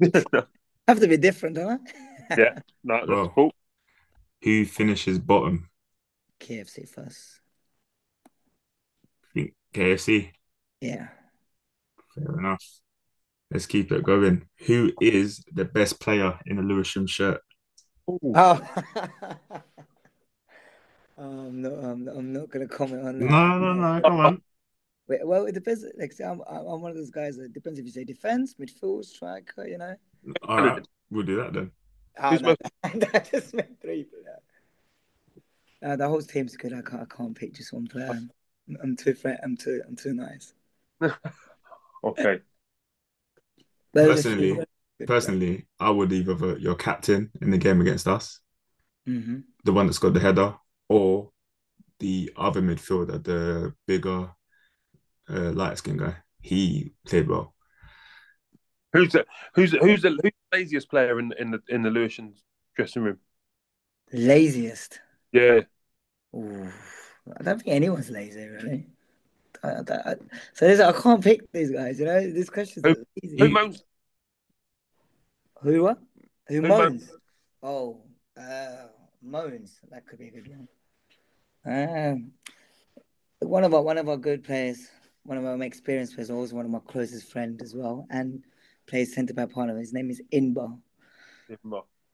Have 0.88 1.00
to 1.00 1.08
be 1.08 1.16
different, 1.16 1.56
don't 1.56 1.80
I? 2.30 2.34
Yeah. 2.38 2.58
no, 2.84 2.98
that's 2.98 3.08
Well. 3.08 3.28
cool. 3.34 3.52
Who 4.42 4.64
finishes 4.64 5.18
bottom? 5.18 5.68
KFC 6.40 6.88
first. 6.88 7.40
I 8.26 8.30
think 9.34 9.54
KFC. 9.74 10.30
Yeah. 10.80 11.08
Fair 12.14 12.38
enough. 12.38 12.64
Let's 13.50 13.66
keep 13.66 13.92
it 13.92 14.02
going. 14.02 14.48
Who 14.66 14.92
is 15.00 15.44
the 15.52 15.64
best 15.64 16.00
player 16.00 16.38
in 16.46 16.58
a 16.58 16.62
Lewisham 16.62 17.06
shirt? 17.06 17.40
Ooh. 18.10 18.18
Oh. 18.34 18.60
um, 21.18 21.62
no, 21.62 21.70
I'm, 21.74 22.08
I'm 22.08 22.32
not 22.32 22.50
gonna 22.50 22.68
comment 22.68 23.06
on 23.06 23.18
that. 23.18 23.24
No, 23.30 23.58
no, 23.58 23.72
no. 23.74 24.00
Come 24.00 24.20
on. 24.20 24.42
Well, 25.06 25.46
it 25.46 25.52
depends. 25.52 25.84
Like, 25.98 26.12
say 26.12 26.24
I'm, 26.24 26.40
I'm 26.48 26.80
one 26.80 26.90
of 26.90 26.96
those 26.96 27.10
guys. 27.10 27.36
That 27.36 27.52
depends 27.52 27.78
if 27.78 27.84
you 27.84 27.92
say 27.92 28.04
defense, 28.04 28.54
midfield, 28.54 29.04
striker. 29.04 29.66
You 29.66 29.78
know. 29.78 29.94
All 30.42 30.62
right, 30.62 30.86
we'll 31.10 31.26
do 31.26 31.36
that 31.36 31.52
then. 31.52 31.70
Oh, 32.18 32.30
Who's 32.30 32.42
no, 32.42 32.56
that 32.82 33.28
just 33.32 33.54
meant 33.54 33.80
three. 33.80 34.06
But, 34.10 35.88
uh, 35.88 35.92
uh, 35.92 35.96
the 35.96 36.08
whole 36.08 36.22
team's 36.22 36.56
good. 36.56 36.72
I 36.72 36.80
can't. 36.80 37.02
I 37.02 37.14
can't 37.14 37.36
pick 37.36 37.54
just 37.54 37.72
one 37.72 37.86
player. 37.86 38.08
I'm, 38.10 38.30
I'm 38.82 38.96
too. 38.96 39.14
Fr- 39.14 39.40
I'm 39.42 39.56
too. 39.56 39.82
I'm 39.86 39.96
too 39.96 40.14
nice. 40.14 40.54
Okay. 42.04 42.40
Personally- 43.94 44.64
Personally, 45.06 45.66
I 45.80 45.90
would 45.90 46.12
either 46.12 46.34
vote 46.34 46.60
your 46.60 46.76
captain 46.76 47.30
in 47.40 47.50
the 47.50 47.58
game 47.58 47.80
against 47.80 48.06
us, 48.06 48.40
hmm 49.06 49.40
the 49.64 49.72
one 49.72 49.86
that's 49.86 49.98
got 49.98 50.12
the 50.14 50.20
header, 50.20 50.54
or 50.88 51.32
the 51.98 52.30
other 52.36 52.62
midfielder, 52.62 53.22
the 53.22 53.74
bigger, 53.86 54.30
uh, 55.28 55.50
light 55.52 55.78
skin 55.78 55.96
guy. 55.96 56.16
He 56.40 56.92
played 57.06 57.26
well. 57.28 57.54
Who's 58.92 59.12
the 59.12 59.26
who's 59.54 59.72
the, 59.72 59.78
who's 59.78 60.02
the 60.02 60.10
who's 60.10 60.20
the 60.22 60.56
laziest 60.58 60.88
player 60.88 61.18
in 61.18 61.32
in 61.38 61.50
the 61.50 61.62
in 61.68 61.82
the 61.82 61.90
Lewisham 61.90 62.34
dressing 62.76 63.02
room? 63.02 63.18
laziest. 64.12 65.00
Yeah. 65.32 65.62
Ooh, 66.36 66.70
I 67.38 67.42
don't 67.42 67.60
think 67.60 67.74
anyone's 67.74 68.10
lazy, 68.10 68.46
really. 68.46 68.86
I, 69.64 69.68
I, 69.68 70.10
I, 70.10 70.14
so 70.52 70.66
this, 70.68 70.80
I 70.80 70.92
can't 70.92 71.22
pick 71.22 71.40
these 71.52 71.70
guys. 71.70 71.98
You 71.98 72.06
know, 72.06 72.20
this 72.30 72.50
question's 72.50 72.84
Who- 72.86 73.04
easy. 73.22 73.36
Who 73.38 73.48
moans? 73.48 73.82
Who 75.62 75.82
what? 75.82 75.98
Who, 76.48 76.56
Who 76.56 76.68
moans? 76.68 77.10
Oh, 77.62 78.02
uh, 78.38 78.88
moans. 79.22 79.80
That 79.90 80.06
could 80.06 80.18
be 80.18 80.28
a 80.28 80.30
good 80.30 80.48
one. 80.48 80.68
Um, 81.66 82.32
one 83.38 83.64
of 83.64 83.72
our 83.72 83.82
one 83.82 83.96
of 83.96 84.08
our 84.08 84.18
good 84.18 84.44
players, 84.44 84.88
one 85.24 85.38
of 85.38 85.44
our 85.46 85.60
experienced 85.62 86.14
players, 86.14 86.30
also 86.30 86.56
one 86.56 86.66
of 86.66 86.70
my 86.70 86.80
closest 86.86 87.32
friends 87.32 87.62
as 87.62 87.74
well, 87.74 88.06
and 88.10 88.44
plays 88.86 89.14
centre 89.14 89.32
back 89.32 89.50
partner. 89.50 89.78
His 89.78 89.94
name 89.94 90.10
is 90.10 90.20
Inba. 90.32 90.78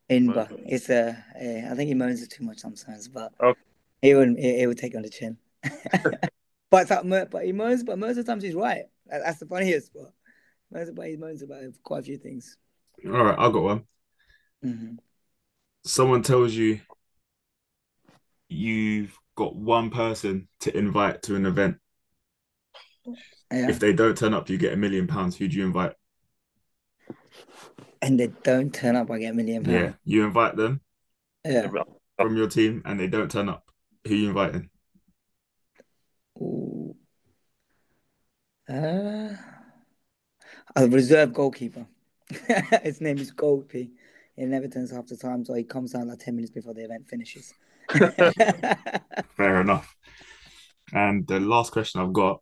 Inba. 0.09 0.53
Okay. 0.53 0.63
It's 0.67 0.89
a. 0.89 1.11
Uh, 1.35 1.75
think 1.75 1.89
he 1.89 1.95
moans 1.95 2.23
it 2.23 2.31
too 2.31 2.45
much 2.45 2.59
sometimes, 2.59 3.09
but 3.09 3.33
Okay. 3.41 3.61
he 4.03 4.15
would 4.15 4.39
he, 4.39 4.59
he 4.59 4.67
would 4.69 4.79
take 4.79 4.95
it 4.95 4.97
on 4.97 5.03
the 5.03 5.11
chin. 5.11 5.37
but 6.71 6.89
that, 6.89 7.31
but 7.31 7.45
he 7.45 7.53
moans, 7.53 7.83
but 7.83 7.99
most 7.99 8.17
of 8.19 8.25
the 8.27 8.33
times 8.33 8.43
he's 8.43 8.55
right. 8.55 8.85
That's 9.07 9.41
the 9.41 9.47
funniest 9.47 9.93
part. 9.93 10.13
Most 10.73 10.89
of 10.89 10.97
the 10.97 11.03
time 11.03 11.11
he 11.11 11.17
moans 11.17 11.43
about 11.43 11.63
quite 11.83 12.01
a 12.01 12.05
few 12.05 12.17
things. 12.17 12.57
All 13.07 13.25
right, 13.25 13.39
I 13.39 13.51
got 13.51 13.63
one. 13.63 13.85
hmm 14.63 14.95
Someone 15.85 16.23
tells 16.23 16.53
you 16.55 16.81
you've 18.49 19.17
got 19.37 19.57
one 19.57 19.91
person 19.91 20.49
to 20.61 20.77
invite 20.77 21.23
to 21.23 21.37
an 21.37 21.47
event. 21.47 21.79
Yeah. 23.53 23.69
If 23.71 23.81
they 23.81 23.93
don't 23.93 24.17
turn 24.17 24.35
up, 24.35 24.49
you 24.49 24.59
get 24.59 24.73
a 24.73 24.77
million 24.77 25.07
pounds. 25.07 25.37
Who 25.37 25.49
do 25.49 25.57
you 25.57 25.65
invite? 25.65 25.95
and 28.03 28.19
they 28.19 28.29
don't 28.45 28.73
turn 28.73 28.97
up, 28.97 29.11
I 29.11 29.19
get 29.19 29.33
a 29.33 29.35
million 29.35 29.63
pounds. 29.65 29.77
Yeah, 29.77 29.93
you 30.05 30.25
invite 30.25 30.57
them 30.57 30.81
Yeah. 31.45 31.69
from 32.17 32.37
your 32.37 32.49
team, 32.49 32.83
and 32.85 32.99
they 32.99 33.07
don't 33.07 33.31
turn 33.31 33.49
up. 33.49 33.65
Who 34.07 34.15
you 34.15 34.29
inviting? 34.29 34.71
Ooh. 36.41 36.97
Uh, 38.69 39.35
a 40.77 40.89
reserve 40.89 41.33
goalkeeper. 41.33 41.87
His 42.83 43.01
name 43.01 43.19
is 43.19 43.33
Goldie. 43.33 43.91
He 44.37 44.45
never 44.45 44.69
turns 44.69 44.91
half 44.91 45.07
the 45.07 45.17
time, 45.17 45.45
so 45.45 45.55
he 45.55 45.65
comes 45.65 45.93
down 45.93 46.09
like 46.09 46.21
10 46.21 46.37
minutes 46.37 46.53
before 46.53 46.75
the 46.75 46.85
event 46.85 47.09
finishes. 47.09 47.53
Fair 49.37 49.61
enough. 49.61 49.97
And 50.93 51.27
the 51.27 51.41
last 51.41 51.73
question 51.73 52.01
I've 52.01 52.13
got, 52.13 52.41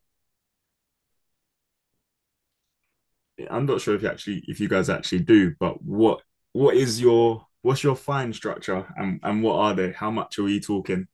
I'm 3.50 3.66
not 3.66 3.80
sure 3.80 3.94
if 3.94 4.02
you 4.02 4.08
actually, 4.08 4.44
if 4.46 4.60
you 4.60 4.68
guys 4.68 4.90
actually 4.90 5.20
do, 5.20 5.54
but 5.58 5.82
what 5.82 6.20
what 6.52 6.76
is 6.76 7.00
your 7.00 7.46
what's 7.62 7.84
your 7.84 7.96
fine 7.96 8.32
structure 8.32 8.86
and 8.96 9.20
and 9.22 9.42
what 9.42 9.56
are 9.56 9.74
they? 9.74 9.92
How 9.92 10.10
much 10.10 10.38
are 10.38 10.44
we 10.44 10.60
talking? 10.60 11.06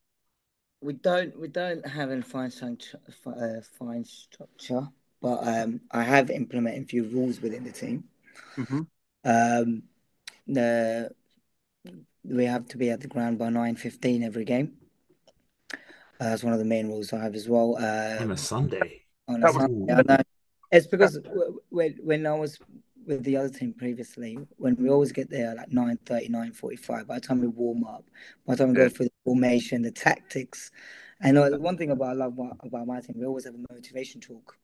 We 0.85 0.93
don't 0.93 1.37
we 1.39 1.47
don't 1.47 1.85
have 1.85 2.11
a 2.11 2.21
fine 2.21 2.51
structure, 2.51 2.99
uh, 3.25 3.61
fine 3.79 4.05
structure, 4.05 4.87
but 5.21 5.39
um, 5.47 5.81
I 5.91 6.03
have 6.03 6.29
implemented 6.29 6.83
a 6.83 6.85
few 6.85 7.03
rules 7.05 7.41
within 7.41 7.63
the 7.63 7.71
team. 7.71 8.03
hmm 8.55 8.81
Um, 9.23 9.83
the 10.47 11.09
we 12.23 12.45
have 12.45 12.67
to 12.67 12.77
be 12.77 12.91
at 12.91 13.01
the 13.01 13.07
ground 13.07 13.39
by 13.39 13.49
nine 13.49 13.75
fifteen 13.75 14.23
every 14.23 14.45
game. 14.45 14.77
Uh, 16.19 16.29
that's 16.29 16.43
one 16.43 16.53
of 16.53 16.59
the 16.59 16.65
main 16.65 16.87
rules 16.87 17.11
I 17.11 17.23
have 17.23 17.35
as 17.35 17.49
well. 17.49 17.75
On 17.77 17.83
Uh, 18.31 18.33
a 18.33 18.37
Sunday. 18.37 19.01
on 19.27 19.35
a 19.37 19.39
That 19.41 19.53
was- 19.55 19.63
Sunday, 19.63 20.23
It's 20.71 20.87
because 20.87 21.19
when 21.69 21.91
when 22.03 22.25
I 22.25 22.35
was 22.35 22.59
with 23.05 23.23
the 23.23 23.37
other 23.37 23.49
team 23.49 23.73
previously, 23.73 24.37
when 24.57 24.75
we 24.77 24.89
always 24.89 25.11
get 25.11 25.29
there 25.29 25.55
like 25.55 25.69
9.30, 25.69 26.29
9.45, 26.29 27.07
by 27.07 27.15
the 27.15 27.21
time 27.27 27.41
we 27.41 27.47
warm 27.47 27.83
up, 27.83 28.05
by 28.45 28.55
the 28.55 28.59
time 28.59 28.69
we 28.69 28.75
go 28.75 28.89
through 28.89 29.05
the 29.05 29.11
formation, 29.23 29.81
the 29.81 29.91
tactics, 29.91 30.71
and 31.21 31.37
uh, 31.37 31.49
one 31.51 31.77
thing 31.77 31.91
about 31.91 32.09
I 32.09 32.13
love 32.13 32.37
about, 32.61 32.87
my 32.87 32.99
team, 32.99 33.15
we 33.17 33.25
always 33.25 33.45
have 33.45 33.55
a 33.55 33.73
motivation 33.73 34.21
talk 34.21 34.57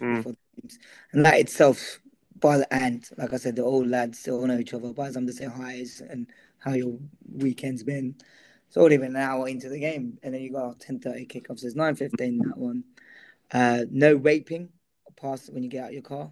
Mm. 0.00 0.18
before 0.18 0.32
the 0.32 0.60
games, 0.62 0.78
and 1.12 1.24
that 1.24 1.40
itself, 1.40 1.98
by 2.38 2.56
the 2.58 2.72
end, 2.72 3.10
like 3.16 3.32
I 3.32 3.36
said, 3.36 3.56
the 3.56 3.64
old 3.64 3.88
lads 3.88 4.20
still 4.20 4.46
know 4.46 4.58
each 4.58 4.72
other. 4.72 4.92
By 4.92 5.08
the 5.08 5.14
time 5.14 5.26
they 5.26 5.32
say 5.32 5.46
hi's 5.46 6.00
and 6.00 6.28
how 6.58 6.74
your 6.74 7.00
weekend's 7.32 7.82
been, 7.82 8.14
it's 8.68 8.76
already 8.76 8.98
been 8.98 9.16
an 9.16 9.22
hour 9.22 9.48
into 9.48 9.68
the 9.68 9.80
game, 9.80 10.16
and 10.22 10.32
then 10.32 10.42
you 10.42 10.52
got 10.52 10.78
10.30 10.78 11.26
kickoffs. 11.26 11.62
There's 11.62 11.74
9.15 11.74 12.38
that 12.44 12.56
one. 12.56 12.84
Uh, 13.50 13.86
no 13.90 14.16
vaping 14.16 14.68
past 15.16 15.52
when 15.52 15.64
you 15.64 15.68
get 15.68 15.84
out 15.84 15.92
your 15.92 16.02
car. 16.02 16.30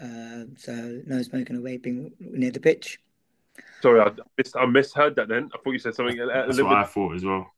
Uh, 0.00 0.44
so 0.56 1.02
no 1.06 1.22
smoking 1.22 1.56
or 1.56 1.60
vaping 1.60 2.12
near 2.20 2.50
the 2.50 2.60
pitch. 2.60 2.98
Sorry, 3.82 4.00
I 4.00 4.10
missed, 4.38 4.56
I 4.56 4.66
misheard 4.66 5.16
that. 5.16 5.28
Then 5.28 5.50
I 5.54 5.58
thought 5.58 5.70
you 5.72 5.78
said 5.78 5.94
something 5.94 6.18
a, 6.18 6.24
a 6.24 6.26
That's 6.26 6.56
little 6.56 6.66
what 6.66 6.78
I 6.78 6.84
thought 6.84 7.14
as 7.14 7.24
well. 7.24 7.52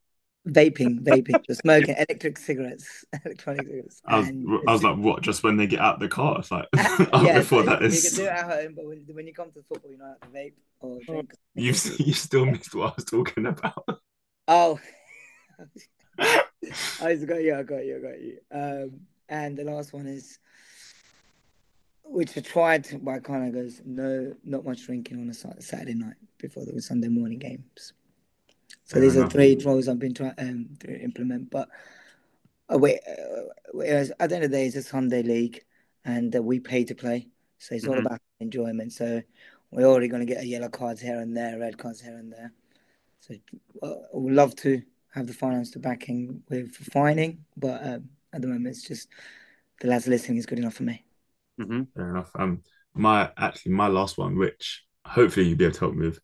Vaping, 0.47 1.01
vaping, 1.03 1.45
just 1.45 1.61
smoking 1.61 1.95
electric 2.09 2.37
cigarettes, 2.37 3.03
electronic 3.25 3.65
cigarettes. 3.65 4.01
I 4.05 4.19
was, 4.19 4.27
And 4.29 4.57
I 4.65 4.71
was 4.71 4.83
like, 4.83 4.97
what? 4.97 5.21
Just 5.21 5.43
when 5.43 5.57
they 5.57 5.67
get 5.67 5.79
out 5.81 5.99
the 5.99 6.07
car? 6.07 6.39
It's 6.39 6.51
like, 6.51 6.67
yeah, 6.75 7.07
oh, 7.11 7.33
before 7.33 7.63
so 7.63 7.69
that 7.71 7.81
you 7.81 7.85
is. 7.87 8.01
can 8.01 8.13
do 8.15 8.23
it 8.25 8.29
at 8.29 8.45
home, 8.45 8.73
but 8.75 8.85
when, 8.85 9.03
when 9.11 9.27
you 9.27 9.33
come 9.33 9.51
to 9.51 9.63
football, 9.63 9.91
you 9.91 9.97
know 9.97 10.05
how 10.21 10.27
to 10.27 10.33
vape 10.33 10.53
or 10.79 10.99
drink. 11.05 11.31
You 11.55 11.73
you 11.97 12.13
still 12.13 12.45
missed 12.45 12.73
what 12.75 12.91
I 12.91 12.93
was 12.95 13.05
talking 13.05 13.45
about. 13.45 13.99
Oh, 14.47 14.79
I 17.01 17.15
got 17.15 17.43
you. 17.43 17.55
I 17.55 17.63
got 17.63 17.85
you. 17.85 17.97
I 17.97 17.99
got 17.99 18.21
you. 18.21 18.37
Um, 18.51 19.01
and 19.29 19.57
the 19.57 19.63
last 19.63 19.93
one 19.93 20.07
is, 20.07 20.39
which 22.09 22.37
I 22.37 22.41
tried, 22.41 22.87
but 23.03 23.11
I 23.11 23.19
kind 23.19 23.47
of 23.47 23.53
goes 23.53 23.81
no, 23.85 24.33
not 24.43 24.65
much 24.65 24.85
drinking 24.85 25.19
on 25.19 25.29
a 25.29 25.61
Saturday 25.61 25.93
night 25.93 26.15
before 26.37 26.65
the 26.65 26.81
Sunday 26.81 27.07
morning 27.07 27.39
games. 27.39 27.93
So 28.85 28.93
Fair 28.95 29.01
these 29.01 29.17
are 29.17 29.29
three 29.29 29.55
rules 29.63 29.87
I've 29.87 29.99
been 29.99 30.13
trying 30.13 30.33
um, 30.37 30.69
to 30.79 30.99
implement. 31.01 31.49
But 31.49 31.69
uh, 32.73 32.77
wait, 32.77 32.99
uh, 33.07 34.05
at 34.19 34.29
the 34.29 34.35
end 34.35 34.45
of 34.45 34.51
the 34.51 34.57
day, 34.57 34.65
it's 34.67 34.75
a 34.75 34.83
Sunday 34.83 35.23
league, 35.23 35.63
and 36.05 36.35
uh, 36.35 36.41
we 36.41 36.59
pay 36.59 36.83
to 36.85 36.95
play, 36.95 37.27
so 37.57 37.75
it's 37.75 37.87
all 37.87 37.95
Mhm. 37.95 38.05
about 38.05 38.21
enjoyment. 38.39 38.93
So 38.93 39.21
we're 39.71 39.85
already 39.85 40.07
going 40.07 40.25
to 40.25 40.33
get 40.33 40.43
a 40.43 40.47
yellow 40.47 40.69
cards 40.69 41.01
here 41.01 41.19
and 41.19 41.35
there, 41.35 41.59
red 41.59 41.77
cards 41.77 42.01
here 42.01 42.17
and 42.17 42.31
there. 42.31 42.53
So 43.19 43.35
uh, 43.83 43.87
I 44.13 44.17
would 44.17 44.33
love 44.33 44.55
to 44.57 44.81
have 45.13 45.27
the 45.27 45.33
finance 45.33 45.71
to 45.71 45.79
backing 45.79 46.43
with 46.49 46.75
fining, 46.75 47.43
but 47.57 47.85
um, 47.85 48.09
at 48.33 48.41
the 48.41 48.47
moment 48.47 48.67
it's 48.67 48.83
just 48.83 49.09
the 49.81 49.87
lads 49.87 50.07
listening 50.07 50.37
is 50.37 50.45
good 50.45 50.59
enough 50.59 50.75
for 50.75 50.83
me. 50.83 51.03
Hmm 51.57 51.83
Fair 51.95 52.09
enough. 52.11 52.31
Um, 52.35 52.63
my 52.93 53.31
actually 53.37 53.73
my 53.73 53.87
last 53.87 54.17
one, 54.17 54.37
which 54.37 54.83
hopefully 55.05 55.47
you'll 55.47 55.57
be 55.57 55.65
able 55.65 55.73
to 55.73 55.79
help 55.79 55.95
me 55.95 56.07
with. 56.07 56.19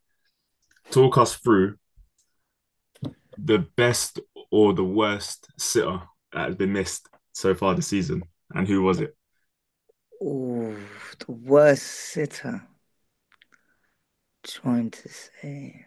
Talk 0.91 1.17
us 1.17 1.35
through 1.35 1.75
the 3.37 3.59
best 3.75 4.19
or 4.51 4.73
the 4.73 4.83
worst 4.83 5.47
sitter 5.57 6.01
that 6.31 6.47
has 6.47 6.55
been 6.55 6.73
missed 6.73 7.07
so 7.33 7.53
far 7.55 7.75
this 7.75 7.87
season, 7.87 8.23
and 8.53 8.67
who 8.67 8.81
was 8.81 8.99
it? 8.99 9.15
Oh, 10.21 10.75
the 11.19 11.31
worst 11.31 11.83
sitter. 11.83 12.67
Trying 14.43 14.91
to 14.91 15.09
say. 15.09 15.85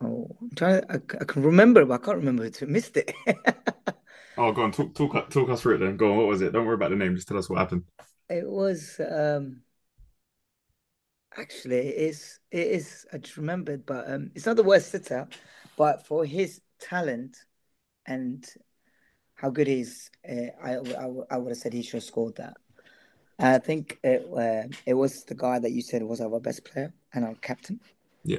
Oh, 0.00 0.36
I'm 0.40 0.50
trying. 0.54 0.82
I, 0.90 0.96
I 0.96 1.24
can 1.24 1.42
remember, 1.42 1.84
but 1.84 2.00
I 2.00 2.04
can't 2.04 2.18
remember 2.18 2.48
who 2.48 2.66
missed 2.66 2.96
it. 2.96 3.12
Oh, 4.38 4.52
go 4.52 4.62
on, 4.62 4.72
talk 4.72 4.94
talk 4.94 5.30
talk 5.30 5.48
us 5.48 5.62
through 5.62 5.76
it 5.76 5.78
then. 5.78 5.96
Go 5.96 6.10
on, 6.10 6.16
what 6.18 6.26
was 6.26 6.42
it? 6.42 6.52
Don't 6.52 6.66
worry 6.66 6.74
about 6.74 6.90
the 6.90 6.96
name. 6.96 7.14
Just 7.14 7.28
tell 7.28 7.38
us 7.38 7.48
what 7.48 7.58
happened. 7.58 7.84
It 8.28 8.48
was 8.48 9.00
um 9.00 9.62
actually 11.36 11.76
it 11.76 11.96
is 11.96 12.40
it 12.50 12.66
is 12.66 13.06
I 13.12 13.18
just 13.18 13.36
remembered, 13.36 13.86
but 13.86 14.10
um 14.10 14.30
it's 14.34 14.46
not 14.46 14.56
the 14.56 14.62
worst 14.62 14.90
sitter, 14.90 15.28
but 15.76 16.06
for 16.06 16.24
his 16.24 16.60
talent 16.80 17.38
and 18.06 18.46
how 19.34 19.50
good 19.50 19.66
he 19.66 19.80
is, 19.80 20.10
uh, 20.28 20.46
I, 20.62 20.76
I 20.76 21.10
I 21.30 21.36
would 21.36 21.50
have 21.50 21.58
said 21.58 21.72
he 21.72 21.82
should 21.82 21.98
have 21.98 22.04
scored 22.04 22.36
that. 22.36 22.56
I 23.38 23.58
think 23.58 23.98
it 24.02 24.26
uh, 24.32 24.68
it 24.86 24.94
was 24.94 25.24
the 25.24 25.34
guy 25.34 25.58
that 25.58 25.72
you 25.72 25.82
said 25.82 26.02
was 26.02 26.20
our 26.20 26.40
best 26.40 26.64
player 26.64 26.92
and 27.12 27.24
our 27.24 27.34
captain. 27.36 27.80
Yeah. 28.24 28.38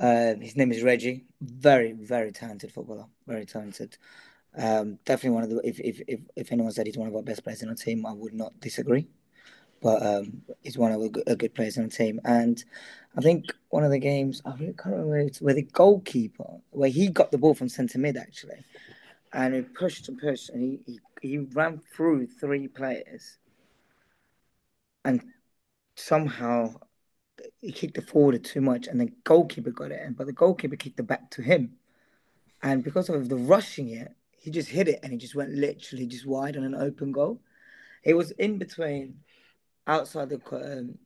Uh, 0.00 0.34
his 0.40 0.56
name 0.56 0.72
is 0.72 0.82
Reggie. 0.82 1.24
Very 1.40 1.92
very 1.92 2.32
talented 2.32 2.72
footballer. 2.72 3.06
Very 3.26 3.44
talented. 3.44 3.96
Um, 4.56 4.98
definitely 5.04 5.34
one 5.34 5.42
of 5.42 5.50
the 5.50 5.60
if, 5.64 5.78
if 5.80 6.00
if 6.08 6.20
if 6.34 6.52
anyone 6.52 6.72
said 6.72 6.86
he's 6.86 6.96
one 6.96 7.08
of 7.08 7.14
our 7.14 7.22
best 7.22 7.44
players 7.44 7.62
in 7.62 7.68
our 7.68 7.74
team, 7.74 8.06
I 8.06 8.12
would 8.12 8.32
not 8.32 8.58
disagree. 8.60 9.06
But 9.82 10.02
um, 10.04 10.42
he's 10.62 10.78
one 10.78 10.92
of 10.92 11.02
the 11.02 11.10
good, 11.10 11.24
a 11.26 11.36
good 11.36 11.54
players 11.54 11.76
in 11.76 11.84
the 11.84 11.90
team, 11.90 12.18
and 12.24 12.64
I 13.16 13.20
think 13.20 13.44
one 13.68 13.84
of 13.84 13.90
the 13.90 13.98
games 13.98 14.40
I 14.46 14.54
really 14.54 14.72
can't 14.72 14.94
remember 14.94 15.18
it's 15.18 15.42
where 15.42 15.52
the 15.52 15.62
goalkeeper 15.62 16.60
where 16.70 16.88
he 16.88 17.08
got 17.08 17.30
the 17.30 17.38
ball 17.38 17.54
from 17.54 17.68
centre 17.68 17.98
mid 17.98 18.16
actually, 18.16 18.64
and 19.34 19.54
he 19.54 19.60
pushed 19.60 20.08
and 20.08 20.18
pushed, 20.18 20.48
and 20.48 20.62
he, 20.62 20.80
he 20.86 21.00
he 21.20 21.38
ran 21.38 21.82
through 21.94 22.26
three 22.26 22.68
players, 22.68 23.36
and 25.04 25.22
somehow 25.96 26.74
he 27.60 27.72
kicked 27.72 27.98
it 27.98 28.08
forward 28.08 28.42
too 28.42 28.62
much, 28.62 28.86
and 28.86 28.98
the 28.98 29.12
goalkeeper 29.24 29.70
got 29.70 29.92
it, 29.92 30.00
and 30.02 30.16
but 30.16 30.26
the 30.26 30.32
goalkeeper 30.32 30.76
kicked 30.76 30.98
it 30.98 31.06
back 31.06 31.30
to 31.32 31.42
him, 31.42 31.76
and 32.62 32.82
because 32.82 33.10
of 33.10 33.28
the 33.28 33.36
rushing 33.36 33.90
it, 33.90 34.15
he 34.46 34.52
just 34.52 34.68
hit 34.68 34.86
it, 34.86 35.00
and 35.02 35.10
he 35.10 35.18
just 35.18 35.34
went 35.34 35.50
literally 35.50 36.06
just 36.06 36.24
wide 36.24 36.56
on 36.56 36.62
an 36.62 36.76
open 36.76 37.10
goal. 37.10 37.40
It 38.04 38.14
was 38.14 38.30
in 38.30 38.58
between, 38.58 39.16
outside 39.88 40.28
the 40.28 40.40
um, 40.52 40.98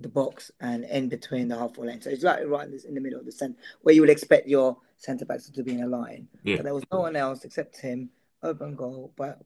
the 0.00 0.08
box 0.08 0.50
and 0.60 0.82
in 0.84 1.08
between 1.08 1.46
the 1.46 1.56
halfway 1.56 1.86
line, 1.86 2.02
so 2.02 2.10
it's 2.10 2.24
like 2.24 2.44
right 2.48 2.68
in 2.68 2.94
the 2.94 3.00
middle 3.00 3.20
of 3.20 3.24
the 3.24 3.30
centre, 3.30 3.56
where 3.82 3.94
you 3.94 4.00
would 4.00 4.10
expect 4.10 4.48
your 4.48 4.78
centre 4.96 5.24
backs 5.24 5.48
to 5.48 5.62
be 5.62 5.74
in 5.74 5.84
a 5.84 5.86
line. 5.86 6.26
Yeah. 6.42 6.56
But 6.56 6.64
there 6.64 6.74
was 6.74 6.82
no 6.90 6.98
one 6.98 7.14
else 7.14 7.44
except 7.44 7.80
him, 7.80 8.10
open 8.42 8.74
goal, 8.74 9.12
but 9.16 9.42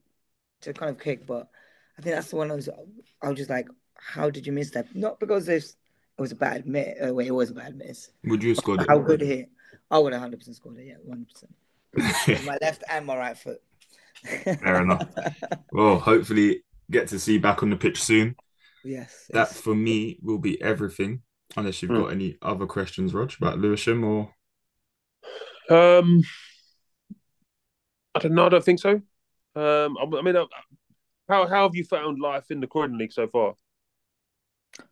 to 0.63 0.73
kind 0.73 0.91
of 0.91 0.99
kick. 0.99 1.27
But 1.27 1.51
I 1.99 2.01
think 2.01 2.17
that's 2.17 2.31
the 2.31 2.37
one 2.37 2.51
I 2.51 2.55
was, 2.55 2.71
I 3.23 3.29
was 3.29 3.37
just 3.37 3.51
like, 3.51 3.69
how 3.97 4.31
did 4.31 4.47
you 4.47 4.53
miss 4.55 4.71
that? 4.71 4.97
Not 4.97 5.21
because 5.21 5.45
there's 5.45 5.77
it 6.17 6.23
was 6.23 6.33
a 6.33 6.37
bad 6.37 6.67
miss. 6.67 6.97
Uh, 7.07 7.13
well, 7.13 7.27
it 7.27 7.33
was 7.33 7.51
a 7.51 7.55
bad 7.55 7.77
miss. 7.77 8.13
Would 8.25 8.43
you 8.43 8.49
have 8.51 8.59
scored 8.59 8.81
it? 8.81 8.89
How 8.89 8.99
good 8.99 9.21
hit? 9.21 9.51
I 9.91 9.99
would 9.99 10.15
have 10.15 10.23
hundred 10.23 10.39
percent 10.39 10.57
scored 10.57 10.79
it. 10.79 10.87
Yeah, 10.87 10.95
one 11.05 11.27
percent. 11.27 11.55
My 11.97 12.59
left 12.63 12.85
and 12.91 13.07
my 13.07 13.17
right 13.17 13.37
foot. 13.37 13.61
Fair 14.25 14.83
enough. 14.83 15.09
Well, 15.73 15.99
hopefully 15.99 16.63
get 16.91 17.09
to 17.09 17.19
see 17.19 17.35
you 17.35 17.41
back 17.41 17.63
on 17.63 17.71
the 17.71 17.77
pitch 17.77 18.03
soon. 18.03 18.37
yes. 18.85 19.27
That 19.33 19.49
yes. 19.49 19.61
for 19.61 19.75
me 19.75 20.19
will 20.23 20.39
be 20.39 20.61
everything. 20.61 21.23
Unless 21.57 21.83
you've 21.83 21.91
Hmm. 21.91 22.03
got 22.03 22.13
any 22.13 22.37
other 22.43 22.67
questions, 22.67 23.13
Rog, 23.15 23.33
about 23.41 23.59
Lewisham 23.59 24.05
or 24.05 24.35
Um, 25.71 26.23
I 28.15 28.19
don't 28.21 28.35
know. 28.35 28.47
I 28.47 28.49
don't 28.51 28.65
think 28.65 28.81
so. 28.81 28.91
Um, 29.55 29.97
I, 29.99 30.05
I 30.19 30.23
mean, 30.23 30.37
uh, 30.37 30.47
how 31.29 31.47
how 31.47 31.63
have 31.65 31.75
you 31.75 31.85
found 31.85 32.21
life 32.21 32.51
in 32.51 32.61
the 32.61 32.67
Croydon 32.67 32.99
League 32.99 33.13
so 33.13 33.27
far? 33.29 33.55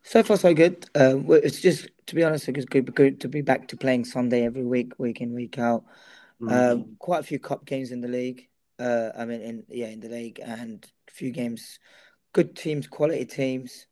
So 0.03 0.23
far, 0.23 0.37
so 0.37 0.53
good. 0.55 0.89
Um, 0.95 1.27
it's 1.31 1.61
just 1.61 1.89
to 2.07 2.15
be 2.15 2.25
honest, 2.25 2.49
it's 2.49 2.65
good, 2.67 2.95
good 2.95 3.21
to 3.21 3.29
be 3.29 3.41
back 3.43 3.69
to 3.69 3.77
playing 3.77 4.05
Sunday 4.05 4.45
every 4.45 4.65
week, 4.65 4.93
week 4.99 5.21
in, 5.21 5.33
week 5.35 5.59
out. 5.59 5.85
Um, 6.49 6.97
quite 6.99 7.21
a 7.21 7.25
few 7.25 7.39
cup 7.39 7.65
games 7.65 7.91
in 7.91 8.01
the 8.01 8.09
league. 8.09 8.49
Uh, 8.79 9.11
I 9.17 9.25
mean, 9.25 9.43
in 9.43 9.65
yeah, 9.69 9.89
in 9.89 10.01
the 10.01 10.09
league, 10.09 10.41
and 10.43 10.85
a 11.09 11.13
few 11.13 11.31
games. 11.31 11.79
Good 12.33 12.57
teams, 12.57 12.87
quality 12.87 13.25
teams. 13.25 13.87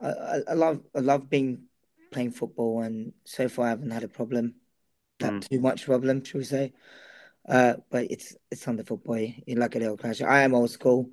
I, 0.00 0.08
I, 0.08 0.40
I 0.50 0.54
love 0.54 0.80
I 0.94 1.00
love 1.00 1.28
being 1.28 1.64
playing 2.10 2.32
football, 2.32 2.82
and 2.82 3.12
so 3.24 3.48
far 3.48 3.66
I 3.66 3.70
haven't 3.70 3.90
had 3.90 4.04
a 4.04 4.08
problem. 4.08 4.54
That 5.20 5.32
Mm. 5.34 5.48
too 5.50 5.60
much 5.60 5.84
problem, 5.84 6.24
should 6.24 6.38
we 6.38 6.44
say? 6.44 6.72
Uh, 7.48 7.74
but 7.90 8.10
it's 8.10 8.36
it's 8.50 8.62
Sunday 8.62 8.82
football. 8.82 9.18
You 9.18 9.56
like 9.56 9.76
a 9.76 9.78
little 9.78 9.96
clash. 9.96 10.20
I 10.22 10.42
am 10.42 10.54
old 10.54 10.70
school. 10.70 11.10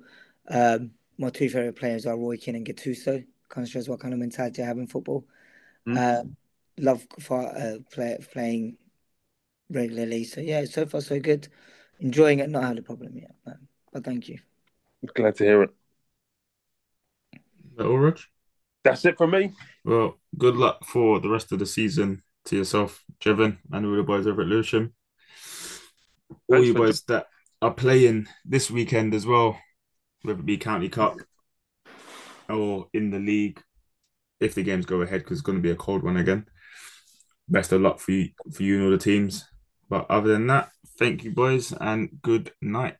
Um, 0.48 0.92
my 1.18 1.30
two 1.30 1.48
favorite 1.48 1.76
players 1.76 2.06
are 2.06 2.16
Roy 2.16 2.36
Keane 2.36 2.56
and 2.56 2.66
Gattuso. 2.66 3.24
Kind 3.48 3.66
of 3.66 3.70
shows 3.70 3.88
what 3.88 4.00
kind 4.00 4.14
of 4.14 4.20
mentality 4.20 4.62
I 4.62 4.66
have 4.66 4.78
in 4.78 4.86
football. 4.86 5.26
Mm. 5.86 5.96
Uh, 5.98 6.24
love 6.78 7.06
for 7.20 7.42
uh, 7.42 7.78
play, 7.92 8.18
playing 8.32 8.76
regularly. 9.70 10.24
So 10.24 10.40
yeah, 10.40 10.64
so 10.64 10.86
far 10.86 11.00
so 11.00 11.20
good. 11.20 11.48
Enjoying 12.00 12.40
it. 12.40 12.50
Not 12.50 12.64
had 12.64 12.78
a 12.78 12.82
problem 12.82 13.16
yet. 13.16 13.34
But, 13.44 13.56
but 13.92 14.04
thank 14.04 14.28
you. 14.28 14.38
Glad 15.14 15.36
to 15.36 15.44
hear 15.44 15.62
it. 15.62 15.70
that 17.76 17.86
all, 17.86 17.98
Rog? 17.98 18.18
That's 18.84 19.04
it 19.04 19.18
from 19.18 19.32
me. 19.32 19.52
Well, 19.84 20.18
good 20.36 20.56
luck 20.56 20.84
for 20.84 21.20
the 21.20 21.28
rest 21.28 21.52
of 21.52 21.58
the 21.58 21.66
season 21.66 22.22
to 22.46 22.56
yourself, 22.56 23.04
Jevon, 23.20 23.58
and 23.72 23.86
all 23.86 23.96
the 23.96 24.02
boys 24.02 24.26
over 24.26 24.42
at 24.42 24.48
Lewisham. 24.48 24.92
All 26.30 26.36
Thanks 26.50 26.66
you 26.66 26.72
for 26.72 26.78
boys 26.80 27.02
that 27.02 27.26
are 27.60 27.74
playing 27.74 28.26
this 28.44 28.70
weekend 28.70 29.14
as 29.14 29.26
well, 29.26 29.58
whether 30.22 30.40
it 30.40 30.46
be 30.46 30.56
County 30.56 30.88
Cup 30.88 31.18
or 32.48 32.88
in 32.92 33.10
the 33.10 33.18
league, 33.18 33.62
if 34.40 34.54
the 34.54 34.62
games 34.62 34.86
go 34.86 35.02
ahead, 35.02 35.22
because 35.22 35.38
it's 35.38 35.46
going 35.46 35.58
to 35.58 35.62
be 35.62 35.70
a 35.70 35.76
cold 35.76 36.02
one 36.02 36.16
again. 36.16 36.46
Best 37.48 37.72
of 37.72 37.80
luck 37.80 38.00
for 38.00 38.12
you, 38.12 38.30
for 38.52 38.62
you 38.62 38.76
and 38.76 38.84
all 38.84 38.90
the 38.90 38.98
teams. 38.98 39.46
But 39.90 40.06
other 40.08 40.32
than 40.32 40.46
that, 40.46 40.70
thank 40.98 41.24
you, 41.24 41.32
boys, 41.32 41.72
and 41.72 42.22
good 42.22 42.52
night. 42.62 42.96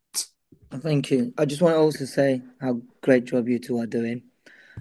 Thank 0.72 1.12
you. 1.12 1.32
I 1.38 1.44
just 1.44 1.62
want 1.62 1.76
to 1.76 1.78
also 1.78 2.04
say 2.04 2.42
how 2.60 2.82
great 3.00 3.26
job 3.26 3.48
you 3.48 3.60
two 3.60 3.78
are 3.78 3.86
doing, 3.86 4.22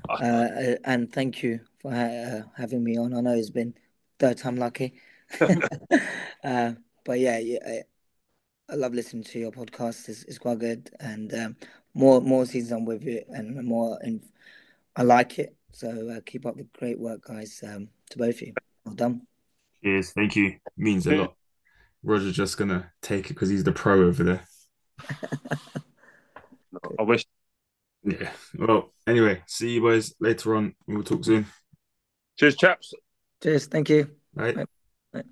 uh, 0.09 0.75
and 0.83 1.13
thank 1.13 1.43
you 1.43 1.59
for 1.79 1.93
uh, 1.93 2.41
having 2.57 2.83
me 2.83 2.97
on. 2.97 3.13
I 3.13 3.21
know 3.21 3.35
it's 3.35 3.51
been 3.51 3.75
third 4.17 4.39
time 4.39 4.57
lucky, 4.57 4.95
uh, 6.43 6.73
but 7.05 7.19
yeah, 7.19 7.37
yeah, 7.37 7.59
I, 7.65 7.81
I 8.71 8.75
love 8.75 8.95
listening 8.95 9.23
to 9.25 9.39
your 9.39 9.51
podcast. 9.51 10.09
It's, 10.09 10.23
it's 10.23 10.39
quite 10.39 10.57
good, 10.57 10.89
and 10.99 11.31
um, 11.35 11.55
more 11.93 12.21
more 12.21 12.47
seasons 12.47 12.71
I'm 12.71 12.85
with 12.85 13.03
you, 13.03 13.21
and 13.29 13.63
more. 13.63 13.99
And 14.01 14.23
I 14.95 15.03
like 15.03 15.37
it. 15.37 15.55
So 15.73 16.09
uh, 16.09 16.21
keep 16.25 16.47
up 16.47 16.57
the 16.57 16.65
great 16.77 16.97
work, 16.97 17.25
guys. 17.25 17.63
Um, 17.63 17.89
to 18.09 18.17
both 18.17 18.35
of 18.35 18.41
you. 18.41 18.53
Well 18.83 18.95
done. 18.95 19.27
Cheers, 19.83 20.11
thank 20.11 20.35
you. 20.35 20.55
Means 20.75 21.05
a 21.05 21.15
lot. 21.15 21.35
Roger's 22.03 22.35
just 22.35 22.57
gonna 22.57 22.91
take 23.01 23.25
it 23.25 23.33
because 23.33 23.49
he's 23.49 23.63
the 23.63 23.71
pro 23.71 24.05
over 24.05 24.23
there. 24.23 24.41
I 26.99 27.03
wish. 27.03 27.25
Yeah. 28.03 28.31
Well, 28.57 28.93
anyway, 29.05 29.41
see 29.47 29.71
you 29.71 29.81
boys 29.81 30.13
later 30.19 30.55
on. 30.55 30.75
We'll 30.87 31.03
talk 31.03 31.25
soon. 31.25 31.45
Cheers, 32.37 32.55
chaps. 32.55 32.93
Cheers. 33.43 33.65
Thank 33.65 33.89
you. 33.89 34.09
Right. 34.33 34.55
Bye. 34.55 35.23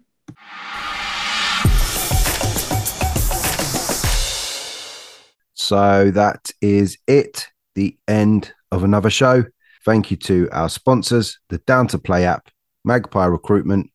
So 5.54 6.12
that 6.12 6.50
is 6.62 6.98
it, 7.08 7.48
the 7.76 7.98
end 8.08 8.54
of 8.72 8.84
another 8.84 9.10
show. 9.10 9.44
Thank 9.86 10.12
you 10.12 10.18
to 10.18 10.50
our 10.52 10.70
sponsors, 10.70 11.40
the 11.50 11.60
Down 11.60 11.88
to 11.88 11.98
Play 11.98 12.26
app, 12.26 12.50
Magpie 12.84 13.26
Recruitment, 13.26 13.90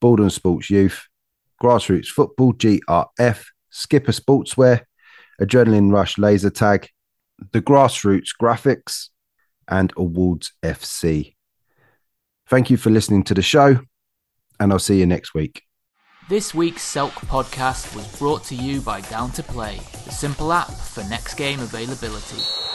Baldon 0.00 0.30
Sports 0.30 0.70
Youth, 0.70 1.08
Grassroots 1.62 2.08
Football, 2.08 2.54
GRF, 2.54 3.44
Sk1pr 3.72 4.20
Sportswear, 4.20 4.80
Adrenaline 5.40 5.92
Rush 5.92 6.18
Laser 6.18 6.50
Tag, 6.50 6.88
the 7.52 7.62
Grassroots 7.62 8.30
Graphics, 8.40 9.08
and 9.68 9.92
Awards 9.96 10.52
FC. 10.62 11.34
Thank 12.48 12.70
you 12.70 12.76
for 12.76 12.90
listening 12.90 13.24
to 13.24 13.34
the 13.34 13.42
show, 13.42 13.80
and 14.60 14.72
I'll 14.72 14.78
see 14.78 14.98
you 14.98 15.06
next 15.06 15.34
week. 15.34 15.62
This 16.28 16.54
week's 16.54 16.82
Selk 16.82 17.10
podcast 17.10 17.94
was 17.94 18.06
brought 18.18 18.44
to 18.44 18.54
you 18.54 18.80
by 18.80 19.02
Down 19.02 19.30
to 19.32 19.42
Play, 19.42 19.76
the 20.04 20.10
simple 20.10 20.52
app 20.52 20.70
for 20.70 21.04
next 21.04 21.34
game 21.34 21.60
availability. 21.60 22.73